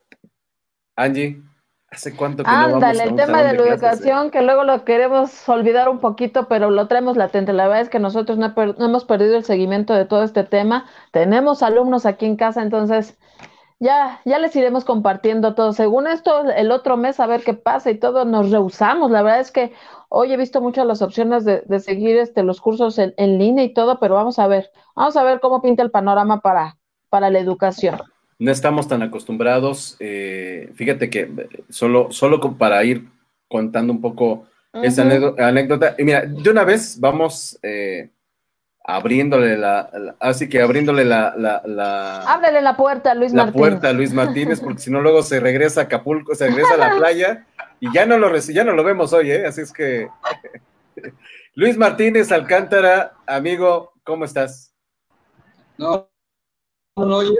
Angie, 0.95 1.41
¿hace 1.89 2.15
cuánto 2.15 2.43
que 2.43 2.49
no 2.49 2.79
vamos 2.79 2.99
el 2.99 3.15
tema 3.15 3.43
de 3.43 3.53
la 3.53 3.63
educación, 3.63 4.31
que 4.31 4.41
luego 4.41 4.63
lo 4.63 4.83
queremos 4.85 5.47
olvidar 5.49 5.89
un 5.89 5.99
poquito, 5.99 6.47
pero 6.47 6.71
lo 6.71 6.87
traemos 6.87 7.17
latente. 7.17 7.53
La 7.53 7.67
verdad 7.67 7.81
es 7.81 7.89
que 7.89 7.99
nosotros 7.99 8.37
no 8.37 8.53
hemos 8.55 9.05
perdido 9.05 9.35
el 9.37 9.43
seguimiento 9.43 9.93
de 9.93 10.05
todo 10.05 10.23
este 10.23 10.43
tema. 10.43 10.85
Tenemos 11.11 11.61
alumnos 11.63 12.05
aquí 12.05 12.25
en 12.25 12.35
casa, 12.35 12.61
entonces 12.61 13.17
ya, 13.79 14.21
ya 14.25 14.39
les 14.39 14.55
iremos 14.55 14.85
compartiendo 14.85 15.53
todo. 15.53 15.73
Según 15.73 16.07
esto, 16.07 16.49
el 16.49 16.71
otro 16.71 16.97
mes 16.97 17.19
a 17.19 17.27
ver 17.27 17.43
qué 17.43 17.53
pasa 17.53 17.91
y 17.91 17.97
todo, 17.97 18.25
nos 18.25 18.51
rehusamos. 18.51 19.11
La 19.11 19.21
verdad 19.21 19.39
es 19.39 19.51
que 19.51 19.73
hoy 20.09 20.33
he 20.33 20.37
visto 20.37 20.61
muchas 20.61 20.85
las 20.85 21.01
opciones 21.01 21.45
de, 21.45 21.79
seguir 21.79 22.17
este, 22.17 22.43
los 22.43 22.59
cursos 22.61 22.97
en, 22.99 23.37
línea 23.37 23.63
y 23.63 23.73
todo, 23.73 23.99
pero 23.99 24.15
vamos 24.15 24.39
a 24.39 24.47
ver, 24.47 24.71
vamos 24.95 25.15
a 25.17 25.23
ver 25.23 25.39
cómo 25.39 25.61
pinta 25.61 25.83
el 25.83 25.91
panorama 25.91 26.41
para, 26.41 26.77
para 27.09 27.29
la 27.29 27.39
educación. 27.39 27.99
No 28.39 28.51
estamos 28.51 28.87
tan 28.87 29.01
acostumbrados. 29.01 29.95
Eh, 29.99 30.71
fíjate 30.75 31.09
que 31.09 31.31
solo, 31.69 32.11
solo 32.11 32.39
para 32.57 32.83
ir 32.83 33.09
contando 33.47 33.93
un 33.93 34.01
poco 34.01 34.45
esa 34.73 35.03
anécdota, 35.37 35.95
y 35.97 36.03
mira, 36.03 36.25
de 36.25 36.49
una 36.49 36.63
vez 36.63 36.99
vamos 36.99 37.57
eh, 37.63 38.09
abriéndole 38.89 39.57
la, 39.57 40.15
así 40.21 40.47
que 40.47 40.61
abriéndole 40.61 41.03
la, 41.03 41.33
la, 41.37 41.61
la 41.65 42.21
ábrele 42.21 42.61
la 42.61 42.77
puerta 42.77 43.11
a 43.11 43.15
Luis 43.15 43.33
la 43.33 43.43
Martínez. 43.43 43.59
puerta 43.59 43.89
a 43.89 43.93
Luis 43.93 44.13
Martínez 44.13 44.61
porque 44.61 44.79
si 44.79 44.89
no 44.89 45.01
luego 45.01 45.23
se 45.23 45.41
regresa 45.41 45.81
a 45.81 45.83
Acapulco 45.83 46.33
se 46.33 46.47
regresa 46.47 46.75
a 46.75 46.77
la 46.77 46.95
playa 46.95 47.45
y 47.81 47.93
ya 47.93 48.05
no 48.05 48.17
lo 48.17 48.33
ya 48.37 48.63
no 48.63 48.71
lo 48.71 48.85
vemos 48.85 49.11
hoy 49.11 49.29
eh 49.31 49.45
así 49.45 49.59
es 49.59 49.73
que 49.73 50.07
Luis 51.55 51.77
Martínez 51.77 52.31
Alcántara 52.31 53.11
amigo 53.27 53.91
cómo 54.05 54.23
estás 54.23 54.73
no 55.77 56.09
no 56.95 57.17
oye. 57.17 57.35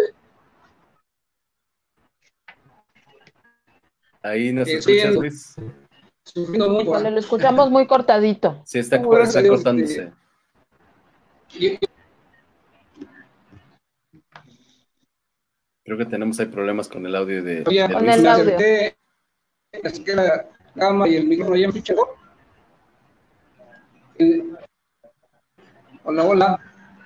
Ahí 4.22 4.52
nos 4.52 4.68
escuchas 4.68 5.16
Luis. 5.16 5.56
lo 6.36 7.18
escuchamos 7.18 7.72
muy 7.72 7.88
cortadito. 7.88 8.62
Sí 8.66 8.80
está, 8.80 8.98
está 8.98 9.48
cortándose 9.48 10.12
Creo 15.84 15.98
que 15.98 16.06
tenemos 16.06 16.40
ahí 16.40 16.48
problemas 16.48 16.88
con 16.88 17.06
el 17.06 17.16
audio 17.16 17.44
de. 17.44 17.64
Oye, 17.66 17.92
con 17.92 18.10
el 18.10 18.28
audio. 18.28 18.58
Es 19.72 20.00
que 20.00 20.16
la 20.16 20.46
cama 20.76 21.08
y 21.08 21.16
el 21.16 21.28
micrófono 21.28 21.58
ya 21.58 21.70
me 21.70 21.84
Hola, 26.04 26.24
hola. 26.24 26.60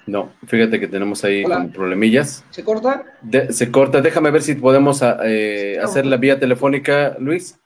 No, 0.07 0.31
fíjate 0.47 0.79
que 0.79 0.87
tenemos 0.87 1.23
ahí 1.23 1.43
como 1.43 1.71
problemillas. 1.71 2.43
¿Se 2.49 2.63
corta? 2.63 3.05
se 3.49 3.71
corta. 3.71 4.01
Déjame 4.01 4.31
ver 4.31 4.41
si 4.41 4.55
podemos 4.55 5.01
eh, 5.23 5.77
hacer 5.81 6.05
la 6.05 6.17
vía 6.17 6.39
telefónica, 6.39 7.15
Luis, 7.19 7.59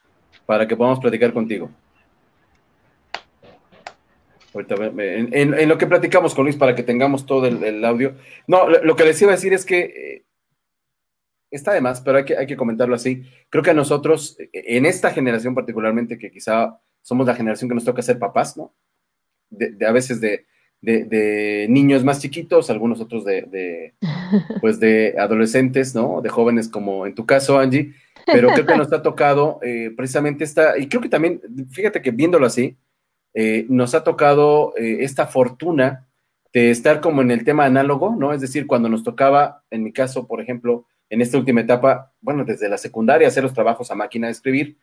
para 0.44 0.68
que 0.68 0.76
podamos 0.76 1.00
platicar 1.00 1.32
contigo 1.32 1.70
en, 4.60 5.68
lo 5.68 5.78
que 5.78 5.86
platicamos 5.86 6.34
con 6.34 6.44
Luis 6.44 6.56
para 6.56 6.74
que 6.74 6.82
tengamos 6.82 7.26
todo 7.26 7.46
el, 7.46 7.84
audio. 7.84 8.14
No, 8.46 8.68
lo, 8.68 8.96
que 8.96 9.04
les 9.04 9.20
iba 9.22 9.32
a 9.32 9.34
decir 9.34 9.52
es 9.52 9.64
que 9.64 9.80
eh, 9.80 10.24
está 11.50 11.72
de 11.72 11.80
más, 11.80 12.00
pero 12.00 12.18
hay 12.18 12.24
que, 12.24 12.36
hay 12.36 12.46
que 12.46 12.56
comentarlo 12.56 12.94
así. 12.94 13.24
Creo 13.50 13.62
que 13.62 13.70
a 13.70 13.74
nosotros, 13.74 14.36
en 14.52 14.86
esta 14.86 15.10
generación 15.10 15.54
particularmente, 15.54 16.18
que 16.18 16.30
quizá 16.30 16.78
somos 17.02 17.26
la 17.26 17.34
generación 17.34 17.68
que 17.68 17.74
nos 17.74 17.84
toca 17.84 18.02
ser 18.02 18.18
papás, 18.18 18.56
¿no? 18.56 18.74
De, 19.50 19.76
a 19.86 19.92
veces 19.92 20.20
de, 20.20 20.46
niños 21.68 22.04
más 22.04 22.20
chiquitos, 22.20 22.68
algunos 22.70 23.00
otros 23.00 23.24
de, 23.24 23.94
pues 24.60 24.80
de 24.80 25.14
adolescentes, 25.18 25.94
¿no? 25.94 26.20
De 26.20 26.28
jóvenes 26.28 26.68
como 26.68 27.06
en 27.06 27.14
tu 27.14 27.24
caso, 27.24 27.58
Angie. 27.58 27.94
Pero 28.26 28.48
creo 28.48 28.66
que 28.66 28.76
nos 28.76 28.92
ha 28.92 29.02
tocado 29.02 29.60
eh, 29.62 29.92
precisamente 29.96 30.42
esta, 30.42 30.76
y 30.76 30.88
creo 30.88 31.00
que 31.00 31.08
también, 31.08 31.40
fíjate 31.70 32.02
que 32.02 32.10
viéndolo 32.10 32.44
así, 32.44 32.76
eh, 33.38 33.66
nos 33.68 33.94
ha 33.94 34.02
tocado 34.02 34.72
eh, 34.78 35.04
esta 35.04 35.26
fortuna 35.26 36.06
de 36.54 36.70
estar 36.70 37.02
como 37.02 37.20
en 37.20 37.30
el 37.30 37.44
tema 37.44 37.66
análogo, 37.66 38.16
¿no? 38.18 38.32
Es 38.32 38.40
decir, 38.40 38.66
cuando 38.66 38.88
nos 38.88 39.04
tocaba, 39.04 39.62
en 39.70 39.84
mi 39.84 39.92
caso, 39.92 40.26
por 40.26 40.40
ejemplo, 40.40 40.86
en 41.10 41.20
esta 41.20 41.36
última 41.36 41.60
etapa, 41.60 42.14
bueno, 42.22 42.46
desde 42.46 42.70
la 42.70 42.78
secundaria, 42.78 43.28
hacer 43.28 43.42
los 43.42 43.52
trabajos 43.52 43.90
a 43.90 43.94
máquina 43.94 44.28
de 44.28 44.32
escribir 44.32 44.78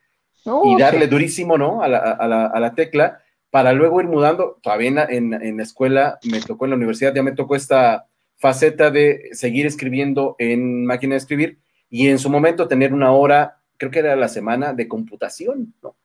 y 0.66 0.78
darle 0.78 1.08
durísimo, 1.08 1.58
¿no? 1.58 1.82
A 1.82 1.88
la, 1.88 2.74
tecla, 2.76 3.24
para 3.50 3.74
luego 3.74 4.00
ir 4.02 4.08
mudando. 4.08 4.60
Todavía 4.62 5.08
en, 5.10 5.34
en, 5.34 5.58
la 5.58 5.64
escuela, 5.64 6.20
me 6.32 6.40
tocó 6.40 6.66
en 6.66 6.72
la 6.72 6.78
universidad, 6.78 7.16
ya 7.16 7.24
me 7.24 7.32
tocó 7.32 7.56
esta 7.56 8.06
faceta 8.38 8.92
de 8.92 9.30
seguir 9.32 9.66
escribiendo 9.66 10.36
en 10.38 10.86
máquina 10.86 11.14
de 11.16 11.18
escribir 11.18 11.58
y 11.90 12.08
en 12.10 12.20
su 12.20 12.30
momento 12.30 12.68
tener 12.68 12.94
una 12.94 13.14
hora, 13.14 13.64
creo 13.78 13.90
que 13.90 14.00
era 14.00 14.16
la 14.16 14.28
semana, 14.28 14.74
de 14.74 14.88
computación, 14.88 15.74
¿no? 15.82 15.96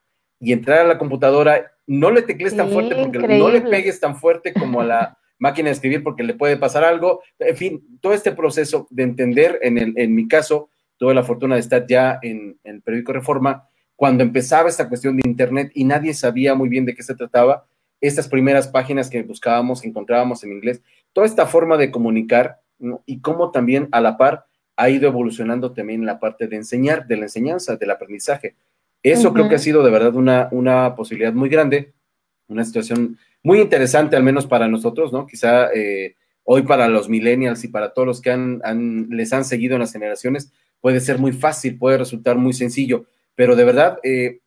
Y 0.40 0.52
entrar 0.52 0.80
a 0.80 0.84
la 0.84 0.98
computadora, 0.98 1.72
no 1.86 2.10
le 2.10 2.22
teclees 2.22 2.56
tan 2.56 2.70
fuerte 2.70 2.94
porque 2.94 3.38
no 3.38 3.48
le 3.48 3.60
pegues 3.62 3.98
tan 3.98 4.16
fuerte 4.16 4.52
como 4.52 4.80
a 4.80 4.84
la 4.84 5.18
máquina 5.38 5.68
de 5.68 5.72
escribir 5.72 6.02
porque 6.02 6.22
le 6.22 6.34
puede 6.34 6.56
pasar 6.56 6.84
algo. 6.84 7.22
En 7.38 7.56
fin, 7.56 7.98
todo 8.00 8.12
este 8.12 8.32
proceso 8.32 8.86
de 8.90 9.02
entender, 9.02 9.58
en, 9.62 9.78
el, 9.78 9.94
en 9.96 10.14
mi 10.14 10.28
caso, 10.28 10.70
tuve 10.98 11.14
la 11.14 11.22
fortuna 11.22 11.54
de 11.54 11.60
estar 11.60 11.86
ya 11.86 12.18
en, 12.22 12.58
el 12.64 12.82
periódico 12.82 13.12
Reforma, 13.12 13.68
cuando 13.96 14.22
empezaba 14.22 14.68
esta 14.68 14.88
cuestión 14.88 15.16
de 15.16 15.28
Internet 15.28 15.70
y 15.74 15.84
nadie 15.84 16.12
sabía 16.12 16.54
muy 16.54 16.68
bien 16.68 16.84
de 16.84 16.94
qué 16.94 17.02
se 17.02 17.14
trataba, 17.14 17.66
estas 18.00 18.28
primeras 18.28 18.68
páginas 18.68 19.10
que 19.10 19.22
buscábamos, 19.22 19.80
que 19.80 19.88
encontrábamos 19.88 20.44
en 20.44 20.52
inglés, 20.52 20.82
toda 21.12 21.26
esta 21.26 21.46
forma 21.46 21.76
de 21.76 21.90
comunicar 21.90 22.60
y 23.06 23.20
cómo 23.20 23.50
también 23.50 23.88
a 23.90 24.00
la 24.00 24.16
par 24.16 24.44
ha 24.76 24.88
ido 24.90 25.08
evolucionando 25.08 25.72
también 25.72 26.06
la 26.06 26.20
parte 26.20 26.46
de 26.46 26.56
enseñar, 26.56 27.08
de 27.08 27.16
la 27.16 27.24
enseñanza, 27.24 27.76
del 27.76 27.90
aprendizaje. 27.90 28.54
Eso 29.02 29.32
creo 29.32 29.48
que 29.48 29.54
ha 29.54 29.60
sido 29.60 29.82
de 29.82 29.90
verdad 29.90 30.14
una, 30.14 30.48
una 30.50 30.94
posibilidad 30.96 31.32
muy 31.32 31.48
grande, 31.48 31.92
una 32.48 32.64
situación 32.64 33.18
muy 33.42 33.60
interesante, 33.60 34.16
al 34.16 34.22
menos 34.22 34.46
para 34.46 34.68
nosotros, 34.68 35.12
¿no? 35.12 35.26
Quizá 35.26 35.72
eh, 35.72 36.16
hoy 36.44 36.62
para 36.62 36.88
los 36.88 37.08
millennials 37.08 37.62
y 37.64 37.68
para 37.68 37.92
todos 37.92 38.06
los 38.06 38.20
que 38.20 38.30
han, 38.30 39.08
les 39.10 39.32
han 39.32 39.44
seguido 39.44 39.74
en 39.74 39.80
las 39.80 39.92
generaciones, 39.92 40.52
puede 40.80 41.00
ser 41.00 41.18
muy 41.18 41.32
fácil, 41.32 41.78
puede 41.78 41.98
resultar 41.98 42.36
muy 42.36 42.52
sencillo, 42.52 43.06
pero 43.34 43.54
de 43.54 43.64
verdad, 43.64 43.98
eh, 44.02 44.40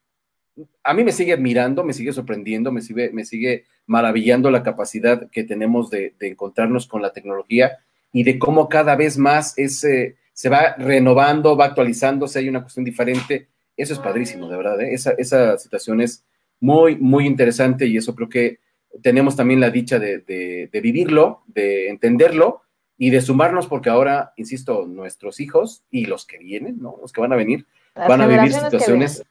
a 0.84 0.94
mí 0.94 1.04
me 1.04 1.14
sigue 1.14 1.34
admirando, 1.34 1.84
me 1.84 1.94
sigue 1.94 2.12
sorprendiendo, 2.12 2.72
me 2.72 2.82
sigue, 2.82 3.12
me 3.12 3.24
sigue 3.24 3.66
maravillando 3.86 4.52
la 4.52 4.64
capacidad 4.64 5.30
que 5.30 5.44
tenemos 5.44 5.90
de, 5.90 6.14
encontrarnos 6.20 6.88
con 6.88 7.02
la 7.02 7.14
tecnología 7.14 7.78
y 8.12 8.24
de 8.24 8.38
cómo 8.38 8.68
cada 8.68 8.96
vez 8.96 9.18
más 9.18 9.58
es, 9.58 9.80
se 9.80 10.50
va 10.50 10.76
renovando, 10.78 11.56
va 11.56 11.66
actualizándose, 11.66 12.40
hay 12.40 12.50
una 12.50 12.62
cuestión 12.62 12.84
diferente 12.84 13.48
eso 13.82 13.94
es 13.94 14.00
padrísimo, 14.00 14.48
de 14.50 14.58
verdad. 14.58 14.82
¿eh? 14.82 14.94
Esa, 14.94 15.12
esa 15.12 15.58
situación 15.58 16.02
es 16.02 16.24
muy, 16.60 16.96
muy 16.96 17.26
interesante 17.26 17.88
y 17.88 17.98
eso 17.98 18.16
creo 18.16 18.30
que 18.30 18.60
tenemos 19.02 19.36
también 19.36 19.60
la 19.60 19.70
dicha 19.70 20.00
de, 20.00 20.70
vivirlo, 20.72 21.44
de 21.48 21.90
entenderlo 21.90 22.62
y 22.98 23.10
de 23.10 23.22
sumarnos 23.22 23.68
porque 23.68 23.90
ahora, 23.90 24.34
insisto, 24.38 24.86
nuestros 24.86 25.40
hijos 25.40 25.84
y 25.90 26.06
los 26.06 26.26
que 26.26 26.38
vienen, 26.38 26.80
¿no? 26.80 26.98
Los 27.02 27.12
que 27.12 27.22
van 27.22 27.34
a 27.34 27.38
venir, 27.38 27.66
van 27.96 28.22
a 28.22 28.28
vivir 28.28 28.54
situaciones, 28.54 29.24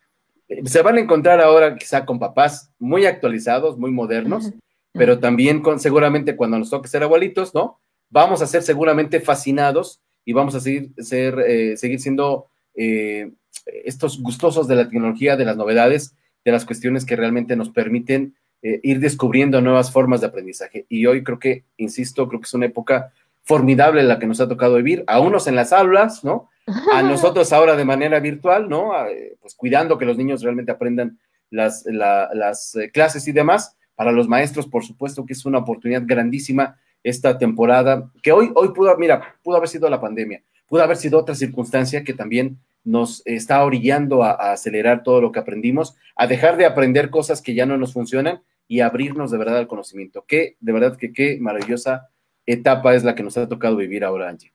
se 0.64 0.82
van 0.82 0.96
a 0.96 1.00
encontrar 1.00 1.40
ahora 1.40 1.76
quizá 1.76 2.04
con 2.04 2.18
papás 2.18 2.72
muy 2.78 3.06
actualizados, 3.06 3.78
muy 3.78 3.92
modernos, 3.92 4.52
pero 4.92 5.20
también 5.20 5.60
con 5.60 5.78
seguramente 5.78 6.36
cuando 6.36 6.58
nos 6.58 6.70
toque 6.70 6.88
ser 6.88 7.02
abuelitos, 7.02 7.54
¿no? 7.54 7.80
Vamos 8.08 8.42
a 8.42 8.46
ser 8.46 8.62
seguramente 8.62 9.20
fascinados 9.20 10.00
y 10.24 10.32
vamos 10.32 10.54
a 10.56 10.60
seguir, 10.60 10.92
ser, 10.98 11.38
eh, 11.46 11.76
seguir 11.76 12.00
siendo 12.00 12.49
eh, 12.74 13.30
estos 13.66 14.20
gustosos 14.22 14.68
de 14.68 14.76
la 14.76 14.88
tecnología, 14.88 15.36
de 15.36 15.44
las 15.44 15.56
novedades, 15.56 16.14
de 16.44 16.52
las 16.52 16.64
cuestiones 16.64 17.04
que 17.04 17.16
realmente 17.16 17.56
nos 17.56 17.70
permiten 17.70 18.34
eh, 18.62 18.80
ir 18.82 19.00
descubriendo 19.00 19.60
nuevas 19.60 19.92
formas 19.92 20.20
de 20.20 20.28
aprendizaje. 20.28 20.86
Y 20.88 21.06
hoy 21.06 21.22
creo 21.22 21.38
que, 21.38 21.64
insisto, 21.76 22.28
creo 22.28 22.40
que 22.40 22.46
es 22.46 22.54
una 22.54 22.66
época 22.66 23.12
formidable 23.42 24.02
la 24.02 24.18
que 24.18 24.26
nos 24.26 24.40
ha 24.40 24.48
tocado 24.48 24.76
vivir, 24.76 25.04
a 25.06 25.20
unos 25.20 25.46
en 25.46 25.56
las 25.56 25.72
aulas, 25.72 26.24
¿no? 26.24 26.48
A 26.92 27.02
nosotros 27.02 27.52
ahora 27.52 27.74
de 27.76 27.84
manera 27.84 28.20
virtual, 28.20 28.68
¿no? 28.68 28.92
pues 29.40 29.54
cuidando 29.54 29.98
que 29.98 30.04
los 30.04 30.16
niños 30.16 30.42
realmente 30.42 30.70
aprendan 30.70 31.18
las, 31.50 31.84
las 31.86 32.76
clases 32.92 33.26
y 33.26 33.32
demás. 33.32 33.76
Para 33.96 34.12
los 34.12 34.28
maestros, 34.28 34.66
por 34.66 34.84
supuesto 34.84 35.26
que 35.26 35.32
es 35.32 35.44
una 35.44 35.58
oportunidad 35.58 36.02
grandísima 36.04 36.78
esta 37.02 37.38
temporada, 37.38 38.10
que 38.22 38.32
hoy, 38.32 38.50
hoy 38.54 38.68
pudo, 38.72 38.96
mira, 38.96 39.36
pudo 39.42 39.56
haber 39.56 39.68
sido 39.68 39.88
la 39.88 40.00
pandemia, 40.00 40.42
pudo 40.70 40.84
haber 40.84 40.96
sido 40.96 41.18
otra 41.18 41.34
circunstancia 41.34 42.04
que 42.04 42.14
también 42.14 42.60
nos 42.84 43.22
está 43.26 43.64
orillando 43.64 44.22
a, 44.22 44.52
acelerar 44.52 45.02
todo 45.02 45.20
lo 45.20 45.32
que 45.32 45.40
aprendimos, 45.40 45.96
a 46.14 46.28
dejar 46.28 46.56
de 46.56 46.64
aprender 46.64 47.10
cosas 47.10 47.42
que 47.42 47.54
ya 47.54 47.66
no 47.66 47.76
nos 47.76 47.92
funcionan 47.92 48.40
y 48.68 48.78
abrirnos 48.78 49.32
de 49.32 49.38
verdad 49.38 49.58
al 49.58 49.66
conocimiento. 49.66 50.24
Que 50.28 50.56
de 50.60 50.72
verdad 50.72 50.96
que 50.96 51.12
qué 51.12 51.38
maravillosa 51.40 52.08
etapa 52.46 52.94
es 52.94 53.02
la 53.02 53.16
que 53.16 53.24
nos 53.24 53.36
ha 53.36 53.48
tocado 53.48 53.76
vivir 53.76 54.04
ahora, 54.04 54.28
Angie. 54.28 54.52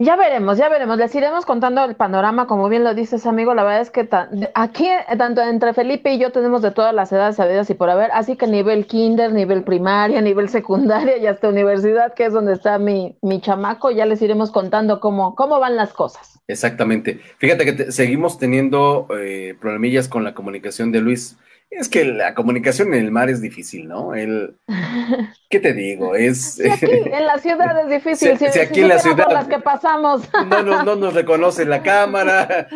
Ya 0.00 0.14
veremos, 0.14 0.56
ya 0.58 0.68
veremos. 0.68 0.96
Les 0.96 1.12
iremos 1.16 1.44
contando 1.44 1.84
el 1.84 1.96
panorama, 1.96 2.46
como 2.46 2.68
bien 2.68 2.84
lo 2.84 2.94
dices, 2.94 3.26
amigo. 3.26 3.52
La 3.54 3.64
verdad 3.64 3.80
es 3.80 3.90
que 3.90 4.08
aquí, 4.54 4.86
tanto 5.18 5.42
entre 5.42 5.74
Felipe 5.74 6.12
y 6.12 6.20
yo, 6.20 6.30
tenemos 6.30 6.62
de 6.62 6.70
todas 6.70 6.94
las 6.94 7.10
edades 7.10 7.34
sabidas 7.34 7.68
y 7.68 7.74
por 7.74 7.90
haber, 7.90 8.12
así 8.12 8.36
que 8.36 8.46
nivel 8.46 8.86
kinder, 8.86 9.32
nivel 9.32 9.64
primaria, 9.64 10.20
nivel 10.20 10.48
secundaria 10.50 11.16
y 11.16 11.26
hasta 11.26 11.48
universidad, 11.48 12.14
que 12.14 12.26
es 12.26 12.32
donde 12.32 12.52
está 12.52 12.78
mi, 12.78 13.16
mi 13.22 13.40
chamaco, 13.40 13.90
ya 13.90 14.06
les 14.06 14.22
iremos 14.22 14.52
contando 14.52 15.00
cómo, 15.00 15.34
cómo 15.34 15.58
van 15.58 15.74
las 15.74 15.92
cosas. 15.92 16.38
Exactamente. 16.46 17.18
Fíjate 17.38 17.64
que 17.64 17.90
seguimos 17.90 18.38
teniendo 18.38 19.08
eh, 19.18 19.56
problemillas 19.60 20.06
con 20.06 20.22
la 20.22 20.32
comunicación 20.32 20.92
de 20.92 21.00
Luis 21.00 21.36
es 21.70 21.88
que 21.88 22.04
la 22.04 22.34
comunicación 22.34 22.94
en 22.94 23.04
el 23.04 23.10
mar 23.10 23.28
es 23.28 23.40
difícil, 23.40 23.88
¿no? 23.88 24.14
El, 24.14 24.56
¿Qué 25.50 25.60
te 25.60 25.72
digo? 25.72 26.14
Es, 26.14 26.60
aquí 26.60 26.86
en 26.90 27.26
la 27.26 27.38
ciudad 27.38 27.80
es 27.82 27.90
difícil. 27.90 28.38
Si, 28.38 28.58
aquí 28.58 28.80
en 28.80 28.88
la 28.88 28.98
ciudad. 28.98 29.26
las 29.30 29.48
que 29.48 29.58
pasamos. 29.58 30.28
No, 30.48 30.62
no, 30.62 30.82
no 30.82 30.96
nos 30.96 31.14
reconoce 31.14 31.64
la 31.64 31.82
cámara, 31.82 32.68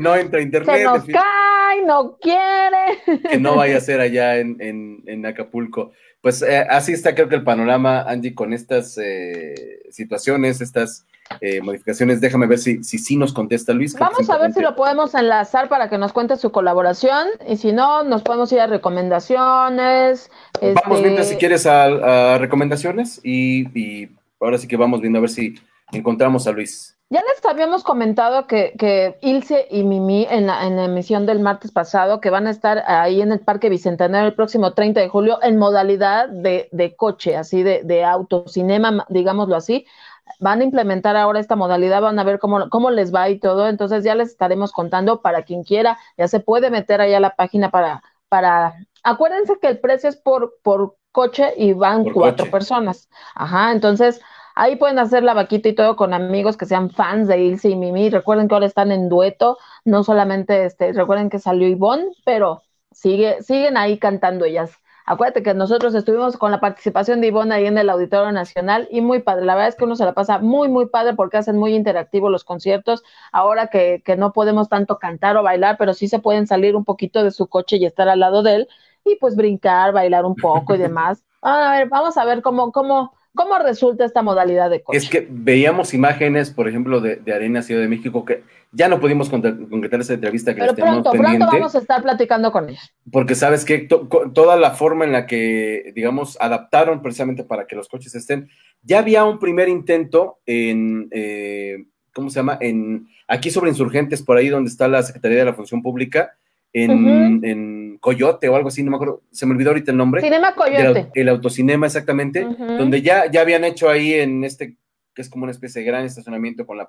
no 0.00 0.14
entra 0.16 0.40
internet. 0.40 0.76
Se 0.76 0.84
nos 0.84 1.04
cae, 1.06 1.82
no 1.86 2.18
quiere. 2.18 3.22
Que 3.30 3.38
no 3.38 3.56
vaya 3.56 3.78
a 3.78 3.80
ser 3.80 4.00
allá 4.00 4.36
en, 4.36 4.56
en, 4.60 5.02
en 5.06 5.24
Acapulco. 5.24 5.92
Pues 6.20 6.42
eh, 6.42 6.66
así 6.68 6.92
está, 6.92 7.14
creo 7.14 7.28
que 7.28 7.36
el 7.36 7.44
panorama, 7.44 8.02
Angie, 8.02 8.34
con 8.34 8.52
estas 8.52 8.98
eh, 8.98 9.82
situaciones, 9.90 10.60
estas 10.60 11.06
eh, 11.40 11.60
modificaciones. 11.60 12.20
Déjame 12.20 12.46
ver 12.46 12.58
si, 12.58 12.82
si 12.82 12.98
sí 12.98 13.16
nos 13.16 13.32
contesta 13.32 13.72
Luis. 13.72 13.94
Vamos 13.98 14.28
a 14.30 14.38
ver 14.38 14.52
si 14.52 14.60
lo 14.60 14.74
podemos 14.74 15.14
enlazar 15.14 15.68
para 15.68 15.88
que 15.88 15.98
nos 15.98 16.12
cuente 16.12 16.36
su 16.36 16.50
colaboración 16.50 17.28
y 17.46 17.56
si 17.56 17.72
no, 17.72 18.02
nos 18.04 18.22
podemos 18.22 18.50
ir 18.52 18.60
a 18.60 18.66
recomendaciones. 18.66 20.30
Vamos 20.84 21.02
viendo 21.02 21.22
si 21.24 21.36
quieres 21.36 21.66
a, 21.66 22.38
recomendaciones 22.38 23.20
y, 23.22 24.08
ahora 24.40 24.58
sí 24.58 24.68
que 24.68 24.76
vamos 24.76 25.00
viendo 25.00 25.18
a 25.18 25.22
ver 25.22 25.30
si 25.30 25.54
encontramos 25.92 26.46
a 26.46 26.52
Luis. 26.52 26.96
Ya 27.08 27.20
les 27.20 27.44
habíamos 27.44 27.84
comentado 27.84 28.48
que, 28.48 28.74
que 28.76 29.16
Ilse 29.20 29.68
y 29.70 29.84
Mimi 29.84 30.26
en 30.28 30.48
la, 30.48 30.66
en 30.66 30.74
la, 30.74 30.86
emisión 30.86 31.24
del 31.24 31.38
martes 31.38 31.70
pasado 31.70 32.20
que 32.20 32.30
van 32.30 32.48
a 32.48 32.50
estar 32.50 32.82
ahí 32.88 33.22
en 33.22 33.30
el 33.30 33.38
Parque 33.38 33.68
Bicentenario 33.68 34.26
el 34.26 34.34
próximo 34.34 34.72
30 34.72 35.02
de 35.02 35.08
julio 35.08 35.38
en 35.40 35.56
modalidad 35.56 36.28
de, 36.28 36.68
de 36.72 36.96
coche, 36.96 37.36
así 37.36 37.62
de, 37.62 37.82
de 37.84 38.04
autocinema, 38.04 39.06
digámoslo 39.08 39.54
así 39.54 39.86
van 40.40 40.60
a 40.60 40.64
implementar 40.64 41.16
ahora 41.16 41.40
esta 41.40 41.56
modalidad, 41.56 42.02
van 42.02 42.18
a 42.18 42.24
ver 42.24 42.38
cómo, 42.38 42.68
cómo 42.68 42.90
les 42.90 43.14
va 43.14 43.28
y 43.28 43.38
todo, 43.38 43.68
entonces 43.68 44.04
ya 44.04 44.14
les 44.14 44.28
estaremos 44.30 44.72
contando 44.72 45.22
para 45.22 45.42
quien 45.42 45.62
quiera, 45.64 45.98
ya 46.16 46.28
se 46.28 46.40
puede 46.40 46.70
meter 46.70 47.00
allá 47.00 47.18
a 47.18 47.20
la 47.20 47.36
página 47.36 47.70
para, 47.70 48.02
para, 48.28 48.74
acuérdense 49.02 49.58
que 49.60 49.68
el 49.68 49.78
precio 49.78 50.08
es 50.08 50.16
por, 50.16 50.54
por 50.62 50.96
coche 51.12 51.54
y 51.56 51.72
van 51.72 52.04
cuatro 52.04 52.50
personas, 52.50 53.08
ajá, 53.34 53.72
entonces 53.72 54.20
ahí 54.54 54.76
pueden 54.76 54.98
hacer 54.98 55.22
la 55.22 55.34
vaquita 55.34 55.68
y 55.68 55.74
todo 55.74 55.96
con 55.96 56.12
amigos 56.12 56.56
que 56.56 56.66
sean 56.66 56.90
fans 56.90 57.28
de 57.28 57.38
Ilse 57.38 57.70
y 57.70 57.76
Mimi, 57.76 58.10
recuerden 58.10 58.48
que 58.48 58.54
ahora 58.54 58.66
están 58.66 58.92
en 58.92 59.08
dueto, 59.08 59.58
no 59.84 60.04
solamente, 60.04 60.64
este, 60.64 60.92
recuerden 60.92 61.30
que 61.30 61.38
salió 61.38 61.68
Ivonne, 61.68 62.10
pero 62.24 62.62
sigue, 62.90 63.42
siguen 63.42 63.76
ahí 63.76 63.98
cantando 63.98 64.44
ellas. 64.44 64.72
Acuérdate 65.08 65.44
que 65.44 65.54
nosotros 65.54 65.94
estuvimos 65.94 66.36
con 66.36 66.50
la 66.50 66.58
participación 66.58 67.20
de 67.20 67.28
Ivonne 67.28 67.54
ahí 67.54 67.66
en 67.66 67.78
el 67.78 67.88
Auditorio 67.88 68.32
Nacional 68.32 68.88
y 68.90 69.00
muy 69.00 69.20
padre. 69.20 69.46
La 69.46 69.54
verdad 69.54 69.68
es 69.68 69.76
que 69.76 69.84
uno 69.84 69.94
se 69.94 70.04
la 70.04 70.14
pasa 70.14 70.40
muy, 70.40 70.68
muy 70.68 70.86
padre 70.88 71.14
porque 71.14 71.36
hacen 71.36 71.56
muy 71.56 71.74
interactivos 71.76 72.30
los 72.30 72.42
conciertos. 72.42 73.04
Ahora 73.30 73.68
que, 73.68 74.02
que 74.04 74.16
no 74.16 74.32
podemos 74.32 74.68
tanto 74.68 74.98
cantar 74.98 75.36
o 75.36 75.44
bailar, 75.44 75.76
pero 75.78 75.94
sí 75.94 76.08
se 76.08 76.18
pueden 76.18 76.48
salir 76.48 76.74
un 76.74 76.84
poquito 76.84 77.22
de 77.22 77.30
su 77.30 77.46
coche 77.46 77.76
y 77.76 77.84
estar 77.86 78.08
al 78.08 78.18
lado 78.18 78.42
de 78.42 78.56
él 78.56 78.68
y 79.04 79.16
pues 79.16 79.36
brincar, 79.36 79.92
bailar 79.92 80.24
un 80.24 80.34
poco 80.34 80.74
y 80.74 80.78
demás. 80.78 81.22
A 81.42 81.78
ver, 81.78 81.88
vamos 81.88 82.16
a 82.16 82.24
ver 82.24 82.42
cómo, 82.42 82.72
cómo, 82.72 83.14
¿Cómo 83.36 83.58
resulta 83.58 84.04
esta 84.04 84.22
modalidad 84.22 84.70
de 84.70 84.82
coche? 84.82 84.98
Es 84.98 85.08
que 85.08 85.26
veíamos 85.30 85.94
imágenes, 85.94 86.50
por 86.50 86.68
ejemplo, 86.68 87.00
de, 87.00 87.16
de 87.16 87.32
Arena 87.32 87.62
Ciudad 87.62 87.82
de 87.82 87.88
México, 87.88 88.24
que 88.24 88.42
ya 88.72 88.88
no 88.88 88.98
pudimos 88.98 89.28
concretar 89.28 90.00
esa 90.00 90.14
entrevista 90.14 90.54
que 90.54 90.60
Pero 90.60 90.72
les 90.72 90.82
pronto, 90.82 91.10
pendiente, 91.12 91.38
pronto 91.38 91.56
vamos 91.56 91.74
a 91.74 91.78
estar 91.78 92.02
platicando 92.02 92.50
con 92.50 92.68
ellos. 92.68 92.92
Porque 93.12 93.34
sabes 93.34 93.64
que 93.64 93.88
toda 94.34 94.56
la 94.56 94.72
forma 94.72 95.04
en 95.04 95.12
la 95.12 95.26
que, 95.26 95.92
digamos, 95.94 96.36
adaptaron 96.40 97.02
precisamente 97.02 97.44
para 97.44 97.66
que 97.66 97.76
los 97.76 97.88
coches 97.88 98.14
estén, 98.14 98.48
ya 98.82 98.98
había 98.98 99.24
un 99.24 99.38
primer 99.38 99.68
intento 99.68 100.38
en, 100.46 101.08
eh, 101.10 101.86
¿cómo 102.12 102.30
se 102.30 102.36
llama? 102.40 102.58
En, 102.60 103.06
aquí 103.28 103.50
sobre 103.50 103.70
Insurgentes, 103.70 104.22
por 104.22 104.36
ahí 104.36 104.48
donde 104.48 104.70
está 104.70 104.88
la 104.88 105.02
Secretaría 105.02 105.38
de 105.38 105.44
la 105.44 105.54
Función 105.54 105.82
Pública, 105.82 106.36
en, 106.72 107.42
Coyote 107.98 108.48
o 108.48 108.56
algo 108.56 108.68
así, 108.68 108.82
no 108.82 108.90
me 108.90 108.96
acuerdo, 108.96 109.22
se 109.30 109.46
me 109.46 109.52
olvidó 109.52 109.70
ahorita 109.70 109.90
el 109.90 109.96
nombre. 109.96 110.20
Cinema 110.20 110.54
Coyote. 110.54 111.10
El, 111.14 111.28
autocinema, 111.28 111.86
exactamente, 111.86 112.44
donde 112.44 113.02
ya, 113.02 113.30
ya 113.30 113.40
habían 113.40 113.64
hecho 113.64 113.88
ahí 113.88 114.14
en 114.14 114.44
este, 114.44 114.76
que 115.14 115.22
es 115.22 115.30
como 115.30 115.44
una 115.44 115.52
especie 115.52 115.82
de 115.82 115.86
gran 115.86 116.04
estacionamiento 116.04 116.66
con 116.66 116.76
la, 116.76 116.88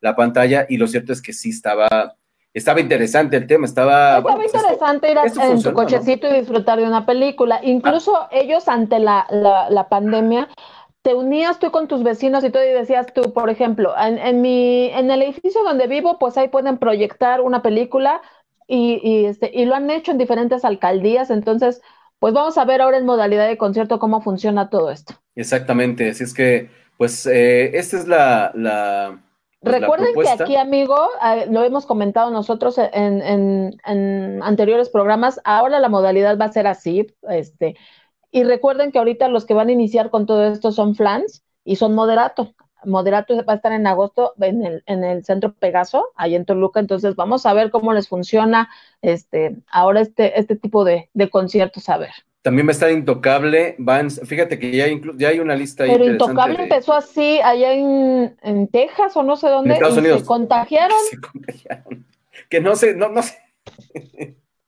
la 0.00 0.16
pantalla, 0.16 0.66
y 0.68 0.76
lo 0.76 0.86
cierto 0.86 1.12
es 1.12 1.22
que 1.22 1.32
sí 1.32 1.50
estaba, 1.50 2.16
estaba 2.52 2.80
interesante 2.80 3.36
el 3.36 3.46
tema, 3.46 3.66
estaba... 3.66 4.18
Estaba 4.18 4.36
pues, 4.36 4.52
interesante 4.52 5.10
ir 5.10 5.16
en 5.18 5.62
tu 5.62 5.72
cochecito 5.72 6.28
y 6.28 6.40
disfrutar 6.40 6.78
de 6.78 6.86
una 6.86 7.06
película. 7.06 7.60
Incluso 7.62 8.16
ah. 8.16 8.28
ellos 8.30 8.68
ante 8.68 8.98
la, 8.98 9.26
la, 9.30 9.88
pandemia 9.88 10.48
te 11.02 11.14
unías 11.14 11.58
tú 11.58 11.70
con 11.70 11.88
tus 11.88 12.02
vecinos 12.02 12.44
y 12.44 12.48
y 12.48 12.50
decías 12.50 13.12
tú, 13.12 13.32
por 13.32 13.48
ejemplo, 13.50 13.94
en, 13.98 14.18
en, 14.18 14.40
mi, 14.40 14.90
en 14.90 15.10
el 15.10 15.22
edificio 15.22 15.64
donde 15.64 15.86
vivo, 15.86 16.18
pues 16.18 16.36
ahí 16.36 16.48
pueden 16.48 16.78
proyectar 16.78 17.40
una 17.40 17.62
película, 17.62 18.20
y, 18.66 19.26
este, 19.26 19.50
y 19.52 19.64
lo 19.64 19.74
han 19.74 19.90
hecho 19.90 20.12
en 20.12 20.18
diferentes 20.18 20.64
alcaldías, 20.64 21.30
entonces, 21.30 21.82
pues 22.18 22.32
vamos 22.32 22.56
a 22.58 22.64
ver 22.64 22.80
ahora 22.80 22.98
en 22.98 23.06
modalidad 23.06 23.48
de 23.48 23.58
concierto 23.58 23.98
cómo 23.98 24.20
funciona 24.20 24.70
todo 24.70 24.90
esto. 24.90 25.14
Exactamente, 25.34 26.10
así 26.10 26.24
es 26.24 26.34
que, 26.34 26.70
pues, 26.96 27.26
eh, 27.26 27.76
esta 27.76 27.96
es 27.96 28.06
la... 28.06 28.52
la 28.54 29.22
pues, 29.60 29.80
Recuerden 29.80 30.14
que 30.14 30.28
aquí, 30.28 30.56
amigo, 30.56 30.96
ah, 31.20 31.44
lo 31.50 31.62
hemos 31.62 31.86
comentado 31.86 32.30
nosotros 32.30 32.78
en, 32.78 33.22
en, 33.22 33.76
en, 33.86 34.42
anteriores 34.42 34.88
programas, 34.88 35.40
ahora 35.44 35.80
la 35.80 35.88
modalidad 35.88 36.38
va 36.38 36.46
a 36.46 36.52
ser 36.52 36.66
así, 36.66 37.06
este, 37.28 37.76
y 38.30 38.44
recuerden 38.44 38.92
que 38.92 38.98
ahorita 38.98 39.28
los 39.28 39.44
que 39.44 39.54
van 39.54 39.68
a 39.68 39.72
iniciar 39.72 40.10
con 40.10 40.26
todo 40.26 40.44
esto 40.46 40.72
son 40.72 40.94
flans 40.94 41.42
y 41.64 41.76
son 41.76 41.94
moderato. 41.94 42.54
Moderato 42.84 43.34
va 43.44 43.54
a 43.54 43.56
estar 43.56 43.72
en 43.72 43.86
agosto 43.86 44.34
en 44.40 44.64
el, 44.64 44.82
en 44.86 45.04
el 45.04 45.24
centro 45.24 45.52
Pegaso, 45.52 46.08
ahí 46.16 46.34
en 46.34 46.44
Toluca, 46.44 46.80
entonces 46.80 47.16
vamos 47.16 47.46
a 47.46 47.54
ver 47.54 47.70
cómo 47.70 47.92
les 47.92 48.08
funciona 48.08 48.68
este, 49.00 49.56
ahora 49.70 50.00
este, 50.00 50.38
este 50.38 50.56
tipo 50.56 50.84
de, 50.84 51.08
conciertos, 51.30 51.88
a 51.88 51.98
ver. 51.98 52.12
También 52.42 52.66
va 52.66 52.70
a 52.70 52.72
estar 52.72 52.90
Intocable, 52.90 53.76
van, 53.78 54.10
fíjate 54.10 54.58
que 54.58 54.76
ya, 54.76 54.86
ya 55.16 55.28
hay 55.28 55.38
una 55.38 55.54
lista 55.54 55.84
ahí. 55.84 55.92
Pero 55.92 56.06
Intocable 56.06 56.62
empezó 56.62 56.92
así 56.92 57.40
allá 57.40 57.72
en, 57.72 58.36
en, 58.42 58.68
Texas 58.68 59.16
o 59.16 59.22
no 59.22 59.36
sé 59.36 59.48
dónde. 59.48 59.74
Estados 59.74 59.98
Unidos. 59.98 60.20
Se 60.20 60.26
contagiaron. 60.26 60.98
Se 61.10 61.20
contagiaron. 61.20 62.06
Que 62.48 62.60
no 62.60 62.74
sé, 62.74 62.94
no, 62.94 63.08
no 63.08 63.22
sé. 63.22 63.38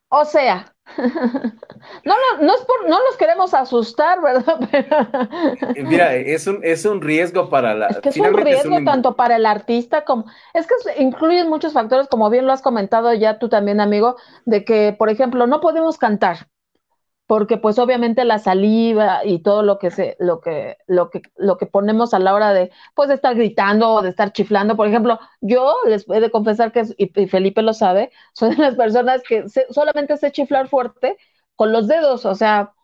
O 0.08 0.24
sea, 0.24 0.73
no, 0.98 2.14
no, 2.14 2.42
no, 2.42 2.54
es 2.54 2.60
por, 2.62 2.88
no 2.88 2.98
nos 3.04 3.16
queremos 3.16 3.54
asustar, 3.54 4.20
¿verdad? 4.20 4.58
Mira, 5.76 6.14
es 6.14 6.46
un, 6.46 6.60
es 6.62 6.84
un 6.84 7.00
riesgo 7.00 7.48
para 7.48 7.74
la... 7.74 7.86
Es 7.86 8.00
que 8.00 8.08
es 8.10 8.16
un 8.18 8.34
riesgo 8.34 8.76
tanto 8.84 9.16
para 9.16 9.36
el 9.36 9.46
artista 9.46 10.04
como... 10.04 10.26
Es 10.52 10.66
que 10.66 10.74
incluyen 11.02 11.48
muchos 11.48 11.72
factores, 11.72 12.08
como 12.08 12.30
bien 12.30 12.46
lo 12.46 12.52
has 12.52 12.62
comentado 12.62 13.12
ya 13.14 13.38
tú 13.38 13.48
también, 13.48 13.80
amigo, 13.80 14.16
de 14.44 14.64
que, 14.64 14.94
por 14.96 15.08
ejemplo, 15.08 15.46
no 15.46 15.60
podemos 15.60 15.98
cantar. 15.98 16.48
Porque 17.26 17.56
pues 17.56 17.78
obviamente 17.78 18.24
la 18.24 18.38
saliva 18.38 19.24
y 19.24 19.38
todo 19.40 19.62
lo 19.62 19.78
que 19.78 19.90
se, 19.90 20.16
lo 20.18 20.40
que, 20.40 20.76
lo 20.86 21.10
que, 21.10 21.22
lo 21.36 21.56
que 21.56 21.66
ponemos 21.66 22.12
a 22.12 22.18
la 22.18 22.34
hora 22.34 22.52
de, 22.52 22.70
pues 22.94 23.10
estar 23.10 23.34
gritando 23.34 23.90
o 23.90 24.02
de 24.02 24.10
estar 24.10 24.32
chiflando. 24.32 24.76
Por 24.76 24.88
ejemplo, 24.88 25.18
yo 25.40 25.74
les 25.86 26.08
he 26.10 26.20
de 26.20 26.30
confesar 26.30 26.72
que, 26.72 26.84
y, 26.98 27.08
Felipe 27.26 27.62
lo 27.62 27.72
sabe, 27.72 28.10
de 28.40 28.56
las 28.56 28.74
personas 28.74 29.22
que 29.22 29.44
solamente 29.70 30.16
sé 30.16 30.32
chiflar 30.32 30.68
fuerte 30.68 31.16
con 31.56 31.72
los 31.72 31.86
dedos, 31.88 32.26
o 32.26 32.34
sea, 32.34 32.74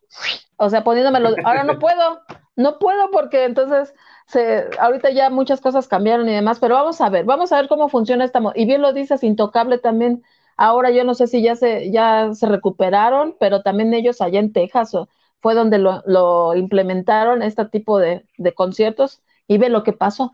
o 0.57 0.71
sea, 0.71 0.85
poniéndome 0.85 1.21
los, 1.21 1.35
ahora 1.45 1.65
no 1.65 1.79
puedo, 1.79 2.21
no 2.57 2.79
puedo 2.79 3.11
porque 3.11 3.45
entonces 3.45 3.95
se, 4.27 4.69
ahorita 4.79 5.11
ya 5.11 5.29
muchas 5.29 5.61
cosas 5.61 5.89
cambiaron 5.89 6.29
y 6.29 6.33
demás, 6.33 6.61
pero 6.61 6.77
vamos 6.77 7.01
a 7.01 7.11
ver, 7.11 7.25
vamos 7.25 7.53
a 7.53 7.57
ver 7.57 7.69
cómo 7.69 7.89
funciona 7.89 8.25
esta, 8.25 8.41
y 8.55 8.65
bien 8.65 8.81
lo 8.81 8.93
dices, 8.93 9.25
intocable 9.25 9.79
también 9.79 10.23
Ahora 10.63 10.91
yo 10.91 11.05
no 11.05 11.15
sé 11.15 11.27
si 11.27 11.41
ya 11.41 11.57
se, 11.57 11.91
ya 11.91 12.35
se 12.35 12.47
recuperaron, 12.47 13.35
pero 13.41 13.63
también 13.63 13.95
ellos 13.95 14.21
allá 14.21 14.41
en 14.41 14.53
Texas 14.53 14.95
fue 15.41 15.55
donde 15.55 15.79
lo, 15.79 16.55
implementaron, 16.55 17.41
este 17.41 17.65
tipo 17.65 17.99
de, 17.99 18.25
conciertos, 18.55 19.23
y 19.49 19.57
ve 19.57 19.71
lo 19.71 19.83
que 19.85 19.95
pasó. 19.95 20.33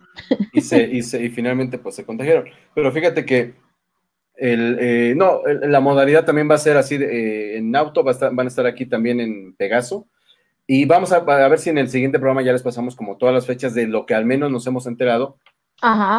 Y, 0.53 0.62
se, 0.62 0.83
y, 0.93 0.99
y 0.99 1.29
finalmente 1.31 1.79
pues 1.79 1.95
se 1.95 2.05
contagiaron. 2.05 2.47
Pero 2.74 2.91
fíjate 2.91 3.24
que 3.24 3.55
el, 4.35 4.77
eh, 4.81 5.14
no, 5.16 5.43
la 5.45 5.79
modalidad 5.79 6.24
también 6.24 6.51
va 6.51 6.57
a 6.57 6.59
ser 6.59 6.77
así, 6.77 6.97
eh, 6.97 7.59
en 7.59 7.77
auto 7.77 8.03
van 8.03 8.41
a 8.41 8.49
estar 8.49 8.66
aquí 8.66 8.85
también 8.85 9.20
en 9.20 9.55
Pegaso. 9.55 10.09
Y 10.66 10.87
vamos 10.87 11.12
a, 11.12 11.20
ver 11.20 11.59
si 11.61 11.70
en 11.70 11.79
el 11.79 11.89
siguiente 11.89 12.18
programa 12.18 12.43
ya 12.43 12.51
les 12.53 12.64
pasamos 12.64 12.97
como 12.97 13.16
todas 13.16 13.33
las 13.33 13.47
fechas 13.47 13.74
de 13.74 13.87
lo 13.87 14.07
que 14.07 14.14
al 14.16 14.27
menos 14.27 14.51
nos 14.51 14.66
hemos 14.66 14.89
enterado, 14.89 15.39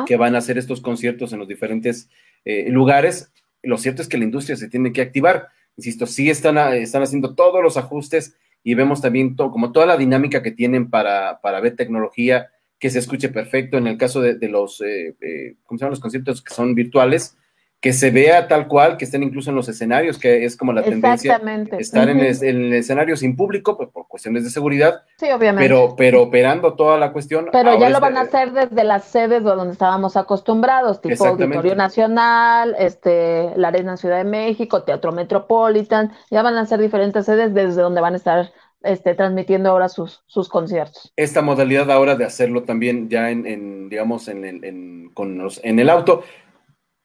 que 0.05 0.16
van 0.16 0.36
a 0.36 0.38
hacer 0.38 0.58
estos 0.58 0.80
conciertos 0.80 1.34
en 1.34 1.39
los 1.39 1.47
diferentes 1.49 2.10
eh, 2.45 2.70
lugares 2.70 3.34
lo 3.68 3.78
cierto 3.78 4.01
es 4.01 4.07
que 4.07 4.18
la 4.18 4.24
industria 4.24 4.55
se 4.55 4.70
tiene 4.70 4.91
que 4.93 5.01
activar. 5.01 5.49
Insisto, 5.76 6.07
sí 6.07 6.30
están, 6.30 6.57
están 6.74 7.03
haciendo 7.03 7.36
todos 7.36 7.61
los 7.61 7.78
ajustes 7.78 8.36
y 8.63 8.74
vemos 8.74 9.01
también 9.01 9.36
como 9.36 9.72
toda 9.72 9.86
la 9.86 9.97
dinámica 9.97 10.41
que 10.41 10.51
tienen 10.51 10.89
para, 10.89 11.39
para 11.41 11.59
ver 11.59 11.76
tecnología 11.76 12.49
que 12.80 12.89
se 12.89 12.99
escuche 12.99 13.30
perfecto. 13.30 13.78
En 13.78 13.88
el 13.88 13.97
caso 13.97 14.22
de, 14.22 14.47
los, 14.49 14.82
eh, 14.82 15.15
eh, 15.22 15.55
¿cómo 15.65 15.78
se 15.78 15.84
llaman 15.84 15.91
los 15.91 15.99
conciertos 15.99 16.41
que 16.41 16.53
son 16.53 16.76
virtuales? 16.76 17.38
Que 17.80 17.93
se 17.93 18.09
vea 18.09 18.47
tal 18.47 18.67
cual, 18.67 18.97
que 18.97 19.05
estén 19.05 19.21
incluso 19.21 19.51
en 19.51 19.55
los 19.55 19.69
escenarios, 19.69 20.17
que 20.17 20.45
es 20.45 20.57
como 20.57 20.73
la 20.73 20.82
tendencia, 20.82 21.39
estar 21.78 22.09
en, 22.09 22.19
el, 22.19 22.73
escenario 22.73 23.15
sin 23.15 23.36
público, 23.36 23.78
pues, 23.78 23.89
por 23.89 24.07
cuestiones 24.07 24.43
de 24.43 24.49
seguridad, 24.49 25.03
sí, 25.17 25.28
obviamente. 25.30 25.67
Pero, 25.67 25.95
pero 25.95 26.23
operando 26.23 26.73
toda 26.73 26.97
la 26.97 27.13
cuestión. 27.13 27.49
Pero 27.51 27.80
ya 27.80 27.89
lo 27.89 27.99
van 27.99 28.17
a 28.17 28.21
hacer 28.21 28.51
desde 28.51 28.84
las 28.84 29.03
sedes 29.03 29.43
donde 29.43 29.73
estábamos 29.73 30.17
acostumbrados, 30.17 31.01
tipo 31.01 31.25
Auditorio 31.25 31.75
Nacional, 31.75 32.75
este, 32.80 33.51
la 33.55 33.67
Arena 33.67 33.95
Ciudad 33.95 34.17
de 34.17 34.23
México, 34.23 34.82
Teatro 34.82 35.11
Metropolitan, 35.11 36.11
ya 36.32 36.41
van 36.41 36.57
a 36.57 36.65
ser 36.65 36.80
diferentes 36.80 37.25
sedes 37.25 37.53
desde 37.53 37.82
donde 37.82 38.01
van 38.01 38.13
a 38.15 38.17
estar 38.17 38.51
este, 38.84 39.13
transmitiendo 39.15 39.69
ahora 39.69 39.89
sus, 39.89 40.23
sus 40.28 40.49
conciertos. 40.49 41.11
Esta 41.15 41.41
modalidad 41.41 41.91
ahora 41.91 42.15
de 42.15 42.25
hacerlo 42.25 42.63
también 42.63 43.09
ya 43.09 43.30
en, 43.30 43.45
en 43.45 43.89
digamos, 43.89 44.28
en, 44.28 44.45
en, 44.45 45.09
con 45.13 45.38
los, 45.38 45.59
en 45.63 45.80
el 45.80 45.89
auto, 45.89 46.23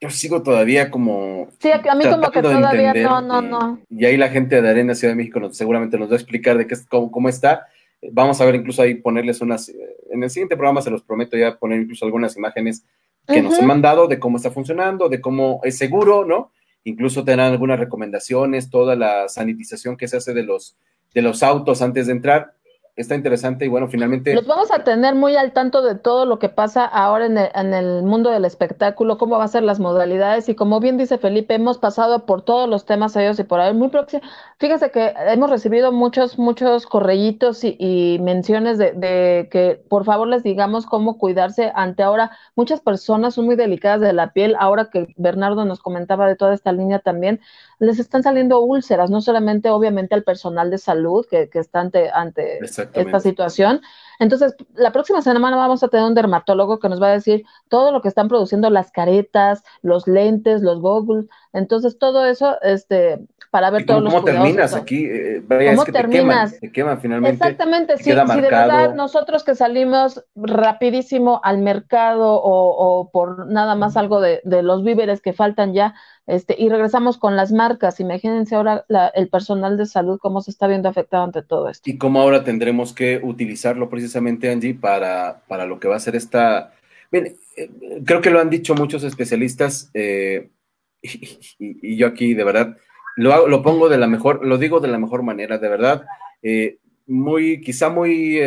yo 0.03 0.11
sigo 0.11 0.43
todavía 0.43 0.91
como. 0.91 1.49
Sí, 1.61 1.71
a 1.71 1.95
mí 1.95 2.05
como 2.05 2.29
que 2.33 2.43
todavía 2.43 2.93
no, 2.93 3.21
no, 3.23 3.41
no. 3.41 3.79
Y 3.89 4.05
ahí 4.05 4.17
la 4.17 4.31
gente 4.31 4.61
de 4.61 4.69
Arena 4.69 4.97
Ciudad 4.97 5.13
de 5.13 5.17
México 5.17 5.41
seguramente 5.53 5.97
nos 5.97 6.11
va 6.11 6.15
a 6.15 6.17
explicar 6.17 6.59
de 6.59 6.67
qué, 6.67 6.75
cómo, 6.91 7.13
cómo 7.13 7.29
está. 7.29 7.69
Vamos 8.11 8.41
a 8.41 8.45
ver 8.45 8.57
incluso 8.57 8.83
ahí 8.83 8.97
ponerles 8.97 9.41
unas. 9.41 9.73
En 10.11 10.21
el 10.21 10.29
siguiente 10.29 10.57
programa 10.57 10.83
se 10.83 10.91
los 10.91 11.05
prometo 11.05 11.37
ya 11.37 11.57
poner 11.57 11.81
incluso 11.81 12.05
algunas 12.05 12.37
imágenes 12.37 12.85
que 13.29 13.41
nos 13.41 13.57
han 13.61 13.67
mandado 13.67 14.09
de 14.09 14.19
cómo 14.19 14.39
está 14.39 14.51
funcionando, 14.51 15.09
de 15.09 15.21
cómo 15.21 15.61
es 15.63 15.79
seguro, 15.79 16.25
¿no? 16.25 16.51
Incluso 16.83 17.23
tendrán 17.23 17.53
algunas 17.53 17.79
recomendaciones, 17.79 18.71
toda 18.71 18.97
la 18.97 19.29
sanitización 19.29 19.97
que 19.97 20.09
se 20.09 20.17
hace 20.17 20.35
de 20.35 20.43
los, 20.43 20.77
de 21.15 21.23
los 21.23 21.45
autos 21.45 21.81
antes 21.81 22.09
de 22.09 22.13
entrar 22.15 22.55
está 22.95 23.15
interesante 23.15 23.65
y 23.65 23.69
bueno, 23.69 23.89
finalmente... 23.89 24.35
Los 24.35 24.47
vamos 24.47 24.71
a 24.71 24.85
tener 24.85 25.15
muy 25.15 25.35
al 25.35 25.53
tanto 25.53 25.83
de 25.83 25.95
todo 25.95 26.27
lo 26.27 26.39
que 26.39 26.51
pasa 26.51 26.85
ahora 26.85 27.25
en 27.25 27.39
el, 27.39 27.49
en 27.55 27.73
el, 27.73 28.03
mundo 28.03 28.31
del 28.31 28.45
espectáculo, 28.45 29.17
cómo 29.17 29.39
va 29.39 29.45
a 29.45 29.49
ser 29.49 29.63
las 29.63 29.81
modalidades 29.81 30.49
y 30.51 30.55
como 30.55 30.79
bien 30.79 30.99
dice 30.99 31.17
Felipe, 31.17 31.55
hemos 31.55 31.79
pasado 31.79 32.27
por 32.27 32.43
todos 32.43 32.69
los 32.69 32.85
temas 32.85 33.17
ellos 33.17 33.39
y 33.39 33.45
por 33.45 33.61
ahí 33.61 33.73
muy 33.73 33.89
próximo. 33.89 34.23
Fíjese 34.59 34.91
que 34.91 35.15
hemos 35.27 35.49
recibido 35.49 35.91
muchos, 35.91 36.39
muchos 36.39 36.87
correitos 36.87 37.65
y, 37.65 37.77
y 37.79 38.19
menciones 38.21 38.77
de, 38.77 38.93
de, 38.93 39.49
que 39.51 39.83
por 39.89 40.05
favor 40.05 40.29
les 40.29 40.43
digamos 40.43 40.85
cómo 40.85 41.17
cuidarse 41.17 41.73
ante 41.75 42.03
ahora. 42.03 42.31
Muchas 42.57 42.81
personas 42.81 43.35
son 43.35 43.47
muy 43.47 43.57
delicadas 43.57 44.01
de 44.03 44.13
la 44.13 44.33
piel, 44.35 44.55
ahora 44.59 44.91
que 44.91 45.15
Bernardo 45.17 45.65
nos 45.65 45.81
comentaba 45.81 46.29
de 46.29 46.37
toda 46.37 46.53
esta 46.53 46.73
línea 46.73 46.99
también, 46.99 47.41
les 47.83 47.99
están 47.99 48.23
saliendo 48.23 48.61
úlceras, 48.61 49.11
no 49.11 49.21
solamente 49.21 49.69
obviamente 49.69 50.15
al 50.15 50.23
personal 50.23 50.71
de 50.71 50.79
salud 50.79 51.27
que, 51.29 51.49
que 51.51 51.59
está 51.59 51.81
ante, 51.81 52.11
ante 52.11 52.61
esta 52.65 53.19
situación. 53.19 53.81
Entonces, 54.21 54.55
la 54.75 54.93
próxima 54.93 55.21
semana 55.21 55.57
vamos 55.57 55.83
a 55.83 55.89
tener 55.89 56.07
un 56.07 56.15
dermatólogo 56.15 56.79
que 56.79 56.89
nos 56.89 57.03
va 57.03 57.09
a 57.09 57.13
decir 57.13 57.45
todo 57.69 57.91
lo 57.91 58.01
que 58.01 58.07
están 58.07 58.29
produciendo 58.29 58.71
las 58.71 58.93
caretas, 58.93 59.65
los 59.83 60.07
lentes, 60.07 60.63
los 60.63 60.81
goggles. 60.81 61.27
Entonces, 61.53 61.99
todo 61.99 62.25
eso, 62.25 62.57
este, 62.63 63.19
para 63.53 63.69
ver 63.69 63.85
todos 63.85 64.03
los 64.03 64.11
¿Cómo 64.11 64.25
terminas 64.25 64.73
aquí? 64.73 65.05
Eh, 65.05 65.43
¿Cómo 65.47 65.85
terminas? 65.85 66.59
Te 66.59 66.73
queman, 66.73 66.99
finalmente. 67.03 67.37
Exactamente, 67.37 67.99
sí, 67.99 68.05
si 68.05 68.11
de 68.11 68.41
verdad 68.41 68.95
nosotros 68.95 69.45
que 69.45 69.55
salimos 69.55 70.25
rapidísimo 70.35 71.39
al 71.45 71.59
mercado 71.59 72.41
o, 72.43 73.11
por 73.13 73.47
nada 73.49 73.75
más 73.75 73.99
algo 73.99 74.23
de, 74.23 74.41
de 74.45 74.63
los 74.63 74.83
víveres 74.83 75.21
que 75.21 75.35
faltan 75.35 75.75
ya, 75.75 75.95
este, 76.27 76.57
y 76.59 76.71
regresamos 76.71 77.19
con 77.19 77.37
las 77.37 77.53
marcas. 77.53 78.01
Imagínense 78.01 78.55
ahora 78.55 78.87
el 79.15 79.29
personal 79.29 79.77
de 79.77 79.85
salud 79.85 80.19
cómo 80.19 80.41
se 80.41 80.51
está 80.51 80.67
viendo 80.67 80.89
afectado 80.89 81.25
ante 81.25 81.43
todo 81.43 81.69
esto. 81.69 81.91
Y 81.91 81.99
cómo 81.99 82.23
ahora 82.23 82.45
tendremos 82.45 82.95
que 82.95 83.21
utilizarlo 83.23 83.91
precisamente, 83.91 84.51
Angie, 84.51 84.73
para, 84.75 85.43
para 85.47 85.67
lo 85.67 85.79
que 85.79 85.89
va 85.89 85.97
a 85.97 86.01
ser 86.01 86.17
esta... 86.17 86.73
Bien, 87.11 87.37
eh, 87.59 87.71
creo 88.07 88.23
que 88.23 88.31
lo 88.31 88.41
han 88.41 88.49
dicho 88.49 88.75
muchos 88.75 89.05
especialistas 89.05 89.91
eh, 89.93 90.49
y, 91.03 91.97
yo 91.97 92.07
aquí 92.07 92.33
de 92.33 92.45
verdad 92.45 92.77
lo, 93.17 93.49
lo, 93.49 93.63
pongo 93.63 93.89
de 93.89 93.99
la 93.99 94.07
mejor, 94.07 94.45
lo 94.45 94.59
digo 94.59 94.81
de 94.81 94.89
la 94.89 94.99
mejor 94.99 95.23
manera, 95.23 95.59
de 95.59 95.69
verdad, 95.69 96.05
eh, 96.43 96.79
muy, 97.07 97.61
quizá 97.61 97.89
muy 97.89 98.41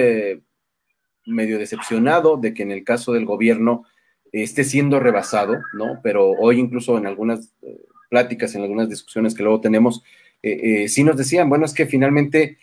medio 1.26 1.58
decepcionado 1.58 2.38
de 2.38 2.54
que 2.54 2.64
en 2.64 2.72
el 2.72 2.84
caso 2.84 3.14
del 3.14 3.26
gobierno 3.26 3.84
esté 4.44 4.64
siendo 4.64 5.00
rebasado, 5.00 5.62
¿no? 5.74 6.00
Pero 6.04 6.32
hoy 6.32 6.60
incluso 6.60 6.98
en 6.98 7.08
algunas 7.08 7.54
eh, 7.62 7.80
pláticas, 8.10 8.54
en 8.56 8.64
algunas 8.64 8.90
discusiones 8.90 9.34
que 9.34 9.44
luego 9.44 9.62
tenemos, 9.62 10.04
eh, 10.44 10.84
eh, 10.84 10.88
sí 10.90 11.04
nos 11.04 11.18
decían, 11.18 11.50
bueno, 11.50 11.66
es 11.66 11.74
que 11.74 11.86
finalmente 11.86 12.58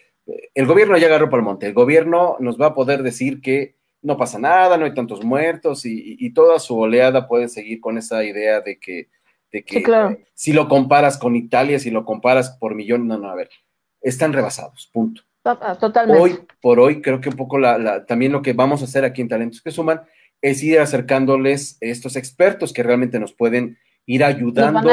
el 0.54 0.66
gobierno 0.66 0.96
ya 0.98 1.06
agarró 1.06 1.28
por 1.28 1.40
el 1.40 1.44
monte, 1.44 1.66
el 1.66 1.74
gobierno 1.74 2.36
nos 2.38 2.60
va 2.60 2.66
a 2.66 2.74
poder 2.74 3.02
decir 3.02 3.40
que 3.40 3.74
no 4.02 4.16
pasa 4.16 4.38
nada, 4.38 4.76
no 4.76 4.84
hay 4.84 4.94
tantos 4.94 5.24
muertos 5.24 5.84
y, 5.84 6.30
toda 6.32 6.58
su 6.58 6.78
oleada 6.78 7.26
puede 7.26 7.48
seguir 7.48 7.80
con 7.80 7.98
esa 7.98 8.22
idea 8.24 8.60
de 8.60 8.78
que, 8.78 9.08
de 9.52 9.64
que 9.64 10.24
si 10.34 10.52
lo 10.52 10.68
comparas 10.68 11.18
con 11.18 11.36
Italia, 11.36 11.78
si 11.78 11.90
lo 11.90 12.04
comparas 12.04 12.50
por 12.58 12.74
millón, 12.74 13.06
no, 13.06 13.18
no, 13.18 13.30
a 13.30 13.34
ver, 13.34 13.50
están 14.00 14.32
rebasados, 14.32 14.90
punto. 14.92 15.22
Totalmente. 15.42 16.22
Hoy 16.22 16.38
por 16.60 16.78
hoy 16.78 17.02
creo 17.02 17.20
que 17.20 17.28
un 17.28 17.36
poco 17.36 17.58
la, 17.58 18.06
también 18.06 18.32
lo 18.32 18.42
que 18.42 18.52
vamos 18.52 18.80
a 18.80 18.84
hacer 18.84 19.04
aquí 19.04 19.20
en 19.20 19.28
Talentos 19.28 19.60
que 19.60 19.72
Suman 19.72 20.02
es 20.40 20.62
ir 20.62 20.78
acercándoles 20.78 21.78
estos 21.80 22.16
expertos 22.16 22.72
que 22.72 22.82
realmente 22.82 23.18
nos 23.18 23.32
pueden 23.32 23.78
ir 24.06 24.24
ayudando 24.24 24.90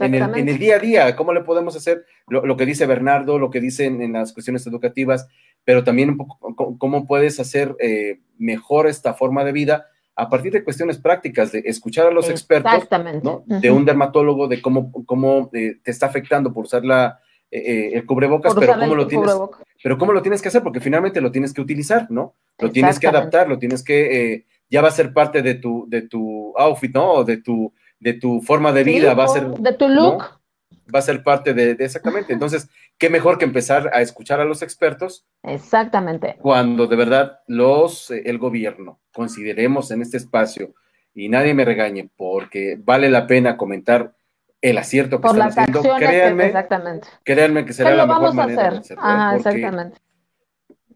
en, 0.00 0.48
el, 0.48 0.58
día 0.58 0.76
a 0.76 0.78
día, 0.78 1.16
cómo 1.16 1.32
le 1.32 1.40
podemos 1.40 1.74
hacer 1.74 2.04
lo, 2.28 2.56
que 2.56 2.66
dice 2.66 2.86
Bernardo, 2.86 3.38
lo 3.38 3.50
que 3.50 3.60
dicen 3.60 4.02
en 4.02 4.12
las 4.12 4.32
cuestiones 4.32 4.64
educativas, 4.66 5.26
pero 5.64 5.82
también 5.82 6.10
un 6.10 6.16
poco 6.16 6.78
cómo 6.78 7.06
puedes 7.06 7.40
hacer 7.40 7.74
eh, 7.80 8.20
mejor 8.38 8.86
esta 8.86 9.14
forma 9.14 9.44
de 9.44 9.52
vida 9.52 9.86
a 10.20 10.28
partir 10.28 10.52
de 10.52 10.64
cuestiones 10.64 10.98
prácticas, 10.98 11.52
de 11.52 11.62
escuchar 11.64 12.06
a 12.06 12.10
los 12.10 12.28
expertos, 12.28 12.88
de 13.46 13.70
un 13.70 13.84
dermatólogo, 13.84 14.48
de 14.48 14.60
cómo, 14.60 14.92
cómo 15.06 15.50
eh, 15.52 15.76
te 15.82 15.90
está 15.90 16.06
afectando 16.06 16.52
por 16.52 16.64
usar 16.64 16.84
la, 16.84 17.20
eh, 17.50 17.92
el 17.94 18.06
cubrebocas, 18.06 18.54
pero 18.54 18.74
cómo, 18.78 18.94
lo 18.94 19.06
tienes, 19.06 19.32
pero 19.82 19.98
cómo 19.98 20.12
lo 20.12 20.22
tienes 20.22 20.42
que 20.42 20.48
hacer, 20.48 20.62
porque 20.62 20.80
finalmente 20.80 21.20
lo 21.20 21.32
tienes 21.32 21.54
que 21.54 21.60
utilizar, 21.60 22.10
¿no? 22.10 22.34
Lo 22.58 22.70
tienes 22.70 22.98
que 22.98 23.06
adaptar, 23.06 23.48
lo 23.48 23.58
tienes 23.58 23.82
que 23.82 24.44
ya 24.70 24.80
va 24.80 24.88
a 24.88 24.92
ser 24.92 25.12
parte 25.12 25.42
de 25.42 25.54
tu, 25.56 25.86
de 25.88 26.02
tu 26.02 26.56
outfit, 26.56 26.94
¿no? 26.94 27.12
O 27.12 27.24
de 27.24 27.38
tu, 27.38 27.72
de 27.98 28.14
tu 28.14 28.40
forma 28.40 28.72
de 28.72 28.84
vida, 28.84 29.14
va 29.14 29.24
a 29.24 29.28
ser... 29.28 29.48
De 29.48 29.72
tu 29.72 29.88
look. 29.88 30.39
Va 30.94 30.98
a 30.98 31.02
ser 31.02 31.22
parte 31.22 31.54
de, 31.54 31.72
exactamente. 31.72 32.32
Entonces, 32.32 32.68
qué 32.98 33.10
mejor 33.10 33.38
que 33.38 33.44
empezar 33.44 33.90
a 33.92 34.00
escuchar 34.00 34.40
a 34.40 34.44
los 34.44 34.62
expertos. 34.62 35.26
Exactamente. 35.42 36.36
Cuando 36.40 36.86
de 36.86 36.96
verdad 36.96 37.40
los, 37.46 38.10
eh, 38.10 38.22
el 38.26 38.38
gobierno 38.38 39.00
consideremos 39.12 39.90
en 39.90 40.02
este 40.02 40.16
espacio, 40.16 40.74
y 41.14 41.28
nadie 41.28 41.54
me 41.54 41.64
regañe, 41.64 42.08
porque 42.16 42.78
vale 42.78 43.10
la 43.10 43.26
pena 43.26 43.56
comentar 43.56 44.14
el 44.60 44.78
acierto 44.78 45.20
que 45.20 45.26
están 45.26 45.48
haciendo, 45.48 45.82
créanme, 45.96 46.46
exactamente. 46.46 47.08
créanme 47.24 47.64
que 47.64 47.72
será 47.72 47.94
la 47.94 48.06
mejor 48.06 48.34
manera 48.34 48.70
de 48.70 48.78
hacerlo. 48.78 49.02
Ah, 49.04 49.32
exactamente 49.36 49.98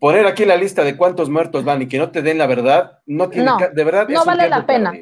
poner 0.05 0.27
aquí 0.27 0.45
la 0.45 0.57
lista 0.57 0.85
de 0.85 0.99
cuántos 0.99 1.31
muertos 1.31 1.65
van 1.65 1.81
y 1.81 1.87
que 1.87 1.97
no 1.97 2.11
te 2.11 2.21
den 2.21 2.37
la 2.37 2.47
verdad, 2.47 2.99
no 3.07 3.31
tiene, 3.31 3.51
de 3.73 3.85
verdad, 3.85 4.07
no 4.07 4.23
vale 4.23 4.51
la 4.51 4.67
pena. 4.67 4.93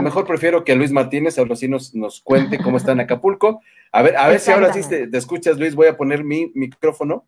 mejor 0.00 0.24
prefiero 0.24 0.62
que 0.62 0.76
Luis 0.76 0.92
Martínez 0.92 1.36
ahora 1.36 1.56
sí 1.56 1.66
nos, 1.66 1.96
nos 1.96 2.20
cuente 2.20 2.58
cómo 2.58 2.76
está 2.76 2.92
en 2.92 3.00
Acapulco. 3.00 3.60
A 3.92 4.02
ver, 4.02 4.16
a 4.16 4.28
ver 4.28 4.40
si 4.40 4.50
ahora 4.50 4.72
sí 4.72 4.86
te, 4.88 5.16
escuchas, 5.16 5.58
Luis, 5.58 5.74
voy 5.74 5.86
a 5.86 5.96
poner 5.96 6.22
mi 6.22 6.50
micrófono 6.54 7.26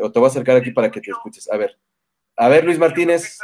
o 0.00 0.10
te 0.10 0.18
voy 0.18 0.26
a 0.26 0.30
acercar 0.30 0.56
aquí 0.56 0.70
para 0.70 0.90
que 0.90 1.00
te 1.00 1.10
escuches. 1.10 1.50
A 1.50 1.56
ver, 1.56 1.78
a 2.36 2.48
ver, 2.48 2.64
Luis 2.64 2.78
Martínez. 2.78 3.38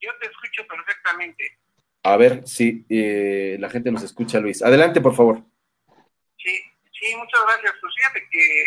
Yo 0.00 0.10
te 0.20 0.26
escucho 0.26 0.66
perfectamente. 0.66 1.58
A 2.02 2.16
ver 2.16 2.46
si 2.46 2.86
eh, 2.88 3.56
la 3.58 3.68
gente 3.68 3.90
nos 3.90 4.02
escucha, 4.02 4.40
Luis. 4.40 4.62
Adelante, 4.62 5.00
por 5.00 5.14
favor. 5.14 5.42
Sí, 6.38 6.56
sí, 6.92 7.16
muchas 7.16 7.40
gracias. 7.46 7.74
Pues 7.80 7.94
fíjate 7.96 8.26
que 8.30 8.64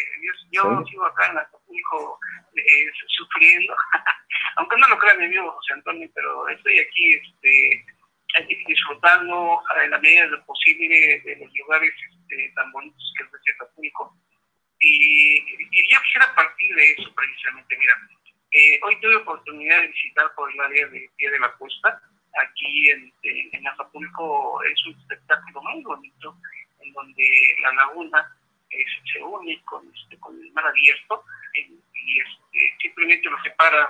yo, 0.52 0.84
sigo 0.86 1.06
acá 1.06 1.32
en 1.32 1.38
Acapulco 1.38 2.20
eh, 2.56 2.86
sufriendo, 3.18 3.74
aunque 4.58 4.78
no 4.78 4.88
lo 4.90 5.00
crean 5.00 5.20
mi 5.20 5.26
amigo 5.26 5.52
José 5.52 5.74
Antonio, 5.74 6.10
pero 6.14 6.48
estoy 6.50 6.80
aquí, 6.80 7.14
este, 7.14 7.86
disfrutando 8.68 9.62
en 9.84 9.92
la 9.92 10.00
medida 10.00 10.24
de 10.24 10.30
lo 10.30 10.46
posible 10.46 11.22
de 11.26 11.36
los 11.38 11.52
lugares 11.58 11.94
este, 12.30 12.52
tan 12.56 12.72
bonitos 12.72 13.14
que 13.18 13.24
es 13.24 13.56
Acapulco. 13.56 14.16
Y, 14.80 15.38
y, 15.38 15.92
yo 15.92 16.02
quisiera 16.02 16.34
partir 16.36 16.76
de 16.76 16.92
eso 16.92 17.14
precisamente. 17.14 17.78
Mira, 17.78 17.94
eh, 18.52 18.80
hoy 18.84 19.00
tuve 19.02 19.16
oportunidad 19.18 19.82
de 19.82 19.88
visitar 19.88 20.34
por 20.36 20.52
el 20.52 20.60
área 20.62 20.88
de 20.88 21.10
Pie 21.18 21.32
de 21.32 21.40
la 21.40 21.52
Costa 21.54 22.02
aquí 22.44 22.90
en, 22.90 23.12
en, 23.24 23.68
Acapulco 23.68 24.64
es 24.64 24.86
un 24.86 24.96
espectáculo 25.00 25.62
muy 25.62 25.84
bonito, 25.84 26.36
en 26.80 26.94
donde 26.94 27.56
la 27.62 27.74
laguna 27.74 28.36
se 29.12 29.22
une 29.22 29.60
con, 29.66 29.92
este, 29.94 30.18
con 30.20 30.40
el 30.40 30.52
mar 30.54 30.68
abierto 30.68 31.24
y 31.56 32.20
este, 32.20 32.78
simplemente 32.82 33.30
lo 33.30 33.42
separa 33.42 33.90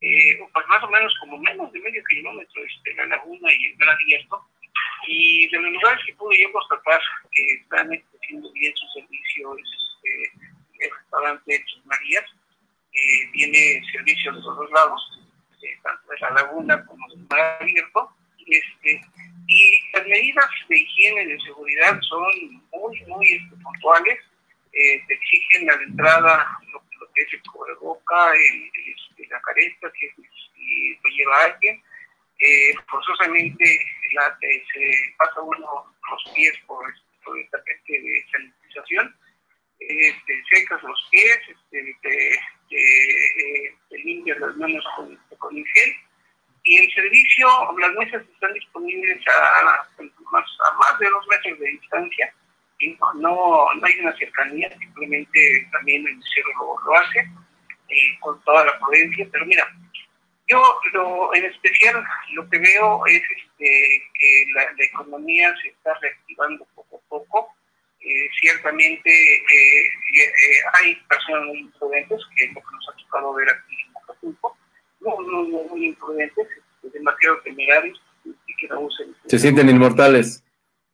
eh, 0.00 0.38
pues 0.52 0.66
más 0.68 0.82
o 0.82 0.90
menos 0.90 1.12
como 1.20 1.38
menos 1.38 1.72
de 1.72 1.80
medio 1.80 2.02
kilómetro 2.04 2.64
este, 2.64 2.94
la 2.94 3.06
laguna 3.06 3.52
y 3.52 3.66
el 3.66 3.76
mar 3.78 3.90
abierto. 3.90 4.46
Y 5.06 5.48
de 5.48 5.58
los 5.58 5.72
lugares 5.72 6.04
que 6.04 6.14
pude 6.14 6.40
yo 6.40 6.52
constatar 6.52 7.00
que 7.30 7.42
están 7.62 7.90
haciendo 7.90 8.52
bien 8.52 8.72
su 8.74 8.86
servicio 9.00 9.56
es 9.56 9.64
este, 9.64 10.84
el 10.84 10.90
restaurante 10.90 11.64
Sus 11.68 11.86
Marías, 11.86 12.24
que 12.92 13.30
tiene 13.32 13.82
servicios 13.92 14.34
de 14.34 14.42
los 14.42 14.56
dos 14.56 14.70
lados 14.72 15.16
tanto 15.82 16.12
de 16.12 16.18
la 16.20 16.30
laguna 16.30 16.84
como 16.86 17.08
del 17.08 17.26
mar 17.28 17.58
abierto. 17.60 18.10
Este, 18.46 19.00
y 19.48 19.78
las 19.92 20.06
medidas 20.06 20.46
de 20.68 20.78
higiene 20.78 21.22
y 21.22 21.26
de 21.26 21.40
seguridad 21.40 22.00
son 22.02 22.62
muy, 22.72 23.04
muy 23.06 23.32
este, 23.32 23.56
puntuales. 23.56 24.18
Eh, 24.72 25.02
te 25.08 25.14
exigen 25.14 25.66
la 25.66 25.74
entrada 25.74 26.58
lo, 26.72 26.80
que 27.12 27.22
es 27.22 27.32
el 27.32 27.42
cubreboca, 27.50 28.34
el, 28.34 28.70
este, 28.74 29.26
la 29.28 29.40
careta, 29.40 29.90
si, 29.98 30.08
si 30.54 30.98
lo 31.02 31.08
lleva 31.16 31.44
alguien. 31.44 31.82
Eh, 32.38 32.74
forzosamente 32.88 33.64
eh, 33.64 34.64
se 34.72 35.14
pasa 35.16 35.40
uno 35.40 35.94
los 36.10 36.34
pies 36.34 36.54
por, 36.66 36.84
por 37.24 37.38
el 37.38 37.48
tapete 37.50 38.00
de 38.00 38.24
sanitización. 38.30 39.16
Este, 39.78 40.42
secas 40.50 40.82
los 40.82 41.08
pies, 41.10 41.38
este, 41.48 41.96
te, 42.02 42.40
te, 42.70 43.98
limpias 43.98 44.38
las 44.38 44.56
manos 44.56 44.84
con 45.38 45.56
el 45.56 45.66
gel. 45.66 45.94
Y 46.64 46.78
el 46.78 46.92
servicio, 46.92 47.48
las 47.78 47.92
mesas 47.92 48.22
están 48.28 48.52
disponibles 48.52 49.24
a, 49.28 49.86
más, 50.32 50.98
de 50.98 51.08
dos 51.08 51.26
metros 51.28 51.58
de 51.60 51.68
distancia. 51.68 52.34
Y 52.80 52.90
no, 52.90 53.14
no, 53.14 53.84
hay 53.84 54.00
una 54.00 54.16
cercanía, 54.16 54.68
simplemente 54.78 55.68
también 55.72 56.06
el 56.06 56.16
mesero 56.16 56.48
lo, 56.84 56.94
hace 56.98 57.20
eh, 57.20 58.18
con 58.20 58.42
toda 58.42 58.64
la 58.64 58.78
prudencia. 58.80 59.28
Pero 59.30 59.46
mira, 59.46 59.64
yo 60.48 60.62
lo, 60.92 61.34
en 61.34 61.44
especial 61.44 62.04
lo 62.32 62.48
que 62.48 62.58
veo 62.58 63.04
es 63.06 63.22
este, 63.22 64.02
que 64.14 64.46
la, 64.54 64.66
economía 64.78 65.54
se 65.62 65.68
está 65.68 65.92
reactivando 66.00 66.66
poco 66.74 66.96
a 66.96 67.08
poco. 67.08 67.48
Eh, 68.00 68.28
ciertamente 68.40 69.10
eh, 69.10 69.90
hay 70.74 70.94
personas 71.08 71.46
muy 71.46 71.58
imprudentes, 71.58 72.20
que 72.36 72.44
es 72.44 72.54
lo 72.54 72.60
que 72.60 72.72
nos 72.72 72.88
ha 72.88 72.96
tocado 73.04 73.34
ver 73.34 73.48
aquí 73.50 73.74
en 73.84 73.96
Acapulco, 73.96 74.56
muy, 75.00 75.26
muy, 75.26 75.64
muy 75.68 75.86
imprudentes, 75.86 76.46
demasiado 76.82 77.40
temerarios 77.40 78.00
y 78.24 78.56
que 78.56 78.68
no 78.68 78.80
usen. 78.80 79.16
Se 79.26 79.38
sienten 79.38 79.68
inmortales. 79.68 80.44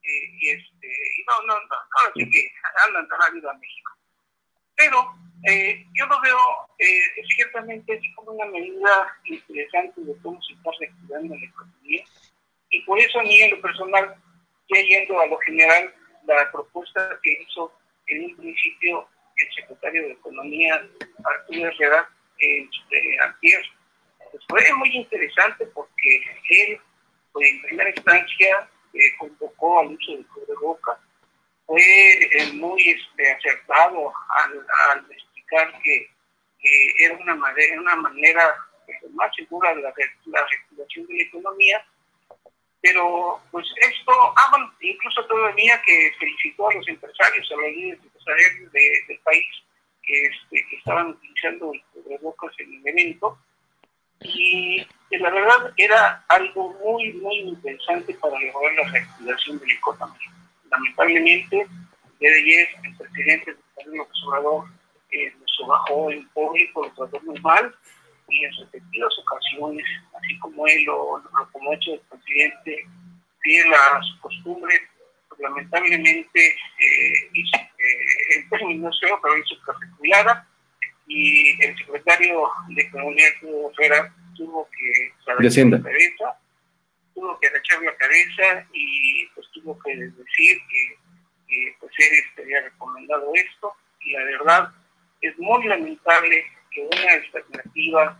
Eh, 0.02 0.30
y, 0.40 0.48
este, 0.50 0.86
y 0.86 1.24
no, 1.26 1.46
no, 1.46 1.54
no, 1.54 1.76
ahora 2.00 2.12
sí 2.14 2.28
que 2.30 2.50
andan 2.86 3.06
tan 3.08 3.20
rápido 3.20 3.50
a 3.50 3.54
México. 3.54 3.81
Pero 4.82 5.14
eh, 5.44 5.86
yo 5.94 6.06
lo 6.06 6.20
veo 6.20 6.38
eh, 6.78 7.24
ciertamente 7.36 7.94
es 7.94 8.02
como 8.16 8.32
una 8.32 8.46
medida 8.46 9.16
interesante 9.24 10.00
de 10.00 10.14
cómo 10.22 10.40
se 10.42 10.54
está 10.54 10.70
reactivando 10.80 11.36
la 11.36 11.46
economía. 11.46 12.04
Y 12.70 12.82
por 12.82 12.98
eso 12.98 13.20
a 13.20 13.22
mí 13.22 13.40
en 13.40 13.50
lo 13.52 13.60
personal, 13.60 14.16
ya 14.68 14.82
yendo 14.82 15.20
a 15.20 15.26
lo 15.26 15.36
general, 15.38 15.94
la 16.26 16.50
propuesta 16.50 17.18
que 17.22 17.38
hizo 17.42 17.72
en 18.08 18.24
un 18.24 18.36
principio 18.36 19.06
el 19.36 19.54
secretario 19.54 20.02
de 20.02 20.12
Economía, 20.12 20.82
Arturo 21.24 21.68
Herrera, 21.68 22.08
eh, 22.38 22.68
antier, 23.20 23.62
pues 24.30 24.44
fue 24.48 24.74
muy 24.74 24.96
interesante 24.96 25.66
porque 25.66 26.24
él, 26.50 26.80
pues, 27.32 27.50
en 27.50 27.62
primera 27.62 27.90
instancia, 27.90 28.68
eh, 28.94 29.16
convocó 29.18 29.80
al 29.80 29.88
uso 29.88 30.12
del 30.12 30.26
boca 30.60 30.98
Fue 31.66 31.80
eh, 31.80 32.52
muy 32.54 32.82
este, 32.90 33.30
acertado 33.32 34.12
al, 34.28 35.06
explicar 35.10 35.72
que, 35.82 36.08
era 36.98 37.16
una 37.16 37.34
manera, 37.34 37.80
una 37.80 37.96
manera 37.96 38.54
más 39.14 39.34
segura 39.34 39.74
de 39.74 39.82
la, 39.82 39.92
la 40.26 40.46
de 40.70 41.14
la 41.16 41.22
economía 41.22 41.84
pero 42.82 43.40
pues 43.52 43.64
esto, 43.76 44.12
incluso 44.80 45.24
todavía 45.26 45.80
que 45.86 46.12
felicitó 46.18 46.68
a 46.68 46.74
los 46.74 46.88
empresarios, 46.88 47.50
a 47.52 47.54
los 47.54 47.70
líderes 47.76 48.00
empresariales 48.02 48.72
del 48.72 49.18
país 49.20 49.46
que, 50.02 50.26
este, 50.26 50.66
que 50.68 50.76
estaban 50.76 51.10
utilizando 51.10 51.72
el 51.72 51.82
cubrebocas 51.92 52.52
en 52.58 52.74
el 52.74 52.86
evento, 52.88 53.38
y 54.20 54.84
la 55.10 55.30
verdad 55.30 55.72
era 55.76 56.24
algo 56.28 56.74
muy, 56.84 57.12
muy 57.14 57.38
interesante 57.38 58.14
para 58.14 58.38
lograr 58.40 58.74
la 58.74 58.90
reactivación 58.90 59.58
del 59.60 59.70
economía. 59.70 60.30
Lamentablemente, 60.72 61.66
de 62.20 62.28
ayer 62.28 62.68
el 62.84 62.96
presidente 62.96 63.56
López 63.86 64.16
Obrador 64.26 64.64
eh, 65.10 65.32
nos 65.38 65.68
bajó 65.68 66.10
en 66.10 66.26
público, 66.30 66.86
lo 66.86 66.92
trató 66.92 67.24
muy 67.24 67.38
mal 67.40 67.74
y 68.28 68.44
en 68.44 68.52
repetidas 68.58 69.12
ocasiones, 69.18 69.84
así 70.18 70.38
como 70.38 70.66
él 70.66 70.84
lo, 70.84 71.18
lo 71.18 71.48
como 71.52 71.72
hecho 71.74 71.94
el 71.94 72.00
presidente, 72.00 72.86
fiel 73.42 73.74
a 73.74 74.00
su 74.02 74.20
costumbre, 74.20 74.74
pues, 75.28 75.40
lamentablemente 75.40 76.48
eh, 76.48 77.30
hizo, 77.34 77.56
eh, 77.56 78.36
en 78.36 78.48
términos 78.48 78.98
feos, 79.00 79.18
pero 79.22 79.38
hizo 79.38 79.54
que 79.56 80.12
y 81.06 81.62
el 81.62 81.76
secretario 81.76 82.48
de 82.68 82.82
Economía 82.82 83.26
Herrera 83.42 84.14
tuvo 84.34 84.68
que 84.70 85.12
agachar 85.30 85.66
la 85.66 85.82
cabeza, 85.82 86.38
tuvo 87.14 87.38
que 87.40 87.48
agachar 87.48 87.82
la 87.82 87.96
cabeza 87.96 88.66
y 88.72 89.26
pues 89.34 89.46
tuvo 89.52 89.78
que 89.80 89.96
decir 89.96 90.58
que, 90.68 91.76
pues 91.80 91.92
él 91.98 92.42
había 92.42 92.62
recomendado 92.62 93.30
esto. 93.34 93.74
Y 94.00 94.12
la 94.12 94.24
verdad 94.24 94.72
es 95.20 95.38
muy 95.38 95.66
lamentable 95.66 96.44
que 96.70 96.80
una 96.80 97.12
alternativa 97.12 98.18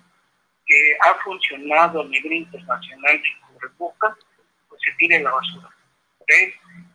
que 0.67 0.97
ha 1.01 1.15
funcionado 1.25 2.03
a 2.03 2.07
nivel 2.07 2.33
internacional 2.33 3.23
sin 3.23 3.77
boca 3.79 4.17
pues 4.69 4.81
se 4.85 4.93
tire 4.99 5.17
a 5.17 5.23
la 5.23 5.31
basura. 5.31 5.69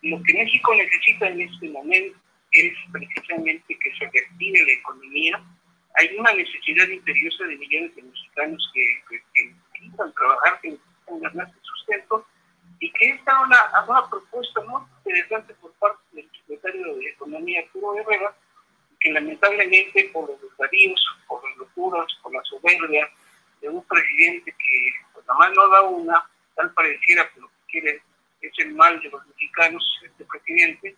Lo 0.04 0.22
que 0.24 0.34
México 0.34 0.74
necesita 0.76 1.28
en 1.28 1.42
este 1.42 1.70
momento 1.70 2.18
es 2.52 2.74
precisamente 2.92 3.78
que 3.78 3.96
se 3.98 4.10
reactive 4.10 4.66
la 4.66 4.72
economía, 4.72 5.44
hay 5.96 6.16
una 6.16 6.32
necesidad 6.34 6.88
imperiosa 6.88 7.44
de 7.46 7.58
millones 7.58 7.96
de 7.96 8.04
mexicanos 8.04 8.72
que, 8.74 9.20
necesitan 9.74 10.14
trabajar, 10.14 10.62
que 10.62 10.78
necesitan 11.08 11.20
ganar 11.20 11.54
su 11.54 11.60
sustento, 11.66 12.26
y 12.80 12.92
que 12.92 13.10
esta 13.10 13.42
una, 13.42 13.58
una 13.88 14.10
propuesta 14.10 14.62
muy 14.62 14.82
interesante 14.98 15.54
por 15.56 15.72
parte 15.74 16.02
del 16.12 16.30
secretario 16.32 16.96
de 16.96 17.10
Economía, 17.10 17.62
Arturo 17.62 17.98
Herrera, 17.98 18.36
que 19.00 19.12
lamentablemente 19.12 20.10
por 20.14 20.30
los 20.30 20.42
desvaríos, 20.42 21.00
por 21.28 21.44
las 21.48 21.58
locuras, 21.58 22.08
por 22.22 22.34
la 22.34 22.44
soberbia 22.44 23.10
de 23.62 23.70
un 23.70 23.84
presidente 23.86 24.52
que 24.52 24.92
pues, 25.14 25.26
nada 25.28 25.40
más 25.40 25.52
no 25.56 25.70
da 25.70 25.82
una, 25.84 26.30
tal 26.56 26.72
pareciera 26.74 27.28
que 27.30 27.40
lo 27.42 27.48
que 27.48 27.54
quiere 27.68 28.02
es 28.42 28.52
el 28.60 28.76
mal 28.76 29.00
de 29.02 29.10
los 29.10 29.26
mexicanos, 29.28 29.84
este 30.04 30.26
presidente, 30.26 30.96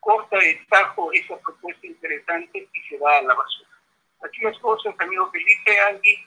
corta 0.00 0.38
el 0.38 0.66
tajo 0.66 1.10
esa 1.12 1.38
propuesta 1.40 1.86
interesante 1.86 2.68
y 2.72 2.88
se 2.88 2.98
va 2.98 3.18
a 3.18 3.22
la 3.22 3.34
basura. 3.34 3.70
Aquí 4.22 4.42
las 4.42 4.58
cosas, 4.58 4.94
amigo 4.98 5.30
Felipe, 5.30 5.80
Angie, 5.80 6.26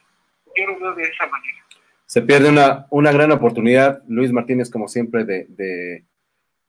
yo 0.56 0.68
lo 0.68 0.80
veo 0.80 0.96
de 0.96 1.04
esa 1.04 1.28
manera. 1.28 1.66
Se 2.10 2.24
pierde 2.24 2.50
una, 2.50 2.88
una 2.90 3.12
gran 3.12 3.32
oportunidad, 3.32 4.02
Luis 4.08 4.32
Martínez, 4.32 4.72
como 4.72 4.88
siempre, 4.88 5.26
de, 5.26 5.46
de 5.48 6.06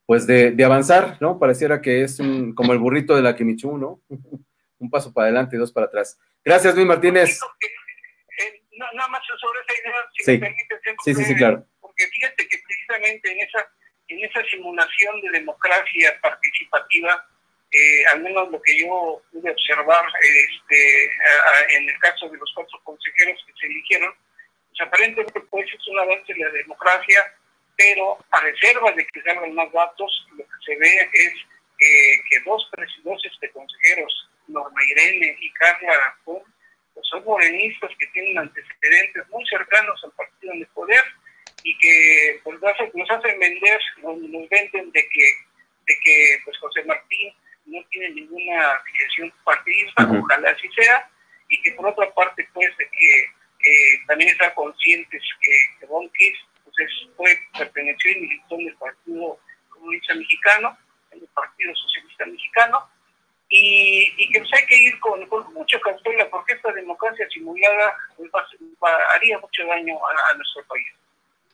pues 0.05 0.27
de, 0.27 0.51
de, 0.51 0.63
avanzar, 0.63 1.17
¿no? 1.19 1.39
Pareciera 1.39 1.81
que 1.81 2.03
es 2.03 2.19
un, 2.19 2.53
como 2.53 2.73
el 2.73 2.77
burrito 2.77 3.15
de 3.15 3.23
la 3.23 3.35
Kimichu, 3.35 3.75
¿no? 3.75 3.99
un 4.77 4.89
paso 4.91 5.11
para 5.11 5.25
adelante 5.25 5.55
y 5.55 5.59
dos 5.59 5.71
para 5.71 5.87
atrás. 5.87 6.19
Gracias, 6.45 6.75
Luis 6.75 6.85
Martínez. 6.85 7.39
Eh, 8.37 8.61
nada 8.73 9.07
más 9.07 9.23
sobre 9.25 9.59
esa 9.65 9.81
idea, 9.81 9.95
si 10.13 10.23
sí. 10.23 11.05
sí, 11.05 11.15
sí, 11.15 11.23
sí, 11.23 11.35
claro. 11.35 11.65
Porque 11.79 12.05
fíjate 12.05 12.47
que 12.47 12.59
precisamente 12.59 13.31
en 13.31 13.39
esa, 13.39 13.67
en 14.09 14.23
esa 14.23 14.43
simulación 14.43 15.21
de 15.21 15.39
democracia 15.39 16.19
participativa, 16.21 17.25
eh, 17.71 18.05
al 18.13 18.21
menos 18.21 18.51
lo 18.51 18.61
que 18.61 18.79
yo 18.79 19.23
pude 19.31 19.49
observar 19.49 20.05
este, 20.21 21.05
en 21.77 21.89
el 21.89 21.97
caso 21.97 22.29
de 22.29 22.37
los 22.37 22.51
cuatro 22.53 22.79
consejeros 22.83 23.43
que 23.47 23.53
se 23.59 23.65
eligieron, 23.65 24.13
aparentemente 24.81 25.39
pues 25.49 25.65
es 25.73 25.87
un 25.87 25.99
avance 25.99 26.33
de 26.33 26.39
la 26.39 26.49
democracia, 26.51 27.33
pero 27.77 28.17
a 28.31 28.41
reserva 28.41 28.91
de 28.91 29.05
que 29.07 29.21
salgan 29.21 29.55
más 29.55 29.71
datos, 29.71 30.27
lo 30.37 30.43
que 30.43 30.65
se 30.65 30.75
ve 30.75 31.09
es 31.13 31.33
que 32.29 32.39
dos, 32.45 32.69
dos 33.03 33.25
este, 33.25 33.49
consejeros, 33.49 34.29
Norma 34.47 34.83
Irene 34.89 35.35
y 35.39 35.51
Carla 35.53 35.93
Aracón, 35.93 36.43
pues 36.93 37.07
son 37.07 37.23
morenistas 37.23 37.89
que 37.97 38.07
tienen 38.07 38.37
antecedentes 38.37 39.27
muy 39.29 39.45
cercanos 39.47 40.03
al 40.03 40.11
partido 40.11 40.53
en 40.53 40.59
el 40.59 40.67
poder 40.67 41.03
y 41.63 41.77
que 41.77 42.39
pues, 42.43 42.59
nos 42.93 43.11
hacen 43.11 43.39
vender, 43.39 43.79
nos, 44.03 44.49
venden 44.49 44.91
de 44.91 45.09
que, 45.09 45.31
de 45.87 45.99
que 46.03 46.37
pues 46.43 46.57
José 46.57 46.83
Martín 46.83 47.33
no 47.65 47.83
tiene 47.89 48.09
ninguna 48.11 48.71
afiliación 48.71 49.33
partidista, 49.43 50.07
ojalá 50.09 50.49
así 50.49 50.67
sea, 50.75 51.09
y 51.47 51.61
que 51.61 51.71
por 51.73 51.87
otra 51.87 52.11
parte 52.13 52.47
pues 52.53 52.75
de 52.77 52.85
que 52.85 53.40
eh, 53.63 53.99
también 54.07 54.29
están 54.31 54.51
conscientes 54.55 55.21
que, 55.39 55.79
que 55.79 55.87
Don 55.87 56.09
Kiss 56.09 56.37
pues, 56.63 56.75
fue, 57.15 57.37
perteneció 57.57 58.11
y 58.11 58.21
militó 58.21 58.55
en 58.59 58.67
el 58.67 58.75
Partido 58.75 59.39
Comunista 59.69 60.15
Mexicano, 60.15 60.77
en 61.11 61.19
el 61.19 61.27
Partido 61.27 61.75
Socialista 61.75 62.25
Mexicano, 62.25 62.79
y, 63.49 64.07
y 64.17 64.31
que 64.31 64.39
pues, 64.39 64.51
hay 64.53 64.65
que 64.65 64.81
ir 64.81 64.99
con, 64.99 65.25
con 65.27 65.53
mucha 65.53 65.79
cautela 65.81 66.29
porque 66.29 66.53
esta 66.53 66.71
democracia 66.71 67.27
simulada 67.29 67.93
pues, 68.17 68.31
haría 69.15 69.37
mucho 69.39 69.65
daño 69.67 69.95
a, 69.95 70.37
nuestro 70.37 70.63
país. 70.67 70.87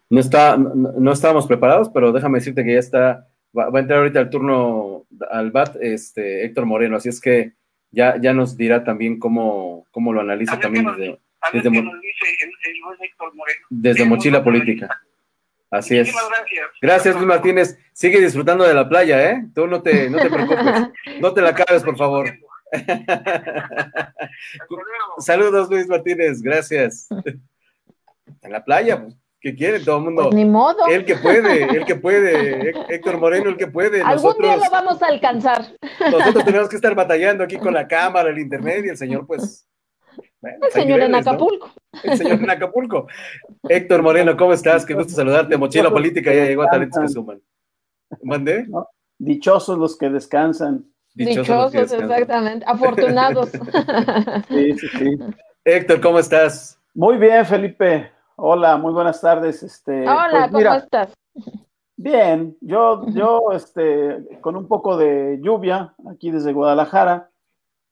No, 0.09 0.19
está, 0.19 0.55
no, 0.57 1.11
estábamos 1.11 1.47
preparados, 1.47 1.89
pero 1.89 2.11
déjame 2.11 2.39
decirte 2.39 2.63
que 2.63 2.73
ya 2.73 2.79
está, 2.79 3.27
va, 3.57 3.65
a 3.65 3.79
entrar 3.79 3.99
ahorita 3.99 4.21
el 4.21 4.29
turno 4.29 5.05
al 5.29 5.51
BAT 5.51 5.77
este, 5.81 6.45
Héctor 6.45 6.65
Moreno, 6.65 6.97
así 6.97 7.09
es 7.09 7.19
que 7.19 7.53
ya, 7.91 8.15
ya 8.21 8.33
nos 8.33 8.55
dirá 8.55 8.83
también 8.83 9.19
cómo, 9.19 9.85
cómo 9.91 10.13
lo 10.13 10.21
analiza 10.21 10.59
también 10.59 10.85
desde, 10.85 11.19
desde, 11.53 11.69
desde 13.69 14.05
Mochila 14.05 14.43
Política. 14.43 14.89
Así 15.69 15.97
es. 15.97 16.13
Gracias. 16.13 16.67
Gracias, 16.81 17.15
Luis 17.15 17.27
Martínez. 17.27 17.77
Sigue 17.91 18.21
disfrutando 18.21 18.63
de 18.63 18.73
la 18.73 18.87
playa, 18.87 19.31
¿eh? 19.31 19.45
Tú 19.53 19.67
no 19.67 19.81
te, 19.81 20.09
no 20.09 20.17
te 20.17 20.29
preocupes. 20.29 20.89
No 21.19 21.33
te 21.33 21.41
la 21.41 21.49
acabes, 21.49 21.83
por 21.83 21.97
favor. 21.97 22.31
Saludos, 25.19 25.69
Luis 25.69 25.87
Martínez. 25.87 26.41
Gracias. 26.41 27.07
En 28.41 28.51
la 28.51 28.63
playa, 28.63 29.01
pues, 29.01 29.15
¿qué 29.41 29.55
quiere 29.55 29.79
todo 29.79 29.97
el 29.97 30.03
mundo? 30.03 30.23
Pues 30.23 30.35
ni 30.35 30.45
modo. 30.45 30.87
El 30.87 31.05
que 31.05 31.15
puede, 31.15 31.63
el 31.63 31.85
que 31.85 31.95
puede. 31.95 32.73
Héctor 32.89 33.17
Moreno, 33.17 33.49
el 33.49 33.57
que 33.57 33.67
puede. 33.67 34.01
Algún 34.01 34.37
día 34.37 34.57
lo 34.57 34.69
vamos 34.69 35.01
a 35.01 35.07
alcanzar. 35.07 35.65
Nosotros 36.11 36.45
tenemos 36.45 36.69
que 36.69 36.75
estar 36.75 36.95
batallando 36.95 37.43
aquí 37.43 37.57
con 37.57 37.73
la 37.73 37.87
cámara, 37.87 38.29
el 38.29 38.39
internet, 38.39 38.85
y 38.85 38.89
el 38.89 38.97
señor, 38.97 39.25
pues, 39.25 39.67
el 40.41 40.71
señor 40.71 41.01
en 41.01 41.15
Acapulco. 41.15 41.71
El 42.03 42.17
señor 42.17 42.43
en 42.43 42.49
Acapulco. 42.49 43.07
Héctor 43.69 44.01
Moreno, 44.03 44.35
¿cómo 44.37 44.53
estás? 44.53 44.85
Qué 44.85 44.93
gusto 44.93 45.13
saludarte. 45.13 45.57
Mochila 45.57 45.89
Política 45.89 46.33
ya 46.33 46.45
llegó 46.45 46.63
a 46.63 46.69
Talentos 46.69 47.01
que 47.01 47.07
Suman. 47.09 47.41
¿Mandé? 48.23 48.67
Dichosos 49.17 49.77
los 49.77 49.97
que 49.97 50.09
descansan. 50.09 50.85
Dichosos, 51.13 51.73
exactamente. 51.73 52.65
Afortunados. 52.67 53.49
sí, 54.49 54.77
sí, 54.77 54.87
sí. 54.97 55.17
Héctor, 55.65 55.99
¿cómo 55.99 56.19
estás? 56.19 56.79
Muy 56.93 57.17
bien, 57.17 57.45
Felipe. 57.45 58.11
Hola, 58.35 58.77
muy 58.77 58.93
buenas 58.93 59.19
tardes. 59.19 59.63
Este, 59.63 60.01
Hola, 60.03 60.47
pues 60.51 60.63
¿cómo 60.63 60.77
estás? 60.77 61.13
Bien, 61.95 62.55
yo, 62.61 63.07
yo, 63.07 63.51
este, 63.51 64.39
con 64.39 64.55
un 64.55 64.67
poco 64.67 64.95
de 64.95 65.39
lluvia 65.41 65.95
aquí 66.11 66.29
desde 66.29 66.53
Guadalajara, 66.53 67.31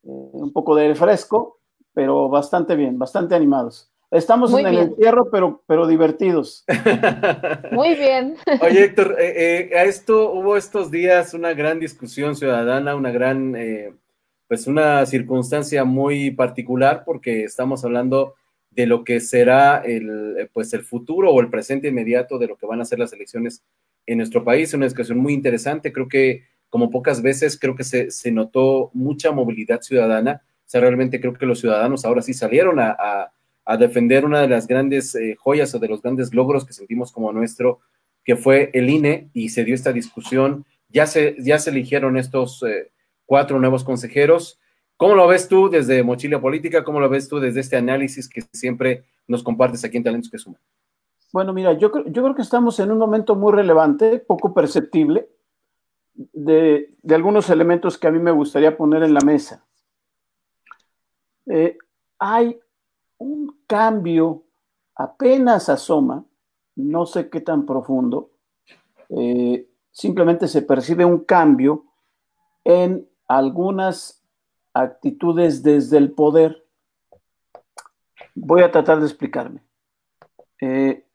eh, 0.04 0.08
un 0.08 0.54
poco 0.54 0.76
de 0.76 0.94
fresco, 0.94 1.58
pero 1.96 2.30
bastante 2.30 2.76
bien, 2.76 3.00
bastante 3.00 3.34
animados. 3.34 3.90
Estamos 4.12 4.54
en 4.58 4.68
el 4.68 4.78
entierro, 4.78 5.30
pero, 5.32 5.64
pero 5.66 5.88
divertidos. 5.88 6.64
Muy 7.72 7.96
bien. 7.96 8.36
Oye, 8.62 8.84
Héctor, 8.84 9.16
eh, 9.20 9.70
eh, 9.74 9.78
a 9.78 9.84
esto 9.86 10.32
hubo 10.32 10.56
estos 10.56 10.92
días 10.92 11.34
una 11.34 11.54
gran 11.54 11.80
discusión 11.80 12.36
ciudadana, 12.36 12.96
una 12.96 13.12
gran, 13.12 13.56
eh, 13.56 13.94
pues 14.48 14.68
una 14.68 15.06
circunstancia 15.06 15.84
muy 15.86 16.32
particular, 16.32 17.04
porque 17.04 17.44
estamos 17.44 17.84
hablando 17.84 18.36
de 18.70 18.86
lo 18.86 19.04
que 19.04 19.20
será 19.20 19.80
el, 19.80 20.50
pues 20.54 20.74
el 20.74 20.84
futuro 20.84 21.32
o 21.32 21.42
el 21.42 21.50
presente 21.50 21.88
inmediato 21.88 22.38
de 22.38 22.48
lo 22.48 22.58
que 22.58 22.68
van 22.68 22.82
a 22.82 22.86
ser 22.86 23.00
las 23.00 23.12
elecciones 23.12 23.64
en 24.06 24.20
nuestro 24.20 24.44
país. 24.44 24.74
Una 24.74 24.86
discusión 24.86 25.18
muy 25.18 25.34
interesante, 25.34 25.92
creo 25.92 26.08
que 26.08 26.44
como 26.70 26.90
pocas 26.90 27.22
veces, 27.22 27.58
creo 27.60 27.76
que 27.76 27.84
se, 27.84 28.12
se 28.12 28.32
notó 28.32 28.92
mucha 28.94 29.32
movilidad 29.32 29.82
ciudadana 29.82 30.42
sea, 30.68 30.82
realmente 30.82 31.20
creo 31.20 31.34
que 31.34 31.46
los 31.46 31.60
ciudadanos 31.60 32.06
ahora 32.06 32.22
sí 32.22 32.34
salieron 32.34 32.80
a, 32.80 33.32
defender 33.80 34.26
una 34.26 34.42
de 34.42 34.48
las 34.48 34.68
grandes 34.68 35.16
eh, 35.16 35.36
joyas 35.40 35.74
o 35.74 35.80
de 35.80 35.88
los 35.88 36.02
grandes 36.02 36.34
logros 36.36 36.66
que 36.66 36.74
sentimos 36.74 37.12
como 37.12 37.32
nuestro, 37.32 37.80
que 38.24 38.36
fue 38.36 38.70
el 38.74 38.90
INE, 38.90 39.30
y 39.34 39.50
se 39.50 39.64
dio 39.64 39.74
esta 39.74 39.92
discusión. 39.92 40.66
Ya 40.90 41.08
se, 41.08 41.36
ya 41.40 41.58
se 41.58 41.72
eligieron 41.72 42.16
estos 42.18 42.62
eh, 42.64 42.92
cuatro 43.26 43.60
nuevos 43.60 43.84
consejeros. 43.84 44.60
¿Cómo 44.98 45.16
lo 45.16 45.28
ves 45.28 45.48
tú 45.48 45.70
desde 45.70 46.04
Mochila 46.04 46.40
Política? 46.40 46.84
¿Cómo 46.84 47.00
lo 47.00 47.10
ves 47.10 47.28
tú 47.28 47.40
desde 47.40 47.60
este 47.60 47.76
análisis 47.76 48.30
que 48.30 48.42
siempre 48.54 49.04
nos 49.28 49.44
compartes 49.44 49.84
aquí 49.84 49.98
en 49.98 50.04
Talentos 50.04 50.30
que 50.30 50.38
Suman? 50.38 50.62
Bueno, 51.34 51.52
mira, 51.52 51.74
yo, 51.74 51.92
yo 52.06 52.24
creo 52.24 52.36
que 52.36 52.44
estamos 52.44 52.80
en 52.80 52.92
un 52.92 52.98
momento 52.98 53.36
muy 53.36 53.52
relevante, 53.52 54.20
poco 54.20 54.54
perceptible, 54.54 55.28
de, 56.14 56.94
de 57.02 57.16
algunos 57.16 57.50
elementos 57.50 57.98
que 57.98 58.08
a 58.08 58.12
mí 58.12 58.20
me 58.20 58.32
gustaría 58.32 58.78
poner 58.78 59.04
en 59.04 59.14
la 59.14 59.22
mesa. 59.22 59.65
Eh, 61.48 61.78
hay 62.20 62.60
un 63.18 63.62
cambio, 63.68 64.44
apenas 64.96 65.70
asoma, 65.70 66.26
no 66.76 67.06
sé 67.06 67.30
qué 67.30 67.42
tan 67.42 67.66
profundo, 67.66 68.32
eh, 69.10 69.68
simplemente 69.92 70.48
se 70.48 70.62
percibe 70.62 71.06
un 71.06 71.20
cambio 71.20 71.86
en 72.64 73.08
algunas 73.28 74.24
actitudes 74.74 75.64
desde 75.64 75.98
el 75.98 76.12
poder. 76.12 76.66
Voy 78.34 78.62
a 78.62 78.72
tratar 78.72 79.00
de 79.00 79.06
explicarme. 79.06 79.62
Eh, 80.60 81.06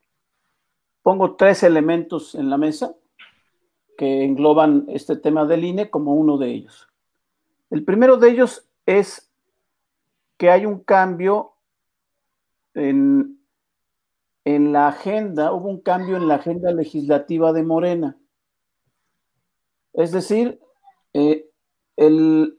pongo 1.02 1.36
tres 1.36 1.62
elementos 1.62 2.34
en 2.34 2.48
la 2.48 2.56
mesa 2.56 2.94
que 3.98 4.24
engloban 4.24 4.86
este 4.88 5.16
tema 5.16 5.44
del 5.44 5.64
INE 5.64 5.90
como 5.90 6.14
uno 6.14 6.38
de 6.38 6.50
ellos. 6.50 6.88
El 7.68 7.84
primero 7.84 8.16
de 8.16 8.30
ellos 8.30 8.66
es 8.86 9.29
que 10.40 10.50
hay 10.50 10.64
un 10.64 10.78
cambio 10.78 11.52
en, 12.72 13.38
en 14.46 14.72
la 14.72 14.88
agenda, 14.88 15.52
hubo 15.52 15.68
un 15.68 15.82
cambio 15.82 16.16
en 16.16 16.28
la 16.28 16.36
agenda 16.36 16.72
legislativa 16.72 17.52
de 17.52 17.62
Morena. 17.62 18.16
Es 19.92 20.12
decir, 20.12 20.58
eh, 21.12 21.46
el, 21.94 22.58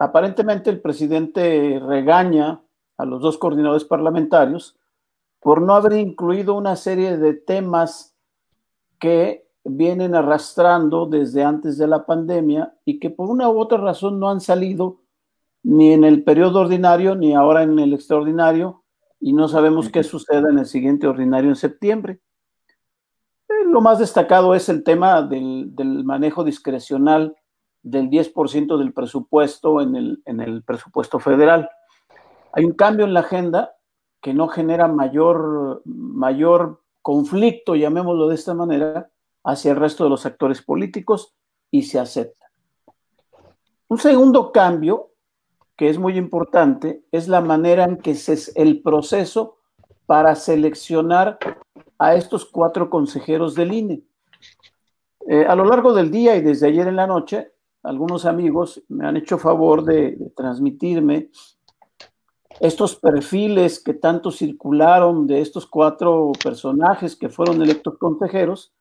aparentemente 0.00 0.68
el 0.68 0.80
presidente 0.80 1.78
regaña 1.78 2.60
a 2.96 3.04
los 3.04 3.22
dos 3.22 3.38
coordinadores 3.38 3.84
parlamentarios 3.84 4.76
por 5.38 5.62
no 5.62 5.76
haber 5.76 5.92
incluido 5.92 6.56
una 6.56 6.74
serie 6.74 7.18
de 7.18 7.34
temas 7.34 8.16
que 8.98 9.48
vienen 9.62 10.16
arrastrando 10.16 11.06
desde 11.06 11.44
antes 11.44 11.78
de 11.78 11.86
la 11.86 12.04
pandemia 12.04 12.74
y 12.84 12.98
que 12.98 13.10
por 13.10 13.30
una 13.30 13.48
u 13.48 13.60
otra 13.60 13.78
razón 13.78 14.18
no 14.18 14.28
han 14.28 14.40
salido 14.40 15.03
ni 15.64 15.92
en 15.92 16.04
el 16.04 16.22
periodo 16.22 16.60
ordinario 16.60 17.16
ni 17.16 17.34
ahora 17.34 17.62
en 17.62 17.78
el 17.78 17.94
extraordinario 17.94 18.84
y 19.18 19.32
no 19.32 19.48
sabemos 19.48 19.88
qué 19.88 20.02
suceda 20.02 20.50
en 20.50 20.58
el 20.58 20.66
siguiente 20.66 21.06
ordinario 21.06 21.48
en 21.48 21.56
septiembre. 21.56 22.20
Eh, 23.48 23.64
lo 23.66 23.80
más 23.80 23.98
destacado 23.98 24.54
es 24.54 24.68
el 24.68 24.84
tema 24.84 25.22
del, 25.22 25.72
manejo 26.04 26.44
discrecional 26.44 27.34
del 27.82 28.10
10% 28.10 28.76
del 28.76 28.92
presupuesto 28.92 29.80
en 29.80 29.96
el, 29.96 30.22
en 30.26 30.40
el 30.40 30.62
presupuesto 30.62 31.18
federal. 31.18 31.70
Hay 32.52 32.64
un 32.64 32.72
cambio 32.72 33.06
en 33.06 33.14
la 33.14 33.20
agenda 33.20 33.74
que 34.20 34.34
no 34.34 34.48
genera 34.48 34.88
mayor, 34.88 35.82
mayor 35.86 36.82
conflicto, 37.00 37.74
llamémoslo 37.74 38.28
de 38.28 38.34
esta 38.34 38.52
manera, 38.52 39.10
hacia 39.42 39.72
el 39.72 39.78
resto 39.78 40.04
de 40.04 40.10
los 40.10 40.26
actores 40.26 40.60
políticos 40.60 41.34
y 41.70 41.82
se 41.82 41.98
acepta. 41.98 42.50
Un 43.88 43.98
segundo 43.98 44.52
cambio 44.52 45.13
que 45.76 45.88
es 45.88 45.98
muy 45.98 46.16
importante, 46.16 47.04
es 47.10 47.28
la 47.28 47.40
manera 47.40 47.84
en 47.84 47.96
que 47.96 48.14
se, 48.14 48.52
el 48.60 48.82
proceso 48.82 49.58
para 50.06 50.34
seleccionar 50.34 51.38
a 51.98 52.14
estos 52.14 52.44
cuatro 52.44 52.90
consejeros 52.90 53.54
del 53.54 53.72
INE. 53.72 54.02
Eh, 55.26 55.46
a 55.48 55.54
lo 55.54 55.64
largo 55.64 55.94
del 55.94 56.10
día 56.10 56.36
y 56.36 56.42
desde 56.42 56.68
ayer 56.68 56.86
en 56.86 56.96
la 56.96 57.06
noche, 57.06 57.52
algunos 57.82 58.24
amigos 58.24 58.82
me 58.88 59.06
han 59.06 59.16
hecho 59.16 59.38
favor 59.38 59.84
de, 59.84 60.18
transmitirme 60.36 61.30
estos 62.60 62.94
perfiles 62.94 63.82
que 63.82 63.94
tanto 63.94 64.30
circularon 64.30 65.26
de 65.26 65.40
estos 65.40 65.66
cuatro 65.66 66.32
personajes 66.42 67.16
que 67.16 67.28
fueron 67.28 67.60
electos 67.60 67.98
consejeros, 67.98 68.72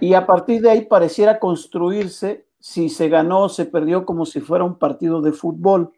y 0.00 0.14
a 0.14 0.26
partir 0.26 0.62
de 0.62 0.70
ahí 0.70 0.84
pareciera 0.84 1.38
construirse 1.38 2.45
si 2.66 2.88
se 2.88 3.08
ganó 3.08 3.44
o 3.44 3.48
se 3.48 3.64
perdió 3.64 4.04
como 4.04 4.26
si 4.26 4.40
fuera 4.40 4.64
un 4.64 4.76
partido 4.76 5.22
de 5.22 5.30
fútbol. 5.30 5.92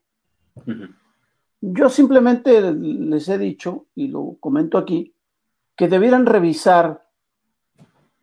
Yo 1.63 1.89
simplemente 1.89 2.75
les 2.75 3.27
he 3.31 3.39
dicho, 3.39 3.87
y 3.95 4.09
lo 4.09 4.37
comento 4.39 4.77
aquí, 4.77 5.15
que 5.75 5.89
debieran 5.89 6.27
revisar 6.27 7.07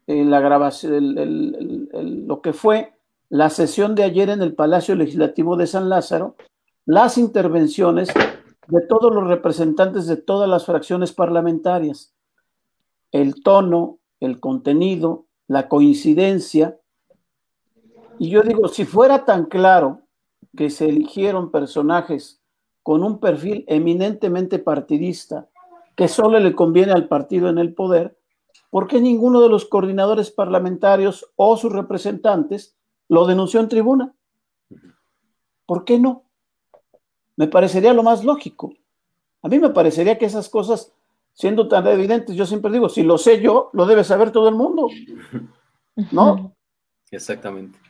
en 0.06 0.30
la 0.30 0.42
grabación, 0.42 1.88
lo 2.28 2.42
que 2.44 2.54
fue 2.54 2.94
la 3.30 3.50
sesión 3.50 3.96
de 3.96 4.04
ayer 4.04 4.30
en 4.30 4.44
el 4.44 4.54
Palacio 4.54 4.94
Legislativo 4.94 5.58
de 5.58 5.66
San 5.66 5.90
Lázaro, 5.90 6.36
las 6.86 7.18
intervenciones 7.18 8.10
de 8.68 8.82
todos 8.82 9.12
los 9.12 9.28
representantes 9.28 10.06
de 10.06 10.18
todas 10.18 10.48
las 10.48 10.68
fracciones 10.68 11.14
parlamentarias, 11.14 12.14
el 13.12 13.42
tono, 13.42 13.98
el 14.20 14.40
contenido, 14.40 15.26
la 15.48 15.68
coincidencia. 15.68 16.78
Y 18.20 18.30
yo 18.30 18.42
digo, 18.42 18.68
si 18.68 18.86
fuera 18.86 19.26
tan 19.26 19.46
claro 19.46 20.02
que 20.56 20.70
se 20.70 20.88
eligieron 20.88 21.52
personajes 21.52 22.42
con 22.84 23.04
un 23.04 23.20
perfil 23.20 23.66
eminentemente 23.68 24.60
partidista, 24.60 25.50
que 25.96 26.08
solo 26.08 26.40
le 26.40 26.54
conviene 26.54 26.92
al 26.92 27.08
partido 27.08 27.50
en 27.50 27.58
el 27.58 27.74
poder, 27.74 28.18
¿por 28.70 28.88
qué 28.88 29.00
ninguno 29.02 29.42
de 29.42 29.50
los 29.50 29.66
coordinadores 29.66 30.32
parlamentarios 30.32 31.32
o 31.36 31.58
sus 31.58 31.72
representantes 31.72 32.76
lo 33.08 33.26
denunció 33.26 33.60
en 33.60 33.70
tribuna? 33.70 34.14
¿Por 35.66 35.84
qué 35.84 36.00
no? 36.00 36.24
Me 37.38 37.48
parecería 37.48 37.94
lo 37.94 38.04
más 38.04 38.24
lógico. 38.24 38.74
A 39.42 39.48
mí 39.48 39.60
me 39.60 39.70
parecería 39.70 40.18
que 40.18 40.26
esas 40.26 40.50
cosas, 40.50 40.92
siendo 41.34 41.68
tan 41.68 41.86
evidentes, 41.88 42.36
yo 42.36 42.46
siempre 42.46 42.72
digo, 42.72 42.90
si 42.90 43.04
lo 43.04 43.18
sé 43.18 43.42
yo, 43.42 43.70
lo 43.74 43.86
debe 43.86 44.04
saber 44.04 44.32
todo 44.32 44.50
el 44.50 44.56
mundo. 44.56 44.88
¿No? 46.12 46.54
Exactamente. 47.12 47.85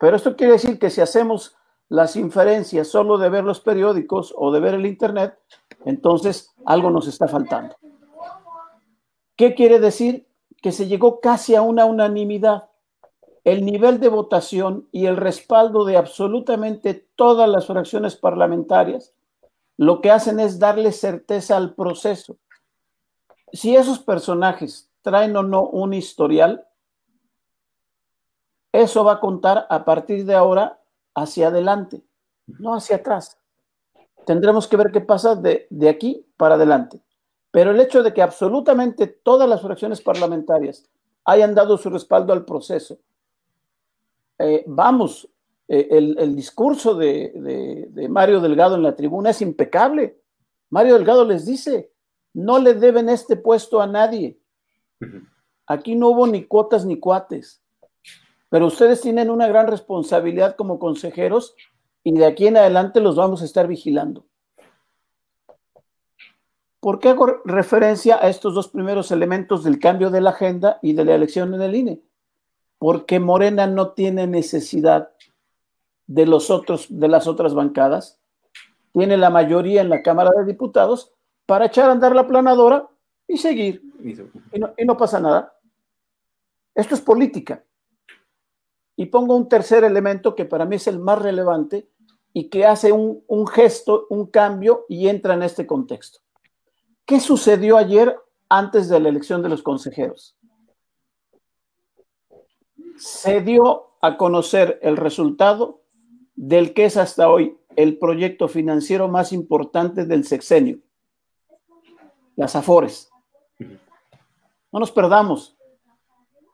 Pero 0.00 0.16
esto 0.16 0.34
quiere 0.34 0.54
decir 0.54 0.78
que 0.78 0.88
si 0.88 1.02
hacemos 1.02 1.54
las 1.90 2.16
inferencias 2.16 2.88
solo 2.88 3.18
de 3.18 3.28
ver 3.28 3.44
los 3.44 3.60
periódicos 3.60 4.32
o 4.34 4.50
de 4.50 4.58
ver 4.58 4.74
el 4.74 4.86
Internet, 4.86 5.38
entonces 5.84 6.54
algo 6.64 6.90
nos 6.90 7.06
está 7.06 7.28
faltando. 7.28 7.76
¿Qué 9.36 9.54
quiere 9.54 9.78
decir? 9.78 10.26
Que 10.62 10.72
se 10.72 10.86
llegó 10.86 11.20
casi 11.20 11.54
a 11.54 11.60
una 11.60 11.84
unanimidad. 11.84 12.70
El 13.44 13.64
nivel 13.66 14.00
de 14.00 14.08
votación 14.08 14.88
y 14.90 15.04
el 15.04 15.18
respaldo 15.18 15.84
de 15.84 15.98
absolutamente 15.98 17.06
todas 17.14 17.48
las 17.48 17.66
fracciones 17.66 18.16
parlamentarias 18.16 19.12
lo 19.76 20.00
que 20.00 20.10
hacen 20.10 20.40
es 20.40 20.58
darle 20.58 20.92
certeza 20.92 21.56
al 21.56 21.74
proceso. 21.74 22.38
Si 23.52 23.76
esos 23.76 23.98
personajes 23.98 24.90
traen 25.02 25.36
o 25.36 25.42
no 25.42 25.62
un 25.62 25.92
historial, 25.92 26.66
eso 28.82 29.04
va 29.04 29.14
a 29.14 29.20
contar 29.20 29.66
a 29.68 29.84
partir 29.84 30.24
de 30.24 30.34
ahora 30.34 30.80
hacia 31.14 31.48
adelante, 31.48 32.02
no 32.46 32.74
hacia 32.74 32.96
atrás. 32.96 33.38
Tendremos 34.26 34.68
que 34.68 34.76
ver 34.76 34.90
qué 34.90 35.00
pasa 35.00 35.34
de, 35.34 35.66
aquí 35.88 36.26
para 36.36 36.54
adelante. 36.54 37.00
Pero 37.50 37.72
el 37.72 37.80
hecho 37.80 38.02
de 38.02 38.14
que 38.14 38.22
absolutamente 38.22 39.06
todas 39.06 39.48
las 39.48 39.60
fracciones 39.60 40.00
parlamentarias 40.00 40.88
hayan 41.24 41.54
dado 41.54 41.76
su 41.78 41.90
respaldo 41.90 42.32
al 42.32 42.44
proceso, 42.44 42.98
eh, 44.38 44.64
vamos, 44.66 45.28
eh, 45.66 45.88
el, 45.90 46.36
discurso 46.36 46.94
de, 46.94 47.88
de, 47.90 48.08
Mario 48.08 48.40
Delgado 48.40 48.76
en 48.76 48.82
la 48.82 48.94
tribuna 48.94 49.30
es 49.30 49.42
impecable. 49.42 50.20
Mario 50.70 50.94
Delgado 50.94 51.24
les 51.24 51.44
dice, 51.44 51.92
no 52.32 52.58
le 52.58 52.74
deben 52.74 53.08
este 53.08 53.36
puesto 53.36 53.80
a 53.80 53.86
nadie. 53.86 54.38
Aquí 55.66 55.94
no 55.94 56.08
hubo 56.08 56.26
ni 56.26 56.44
cuotas 56.44 56.84
ni 56.84 56.98
cuates. 56.98 57.62
Pero 58.50 58.66
ustedes 58.66 59.00
tienen 59.00 59.30
una 59.30 59.48
gran 59.48 59.68
responsabilidad 59.68 60.56
como 60.56 60.78
consejeros 60.78 61.54
y 62.02 62.12
de 62.12 62.26
aquí 62.26 62.48
en 62.48 62.56
adelante 62.56 63.00
los 63.00 63.16
vamos 63.16 63.40
a 63.40 63.44
estar 63.44 63.66
vigilando. 63.66 64.26
¿Por 66.80 66.98
qué 66.98 67.10
hago 67.10 67.42
referencia 67.44 68.16
a 68.16 68.28
estos 68.28 68.54
dos 68.54 68.68
primeros 68.68 69.12
elementos 69.12 69.64
del 69.64 69.78
cambio 69.78 70.10
de 70.10 70.20
la 70.20 70.30
agenda 70.30 70.78
y 70.82 70.94
de 70.94 71.04
la 71.04 71.14
elección 71.14 71.54
en 71.54 71.62
el 71.62 71.74
INE? 71.74 72.00
Porque 72.78 73.20
Morena 73.20 73.66
no 73.66 73.92
tiene 73.92 74.26
necesidad 74.26 75.10
de 76.06 76.26
los 76.26 76.50
otros, 76.50 76.86
de 76.88 77.06
las 77.06 77.28
otras 77.28 77.54
bancadas, 77.54 78.18
tiene 78.92 79.16
la 79.16 79.30
mayoría 79.30 79.82
en 79.82 79.90
la 79.90 80.02
Cámara 80.02 80.30
de 80.36 80.44
Diputados 80.44 81.12
para 81.46 81.66
echar 81.66 81.88
a 81.88 81.92
andar 81.92 82.16
la 82.16 82.26
planadora 82.26 82.88
y 83.28 83.36
seguir. 83.36 83.82
Y 84.52 84.58
no, 84.58 84.72
y 84.76 84.84
no 84.84 84.96
pasa 84.96 85.20
nada. 85.20 85.54
Esto 86.74 86.94
es 86.96 87.00
política. 87.00 87.62
Y 89.00 89.06
pongo 89.06 89.34
un 89.34 89.48
tercer 89.48 89.82
elemento 89.82 90.34
que 90.34 90.44
para 90.44 90.66
mí 90.66 90.76
es 90.76 90.86
el 90.86 90.98
más 90.98 91.18
relevante 91.18 91.88
y 92.34 92.50
que 92.50 92.66
hace 92.66 92.92
un, 92.92 93.46
gesto, 93.46 94.06
un 94.10 94.26
cambio 94.26 94.84
y 94.90 95.08
entra 95.08 95.32
en 95.32 95.42
este 95.42 95.66
contexto. 95.66 96.20
¿Qué 97.06 97.18
sucedió 97.18 97.78
ayer 97.78 98.14
antes 98.50 98.90
de 98.90 99.00
la 99.00 99.08
elección 99.08 99.42
de 99.42 99.48
los 99.48 99.62
consejeros? 99.62 100.36
Se 102.98 103.40
dio 103.40 103.94
a 104.02 104.18
conocer 104.18 104.78
el 104.82 104.98
resultado 104.98 105.80
del 106.34 106.74
que 106.74 106.84
es 106.84 106.98
hasta 106.98 107.30
hoy 107.30 107.56
el 107.76 107.96
proyecto 107.96 108.48
financiero 108.48 109.08
más 109.08 109.32
importante 109.32 110.04
del 110.04 110.26
sexenio, 110.26 110.78
las 112.36 112.54
AFORES. 112.54 113.08
No 114.70 114.78
nos 114.78 114.92
perdamos. 114.92 115.56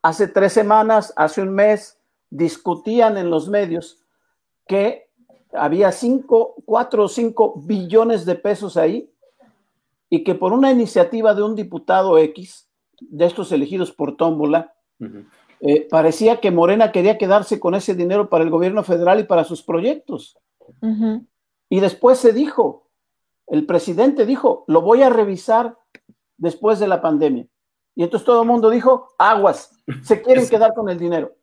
Hace 0.00 0.28
tres 0.28 0.52
semanas, 0.52 1.12
hace 1.16 1.42
un 1.42 1.50
mes, 1.50 1.95
discutían 2.30 3.16
en 3.16 3.30
los 3.30 3.48
medios 3.48 4.02
que 4.66 5.08
había 5.52 5.92
cinco, 5.92 6.54
cuatro 6.64 7.04
o 7.04 7.08
cinco 7.08 7.54
billones 7.64 8.24
de 8.26 8.34
pesos 8.34 8.76
ahí 8.76 9.10
y 10.10 10.24
que 10.24 10.34
por 10.34 10.52
una 10.52 10.70
iniciativa 10.70 11.34
de 11.34 11.42
un 11.42 11.54
diputado 11.54 12.18
X, 12.18 12.68
de 13.00 13.26
estos 13.26 13.52
elegidos 13.52 13.92
por 13.92 14.16
tómbola, 14.16 14.74
eh, 15.60 15.86
parecía 15.88 16.40
que 16.40 16.50
Morena 16.50 16.92
quería 16.92 17.18
quedarse 17.18 17.58
con 17.60 17.74
ese 17.74 17.94
dinero 17.94 18.28
para 18.28 18.44
el 18.44 18.50
gobierno 18.50 18.82
federal 18.82 19.20
y 19.20 19.24
para 19.24 19.44
sus 19.44 19.62
proyectos. 19.62 20.38
Y 21.68 21.80
después 21.80 22.18
se 22.18 22.32
dijo, 22.32 22.88
el 23.46 23.66
presidente 23.66 24.26
dijo, 24.26 24.64
lo 24.66 24.82
voy 24.82 25.02
a 25.02 25.10
revisar 25.10 25.78
después 26.36 26.78
de 26.78 26.88
la 26.88 27.00
pandemia. 27.00 27.46
Y 27.94 28.02
entonces 28.02 28.26
todo 28.26 28.42
el 28.42 28.48
mundo 28.48 28.70
dijo, 28.70 29.08
aguas, 29.18 29.72
se 30.02 30.22
quieren 30.22 30.48
quedar 30.50 30.74
con 30.74 30.88
el 30.88 30.98
dinero. 30.98 31.34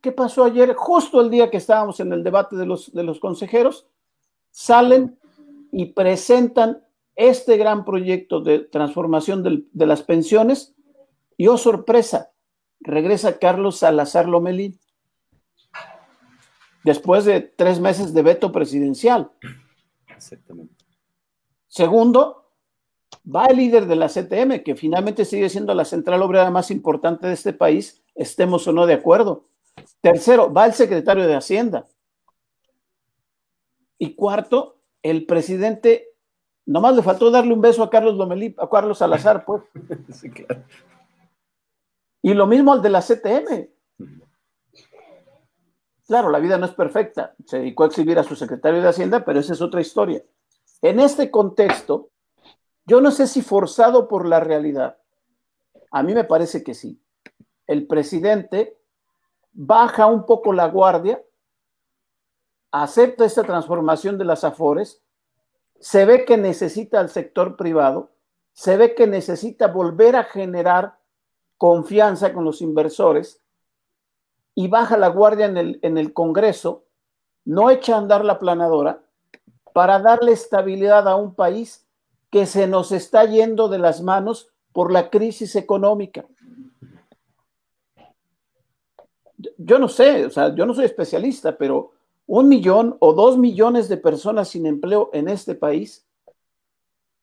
¿Qué 0.00 0.12
pasó 0.12 0.44
ayer? 0.44 0.74
Justo 0.74 1.20
el 1.20 1.30
día 1.30 1.50
que 1.50 1.58
estábamos 1.58 2.00
en 2.00 2.12
el 2.12 2.24
debate 2.24 2.56
de 2.56 2.66
los, 2.66 2.92
de 2.92 3.02
los 3.02 3.20
consejeros, 3.20 3.86
salen 4.50 5.18
y 5.72 5.86
presentan 5.86 6.82
este 7.16 7.56
gran 7.56 7.84
proyecto 7.84 8.40
de 8.40 8.60
transformación 8.60 9.68
de 9.70 9.86
las 9.86 10.02
pensiones 10.02 10.74
y, 11.36 11.48
oh 11.48 11.58
sorpresa, 11.58 12.32
regresa 12.80 13.38
Carlos 13.38 13.78
Salazar 13.78 14.26
Lomelín 14.26 14.78
después 16.82 17.24
de 17.24 17.40
tres 17.40 17.78
meses 17.78 18.14
de 18.14 18.22
veto 18.22 18.52
presidencial. 18.52 19.30
Exactamente. 20.08 20.74
Segundo, 21.68 22.52
va 23.24 23.46
el 23.46 23.58
líder 23.58 23.86
de 23.86 23.96
la 23.96 24.08
CTM, 24.08 24.62
que 24.64 24.74
finalmente 24.76 25.24
sigue 25.24 25.48
siendo 25.48 25.74
la 25.74 25.84
central 25.84 26.22
obrera 26.22 26.50
más 26.50 26.70
importante 26.70 27.26
de 27.26 27.34
este 27.34 27.52
país, 27.52 28.02
estemos 28.14 28.66
o 28.66 28.72
no 28.72 28.86
de 28.86 28.94
acuerdo. 28.94 29.46
Tercero, 30.00 30.52
va 30.52 30.66
el 30.66 30.72
secretario 30.72 31.26
de 31.26 31.34
Hacienda. 31.34 31.86
Y 33.98 34.14
cuarto, 34.14 34.78
el 35.02 35.26
presidente, 35.26 36.08
nomás 36.64 36.96
le 36.96 37.02
faltó 37.02 37.30
darle 37.30 37.52
un 37.52 37.60
beso 37.60 37.82
a 37.82 37.90
Carlos 37.90 38.16
Lomelí, 38.16 38.54
a 38.58 38.68
Carlos 38.68 38.98
Salazar, 38.98 39.44
pues. 39.44 39.62
Y 42.22 42.34
lo 42.34 42.46
mismo 42.46 42.72
al 42.74 42.82
de 42.82 42.90
la 42.90 43.00
CTM. 43.00 43.70
Claro, 46.06 46.28
la 46.28 46.38
vida 46.38 46.58
no 46.58 46.66
es 46.66 46.72
perfecta. 46.72 47.34
Se 47.46 47.60
dedicó 47.60 47.84
a 47.84 47.86
exhibir 47.86 48.18
a 48.18 48.24
su 48.24 48.36
secretario 48.36 48.82
de 48.82 48.88
Hacienda, 48.88 49.24
pero 49.24 49.40
esa 49.40 49.54
es 49.54 49.62
otra 49.62 49.80
historia. 49.80 50.22
En 50.82 51.00
este 51.00 51.30
contexto, 51.30 52.10
yo 52.84 53.00
no 53.00 53.10
sé 53.10 53.26
si 53.26 53.40
forzado 53.40 54.06
por 54.08 54.28
la 54.28 54.40
realidad, 54.40 54.98
a 55.90 56.02
mí 56.02 56.14
me 56.14 56.24
parece 56.24 56.62
que 56.62 56.74
sí. 56.74 57.00
El 57.66 57.86
presidente 57.86 58.76
baja 59.52 60.06
un 60.06 60.26
poco 60.26 60.52
la 60.52 60.68
guardia, 60.68 61.22
acepta 62.70 63.24
esta 63.24 63.42
transformación 63.42 64.18
de 64.18 64.24
las 64.24 64.44
AFORES, 64.44 65.02
se 65.78 66.04
ve 66.04 66.24
que 66.24 66.36
necesita 66.36 67.00
al 67.00 67.08
sector 67.08 67.56
privado, 67.56 68.12
se 68.52 68.76
ve 68.76 68.94
que 68.94 69.06
necesita 69.06 69.68
volver 69.68 70.16
a 70.16 70.24
generar 70.24 70.98
confianza 71.56 72.32
con 72.32 72.44
los 72.44 72.60
inversores 72.62 73.42
y 74.54 74.68
baja 74.68 74.96
la 74.96 75.08
guardia 75.08 75.46
en 75.46 75.56
el, 75.56 75.78
en 75.82 75.98
el 75.98 76.12
Congreso, 76.12 76.84
no 77.44 77.70
echa 77.70 77.94
a 77.94 77.98
andar 77.98 78.24
la 78.24 78.38
planadora 78.38 79.02
para 79.72 79.98
darle 79.98 80.32
estabilidad 80.32 81.08
a 81.08 81.16
un 81.16 81.34
país 81.34 81.86
que 82.30 82.46
se 82.46 82.66
nos 82.66 82.92
está 82.92 83.24
yendo 83.24 83.68
de 83.68 83.78
las 83.78 84.02
manos 84.02 84.52
por 84.72 84.92
la 84.92 85.10
crisis 85.10 85.56
económica. 85.56 86.26
Yo 89.58 89.78
no 89.78 89.88
sé, 89.88 90.26
o 90.26 90.30
sea, 90.30 90.54
yo 90.54 90.66
no 90.66 90.74
soy 90.74 90.84
especialista, 90.84 91.56
pero 91.56 91.92
un 92.26 92.48
millón 92.48 92.96
o 93.00 93.12
dos 93.12 93.38
millones 93.38 93.88
de 93.88 93.96
personas 93.96 94.48
sin 94.48 94.66
empleo 94.66 95.10
en 95.12 95.28
este 95.28 95.54
país, 95.54 96.06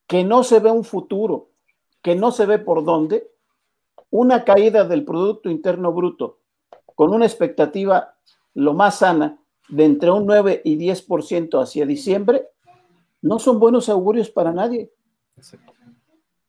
que 0.08 0.24
no 0.24 0.44
se 0.44 0.60
ve 0.60 0.72
un 0.72 0.84
futuro, 0.84 1.50
que 2.02 2.16
no 2.16 2.32
se 2.32 2.46
ve 2.46 2.60
por 2.60 2.84
dónde, 2.84 3.30
una 4.10 4.44
caída 4.44 4.86
del 4.86 5.04
Producto 5.04 5.50
Interno 5.50 5.92
Bruto 5.92 6.40
con 6.96 7.14
una 7.14 7.26
expectativa 7.26 8.16
lo 8.56 8.74
más 8.74 9.00
sana 9.00 9.38
de 9.70 9.86
entre 9.86 10.10
un 10.10 10.26
9 10.26 10.62
y 10.64 10.78
10% 10.78 11.62
hacia 11.62 11.86
diciembre, 11.86 12.48
no 13.22 13.38
son 13.38 13.60
buenos 13.60 13.88
augurios 13.90 14.30
para 14.30 14.52
nadie. 14.52 14.92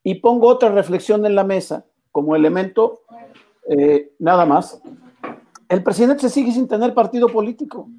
Y 0.02 0.14
pongo 0.16 0.48
otra 0.48 0.70
reflexión 0.70 1.26
en 1.26 1.34
la 1.34 1.44
mesa 1.44 1.84
como 2.12 2.34
elemento 2.34 3.02
eh, 3.68 4.12
nada 4.18 4.46
más. 4.46 4.80
El 5.68 5.82
presidente 5.82 6.22
se 6.22 6.30
sigue 6.30 6.52
sin 6.52 6.66
tener 6.66 6.94
partido 6.94 7.28
político. 7.28 7.90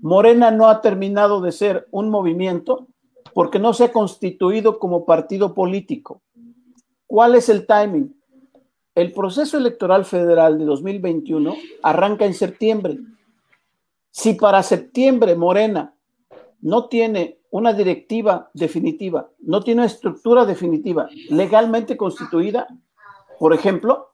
Morena 0.00 0.50
no 0.50 0.68
ha 0.68 0.80
terminado 0.80 1.40
de 1.40 1.52
ser 1.52 1.86
un 1.90 2.10
movimiento 2.10 2.88
porque 3.32 3.58
no 3.58 3.72
se 3.72 3.84
ha 3.84 3.92
constituido 3.92 4.78
como 4.78 5.04
partido 5.06 5.54
político. 5.54 6.22
¿Cuál 7.06 7.36
es 7.36 7.48
el 7.48 7.66
timing? 7.66 8.14
El 8.94 9.12
proceso 9.12 9.56
electoral 9.56 10.04
federal 10.04 10.58
de 10.58 10.64
2021 10.64 11.54
arranca 11.82 12.26
en 12.26 12.34
septiembre. 12.34 12.98
Si 14.10 14.34
para 14.34 14.62
septiembre 14.62 15.36
Morena 15.36 15.94
no 16.60 16.86
tiene 16.88 17.38
una 17.50 17.72
directiva 17.72 18.50
definitiva, 18.54 19.30
no 19.38 19.62
tiene 19.62 19.82
una 19.82 19.86
estructura 19.86 20.44
definitiva 20.44 21.08
legalmente 21.30 21.96
constituida, 21.96 22.66
por 23.38 23.52
ejemplo, 23.54 24.13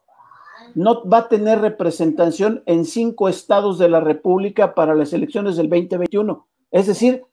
no 0.75 1.09
va 1.09 1.19
a 1.19 1.29
tener 1.29 1.61
representación 1.61 2.63
en 2.67 2.85
cinco 2.85 3.29
estados 3.29 3.79
de 3.79 3.89
la 3.89 4.01
República 4.01 4.75
para 4.75 4.95
las 4.95 5.13
elecciones 5.13 5.57
del 5.57 5.69
2021. 5.69 6.47
Es 6.71 6.87
decir, 6.87 7.25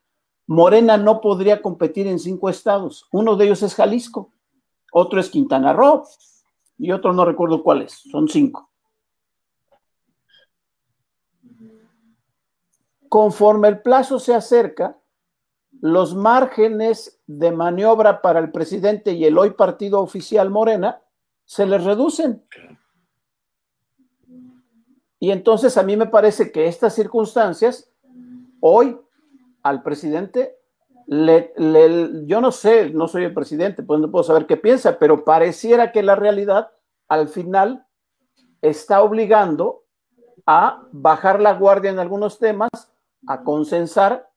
Morena 0.46 0.96
no 0.96 1.20
podría 1.20 1.60
competir 1.62 2.06
en 2.06 2.18
cinco 2.18 2.48
estados. 2.48 3.06
Uno 3.12 3.36
de 3.36 3.44
ellos 3.44 3.62
es 3.62 3.74
Jalisco, 3.74 4.32
otro 4.92 5.20
es 5.20 5.28
Quintana 5.28 5.72
Roo, 5.72 6.04
y 6.78 6.92
otro 6.92 7.12
no 7.12 7.24
recuerdo 7.24 7.62
cuál 7.62 7.82
es, 7.82 7.92
son 8.10 8.28
cinco. 8.28 8.70
Conforme 13.08 13.68
el 13.68 13.82
plazo 13.82 14.18
se 14.18 14.34
acerca, 14.34 14.98
los 15.80 16.14
márgenes 16.14 17.20
de 17.26 17.52
maniobra 17.52 18.20
para 18.20 18.38
el 18.40 18.50
presidente 18.50 19.12
y 19.12 19.24
el 19.24 19.38
hoy 19.38 19.50
partido 19.50 20.00
oficial 20.00 20.50
Morena 20.50 21.02
se 21.44 21.66
les 21.66 21.84
reducen. 21.84 22.44
Y 25.20 25.30
entonces 25.30 25.76
a 25.76 25.82
mí 25.82 25.96
me 25.96 26.06
parece 26.06 26.52
que 26.52 26.66
estas 26.66 26.94
circunstancias, 26.94 27.90
hoy 28.60 28.98
al 29.62 29.82
presidente, 29.82 30.56
le, 31.06 31.52
yo 32.26 32.40
no 32.40 32.52
sé, 32.52 32.90
no 32.90 33.08
soy 33.08 33.24
el 33.24 33.34
presidente, 33.34 33.82
pues 33.82 34.00
no 34.00 34.10
puedo 34.10 34.24
saber 34.24 34.46
qué 34.46 34.56
piensa, 34.56 34.98
pero 34.98 35.24
pareciera 35.24 35.90
que 35.90 36.02
la 36.02 36.14
realidad 36.14 36.70
al 37.08 37.28
final 37.28 37.86
está 38.60 39.02
obligando 39.02 39.84
a 40.46 40.82
bajar 40.92 41.40
la 41.40 41.54
guardia 41.54 41.90
en 41.90 41.98
algunos 41.98 42.38
temas, 42.38 42.70
a 43.26 43.42
consensar 43.42 44.30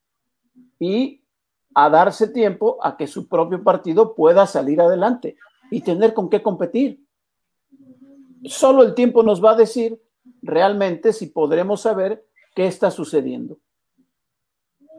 y 0.80 1.24
a 1.74 1.90
darse 1.90 2.28
tiempo 2.28 2.78
a 2.82 2.98
que 2.98 3.08
su 3.08 3.28
propio 3.28 3.64
partido 3.64 4.16
pueda 4.16 4.48
salir 4.48 4.82
adelante 4.82 5.38
y 5.70 5.82
tener 5.82 6.14
con 6.14 6.30
qué 6.30 6.42
competir. 6.42 7.06
Solo 8.46 8.84
el 8.84 8.94
tiempo 8.96 9.24
nos 9.24 9.44
va 9.44 9.52
a 9.52 9.56
decir 9.56 10.02
realmente 10.42 11.14
si 11.14 11.28
podremos 11.28 11.82
saber 11.82 12.26
qué 12.56 12.68
está 12.68 12.92
sucediendo. 12.92 13.58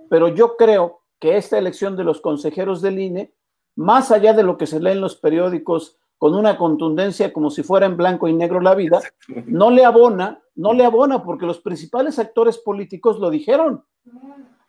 Pero 0.09 0.29
yo 0.29 0.57
creo 0.57 1.03
que 1.19 1.37
esta 1.37 1.59
elección 1.59 1.97
de 1.97 2.05
los 2.05 2.21
consejeros 2.21 2.83
del 2.83 2.99
INE, 2.99 3.33
más 3.77 4.11
allá 4.11 4.33
de 4.35 4.43
lo 4.43 4.59
que 4.59 4.67
se 4.67 4.81
lee 4.81 4.91
en 4.91 5.01
los 5.01 5.17
periódicos 5.17 5.99
con 6.19 6.35
una 6.35 6.57
contundencia 6.57 7.33
como 7.33 7.51
si 7.51 7.63
fuera 7.63 7.87
en 7.87 7.97
blanco 7.97 8.29
y 8.29 8.33
negro 8.33 8.61
la 8.61 8.75
vida, 8.75 9.01
no 9.47 9.71
le 9.71 9.85
abona, 9.85 10.41
no 10.55 10.73
le 10.73 10.85
abona 10.85 11.25
porque 11.25 11.47
los 11.47 11.61
principales 11.61 12.19
actores 12.19 12.59
políticos 12.59 13.19
lo 13.19 13.31
dijeron. 13.31 13.85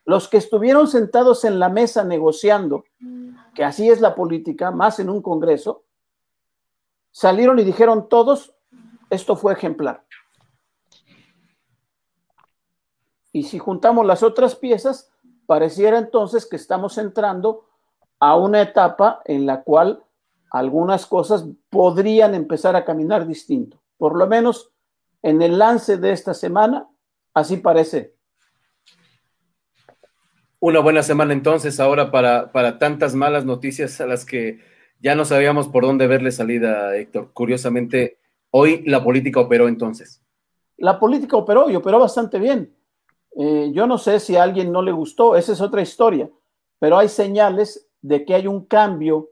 Los 0.05 0.27
que 0.27 0.37
estuvieron 0.37 0.87
sentados 0.87 1.45
en 1.45 1.59
la 1.59 1.69
mesa 1.69 2.03
negociando, 2.03 2.85
que 3.53 3.63
así 3.63 3.89
es 3.89 4.01
la 4.01 4.15
política, 4.15 4.71
más 4.71 4.99
en 4.99 5.09
un 5.09 5.21
congreso, 5.21 5.83
salieron 7.11 7.59
y 7.59 7.63
dijeron 7.63 8.09
todos, 8.09 8.55
esto 9.09 9.35
fue 9.35 9.53
ejemplar. 9.53 10.03
Y 13.33 13.43
si 13.43 13.57
juntamos 13.57 14.05
las 14.05 14.23
otras 14.23 14.55
piezas, 14.55 15.11
pareciera 15.45 15.97
entonces 15.97 16.45
que 16.45 16.55
estamos 16.55 16.97
entrando 16.97 17.65
a 18.19 18.37
una 18.37 18.61
etapa 18.61 19.21
en 19.25 19.45
la 19.45 19.63
cual 19.63 20.03
algunas 20.51 21.07
cosas 21.07 21.45
podrían 21.69 22.35
empezar 22.35 22.75
a 22.75 22.85
caminar 22.85 23.27
distinto. 23.27 23.81
Por 23.97 24.15
lo 24.15 24.27
menos 24.27 24.71
en 25.23 25.41
el 25.41 25.57
lance 25.57 25.97
de 25.97 26.11
esta 26.11 26.33
semana, 26.35 26.87
así 27.33 27.57
parece. 27.57 28.13
Una 30.59 30.79
buena 30.79 31.01
semana 31.01 31.33
entonces 31.33 31.79
ahora 31.79 32.11
para, 32.11 32.51
para 32.51 32.77
tantas 32.77 33.15
malas 33.15 33.45
noticias 33.45 33.99
a 33.99 34.05
las 34.05 34.25
que 34.25 34.61
ya 34.99 35.15
no 35.15 35.25
sabíamos 35.25 35.67
por 35.67 35.83
dónde 35.83 36.07
verle 36.07 36.31
salida, 36.31 36.95
Héctor. 36.95 37.31
Curiosamente, 37.33 38.19
hoy 38.51 38.83
la 38.85 39.03
política 39.03 39.39
operó 39.39 39.67
entonces. 39.67 40.23
La 40.77 40.99
política 40.99 41.35
operó 41.35 41.69
y 41.69 41.75
operó 41.75 41.99
bastante 41.99 42.39
bien. 42.39 42.73
Eh, 43.35 43.71
yo 43.73 43.87
no 43.87 43.97
sé 43.97 44.19
si 44.19 44.35
a 44.35 44.43
alguien 44.43 44.71
no 44.71 44.81
le 44.81 44.91
gustó, 44.91 45.35
esa 45.35 45.53
es 45.53 45.61
otra 45.61 45.81
historia, 45.81 46.29
pero 46.79 46.97
hay 46.97 47.09
señales 47.09 47.87
de 48.01 48.25
que 48.25 48.35
hay 48.35 48.47
un 48.47 48.65
cambio, 48.65 49.29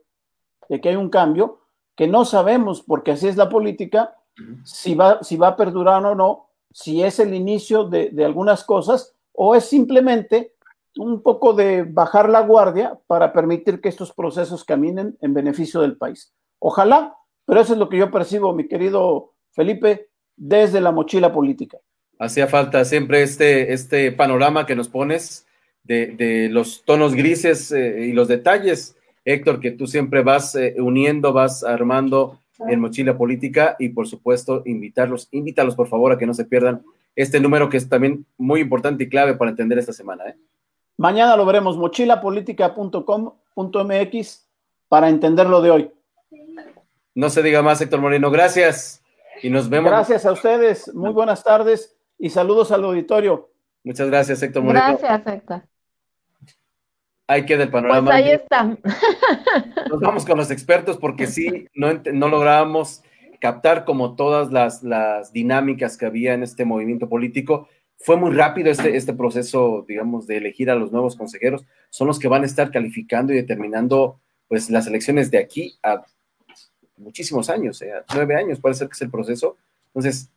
de 0.68 0.80
que 0.80 0.88
hay 0.88 0.96
un 0.96 1.08
cambio 1.08 1.60
que 1.94 2.08
no 2.08 2.24
sabemos, 2.24 2.82
porque 2.82 3.12
así 3.12 3.28
es 3.28 3.36
la 3.36 3.48
política, 3.48 4.16
si 4.64 4.94
va, 4.94 5.22
si 5.22 5.36
va 5.36 5.48
a 5.48 5.56
perdurar 5.56 6.04
o 6.04 6.14
no, 6.14 6.48
si 6.72 7.02
es 7.02 7.20
el 7.20 7.34
inicio 7.34 7.84
de, 7.84 8.10
de 8.10 8.24
algunas 8.24 8.64
cosas 8.64 9.14
o 9.32 9.54
es 9.54 9.66
simplemente 9.66 10.54
un 10.96 11.22
poco 11.22 11.52
de 11.52 11.84
bajar 11.84 12.28
la 12.28 12.40
guardia 12.40 12.98
para 13.06 13.32
permitir 13.32 13.80
que 13.80 13.88
estos 13.88 14.12
procesos 14.12 14.64
caminen 14.64 15.16
en 15.20 15.34
beneficio 15.34 15.80
del 15.80 15.96
país. 15.96 16.32
Ojalá, 16.58 17.16
pero 17.44 17.60
eso 17.60 17.74
es 17.74 17.78
lo 17.78 17.88
que 17.88 17.98
yo 17.98 18.10
percibo, 18.10 18.52
mi 18.54 18.66
querido 18.66 19.32
Felipe, 19.52 20.10
desde 20.36 20.80
la 20.80 20.92
mochila 20.92 21.32
política 21.32 21.78
hacía 22.18 22.46
falta 22.46 22.84
siempre 22.84 23.22
este, 23.22 23.72
este 23.72 24.12
panorama 24.12 24.66
que 24.66 24.76
nos 24.76 24.88
pones 24.88 25.46
de, 25.84 26.48
los 26.50 26.84
tonos 26.84 27.14
grises 27.14 27.72
eh, 27.72 28.06
y 28.06 28.12
los 28.12 28.28
detalles, 28.28 28.96
Héctor, 29.24 29.60
que 29.60 29.70
tú 29.72 29.86
siempre 29.86 30.22
vas 30.22 30.54
eh, 30.54 30.76
uniendo, 30.78 31.32
vas 31.32 31.64
armando 31.64 32.38
en 32.68 32.80
Mochila 32.80 33.16
Política 33.16 33.76
y 33.78 33.88
por 33.88 34.06
supuesto 34.06 34.60
invitarlos, 34.64 35.28
invítalos 35.32 35.74
por 35.74 35.88
favor 35.88 36.12
a 36.12 36.18
que 36.18 36.26
no 36.26 36.34
se 36.34 36.44
pierdan 36.44 36.84
este 37.16 37.40
número 37.40 37.68
que 37.68 37.76
es 37.76 37.88
también 37.88 38.24
muy 38.38 38.60
importante 38.60 39.02
y 39.04 39.08
clave 39.08 39.34
para 39.34 39.50
entender 39.50 39.78
esta 39.78 39.92
semana. 39.92 40.28
¿eh? 40.28 40.36
Mañana 40.96 41.36
lo 41.36 41.44
veremos, 41.44 41.76
mochilapolítica.com.mx 41.76 44.48
para 44.88 45.08
entender 45.08 45.48
lo 45.48 45.60
de 45.60 45.72
hoy. 45.72 45.90
No 47.14 47.28
se 47.30 47.42
diga 47.42 47.62
más, 47.62 47.80
Héctor 47.80 48.00
Moreno. 48.00 48.30
Gracias 48.30 49.02
y 49.42 49.50
nos 49.50 49.68
vemos. 49.68 49.90
Gracias 49.90 50.24
a 50.24 50.30
ustedes. 50.32 50.94
Muy 50.94 51.10
buenas 51.10 51.42
tardes 51.42 51.96
y 52.22 52.30
saludos 52.30 52.70
al 52.70 52.84
auditorio. 52.84 53.50
Muchas 53.82 54.06
gracias, 54.06 54.40
Héctor 54.40 54.62
Moreno. 54.62 54.96
Gracias, 54.96 55.26
Héctor. 55.26 55.62
Ahí 57.26 57.44
queda 57.44 57.64
el 57.64 57.70
panorama. 57.70 58.12
Pues 58.12 58.14
ahí 58.14 58.30
está. 58.30 58.62
Nos 59.90 60.00
vamos 60.00 60.24
con 60.24 60.38
los 60.38 60.52
expertos 60.52 60.98
porque 60.98 61.26
sí, 61.26 61.66
no, 61.74 62.00
no 62.12 62.28
lográbamos 62.28 63.02
captar 63.40 63.84
como 63.84 64.14
todas 64.14 64.52
las, 64.52 64.84
las, 64.84 65.32
dinámicas 65.32 65.96
que 65.96 66.06
había 66.06 66.34
en 66.34 66.44
este 66.44 66.64
movimiento 66.64 67.08
político. 67.08 67.68
Fue 67.98 68.16
muy 68.16 68.30
rápido 68.30 68.70
este, 68.70 68.96
este 68.96 69.14
proceso, 69.14 69.84
digamos, 69.88 70.28
de 70.28 70.36
elegir 70.36 70.70
a 70.70 70.76
los 70.76 70.92
nuevos 70.92 71.16
consejeros. 71.16 71.64
Son 71.90 72.06
los 72.06 72.20
que 72.20 72.28
van 72.28 72.44
a 72.44 72.46
estar 72.46 72.70
calificando 72.70 73.32
y 73.32 73.36
determinando 73.36 74.20
pues 74.46 74.70
las 74.70 74.86
elecciones 74.86 75.32
de 75.32 75.38
aquí 75.38 75.76
a 75.82 76.04
muchísimos 76.98 77.50
años, 77.50 77.82
¿eh? 77.82 77.90
nueve 78.14 78.36
años 78.36 78.60
puede 78.60 78.76
ser 78.76 78.86
que 78.86 78.92
es 78.92 79.02
el 79.02 79.10
proceso. 79.10 79.56
Entonces, 79.86 80.30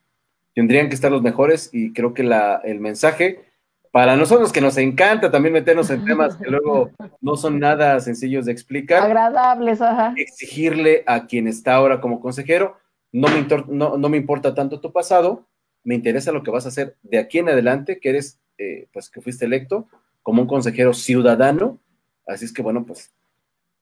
tendrían 0.56 0.90
que 0.90 0.95
estar 0.95 1.11
los 1.11 1.22
mejores 1.22 1.69
y 1.72 1.94
creo 1.94 2.15
que 2.15 2.23
la, 2.23 2.60
el 2.64 2.80
mensaje 2.80 3.45
para 3.91 4.15
nosotros 4.15 4.52
que 4.52 4.60
nos 4.60 4.77
encanta 4.77 5.32
también 5.32 5.53
meternos 5.53 5.90
en 5.90 6.03
temas 6.03 6.36
que 6.36 6.49
luego 6.49 6.91
no 7.22 7.36
son 7.36 7.60
nada 7.60 7.99
sencillos 7.99 8.45
de 8.45 8.52
explicar. 8.52 9.03
Agradables, 9.03 9.82
ajá. 9.82 10.14
Exigirle 10.18 11.03
a 11.06 11.27
quien 11.27 11.48
está 11.48 11.76
ahora 11.76 12.02
como 12.02 12.19
consejero, 12.19 12.77
no 13.11 13.27
me, 13.30 13.48
no, 13.68 13.98
no 13.98 14.10
me 14.10 14.18
importa 14.18 14.53
tanto 14.53 14.82
tu 14.82 14.91
pasado, 14.91 15.45
me 15.86 15.95
interesa 15.95 16.34
lo 16.34 16.44
que 16.44 16.52
vas 16.52 16.65
a 16.65 16.69
hacer 16.69 16.98
de 17.03 17.19
aquí 17.19 17.40
en 17.40 17.48
adelante, 17.48 17.99
que 17.99 18.10
eres, 18.10 18.41
eh, 18.57 18.88
pues 18.91 19.10
que 19.10 19.22
fuiste 19.22 19.45
electo 19.45 19.88
como 20.23 20.41
un 20.41 20.48
consejero 20.48 20.94
ciudadano. 20.94 21.80
Así 22.27 22.45
es 22.45 22.52
que 22.52 22.64
bueno, 22.64 22.86
pues 22.86 23.14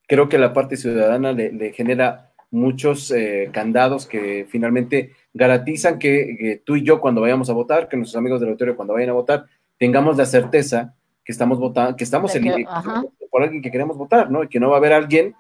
creo 0.08 0.30
que 0.30 0.38
la 0.38 0.54
parte 0.54 0.78
ciudadana 0.78 1.32
le, 1.32 1.72
genera 1.72 2.33
muchos 2.54 3.10
eh, 3.12 3.50
candados 3.52 4.06
que 4.06 4.46
finalmente 4.48 5.14
garantizan 5.34 5.98
que, 5.98 6.62
tú 6.64 6.76
y 6.76 6.84
yo 6.84 7.02
cuando 7.02 7.22
vayamos 7.22 7.50
a 7.50 7.54
votar, 7.54 7.90
que 7.90 7.98
nuestros 7.98 8.18
amigos 8.18 8.40
del 8.40 8.50
auditorio 8.50 8.76
cuando 8.76 8.94
vayan 8.94 9.10
a 9.10 9.14
votar, 9.14 9.46
tengamos 9.78 10.16
la 10.18 10.26
certeza 10.26 10.96
que 11.26 11.32
estamos 11.32 11.60
votando, 11.60 11.96
que 11.96 12.04
estamos 12.04 12.32
por 13.32 13.42
alguien 13.42 13.64
que 13.64 13.72
queremos 13.72 13.98
votar, 13.98 14.30
¿no? 14.30 14.44
Y 14.44 14.48
que 14.50 14.60
no 14.60 14.70
va 14.70 14.76
a 14.76 14.78
haber 14.78 14.94
alguien 14.94 15.34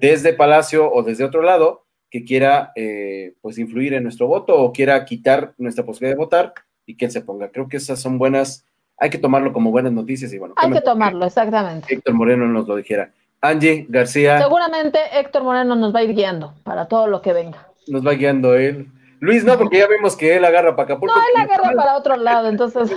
desde 0.00 0.32
Palacio 0.32 0.92
o 0.92 1.02
desde 1.02 1.24
otro 1.24 1.42
lado 1.42 1.84
que 2.10 2.24
quiera 2.24 2.72
eh, 2.74 3.34
pues 3.40 3.58
influir 3.58 3.94
en 3.94 4.02
nuestro 4.02 4.26
voto 4.26 4.56
o 4.56 4.72
quiera 4.72 5.04
quitar 5.04 5.54
nuestra 5.58 5.84
posibilidad 5.84 6.16
de 6.16 6.24
votar 6.24 6.54
y 6.84 6.96
que 6.96 7.04
él 7.04 7.10
se 7.12 7.20
ponga. 7.20 7.50
Creo 7.50 7.68
que 7.68 7.76
esas 7.76 8.00
son 8.00 8.18
buenas, 8.18 8.66
hay 8.98 9.10
que 9.10 9.18
tomarlo 9.18 9.52
como 9.52 9.70
buenas 9.70 9.92
noticias 9.92 10.32
y 10.32 10.38
bueno. 10.38 10.54
Hay 10.56 10.72
que 10.72 10.80
tomarlo, 10.80 11.26
exactamente. 11.26 11.94
Héctor 11.94 12.14
Moreno 12.14 12.46
nos 12.48 12.66
lo 12.66 12.74
dijera. 12.74 13.12
Angie 13.40 13.86
García. 13.88 14.38
Seguramente 14.38 14.98
Héctor 15.12 15.42
Moreno 15.42 15.76
nos 15.76 15.94
va 15.94 16.00
a 16.00 16.02
ir 16.04 16.14
guiando 16.14 16.54
para 16.64 16.88
todo 16.88 17.06
lo 17.06 17.22
que 17.22 17.32
venga. 17.32 17.68
Nos 17.88 18.06
va 18.06 18.12
guiando 18.12 18.54
él. 18.54 18.88
Luis 19.20 19.44
no, 19.44 19.56
porque 19.56 19.78
ya 19.78 19.88
vimos 19.88 20.16
que 20.16 20.36
él 20.36 20.44
agarra 20.44 20.76
para 20.76 20.84
Acapulco. 20.84 21.14
No, 21.14 21.20
él 21.20 21.42
agarra 21.42 21.72
para 21.74 21.96
otro 21.96 22.16
lado, 22.16 22.48
entonces. 22.48 22.90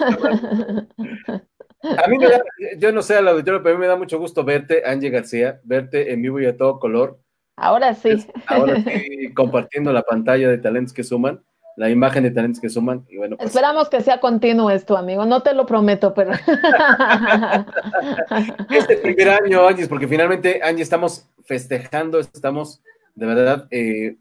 A 1.82 2.08
mí 2.08 2.18
me 2.18 2.28
da, 2.28 2.44
yo 2.78 2.92
no 2.92 3.02
sé 3.02 3.16
al 3.16 3.28
auditorio, 3.30 3.64
pero 3.64 3.76
a 3.76 3.78
mí 3.78 3.82
me 3.82 3.88
da 3.88 3.96
mucho 3.96 4.20
gusto 4.20 4.44
verte, 4.44 4.84
Angie 4.86 5.10
García, 5.10 5.62
verte 5.64 6.12
en 6.12 6.22
vivo 6.22 6.40
y 6.42 6.46
a 6.46 6.58
todo 6.58 6.78
color. 6.78 7.20
Ahora 7.56 7.94
sí. 7.94 8.26
Ahora 8.48 8.76
sí, 8.82 9.34
compartiendo 9.34 9.94
la 9.94 10.02
pantalla 10.02 10.50
de 10.50 10.58
talentos 10.58 10.94
que 10.94 11.04
suman, 11.04 11.42
la 11.80 11.90
imagen 11.90 12.24
de 12.24 12.32
talentos 12.32 12.60
que 12.60 12.70
suman. 12.70 13.06
Y 13.10 13.16
bueno, 13.16 13.38
pues 13.38 13.48
Esperamos 13.48 13.88
que 13.88 14.02
sea 14.02 14.20
continuo 14.20 14.70
esto, 14.70 14.98
amigo. 14.98 15.26
No 15.26 15.44
te 15.44 15.54
lo 15.54 15.66
prometo, 15.66 16.14
pero. 16.14 16.34
este 18.70 18.98
primer 18.98 19.30
año, 19.30 19.66
Angie, 19.66 19.88
porque 19.88 20.06
finalmente, 20.06 20.60
Angie, 20.62 20.84
estamos 20.84 21.26
festejando, 21.46 22.20
estamos 22.20 22.82
de 23.16 23.26
verdad 23.26 23.66
eh, 23.72 24.18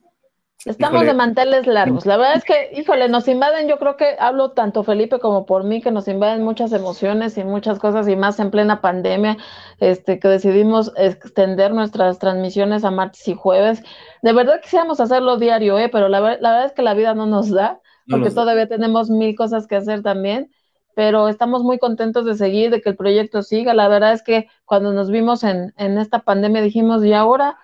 Estamos 0.65 1.07
de 1.07 1.15
manteles 1.15 1.67
largos. 1.69 2.05
La 2.05 2.17
verdad 2.17 2.37
es 2.37 2.45
que, 2.45 2.71
híjole, 2.77 3.09
nos 3.09 3.29
invaden, 3.29 3.69
yo 3.69 3.79
creo 3.79 3.97
que 3.97 4.17
hablo 4.19 4.51
tanto 4.51 4.83
Felipe 4.83 5.21
como 5.21 5.47
por 5.47 5.63
mí, 5.65 5.81
que 5.81 5.93
nos 5.93 6.09
invaden 6.09 6.43
muchas 6.43 6.73
emociones 6.73 7.39
y 7.39 7.45
muchas 7.45 7.79
cosas, 7.79 8.09
y 8.09 8.17
más 8.17 8.41
en 8.41 8.51
plena 8.51 8.81
pandemia, 8.81 9.37
este, 9.79 10.19
que 10.19 10.29
decidimos 10.29 10.93
extender 10.97 11.73
nuestras 11.73 12.19
transmisiones 12.19 12.85
a 12.85 12.91
martes 12.91 13.27
y 13.29 13.35
jueves. 13.35 13.83
De 14.23 14.33
verdad 14.33 14.61
quisiéramos 14.61 15.01
hacerlo 15.01 15.37
diario, 15.37 15.79
¿eh? 15.79 15.89
pero 15.89 16.09
la, 16.09 16.21
verdad 16.21 16.65
es 16.65 16.73
que 16.73 16.83
la 16.83 16.95
vida 16.95 17.15
no 17.15 17.27
nos 17.27 17.51
da, 17.51 17.81
porque 18.11 18.31
todavía 18.31 18.67
tenemos 18.67 19.11
mil 19.11 19.37
cosas 19.37 19.67
que 19.67 19.77
hacer 19.77 20.03
también 20.03 20.51
pero 20.95 21.29
estamos 21.29 21.63
muy 21.63 21.79
contentos 21.79 22.25
de 22.25 22.35
seguir, 22.35 22.73
de 22.73 22.81
que 22.81 22.89
el 22.89 22.97
proyecto 22.97 23.45
siga. 23.45 23.73
La 23.73 23.87
verdad 23.87 24.15
es 24.15 24.25
que 24.25 24.49
cuando 24.65 24.93
nos 24.93 25.13
vimos 25.13 25.45
en, 25.45 25.73
en 25.77 25.97
esta 25.97 26.25
pandemia 26.25 26.61
dijimos, 26.61 27.05
¿y 27.05 27.13
ahora? 27.13 27.57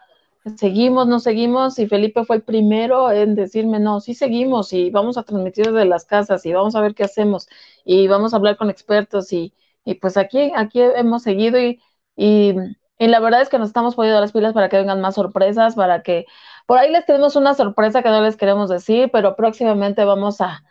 Seguimos, 0.57 1.07
no 1.07 1.21
seguimos, 1.21 1.79
y 1.79 1.87
Felipe 1.87 2.25
fue 2.25 2.37
el 2.37 2.43
primero 2.43 3.11
en 3.11 3.35
decirme, 3.35 3.81
no, 3.81 4.01
sí 4.01 4.15
seguimos, 4.15 4.73
y 4.73 4.91
vamos 4.91 5.16
a 5.16 5.23
transmitir 5.23 5.66
desde 5.66 5.87
las 5.87 6.05
casas, 6.05 6.45
y 6.47 6.53
vamos 6.53 6.75
a 6.75 6.81
ver 6.81 6.95
qué 6.95 7.05
hacemos, 7.05 7.49
y 7.85 8.09
vamos 8.09 8.33
a 8.35 8.37
hablar 8.37 8.57
con 8.57 8.71
expertos, 8.71 9.33
y, 9.33 9.55
y 9.85 9.95
pues 9.95 10.16
aquí, 10.16 10.53
aquí 10.55 10.81
hemos 10.81 11.23
seguido, 11.23 11.59
y, 11.61 11.81
y, 12.16 12.55
la 12.99 13.21
verdad 13.21 13.43
es 13.43 13.49
que 13.49 13.59
nos 13.59 13.69
estamos 13.69 13.95
poniendo 13.95 14.21
las 14.21 14.33
pilas 14.33 14.55
para 14.55 14.69
que 14.69 14.77
vengan 14.79 15.01
más 15.01 15.15
sorpresas, 15.16 15.75
para 15.75 16.03
que, 16.03 16.27
por 16.66 16.79
ahí 16.79 16.91
les 16.91 17.07
tenemos 17.07 17.37
una 17.37 17.55
sorpresa 17.55 18.03
que 18.03 18.09
no 18.11 18.23
les 18.23 18.37
queremos 18.37 18.71
decir, 18.71 19.11
pero 19.12 19.37
próximamente 19.37 20.05
vamos 20.05 20.41
a 20.41 20.62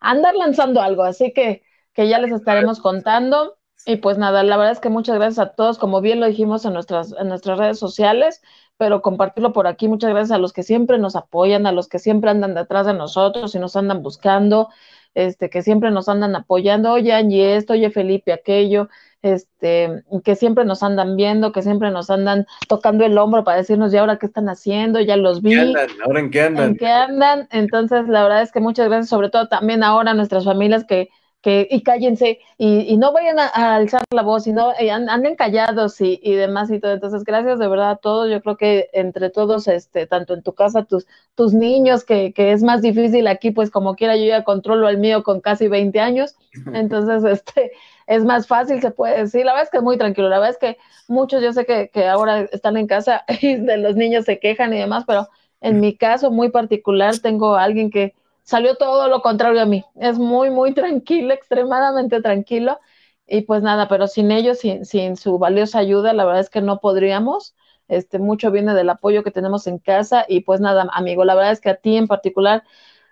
andar 0.00 0.34
lanzando 0.36 0.80
algo, 0.82 1.02
así 1.02 1.32
que, 1.32 1.62
que 1.94 2.08
ya 2.08 2.18
les 2.18 2.32
estaremos 2.32 2.80
contando. 2.80 3.56
Y 3.86 3.96
pues 3.96 4.16
nada, 4.18 4.42
la 4.42 4.56
verdad 4.56 4.72
es 4.72 4.80
que 4.80 4.88
muchas 4.88 5.16
gracias 5.16 5.38
a 5.38 5.54
todos, 5.54 5.78
como 5.78 6.00
bien 6.00 6.20
lo 6.20 6.26
dijimos 6.26 6.64
en 6.64 6.72
nuestras, 6.72 7.12
en 7.18 7.28
nuestras 7.28 7.58
redes 7.58 7.78
sociales, 7.78 8.40
pero 8.76 9.02
compartirlo 9.02 9.52
por 9.52 9.66
aquí. 9.66 9.88
Muchas 9.88 10.10
gracias 10.10 10.32
a 10.32 10.38
los 10.38 10.52
que 10.52 10.62
siempre 10.62 10.98
nos 10.98 11.16
apoyan, 11.16 11.66
a 11.66 11.72
los 11.72 11.88
que 11.88 11.98
siempre 11.98 12.30
andan 12.30 12.54
detrás 12.54 12.86
de 12.86 12.94
nosotros 12.94 13.54
y 13.54 13.58
nos 13.58 13.76
andan 13.76 14.02
buscando, 14.02 14.68
este, 15.14 15.48
que 15.48 15.62
siempre 15.62 15.90
nos 15.90 16.08
andan 16.08 16.34
apoyando, 16.34 16.92
oye 16.92 17.12
Angie 17.12 17.56
esto, 17.56 17.74
oye 17.74 17.90
Felipe 17.90 18.32
aquello, 18.32 18.88
este, 19.22 20.04
que 20.24 20.36
siempre 20.36 20.64
nos 20.64 20.82
andan 20.82 21.16
viendo, 21.16 21.52
que 21.52 21.62
siempre 21.62 21.90
nos 21.90 22.10
andan 22.10 22.46
tocando 22.68 23.04
el 23.04 23.16
hombro 23.16 23.44
para 23.44 23.58
decirnos, 23.58 23.92
ya 23.92 24.00
ahora 24.00 24.18
qué 24.18 24.26
están 24.26 24.48
haciendo? 24.48 25.00
Ya 25.00 25.16
los 25.16 25.40
vi. 25.40 25.50
¿Qué 25.50 25.60
andan? 25.60 25.88
¿Ahora 26.04 26.20
en 26.20 26.30
qué 26.30 26.42
andan? 26.42 26.68
¿En 26.70 26.76
qué 26.76 26.86
andan? 26.88 27.48
Entonces, 27.50 28.08
la 28.08 28.22
verdad 28.24 28.42
es 28.42 28.52
que 28.52 28.60
muchas 28.60 28.86
gracias, 28.88 29.08
sobre 29.08 29.30
todo 29.30 29.48
también 29.48 29.82
ahora 29.82 30.10
a 30.10 30.14
nuestras 30.14 30.44
familias 30.44 30.84
que 30.84 31.08
que, 31.44 31.68
y 31.70 31.82
cállense, 31.82 32.38
y, 32.56 32.96
no 32.96 33.12
vayan 33.12 33.38
a, 33.38 33.74
alzar 33.76 34.02
la 34.10 34.22
voz, 34.22 34.46
y 34.46 34.54
no, 34.54 34.72
eh, 34.78 34.90
anden 34.90 35.36
callados 35.36 36.00
y, 36.00 36.18
y, 36.22 36.32
demás 36.32 36.70
y 36.70 36.80
todo. 36.80 36.92
Entonces, 36.92 37.22
gracias 37.22 37.58
de 37.58 37.68
verdad 37.68 37.90
a 37.90 37.96
todos. 37.96 38.30
Yo 38.30 38.40
creo 38.40 38.56
que 38.56 38.88
entre 38.94 39.28
todos, 39.28 39.68
este, 39.68 40.06
tanto 40.06 40.32
en 40.32 40.42
tu 40.42 40.54
casa, 40.54 40.84
tus, 40.84 41.06
tus 41.34 41.52
niños, 41.52 42.02
que, 42.04 42.32
que 42.32 42.52
es 42.52 42.62
más 42.62 42.80
difícil 42.80 43.26
aquí, 43.26 43.50
pues 43.50 43.70
como 43.70 43.94
quiera, 43.94 44.16
yo 44.16 44.24
ya 44.24 44.42
controlo 44.42 44.86
al 44.86 44.96
mío 44.96 45.22
con 45.22 45.42
casi 45.42 45.68
20 45.68 46.00
años. 46.00 46.34
Entonces, 46.72 47.22
este, 47.24 47.72
es 48.06 48.24
más 48.24 48.46
fácil, 48.46 48.80
se 48.80 48.90
puede 48.90 49.18
decir. 49.18 49.44
La 49.44 49.52
verdad 49.52 49.64
es 49.64 49.70
que 49.70 49.76
es 49.76 49.82
muy 49.82 49.98
tranquilo. 49.98 50.30
La 50.30 50.38
verdad 50.38 50.52
es 50.52 50.58
que 50.58 50.78
muchos, 51.08 51.42
yo 51.42 51.52
sé 51.52 51.66
que, 51.66 51.90
que 51.90 52.06
ahora 52.06 52.40
están 52.52 52.78
en 52.78 52.86
casa 52.86 53.22
y 53.42 53.56
de 53.56 53.76
los 53.76 53.96
niños 53.96 54.24
se 54.24 54.38
quejan 54.38 54.72
y 54.72 54.78
demás, 54.78 55.04
pero 55.06 55.28
en 55.60 55.78
mi 55.80 55.94
caso 55.94 56.30
muy 56.30 56.48
particular, 56.48 57.18
tengo 57.18 57.54
a 57.54 57.64
alguien 57.64 57.90
que 57.90 58.14
salió 58.44 58.76
todo 58.76 59.08
lo 59.08 59.22
contrario 59.22 59.60
a 59.60 59.66
mí. 59.66 59.84
Es 59.96 60.18
muy, 60.18 60.50
muy 60.50 60.72
tranquilo, 60.74 61.34
extremadamente 61.34 62.22
tranquilo. 62.22 62.78
Y 63.26 63.42
pues 63.42 63.62
nada, 63.62 63.88
pero 63.88 64.06
sin 64.06 64.30
ellos, 64.30 64.58
sin, 64.58 64.84
sin 64.84 65.16
su 65.16 65.38
valiosa 65.38 65.78
ayuda, 65.78 66.12
la 66.12 66.24
verdad 66.24 66.42
es 66.42 66.50
que 66.50 66.60
no 66.60 66.80
podríamos. 66.80 67.54
Este, 67.88 68.18
mucho 68.18 68.50
viene 68.50 68.74
del 68.74 68.90
apoyo 68.90 69.22
que 69.24 69.30
tenemos 69.30 69.66
en 69.66 69.78
casa 69.78 70.24
y 70.28 70.40
pues 70.40 70.60
nada, 70.60 70.88
amigo, 70.92 71.24
la 71.24 71.34
verdad 71.34 71.52
es 71.52 71.60
que 71.60 71.70
a 71.70 71.76
ti 71.76 71.96
en 71.96 72.06
particular 72.06 72.64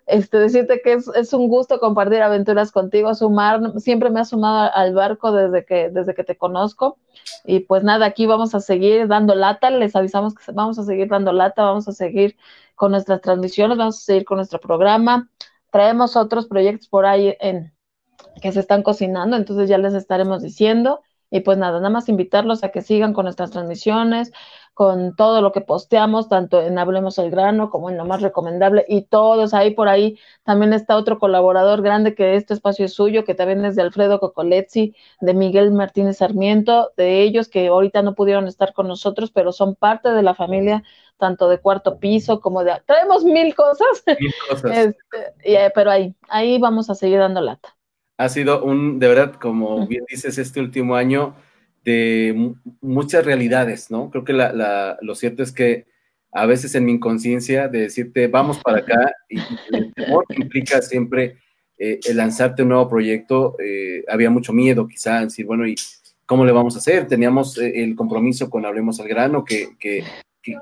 este, 0.07 0.39
decirte 0.39 0.81
que 0.83 0.95
es, 1.15 1.33
un 1.33 1.49
gusto 1.49 1.79
compartir 1.79 2.23
aventuras 2.23 2.73
contigo, 2.73 3.15
sumar, 3.15 3.81
siempre 3.81 4.11
me 4.11 4.21
has 4.21 4.31
sumado 4.31 4.71
al 4.75 4.95
barco 4.95 5.33
desde 5.33 5.65
que, 5.65 5.91
desde 5.91 6.15
que 6.15 6.25
te 6.25 6.37
conozco. 6.37 6.99
Y 7.45 7.61
pues 7.61 7.85
nada, 7.85 8.07
aquí 8.07 8.27
vamos 8.27 8.55
a 8.55 8.61
seguir 8.61 9.07
dando 9.09 9.35
lata, 9.35 9.71
les 9.71 9.95
avisamos 9.95 10.35
que 10.35 10.53
vamos 10.53 10.79
a 10.79 10.85
seguir 10.85 11.09
dando 11.09 11.33
lata, 11.33 11.63
vamos 11.63 11.89
a 11.89 11.93
seguir 11.93 12.37
con 12.83 12.91
nuestras 12.91 13.21
transmisiones, 13.21 13.79
vamos 13.79 13.99
a 13.99 14.01
seguir 14.01 14.25
con 14.25 14.39
nuestro 14.39 14.59
programa. 14.59 15.31
Traemos 15.71 16.17
otros 16.17 16.49
proyectos 16.49 16.89
por 16.89 17.07
ahí 17.07 17.37
en, 17.39 17.73
que 18.43 18.51
se 18.51 18.59
están 18.59 18.83
cocinando, 18.83 19.37
entonces 19.37 19.69
ya 19.69 19.79
les 19.79 19.95
estaremos 19.95 20.43
diciendo. 20.43 21.01
Y 21.31 21.41
pues 21.43 21.59
nada, 21.59 21.79
nada 21.79 21.91
más 21.91 22.09
invitarlos 22.09 22.65
a 22.65 22.71
que 22.71 22.83
sigan 22.83 23.13
con 23.13 23.27
nuestras 23.27 23.53
transmisiones, 23.53 24.33
con 24.75 25.15
todo 25.15 25.43
lo 25.43 25.53
que 25.53 25.61
posteamos, 25.61 26.29
tanto 26.29 26.61
en 26.61 26.77
Hablemos 26.77 27.19
el 27.19 27.31
Grano 27.31 27.71
como 27.71 27.89
en 27.89 27.97
lo 27.97 28.05
más 28.05 28.21
recomendable 28.21 28.85
y 28.89 29.03
todos 29.03 29.55
ahí 29.55 29.71
por 29.71 29.89
ahí. 29.89 30.19
También 30.43 30.73
está 30.73 30.97
otro 30.97 31.21
colaborador 31.21 31.83
grande 31.83 32.17
que 32.17 32.35
este 32.35 32.53
espacio 32.53 32.85
es 32.87 32.95
suyo, 32.95 33.25
que 33.25 33.37
también 33.37 33.65
es 33.65 33.77
de 33.77 33.83
Alfredo 33.83 34.19
Cocolezzi, 34.19 34.97
de 35.21 35.35
Miguel 35.35 35.71
Martínez 35.71 36.17
Sarmiento, 36.17 36.91
de 36.97 37.23
ellos 37.23 37.49
que 37.49 37.69
ahorita 37.69 38.03
no 38.03 38.17
pudieron 38.17 38.49
estar 38.49 38.73
con 38.73 38.89
nosotros, 38.89 39.31
pero 39.31 39.53
son 39.53 39.77
parte 39.77 40.11
de 40.11 40.23
la 40.25 40.35
familia 40.35 40.83
tanto 41.23 41.49
de 41.49 41.59
cuarto 41.59 42.01
piso 42.01 42.41
como 42.41 42.65
de... 42.65 42.73
Traemos 42.85 43.23
mil 43.23 43.55
cosas, 43.55 44.03
mil 44.19 44.35
cosas. 44.49 44.71
Este, 44.77 44.97
eh, 45.45 45.71
pero 45.73 45.93
ahí, 45.93 46.17
ahí 46.29 46.59
vamos 46.59 46.91
a 46.91 46.97
seguir 46.97 47.21
dando 47.21 47.41
lata. 47.41 47.77
Ha 48.19 48.29
sido 48.29 48.65
un, 48.65 48.99
de 48.99 49.07
verdad, 49.07 49.35
como 49.35 49.87
bien 49.87 50.05
dices, 50.11 50.37
este 50.37 50.59
último 50.59 50.97
año 50.97 51.37
de 51.85 52.55
muchas 52.81 53.25
realidades, 53.25 53.89
¿no? 53.89 54.11
Creo 54.11 54.25
que 54.25 54.33
lo 54.33 55.15
cierto 55.15 55.45
es 55.45 55.53
que 55.53 55.87
a 56.33 56.45
veces 56.47 56.75
en 56.75 56.87
mi 56.87 56.93
inconsciencia 56.93 57.69
de 57.69 57.83
decirte, 57.83 58.27
vamos 58.27 58.59
para 58.59 58.79
acá, 58.79 59.13
y 59.29 59.39
el 59.73 59.95
temor 59.95 60.25
implica 60.31 60.83
siempre 60.83 61.39
eh, 61.79 62.01
el 62.05 62.17
lanzarte 62.17 62.63
un 62.63 62.71
nuevo 62.71 62.89
proyecto, 62.89 63.55
eh, 63.61 64.05
había 64.09 64.31
mucho 64.31 64.53
miedo 64.53 64.89
quizá 64.89 65.19
en 65.19 65.29
decir, 65.29 65.47
bueno, 65.47 65.69
¿y 65.69 65.77
cómo 66.27 66.45
le 66.45 66.53
vamos 66.53 66.75
a 66.75 66.79
hacer? 66.79 67.07
Teníamos 67.07 67.59
eh, 67.59 67.85
el 67.85 67.95
compromiso 67.95 68.49
con 68.49 68.65
Hablemos 68.65 68.99
al 68.99 69.09
Grano, 69.09 69.45
que, 69.45 69.77
que, 69.79 70.05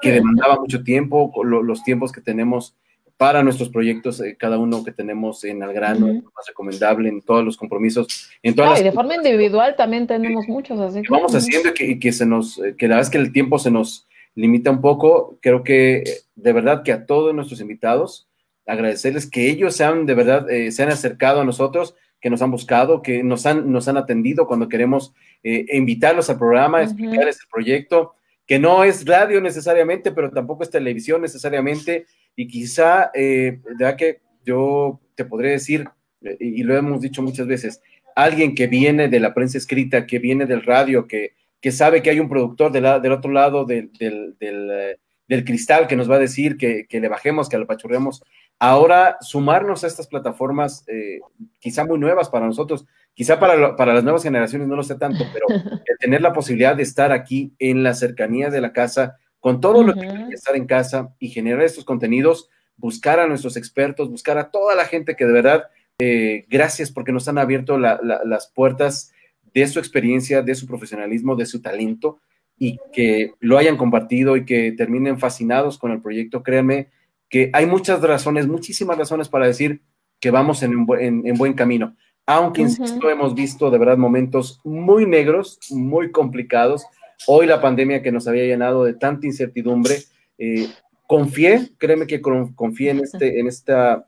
demandaba 0.02 0.60
mucho 0.60 0.82
tiempo, 0.82 1.32
los 1.44 1.82
tiempos 1.82 2.12
que 2.12 2.20
tenemos 2.20 2.74
para 3.20 3.42
nuestros 3.42 3.68
proyectos, 3.68 4.18
eh, 4.22 4.34
cada 4.38 4.56
uno 4.56 4.82
que 4.82 4.92
tenemos 4.92 5.44
en 5.44 5.62
Algrano, 5.62 6.06
más 6.06 6.46
recomendable, 6.48 7.10
en 7.10 7.20
todos 7.20 7.44
los 7.44 7.58
compromisos. 7.58 8.30
En 8.42 8.54
todas 8.54 8.80
y 8.80 8.82
de 8.82 8.92
forma 8.92 9.14
individual 9.14 9.74
también 9.76 10.06
tenemos 10.06 10.48
muchos. 10.48 10.80
Así 10.80 11.02
que 11.02 11.08
vamos 11.10 11.34
haciendo 11.34 11.68
y 11.78 11.98
que, 11.98 12.12
se 12.12 12.24
nos, 12.24 12.56
eh, 12.56 12.76
que 12.78 12.88
la 12.88 12.94
verdad 12.94 13.08
es 13.08 13.10
que 13.10 13.18
el 13.18 13.30
tiempo 13.30 13.58
se 13.58 13.70
nos 13.70 14.08
limita 14.34 14.70
un 14.70 14.80
poco. 14.80 15.36
Creo 15.42 15.62
que 15.64 15.96
eh, 15.98 16.04
de 16.34 16.52
verdad 16.54 16.82
que 16.82 16.92
a 16.92 17.04
todos 17.04 17.34
nuestros 17.34 17.60
invitados, 17.60 18.26
agradecerles 18.66 19.28
que 19.28 19.50
ellos 19.50 19.76
sean 19.76 20.06
de 20.06 20.14
verdad, 20.14 20.46
se 20.70 20.82
han 20.82 20.88
acercado 20.88 21.42
a 21.42 21.44
nosotros, 21.44 21.94
que 22.22 22.30
nos 22.30 22.40
han 22.40 22.50
buscado, 22.50 23.02
que 23.02 23.22
nos 23.22 23.44
han, 23.44 23.70
nos 23.70 23.86
han 23.86 23.98
atendido 23.98 24.46
cuando 24.46 24.70
queremos 24.70 25.12
invitarlos 25.42 26.30
al 26.30 26.38
programa, 26.38 26.82
explicarles 26.82 27.38
el 27.42 27.48
proyecto, 27.52 28.14
que 28.50 28.58
no 28.58 28.82
es 28.82 29.06
radio 29.06 29.40
necesariamente, 29.40 30.10
pero 30.10 30.28
tampoco 30.28 30.64
es 30.64 30.70
televisión 30.70 31.22
necesariamente 31.22 32.06
y 32.34 32.48
quizá, 32.48 33.12
eh, 33.14 33.60
verdad 33.62 33.94
que 33.94 34.22
yo 34.44 34.98
te 35.14 35.24
podría 35.24 35.52
decir, 35.52 35.88
eh, 36.20 36.36
y 36.40 36.64
lo 36.64 36.76
hemos 36.76 37.00
dicho 37.00 37.22
muchas 37.22 37.46
veces, 37.46 37.80
alguien 38.16 38.56
que 38.56 38.66
viene 38.66 39.08
de 39.08 39.20
la 39.20 39.34
prensa 39.34 39.56
escrita, 39.56 40.04
que 40.04 40.18
viene 40.18 40.46
del 40.46 40.64
radio, 40.64 41.06
que, 41.06 41.34
que 41.60 41.70
sabe 41.70 42.02
que 42.02 42.10
hay 42.10 42.18
un 42.18 42.28
productor 42.28 42.72
del 42.72 43.12
otro 43.12 43.30
lado 43.30 43.64
del, 43.64 43.92
del, 43.92 44.34
eh, 44.40 44.96
del, 45.28 45.44
cristal 45.44 45.86
que 45.86 45.94
nos 45.94 46.10
va 46.10 46.16
a 46.16 46.18
decir 46.18 46.56
que, 46.56 46.86
que, 46.88 46.98
le 46.98 47.06
bajemos, 47.06 47.48
que 47.48 47.56
le 47.56 47.62
apachurremos. 47.62 48.20
Ahora, 48.58 49.16
sumarnos 49.20 49.84
a 49.84 49.86
estas 49.86 50.08
plataformas, 50.08 50.82
eh, 50.88 51.20
quizá 51.60 51.84
muy 51.84 52.00
nuevas 52.00 52.28
para 52.28 52.46
nosotros, 52.46 52.84
quizá 53.20 53.38
para, 53.38 53.76
para, 53.76 53.92
las 53.92 54.02
nuevas 54.02 54.22
generaciones 54.22 54.66
no 54.66 54.76
lo 54.76 54.82
sé 54.82 54.94
tanto, 54.94 55.26
pero 55.30 55.44
tener 56.00 56.22
la 56.22 56.32
posibilidad 56.32 56.74
de 56.74 56.84
estar 56.84 57.12
aquí 57.12 57.52
en 57.58 57.82
la 57.82 57.92
cercanía 57.92 58.48
de 58.48 58.62
la 58.62 58.72
casa, 58.72 59.18
con 59.40 59.60
todo 59.60 59.82
lo 59.82 59.92
que 59.92 60.08
que 60.08 60.34
estar 60.34 60.56
en 60.56 60.64
casa 60.64 61.14
y 61.18 61.28
generar 61.28 61.60
estos 61.60 61.84
contenidos, 61.84 62.48
buscar 62.78 63.20
a 63.20 63.26
nuestros 63.26 63.58
expertos, 63.58 64.08
buscar 64.08 64.38
a 64.38 64.50
toda 64.50 64.74
la 64.74 64.86
gente 64.86 65.16
que 65.16 65.26
de 65.26 65.32
verdad 65.34 65.64
eh, 65.98 66.46
gracias 66.48 66.90
porque 66.90 67.12
nos 67.12 67.28
han 67.28 67.36
abierto 67.36 67.76
las 67.76 68.50
puertas 68.54 69.12
de 69.52 69.66
su 69.66 69.80
experiencia, 69.80 70.40
de 70.40 70.54
su 70.54 70.66
profesionalismo, 70.66 71.36
de 71.36 71.44
su 71.44 71.60
talento 71.60 72.20
y 72.56 72.78
que 72.90 73.34
lo 73.38 73.58
hayan 73.58 73.76
compartido 73.76 74.38
y 74.38 74.46
que 74.46 74.72
terminen 74.72 75.18
fascinados 75.18 75.76
con 75.76 75.92
el 75.92 76.00
proyecto. 76.00 76.42
Créanme 76.42 76.88
que 77.28 77.50
hay 77.52 77.66
muchas 77.66 78.00
razones, 78.00 78.46
muchísimas 78.46 78.96
razones 78.96 79.28
para 79.28 79.46
decir 79.46 79.82
que 80.20 80.30
vamos 80.30 80.62
en, 80.62 80.86
buen 80.86 81.52
camino. 81.52 81.96
Aunque, 82.26 82.62
insisto, 82.62 83.10
hemos 83.10 83.34
visto 83.34 83.70
de 83.70 83.78
verdad 83.78 83.96
momentos 83.96 84.60
muy 84.64 85.06
negros, 85.06 85.58
muy 85.70 86.10
complicados. 86.10 86.84
Hoy 87.26 87.46
la 87.46 87.60
pandemia 87.60 88.02
que 88.02 88.12
nos 88.12 88.28
había 88.28 88.44
llenado 88.44 88.84
de 88.84 88.94
tanta 88.94 89.26
incertidumbre, 89.26 89.98
eh, 90.38 90.68
confié, 91.06 91.70
créeme 91.78 92.06
que 92.06 92.20
confié 92.20 92.90
en, 92.90 93.00
este, 93.00 93.40
en 93.40 93.48
esta 93.48 94.06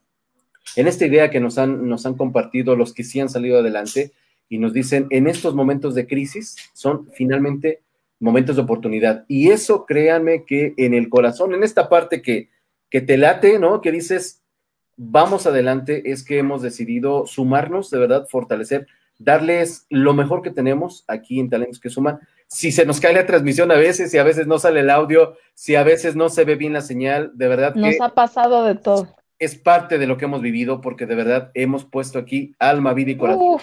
en 0.76 0.86
esta 0.86 1.06
idea 1.06 1.30
que 1.30 1.40
nos 1.40 1.58
han, 1.58 1.88
nos 1.88 2.06
han 2.06 2.14
compartido 2.14 2.76
los 2.76 2.92
que 2.92 3.04
sí 3.04 3.20
han 3.20 3.28
salido 3.28 3.58
adelante 3.58 4.12
y 4.48 4.58
nos 4.58 4.72
dicen, 4.72 5.06
en 5.10 5.26
estos 5.26 5.54
momentos 5.54 5.94
de 5.94 6.06
crisis 6.06 6.56
son 6.72 7.08
finalmente 7.14 7.82
momentos 8.20 8.56
de 8.56 8.62
oportunidad. 8.62 9.24
Y 9.28 9.50
eso, 9.50 9.86
créanme 9.86 10.44
que 10.44 10.74
en 10.76 10.94
el 10.94 11.08
corazón, 11.08 11.54
en 11.54 11.64
esta 11.64 11.88
parte 11.88 12.22
que, 12.22 12.48
que 12.90 13.00
te 13.00 13.16
late, 13.16 13.58
¿no? 13.58 13.80
Que 13.80 13.90
dices, 13.90 14.41
vamos 14.96 15.46
adelante, 15.46 16.10
es 16.10 16.24
que 16.24 16.38
hemos 16.38 16.62
decidido 16.62 17.26
sumarnos, 17.26 17.90
de 17.90 17.98
verdad, 17.98 18.26
fortalecer, 18.28 18.86
darles 19.18 19.86
lo 19.88 20.14
mejor 20.14 20.42
que 20.42 20.50
tenemos 20.50 21.04
aquí 21.08 21.40
en 21.40 21.50
Talentos 21.50 21.80
que 21.80 21.90
Suman. 21.90 22.20
Si 22.48 22.72
se 22.72 22.84
nos 22.84 23.00
cae 23.00 23.14
la 23.14 23.26
transmisión 23.26 23.70
a 23.70 23.76
veces, 23.76 24.10
si 24.10 24.18
a 24.18 24.24
veces 24.24 24.46
no 24.46 24.58
sale 24.58 24.80
el 24.80 24.90
audio, 24.90 25.36
si 25.54 25.74
a 25.74 25.82
veces 25.82 26.16
no 26.16 26.28
se 26.28 26.44
ve 26.44 26.56
bien 26.56 26.72
la 26.72 26.82
señal, 26.82 27.30
de 27.34 27.48
verdad. 27.48 27.74
Nos 27.74 28.00
ha 28.00 28.10
pasado 28.10 28.64
de 28.64 28.74
todo 28.74 29.08
es 29.42 29.56
parte 29.56 29.98
de 29.98 30.06
lo 30.06 30.18
que 30.18 30.26
hemos 30.26 30.40
vivido 30.40 30.80
porque 30.80 31.04
de 31.04 31.16
verdad 31.16 31.50
hemos 31.54 31.84
puesto 31.84 32.20
aquí 32.20 32.54
alma, 32.60 32.94
vida 32.94 33.10
y 33.10 33.16
corazón, 33.16 33.58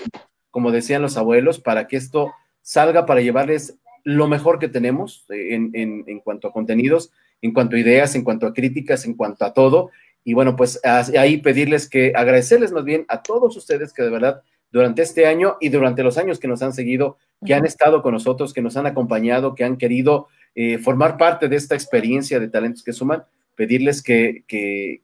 como 0.51 0.71
decían 0.71 1.01
los 1.01 1.15
abuelos, 1.15 1.61
para 1.61 1.87
que 1.87 1.95
esto 1.95 2.33
salga 2.61 3.05
para 3.05 3.21
llevarles 3.21 3.79
lo 4.03 4.27
mejor 4.27 4.59
que 4.59 4.67
tenemos 4.67 5.25
en, 5.29 5.71
en, 5.73 6.19
cuanto 6.19 6.49
a 6.49 6.51
contenidos, 6.51 7.13
en 7.41 7.53
cuanto 7.53 7.77
a 7.77 7.79
ideas, 7.79 8.13
en 8.15 8.25
cuanto 8.25 8.45
a 8.45 8.53
críticas, 8.53 9.05
en 9.05 9.13
cuanto 9.13 9.45
a 9.45 9.53
todo. 9.53 9.89
Y 10.23 10.33
bueno, 10.33 10.55
pues 10.55 10.79
ahí 10.83 11.37
pedirles 11.37 11.89
que 11.89 12.13
agradecerles 12.15 12.71
más 12.71 12.83
bien 12.83 13.05
a 13.07 13.21
todos 13.23 13.55
ustedes 13.55 13.93
que 13.93 14.03
de 14.03 14.09
verdad 14.09 14.41
durante 14.71 15.01
este 15.01 15.25
año 15.25 15.57
y 15.59 15.69
durante 15.69 16.03
los 16.03 16.17
años 16.17 16.39
que 16.39 16.47
nos 16.47 16.61
han 16.61 16.73
seguido, 16.73 17.17
que 17.45 17.53
han 17.53 17.65
estado 17.65 18.01
con 18.01 18.13
nosotros, 18.13 18.53
que 18.53 18.61
nos 18.61 18.77
han 18.77 18.85
acompañado, 18.85 19.55
que 19.55 19.63
han 19.63 19.77
querido 19.77 20.27
eh, 20.55 20.77
formar 20.77 21.17
parte 21.17 21.47
de 21.47 21.55
esta 21.55 21.75
experiencia 21.75 22.39
de 22.39 22.49
talentos 22.49 22.83
que 22.83 22.93
suman, 22.93 23.23
pedirles 23.55 24.01
que, 24.01 24.43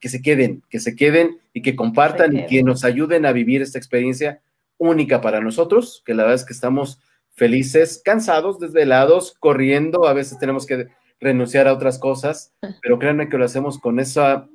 se 0.01 0.21
queden, 0.21 0.63
que 0.69 0.79
se 0.79 0.95
queden 0.95 1.39
y 1.53 1.61
que 1.61 1.75
compartan 1.75 2.37
y 2.37 2.45
que 2.45 2.63
nos 2.63 2.83
ayuden 2.83 3.25
a 3.25 3.31
vivir 3.31 3.61
esta 3.61 3.77
experiencia 3.77 4.41
única 4.77 5.21
para 5.21 5.41
nosotros, 5.41 6.03
que 6.05 6.13
la 6.13 6.23
verdad 6.23 6.41
es 6.41 6.45
que 6.45 6.53
estamos 6.53 6.99
felices, 7.33 8.01
cansados, 8.03 8.59
desvelados, 8.59 9.35
corriendo, 9.39 10.07
a 10.07 10.13
veces 10.13 10.39
tenemos 10.39 10.65
que 10.65 10.87
renunciar 11.19 11.67
a 11.67 11.73
otras 11.73 11.99
cosas, 11.99 12.53
pero 12.81 12.99
créanme 12.99 13.29
que 13.29 13.37
lo 13.37 13.45
hacemos 13.45 13.79
con 13.79 13.99
esa, 13.99 14.47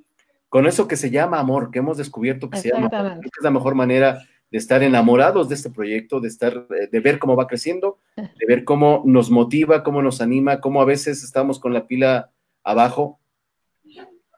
con 0.50 0.66
eso 0.66 0.86
que 0.86 0.96
se 0.96 1.10
llama 1.10 1.38
amor, 1.38 1.70
que 1.70 1.78
hemos 1.78 1.96
descubierto 1.96 2.50
que 2.50 2.58
se 2.58 2.68
llama 2.68 2.90
amor, 2.92 3.20
que 3.20 3.28
es 3.28 3.42
la 3.42 3.50
mejor 3.50 3.74
manera 3.74 4.22
de 4.50 4.58
estar 4.58 4.82
enamorados 4.82 5.48
de 5.48 5.54
este 5.54 5.70
proyecto, 5.70 6.20
de 6.20 6.28
estar, 6.28 6.66
de 6.68 7.00
ver 7.00 7.18
cómo 7.18 7.36
va 7.36 7.46
creciendo, 7.46 7.98
de 8.16 8.46
ver 8.46 8.64
cómo 8.64 9.02
nos 9.06 9.30
motiva, 9.30 9.82
cómo 9.82 10.02
nos 10.02 10.20
anima, 10.20 10.60
cómo 10.60 10.82
a 10.82 10.84
veces 10.84 11.24
estamos 11.24 11.58
con 11.58 11.72
la 11.72 11.86
pila 11.86 12.30
abajo, 12.62 13.20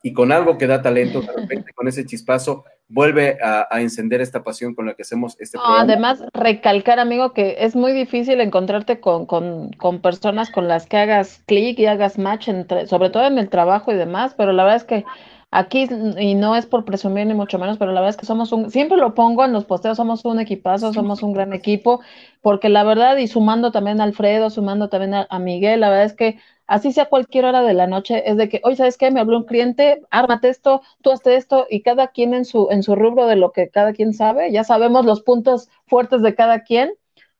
y 0.02 0.12
con 0.12 0.32
algo 0.32 0.58
que 0.58 0.66
da 0.66 0.82
talento, 0.82 1.20
de 1.20 1.32
repente 1.32 1.72
con 1.72 1.86
ese 1.86 2.04
chispazo, 2.04 2.64
vuelve 2.88 3.38
a, 3.40 3.68
encender 3.80 4.20
esta 4.20 4.42
pasión 4.42 4.74
con 4.74 4.84
la 4.84 4.94
que 4.94 5.02
hacemos 5.02 5.36
este 5.38 5.56
programa. 5.56 5.80
Además, 5.80 6.24
recalcar, 6.34 6.98
amigo, 6.98 7.32
que 7.32 7.56
es 7.60 7.76
muy 7.76 7.92
difícil 7.92 8.40
encontrarte 8.40 9.00
con, 9.00 9.26
con, 9.26 9.70
con 9.72 10.00
personas 10.00 10.50
con 10.50 10.66
las 10.66 10.86
que 10.86 10.96
hagas 10.96 11.42
clic 11.46 11.78
y 11.78 11.86
hagas 11.86 12.18
match, 12.18 12.48
entre, 12.48 12.86
sobre 12.88 13.10
todo 13.10 13.26
en 13.26 13.38
el 13.38 13.48
trabajo 13.48 13.92
y 13.92 13.96
demás, 13.96 14.34
pero 14.36 14.52
la 14.52 14.64
verdad 14.64 14.76
es 14.76 14.84
que 14.84 15.04
aquí, 15.52 15.86
y 16.18 16.34
no 16.34 16.56
es 16.56 16.66
por 16.66 16.84
presumir 16.84 17.26
ni 17.26 17.34
mucho 17.34 17.58
menos, 17.58 17.78
pero 17.78 17.92
la 17.92 18.00
verdad 18.00 18.10
es 18.10 18.16
que 18.16 18.26
somos 18.26 18.50
un, 18.52 18.70
siempre 18.70 18.96
lo 18.98 19.14
pongo 19.14 19.44
en 19.44 19.52
los 19.52 19.64
posteos, 19.66 19.98
somos 19.98 20.24
un 20.24 20.40
equipazo, 20.40 20.92
somos 20.92 21.22
un 21.22 21.32
gran 21.34 21.52
equipo, 21.52 22.00
porque 22.40 22.68
la 22.68 22.82
verdad, 22.84 23.18
y 23.18 23.28
sumando 23.28 23.70
también 23.70 24.00
a 24.00 24.04
Alfredo, 24.04 24.50
sumando 24.50 24.88
también 24.88 25.14
a 25.28 25.38
Miguel, 25.38 25.80
la 25.80 25.90
verdad 25.90 26.06
es 26.06 26.14
que 26.14 26.38
así 26.66 26.90
sea 26.92 27.06
cualquier 27.06 27.44
hora 27.44 27.62
de 27.62 27.74
la 27.74 27.86
noche, 27.86 28.28
es 28.28 28.36
de 28.38 28.48
que, 28.48 28.60
oye, 28.64 28.76
¿sabes 28.76 28.96
qué? 28.96 29.10
Me 29.10 29.20
habló 29.20 29.36
un 29.38 29.44
cliente, 29.44 30.02
ármate 30.10 30.48
esto, 30.48 30.80
tú 31.02 31.10
hazte 31.12 31.36
esto, 31.36 31.66
y 31.68 31.82
cada 31.82 32.08
quien 32.08 32.34
en 32.34 32.44
su, 32.46 32.68
en 32.70 32.82
su 32.82 32.96
rubro 32.96 33.26
de 33.26 33.36
lo 33.36 33.52
que 33.52 33.68
cada 33.68 33.92
quien 33.92 34.14
sabe, 34.14 34.50
ya 34.52 34.64
sabemos 34.64 35.04
los 35.04 35.20
puntos 35.22 35.68
fuertes 35.86 36.22
de 36.22 36.34
cada 36.34 36.62
quien, 36.62 36.92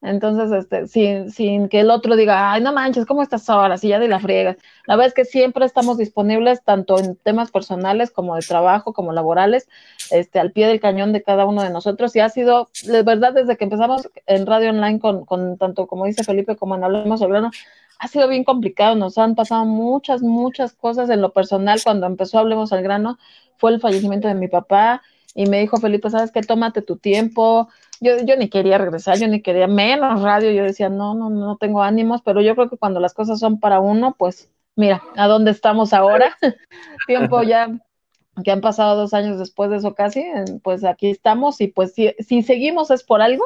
entonces, 0.03 0.51
este, 0.51 0.89
sin, 0.89 1.31
sin 1.31 1.69
que 1.69 1.79
el 1.79 1.91
otro 1.91 2.16
diga, 2.16 2.53
ay, 2.53 2.61
no 2.61 2.73
manches, 2.73 3.07
¿cómo 3.07 3.23
estás 3.23 3.49
ahora? 3.49 3.79
Si 3.79 3.87
ya 3.87 4.01
de 4.01 4.09
la 4.09 4.19
friegas. 4.19 4.57
La 4.87 4.97
verdad 4.97 5.09
es 5.09 5.15
que 5.15 5.24
siempre 5.24 5.65
estamos 5.65 5.97
disponibles, 5.97 6.62
tanto 6.65 6.99
en 6.99 7.15
temas 7.15 7.53
personales 7.53 8.11
como 8.11 8.35
de 8.35 8.43
trabajo, 8.43 8.93
como 8.93 9.12
laborales, 9.12 9.69
este, 10.11 10.41
al 10.41 10.51
pie 10.51 10.66
del 10.66 10.81
cañón 10.81 11.12
de 11.12 11.23
cada 11.23 11.47
uno 11.47 11.62
de 11.62 11.70
nosotros. 11.70 12.16
Y 12.16 12.20
ha 12.20 12.29
sido, 12.29 12.69
de 12.85 13.05
verdad, 13.05 13.33
desde 13.33 13.57
que 13.57 13.62
empezamos 13.62 14.11
en 14.27 14.45
radio 14.45 14.70
online 14.70 14.99
con, 14.99 15.24
con 15.24 15.57
tanto 15.57 15.87
como 15.87 16.05
dice 16.07 16.24
Felipe, 16.24 16.57
como 16.57 16.74
en 16.74 16.83
Hablemos 16.83 17.23
Hablando, 17.23 17.53
ha 18.01 18.09
sido 18.09 18.27
bien 18.27 18.43
complicado, 18.43 18.97
nos 18.97 19.16
han 19.19 19.37
pasado 19.37 19.65
muchas, 19.66 20.20
muchas 20.20 20.73
cosas 20.73 21.11
en 21.11 21.20
lo 21.20 21.33
personal. 21.33 21.81
Cuando 21.85 22.07
empezó 22.07 22.41
Hablemos 22.41 22.73
al 22.73 22.83
grano, 22.83 23.19
fue 23.57 23.70
el 23.70 23.81
fallecimiento 23.81 24.27
de 24.27 24.35
mi 24.35 24.49
papá 24.49 25.01
y 25.35 25.47
me 25.47 25.61
dijo 25.61 25.77
Felipe, 25.77 26.11
¿sabes 26.11 26.33
qué? 26.33 26.43
Tómate 26.43 26.83
tu 26.83 26.97
tiempo. 26.97 27.69
Yo, 28.01 28.16
yo 28.24 28.36
ni 28.36 28.48
quería 28.48 28.78
regresar, 28.78 29.19
yo 29.19 29.28
ni 29.28 29.43
quería 29.43 29.66
menos 29.69 30.23
radio. 30.23 30.51
Yo 30.51 30.64
decía, 30.64 30.89
no, 30.89 31.14
no, 31.14 31.31
no 31.31 31.56
tengo 31.56 31.82
ánimos, 31.82 32.23
pero 32.23 32.40
yo 32.40 32.55
creo 32.55 32.69
que 32.69 32.77
cuando 32.77 33.01
las 33.01 33.14
cosas 33.14 33.39
son 33.39 33.60
para 33.60 33.81
uno, 33.81 34.16
pues 34.19 34.51
mira, 34.74 35.02
¿a 35.16 35.28
dónde 35.28 35.51
estamos 35.51 35.93
ahora? 35.93 36.36
tiempo 37.06 37.43
ya 37.43 37.69
que 38.44 38.51
han 38.51 38.62
pasado 38.62 38.97
dos 38.97 39.12
años 39.14 39.39
después 39.39 39.70
de 39.70 39.77
eso 39.77 39.94
casi, 39.94 40.24
pues 40.62 40.85
aquí 40.85 41.10
estamos 41.10 41.60
y 41.60 41.69
pues 41.69 41.93
si, 41.93 42.14
si 42.19 42.43
seguimos 42.43 42.90
es 42.90 43.05
por 43.05 43.20
algo 43.20 43.44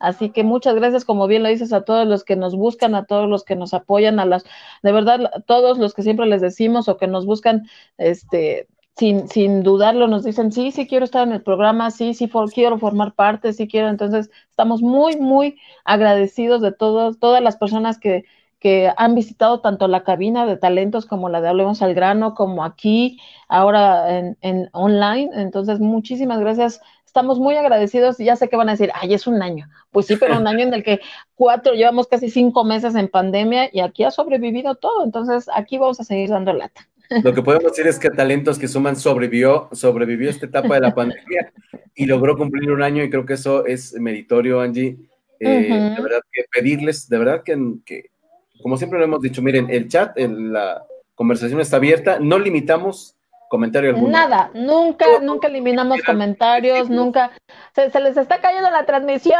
Así 0.00 0.30
que 0.30 0.44
muchas 0.44 0.74
gracias, 0.74 1.04
como 1.04 1.26
bien 1.26 1.42
lo 1.42 1.50
dices, 1.50 1.74
a 1.74 1.84
todos 1.84 2.08
los 2.08 2.24
que 2.24 2.34
nos 2.34 2.56
buscan, 2.56 2.94
a 2.94 3.04
todos 3.04 3.28
los 3.28 3.44
que 3.44 3.54
nos 3.54 3.74
apoyan, 3.74 4.18
a 4.18 4.24
las, 4.24 4.44
de 4.82 4.92
verdad, 4.92 5.30
todos 5.46 5.78
los 5.78 5.92
que 5.92 6.02
siempre 6.02 6.26
les 6.26 6.40
decimos 6.40 6.88
o 6.88 6.96
que 6.96 7.06
nos 7.06 7.26
buscan, 7.26 7.68
este, 7.98 8.66
sin, 8.96 9.28
sin 9.28 9.62
dudarlo, 9.62 10.08
nos 10.08 10.24
dicen, 10.24 10.52
sí, 10.52 10.72
sí 10.72 10.86
quiero 10.86 11.04
estar 11.04 11.26
en 11.26 11.32
el 11.32 11.42
programa, 11.42 11.90
sí, 11.90 12.14
sí 12.14 12.30
quiero 12.54 12.78
formar 12.78 13.14
parte, 13.14 13.52
sí 13.52 13.66
quiero. 13.68 13.88
Entonces, 13.88 14.30
estamos 14.50 14.82
muy, 14.82 15.16
muy 15.16 15.58
agradecidos 15.84 16.60
de 16.60 16.72
todos, 16.72 17.18
todas 17.18 17.42
las 17.42 17.56
personas 17.56 17.98
que, 17.98 18.24
que 18.58 18.92
han 18.96 19.14
visitado 19.14 19.60
tanto 19.60 19.88
la 19.88 20.04
cabina 20.04 20.44
de 20.46 20.56
talentos 20.56 21.06
como 21.06 21.28
la 21.30 21.40
de 21.40 21.48
Hablemos 21.48 21.82
al 21.82 21.94
Grano, 21.94 22.34
como 22.34 22.64
aquí, 22.64 23.18
ahora 23.48 24.18
en, 24.18 24.36
en 24.42 24.68
online. 24.72 25.30
Entonces, 25.34 25.80
muchísimas 25.80 26.40
gracias 26.40 26.80
estamos 27.10 27.40
muy 27.40 27.56
agradecidos. 27.56 28.18
Ya 28.18 28.36
sé 28.36 28.48
que 28.48 28.56
van 28.56 28.68
a 28.68 28.72
decir, 28.72 28.90
ay, 28.94 29.14
es 29.14 29.26
un 29.26 29.42
año. 29.42 29.68
Pues 29.90 30.06
sí, 30.06 30.16
pero 30.16 30.38
un 30.38 30.46
año 30.46 30.60
en 30.60 30.74
el 30.74 30.84
que 30.84 31.00
cuatro, 31.34 31.74
llevamos 31.74 32.06
casi 32.06 32.30
cinco 32.30 32.64
meses 32.64 32.94
en 32.94 33.08
pandemia 33.08 33.68
y 33.72 33.80
aquí 33.80 34.04
ha 34.04 34.10
sobrevivido 34.12 34.76
todo. 34.76 35.04
Entonces, 35.04 35.48
aquí 35.54 35.78
vamos 35.78 36.00
a 36.00 36.04
seguir 36.04 36.30
dando 36.30 36.52
lata. 36.52 36.89
Lo 37.22 37.34
que 37.34 37.42
podemos 37.42 37.72
decir 37.72 37.86
es 37.86 37.98
que 37.98 38.10
Talentos 38.10 38.58
que 38.58 38.68
Suman 38.68 38.96
sobrevivió, 38.96 39.68
sobrevivió 39.72 40.30
esta 40.30 40.46
etapa 40.46 40.74
de 40.74 40.80
la 40.80 40.94
pandemia 40.94 41.52
y 41.94 42.06
logró 42.06 42.36
cumplir 42.36 42.70
un 42.70 42.82
año 42.82 43.02
y 43.02 43.10
creo 43.10 43.26
que 43.26 43.34
eso 43.34 43.66
es 43.66 43.94
meritorio, 43.94 44.60
Angie. 44.60 44.96
Eh, 45.40 45.94
de 45.96 46.02
verdad 46.02 46.20
que 46.30 46.44
pedirles, 46.52 47.08
de 47.08 47.18
verdad 47.18 47.42
que, 47.42 47.58
que, 47.84 48.10
como 48.62 48.76
siempre 48.76 48.98
lo 48.98 49.06
hemos 49.06 49.22
dicho, 49.22 49.42
miren, 49.42 49.68
el 49.70 49.88
chat, 49.88 50.16
la 50.18 50.84
conversación 51.14 51.60
está 51.60 51.76
abierta, 51.76 52.18
no 52.20 52.38
limitamos 52.38 53.16
comentario 53.50 53.90
alguno. 53.90 54.12
Nada, 54.12 54.50
nunca, 54.54 55.06
nunca 55.20 55.48
eliminamos 55.48 56.00
comentarios, 56.02 56.88
nunca. 56.88 57.32
Se, 57.74 57.90
les 58.00 58.16
está 58.16 58.40
cayendo 58.40 58.70
la 58.70 58.86
transmisión, 58.86 59.36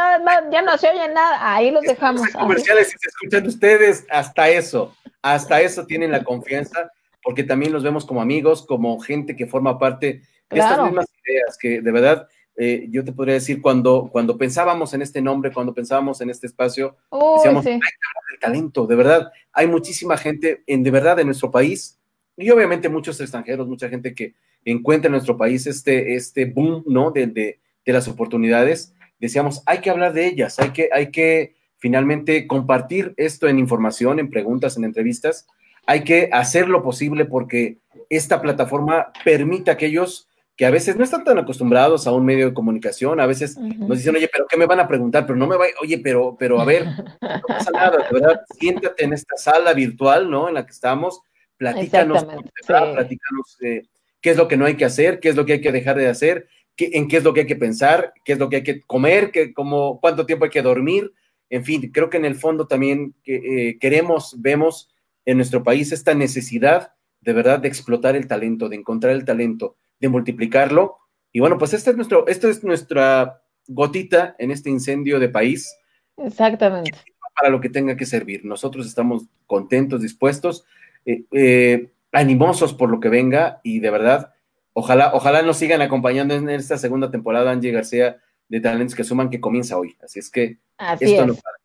ya 0.51 0.61
no 0.61 0.77
se 0.77 0.89
oye 0.89 1.07
nada, 1.07 1.55
ahí 1.55 1.71
los 1.71 1.83
dejamos. 1.83 2.27
Comerciales, 2.33 2.89
si 2.89 2.97
se 2.97 3.07
escuchan 3.07 3.47
ustedes, 3.47 4.05
hasta 4.09 4.49
eso, 4.49 4.93
hasta 5.21 5.61
eso 5.61 5.85
tienen 5.85 6.11
la 6.11 6.23
confianza, 6.23 6.91
porque 7.23 7.43
también 7.43 7.71
los 7.71 7.83
vemos 7.83 8.05
como 8.05 8.21
amigos, 8.21 8.65
como 8.65 8.99
gente 8.99 9.35
que 9.35 9.47
forma 9.47 9.77
parte 9.77 10.21
de 10.49 10.59
estas 10.59 10.83
mismas 10.83 11.07
ideas, 11.25 11.57
que 11.57 11.81
de 11.81 11.91
verdad 11.91 12.27
eh, 12.57 12.87
yo 12.89 13.03
te 13.03 13.13
podría 13.13 13.35
decir, 13.35 13.61
cuando, 13.61 14.09
cuando 14.11 14.37
pensábamos 14.37 14.93
en 14.93 15.01
este 15.01 15.21
nombre, 15.21 15.51
cuando 15.51 15.73
pensábamos 15.73 16.21
en 16.21 16.29
este 16.29 16.47
espacio, 16.47 16.97
decíamos, 17.37 17.65
hay 17.65 17.79
que 17.79 18.37
talento, 18.39 18.85
de 18.87 18.95
verdad, 18.95 19.31
hay 19.53 19.67
muchísima 19.67 20.17
gente, 20.17 20.63
en, 20.67 20.83
de 20.83 20.91
verdad, 20.91 21.19
en 21.19 21.27
nuestro 21.27 21.51
país, 21.51 21.99
y 22.37 22.49
obviamente 22.49 22.89
muchos 22.89 23.19
extranjeros, 23.21 23.67
mucha 23.67 23.87
gente 23.87 24.13
que 24.13 24.33
encuentra 24.65 25.07
en 25.07 25.13
nuestro 25.13 25.37
país 25.37 25.67
este, 25.67 26.15
este 26.15 26.45
boom, 26.45 26.83
¿no? 26.87 27.11
De, 27.11 27.27
de, 27.27 27.59
de 27.85 27.93
las 27.93 28.07
oportunidades, 28.07 28.93
decíamos, 29.19 29.63
hay 29.65 29.79
que 29.79 29.89
hablar 29.89 30.13
de 30.13 30.27
ellas, 30.27 30.59
hay 30.59 30.71
que, 30.71 30.89
hay 30.91 31.11
que 31.11 31.55
finalmente 31.77 32.47
compartir 32.47 33.13
esto 33.17 33.47
en 33.47 33.59
información, 33.59 34.19
en 34.19 34.29
preguntas, 34.29 34.77
en 34.77 34.83
entrevistas, 34.83 35.47
hay 35.85 36.03
que 36.03 36.29
hacer 36.31 36.69
lo 36.69 36.83
posible 36.83 37.25
porque 37.25 37.77
esta 38.09 38.41
plataforma 38.41 39.11
permite 39.23 39.71
a 39.71 39.75
aquellos 39.75 40.27
que 40.55 40.65
a 40.65 40.69
veces 40.69 40.95
no 40.95 41.03
están 41.03 41.23
tan 41.23 41.39
acostumbrados 41.39 42.05
a 42.05 42.11
un 42.11 42.25
medio 42.25 42.45
de 42.45 42.53
comunicación, 42.53 43.19
a 43.19 43.25
veces 43.25 43.57
nos 43.57 43.97
dicen, 43.97 44.15
oye, 44.15 44.29
pero 44.31 44.45
¿qué 44.47 44.57
me 44.57 44.67
van 44.67 44.79
a 44.79 44.87
preguntar? 44.87 45.25
Pero 45.25 45.37
no 45.37 45.47
me 45.47 45.57
va, 45.57 45.65
oye, 45.81 45.97
pero, 45.97 46.35
pero 46.37 46.61
a 46.61 46.65
ver, 46.65 46.85
no 46.85 47.41
pasa 47.47 47.71
nada, 47.73 47.97
de 47.97 48.19
verdad, 48.19 48.41
siéntate 48.59 49.03
en 49.03 49.13
esta 49.13 49.37
sala 49.37 49.73
virtual, 49.73 50.29
¿no? 50.29 50.49
En 50.49 50.53
la 50.53 50.65
que 50.65 50.71
estamos, 50.71 51.21
platícanos, 51.57 52.25
platícanos 52.67 53.57
eh, 53.61 53.83
qué 54.21 54.29
es 54.29 54.37
lo 54.37 54.47
que 54.47 54.57
no 54.57 54.65
hay 54.65 54.75
que 54.75 54.85
hacer, 54.85 55.19
qué 55.19 55.29
es 55.29 55.35
lo 55.35 55.45
que 55.45 55.53
hay 55.53 55.61
que 55.61 55.71
dejar 55.71 55.97
de 55.97 56.09
hacer, 56.09 56.47
qué, 56.75 56.91
en 56.93 57.07
qué 57.07 57.17
es 57.17 57.23
lo 57.23 57.33
que 57.33 57.41
hay 57.41 57.47
que 57.47 57.55
pensar, 57.55 58.13
qué 58.23 58.33
es 58.33 58.39
lo 58.39 58.49
que 58.49 58.57
hay 58.57 58.63
que 58.63 58.81
comer, 58.81 59.31
qué, 59.31 59.53
cómo, 59.53 59.99
cuánto 59.99 60.27
tiempo 60.27 60.45
hay 60.45 60.51
que 60.51 60.61
dormir, 60.61 61.11
en 61.49 61.65
fin, 61.65 61.91
creo 61.91 62.09
que 62.09 62.17
en 62.17 62.25
el 62.25 62.35
fondo 62.35 62.67
también 62.67 63.15
eh, 63.25 63.77
queremos, 63.79 64.35
vemos 64.37 64.90
en 65.25 65.37
nuestro 65.37 65.63
país 65.63 65.91
esta 65.91 66.13
necesidad 66.13 66.93
de 67.21 67.33
verdad 67.33 67.59
de 67.59 67.67
explotar 67.67 68.15
el 68.15 68.27
talento, 68.27 68.67
de 68.67 68.75
encontrar 68.75 69.13
el 69.13 69.25
talento, 69.25 69.77
de 69.99 70.09
multiplicarlo. 70.09 70.97
Y 71.31 71.39
bueno, 71.39 71.57
pues 71.57 71.73
este 71.73 71.91
es 71.91 71.95
nuestro, 71.95 72.27
esta 72.27 72.49
es 72.49 72.63
nuestra 72.63 73.43
gotita 73.67 74.35
en 74.39 74.51
este 74.51 74.69
incendio 74.69 75.19
de 75.19 75.29
país. 75.29 75.73
Exactamente. 76.17 76.91
Para 77.39 77.51
lo 77.51 77.61
que 77.61 77.69
tenga 77.69 77.95
que 77.95 78.05
servir. 78.05 78.43
Nosotros 78.43 78.85
estamos 78.85 79.25
contentos, 79.45 80.01
dispuestos, 80.01 80.65
eh, 81.05 81.23
eh, 81.31 81.91
animosos 82.11 82.73
por 82.73 82.89
lo 82.89 82.99
que 82.99 83.09
venga 83.09 83.61
y 83.63 83.79
de 83.79 83.89
verdad, 83.89 84.33
ojalá, 84.73 85.11
ojalá 85.13 85.41
nos 85.41 85.57
sigan 85.57 85.81
acompañando 85.81 86.33
en 86.35 86.49
esta 86.49 86.77
segunda 86.77 87.09
temporada 87.09 87.51
Angie 87.51 87.71
García 87.71 88.17
de 88.49 88.59
Talentos 88.59 88.95
que 88.95 89.03
Suman 89.03 89.29
que 89.29 89.39
comienza 89.39 89.77
hoy. 89.77 89.95
Así 90.03 90.19
es 90.19 90.29
que 90.29 90.57
esto 90.99 91.25
no 91.25 91.35
para. 91.35 91.60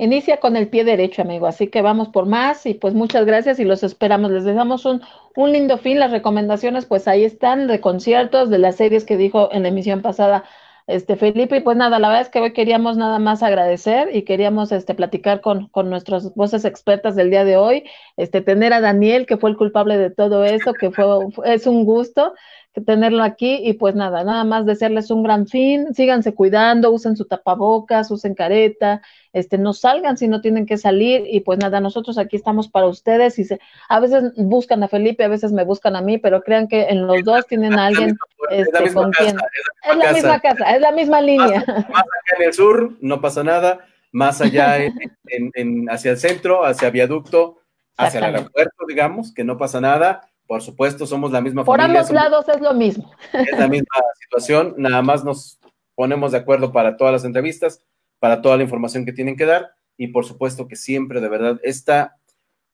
Inicia 0.00 0.38
con 0.40 0.56
el 0.56 0.68
pie 0.68 0.82
derecho, 0.84 1.20
amigo. 1.20 1.46
Así 1.46 1.66
que 1.68 1.82
vamos 1.82 2.08
por 2.08 2.24
más 2.24 2.64
y 2.64 2.72
pues 2.72 2.94
muchas 2.94 3.26
gracias 3.26 3.60
y 3.60 3.64
los 3.64 3.82
esperamos. 3.82 4.30
Les 4.30 4.44
dejamos 4.44 4.86
un, 4.86 5.02
un 5.36 5.52
lindo 5.52 5.76
fin. 5.76 5.98
Las 5.98 6.10
recomendaciones, 6.10 6.86
pues 6.86 7.06
ahí 7.06 7.22
están, 7.22 7.66
de 7.66 7.82
conciertos, 7.82 8.48
de 8.48 8.56
las 8.56 8.76
series 8.76 9.04
que 9.04 9.18
dijo 9.18 9.50
en 9.52 9.62
la 9.62 9.68
emisión 9.68 10.00
pasada 10.00 10.44
este 10.86 11.16
Felipe. 11.16 11.58
Y 11.58 11.60
pues 11.60 11.76
nada, 11.76 11.98
la 11.98 12.08
verdad 12.08 12.22
es 12.22 12.30
que 12.30 12.40
hoy 12.40 12.54
queríamos 12.54 12.96
nada 12.96 13.18
más 13.18 13.42
agradecer 13.42 14.08
y 14.16 14.22
queríamos 14.22 14.72
este 14.72 14.94
platicar 14.94 15.42
con, 15.42 15.68
con 15.68 15.90
nuestras 15.90 16.34
voces 16.34 16.64
expertas 16.64 17.14
del 17.14 17.28
día 17.28 17.44
de 17.44 17.58
hoy, 17.58 17.84
este 18.16 18.40
tener 18.40 18.72
a 18.72 18.80
Daniel, 18.80 19.26
que 19.26 19.36
fue 19.36 19.50
el 19.50 19.58
culpable 19.58 19.98
de 19.98 20.08
todo 20.08 20.46
eso, 20.46 20.72
que 20.72 20.90
fue, 20.90 21.04
es 21.44 21.66
un 21.66 21.84
gusto 21.84 22.32
tenerlo 22.72 23.24
aquí 23.24 23.60
y 23.64 23.72
pues 23.74 23.96
nada, 23.96 24.22
nada 24.22 24.44
más 24.44 24.64
desearles 24.64 25.10
un 25.10 25.24
gran 25.24 25.48
fin, 25.48 25.92
síganse 25.92 26.34
cuidando, 26.34 26.92
usen 26.92 27.16
su 27.16 27.24
tapabocas, 27.24 28.10
usen 28.12 28.34
careta, 28.34 29.02
este, 29.32 29.58
no 29.58 29.72
salgan 29.72 30.16
si 30.16 30.28
no 30.28 30.40
tienen 30.40 30.66
que 30.66 30.78
salir 30.78 31.24
y 31.26 31.40
pues 31.40 31.58
nada, 31.58 31.80
nosotros 31.80 32.16
aquí 32.16 32.36
estamos 32.36 32.68
para 32.68 32.86
ustedes 32.86 33.38
y 33.40 33.44
se, 33.44 33.60
a 33.88 33.98
veces 33.98 34.32
buscan 34.36 34.82
a 34.84 34.88
Felipe, 34.88 35.24
a 35.24 35.28
veces 35.28 35.50
me 35.52 35.64
buscan 35.64 35.96
a 35.96 36.00
mí, 36.00 36.18
pero 36.18 36.42
crean 36.42 36.68
que 36.68 36.84
en 36.84 37.06
los 37.08 37.24
dos 37.24 37.44
tienen 37.48 37.76
a 37.76 37.86
alguien 37.86 38.16
este, 38.50 38.92
con 38.92 39.10
quien... 39.10 39.36
Es 39.82 39.96
la 39.96 40.12
misma 40.12 40.40
casa, 40.40 40.70
es 40.70 40.80
la 40.80 40.92
misma 40.92 41.20
línea. 41.20 41.64
Más, 41.66 41.78
acá 41.88 42.36
en 42.38 42.46
el 42.46 42.52
sur, 42.52 42.96
no 43.00 43.20
pasa 43.20 43.42
nada, 43.42 43.80
más 44.12 44.40
allá 44.40 44.76
en, 45.26 45.90
hacia 45.90 46.12
el 46.12 46.18
centro, 46.18 46.64
hacia 46.64 46.90
viaducto, 46.90 47.58
hacia 47.96 48.18
el 48.18 48.36
aeropuerto, 48.36 48.86
digamos, 48.86 49.34
que 49.34 49.42
no 49.42 49.58
pasa 49.58 49.80
nada 49.80 50.29
por 50.50 50.62
supuesto, 50.62 51.06
somos 51.06 51.30
la 51.30 51.40
misma 51.40 51.64
Por 51.64 51.78
familia. 51.78 52.02
Por 52.02 52.10
ambos 52.10 52.24
lados 52.24 52.48
es 52.48 52.60
lo 52.60 52.74
mismo. 52.74 53.08
Es 53.32 53.56
la 53.56 53.68
misma 53.68 53.86
situación, 54.20 54.74
nada 54.78 55.00
más 55.00 55.24
nos 55.24 55.60
ponemos 55.94 56.32
de 56.32 56.38
acuerdo 56.38 56.72
para 56.72 56.96
todas 56.96 57.12
las 57.12 57.24
entrevistas, 57.24 57.84
para 58.18 58.42
toda 58.42 58.56
la 58.56 58.64
información 58.64 59.06
que 59.06 59.12
tienen 59.12 59.36
que 59.36 59.46
dar 59.46 59.70
y 59.96 60.08
por 60.08 60.24
supuesto 60.24 60.66
que 60.66 60.74
siempre, 60.74 61.20
de 61.20 61.28
verdad, 61.28 61.60
esta, 61.62 62.16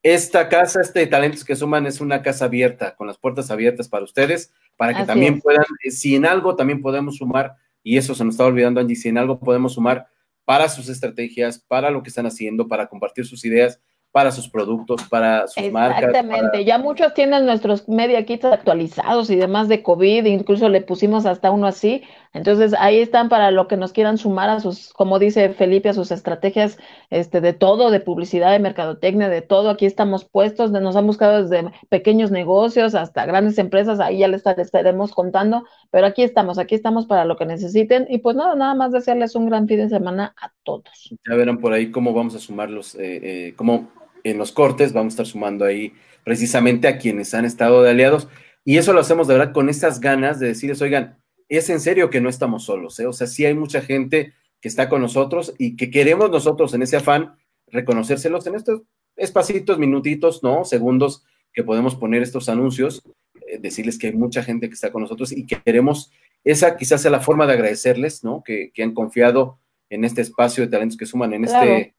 esta 0.03 0.48
casa, 0.48 0.81
este 0.81 1.07
Talentos 1.07 1.44
que 1.44 1.55
Suman 1.55 1.85
es 1.85 2.01
una 2.01 2.23
casa 2.23 2.47
abierta, 2.47 2.97
con 2.97 3.09
las 3.09 3.19
puertas 3.19 3.51
abiertas 3.51 3.90
para 3.90 4.05
ustedes, 4.05 4.55
para 4.78 4.94
que 4.94 5.05
también 5.05 5.43
puedan, 5.43 5.66
eh, 5.85 5.90
si 5.90 6.16
en 6.16 6.24
algo 6.24 6.57
también 6.57 6.81
podemos 6.81 7.16
sumar, 7.16 7.57
y 7.82 7.98
eso 7.98 8.15
se 8.15 8.24
nos 8.24 8.36
está 8.36 8.47
olvidando, 8.47 8.81
Angie, 8.81 8.97
si 8.97 9.11
en 9.11 9.19
algo 9.19 9.39
podemos 9.39 9.74
sumar 9.74 10.07
para 10.47 10.70
sus 10.70 10.89
estrategias, 10.89 11.59
para 11.59 11.90
lo 11.90 12.03
que 12.03 12.09
están 12.09 12.24
haciendo, 12.24 12.69
para 12.69 12.86
compartir 12.86 13.27
sus 13.27 13.44
ideas, 13.44 13.82
para 14.16 14.32
sus 14.32 14.48
productos, 14.48 15.02
para 15.10 15.47
sus 15.47 15.70
marcas. 15.70 16.05
Exactamente, 16.05 16.64
ya 16.64 16.78
muchos 16.78 17.12
tienen 17.12 17.44
nuestros 17.44 17.86
media 17.86 18.24
kits 18.24 18.47
actualizados 18.47 19.28
y 19.28 19.36
demás 19.36 19.68
de 19.68 19.82
COVID, 19.82 20.24
incluso 20.24 20.70
le 20.70 20.80
pusimos 20.80 21.26
hasta 21.26 21.51
uno 21.51 21.66
así. 21.66 22.02
Entonces 22.32 22.74
ahí 22.78 22.98
están 22.98 23.28
para 23.28 23.51
lo 23.51 23.68
que 23.68 23.76
nos 23.76 23.93
quieran 23.93 24.16
sumar 24.16 24.48
a 24.48 24.60
sus, 24.60 24.94
como 24.94 25.18
dice 25.18 25.51
Felipe, 25.51 25.90
a 25.90 25.93
sus 25.93 26.10
estrategias 26.10 26.78
este, 27.10 27.43
de 27.43 27.52
todo, 27.52 27.90
de 27.90 28.01
publicidad, 28.01 28.52
de 28.52 28.59
mercadotecnia, 28.59 29.28
de 29.28 29.43
todo. 29.43 29.68
Aquí 29.68 29.84
estamos 29.84 30.24
puestos, 30.24 30.70
nos 30.70 30.97
han 30.97 31.06
buscado 31.06 31.43
desde 31.43 31.70
pequeños 31.90 32.30
negocios 32.30 32.94
hasta 32.94 33.26
grandes 33.26 33.59
empresas, 33.59 34.01
ahí 34.01 34.20
ya 34.20 34.28
les 34.28 34.47
estaremos 34.47 35.12
contando, 35.12 35.64
pero 35.90 36.06
aquí 36.06 36.22
estamos, 36.22 36.59
aquí 36.59 36.74
estamos 36.74 37.05
para 37.05 37.26
lo 37.26 37.36
que 37.36 37.44
necesiten. 37.44 38.06
Y 38.09 38.18
pues 38.18 38.34
nada, 38.34 38.55
nada 38.55 38.74
más 38.74 38.93
desearles 38.93 39.34
un 39.34 39.44
gran 39.44 39.68
fin 39.68 39.76
de 39.76 39.90
semana 39.90 40.34
a 40.40 40.52
todos. 40.62 41.14
Ya 41.28 41.36
verán 41.36 41.59
por 41.59 41.74
ahí 41.74 41.90
cómo 41.90 42.14
vamos 42.14 42.34
a 42.34 42.38
sumarlos, 42.38 42.94
eh, 42.94 43.20
eh, 43.22 43.55
cómo 43.56 43.88
en 44.31 44.39
los 44.39 44.53
cortes, 44.53 44.93
vamos 44.93 45.12
a 45.12 45.15
estar 45.15 45.27
sumando 45.27 45.65
ahí 45.65 45.93
precisamente 46.24 46.89
a 46.89 46.98
quienes 46.98 47.32
han 47.35 47.44
estado 47.44 47.82
de 47.82 47.90
aliados. 47.90 48.28
Y 48.65 48.78
eso 48.78 48.93
lo 48.93 49.01
hacemos 49.01 49.28
de 49.28 49.35
verdad 49.35 49.53
con 49.53 49.69
estas 49.69 50.01
ganas 50.01 50.40
de 50.40 50.48
decirles, 50.48 50.82
oigan, 50.82 51.19
es 51.48 51.70
en 51.70 51.81
serio 51.81 52.11
que 52.11 52.20
no 52.20 52.28
estamos 52.28 52.65
solos, 52.65 52.98
¿eh? 52.98 53.07
o 53.07 53.12
sea, 53.12 53.28
sí 53.28 53.44
hay 53.44 53.55
mucha 53.55 53.81
gente 53.81 54.32
que 54.61 54.69
está 54.69 54.89
con 54.89 55.01
nosotros 55.01 55.55
y 55.59 55.77
que 55.77 55.90
queremos 55.90 56.31
nosotros 56.31 56.74
en 56.74 56.82
ese 56.82 56.97
afán 56.97 57.36
reconocérselos 57.69 58.47
en 58.48 58.57
estos 58.57 58.82
espacitos, 59.15 59.78
minutitos, 59.78 60.43
¿no? 60.43 60.65
Segundos 60.65 61.24
que 61.53 61.62
podemos 61.62 61.94
poner 61.94 62.23
estos 62.23 62.48
anuncios, 62.48 63.03
eh, 63.47 63.59
decirles 63.59 63.98
que 63.98 64.09
hay 64.09 64.12
mucha 64.15 64.43
gente 64.43 64.69
que 64.69 64.74
está 64.74 64.90
con 64.90 65.03
nosotros 65.03 65.31
y 65.31 65.47
que 65.47 65.61
queremos, 65.62 66.11
esa 66.43 66.77
quizás 66.77 67.03
sea 67.03 67.11
la 67.11 67.20
forma 67.20 67.47
de 67.47 67.53
agradecerles, 67.53 68.24
¿no? 68.24 68.43
Que, 68.44 68.73
han 68.82 68.94
confiado 68.94 69.61
en 69.89 70.05
este 70.05 70.20
espacio 70.20 70.65
de 70.65 70.70
talentos 70.70 70.98
que 70.98 71.07
suman, 71.07 71.32
en 71.32 71.44
este 71.44 71.95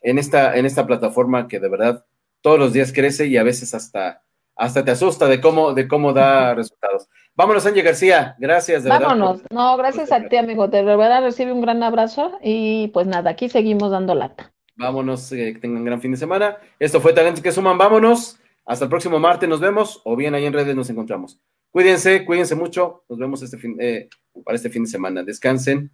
en 0.00 0.18
esta, 0.18 0.56
en 0.56 0.66
esta 0.66 0.86
plataforma 0.86 1.48
que 1.48 1.60
de 1.60 1.68
verdad 1.68 2.04
todos 2.40 2.58
los 2.58 2.72
días 2.72 2.92
crece 2.92 3.26
y 3.26 3.36
a 3.36 3.42
veces 3.42 3.74
hasta, 3.74 4.22
hasta 4.56 4.84
te 4.84 4.90
asusta 4.90 5.26
de 5.26 5.40
cómo, 5.40 5.74
de 5.74 5.88
cómo 5.88 6.12
da 6.12 6.54
resultados. 6.54 7.08
Vámonos, 7.34 7.64
Angie 7.66 7.82
García. 7.82 8.36
Gracias, 8.38 8.84
de 8.84 8.90
Vámonos. 8.90 9.42
no, 9.50 9.76
gracias 9.76 10.12
a 10.12 10.28
ti, 10.28 10.36
amigo. 10.36 10.68
De 10.68 10.82
verdad 10.82 11.22
recibe 11.22 11.52
un 11.52 11.60
gran 11.60 11.82
abrazo 11.82 12.38
y 12.42 12.88
pues 12.88 13.06
nada, 13.06 13.30
aquí 13.30 13.48
seguimos 13.48 13.90
dando 13.90 14.14
lata. 14.14 14.52
Vámonos, 14.76 15.30
eh, 15.32 15.52
que 15.54 15.60
tengan 15.60 15.78
un 15.78 15.84
gran 15.84 16.00
fin 16.00 16.12
de 16.12 16.16
semana. 16.16 16.56
Esto 16.78 17.00
fue 17.00 17.12
Talentos 17.12 17.42
que 17.42 17.52
Suman. 17.52 17.78
Vámonos. 17.78 18.38
Hasta 18.64 18.84
el 18.84 18.90
próximo 18.90 19.18
martes 19.18 19.48
nos 19.48 19.60
vemos 19.60 20.00
o 20.04 20.16
bien 20.16 20.34
ahí 20.34 20.46
en 20.46 20.52
redes 20.52 20.76
nos 20.76 20.88
encontramos. 20.90 21.40
Cuídense, 21.70 22.24
cuídense 22.24 22.54
mucho. 22.54 23.04
Nos 23.08 23.18
vemos 23.18 23.42
este 23.42 23.58
fin, 23.58 23.76
eh, 23.80 24.08
para 24.44 24.56
este 24.56 24.70
fin 24.70 24.84
de 24.84 24.90
semana. 24.90 25.22
Descansen. 25.22 25.90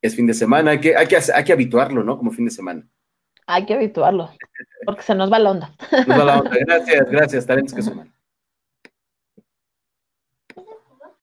Es 0.00 0.14
fin 0.16 0.26
de 0.26 0.34
semana. 0.34 0.72
Hay 0.72 0.80
que, 0.80 0.96
hay 0.96 1.06
que, 1.06 1.16
hay 1.16 1.44
que 1.44 1.52
habituarlo, 1.52 2.02
¿no? 2.02 2.18
Como 2.18 2.32
fin 2.32 2.44
de 2.44 2.50
semana. 2.50 2.86
Hay 3.46 3.66
que 3.66 3.74
habituarlo, 3.74 4.30
porque 4.84 5.02
se 5.02 5.14
nos 5.14 5.32
va 5.32 5.38
la 5.38 5.50
onda. 5.50 5.70
Nos 6.06 6.18
va 6.18 6.24
la 6.24 6.38
onda. 6.40 6.50
Gracias, 6.66 7.10
gracias, 7.10 7.46
talentos 7.46 7.74
que 7.74 7.82
suman. 7.82 8.12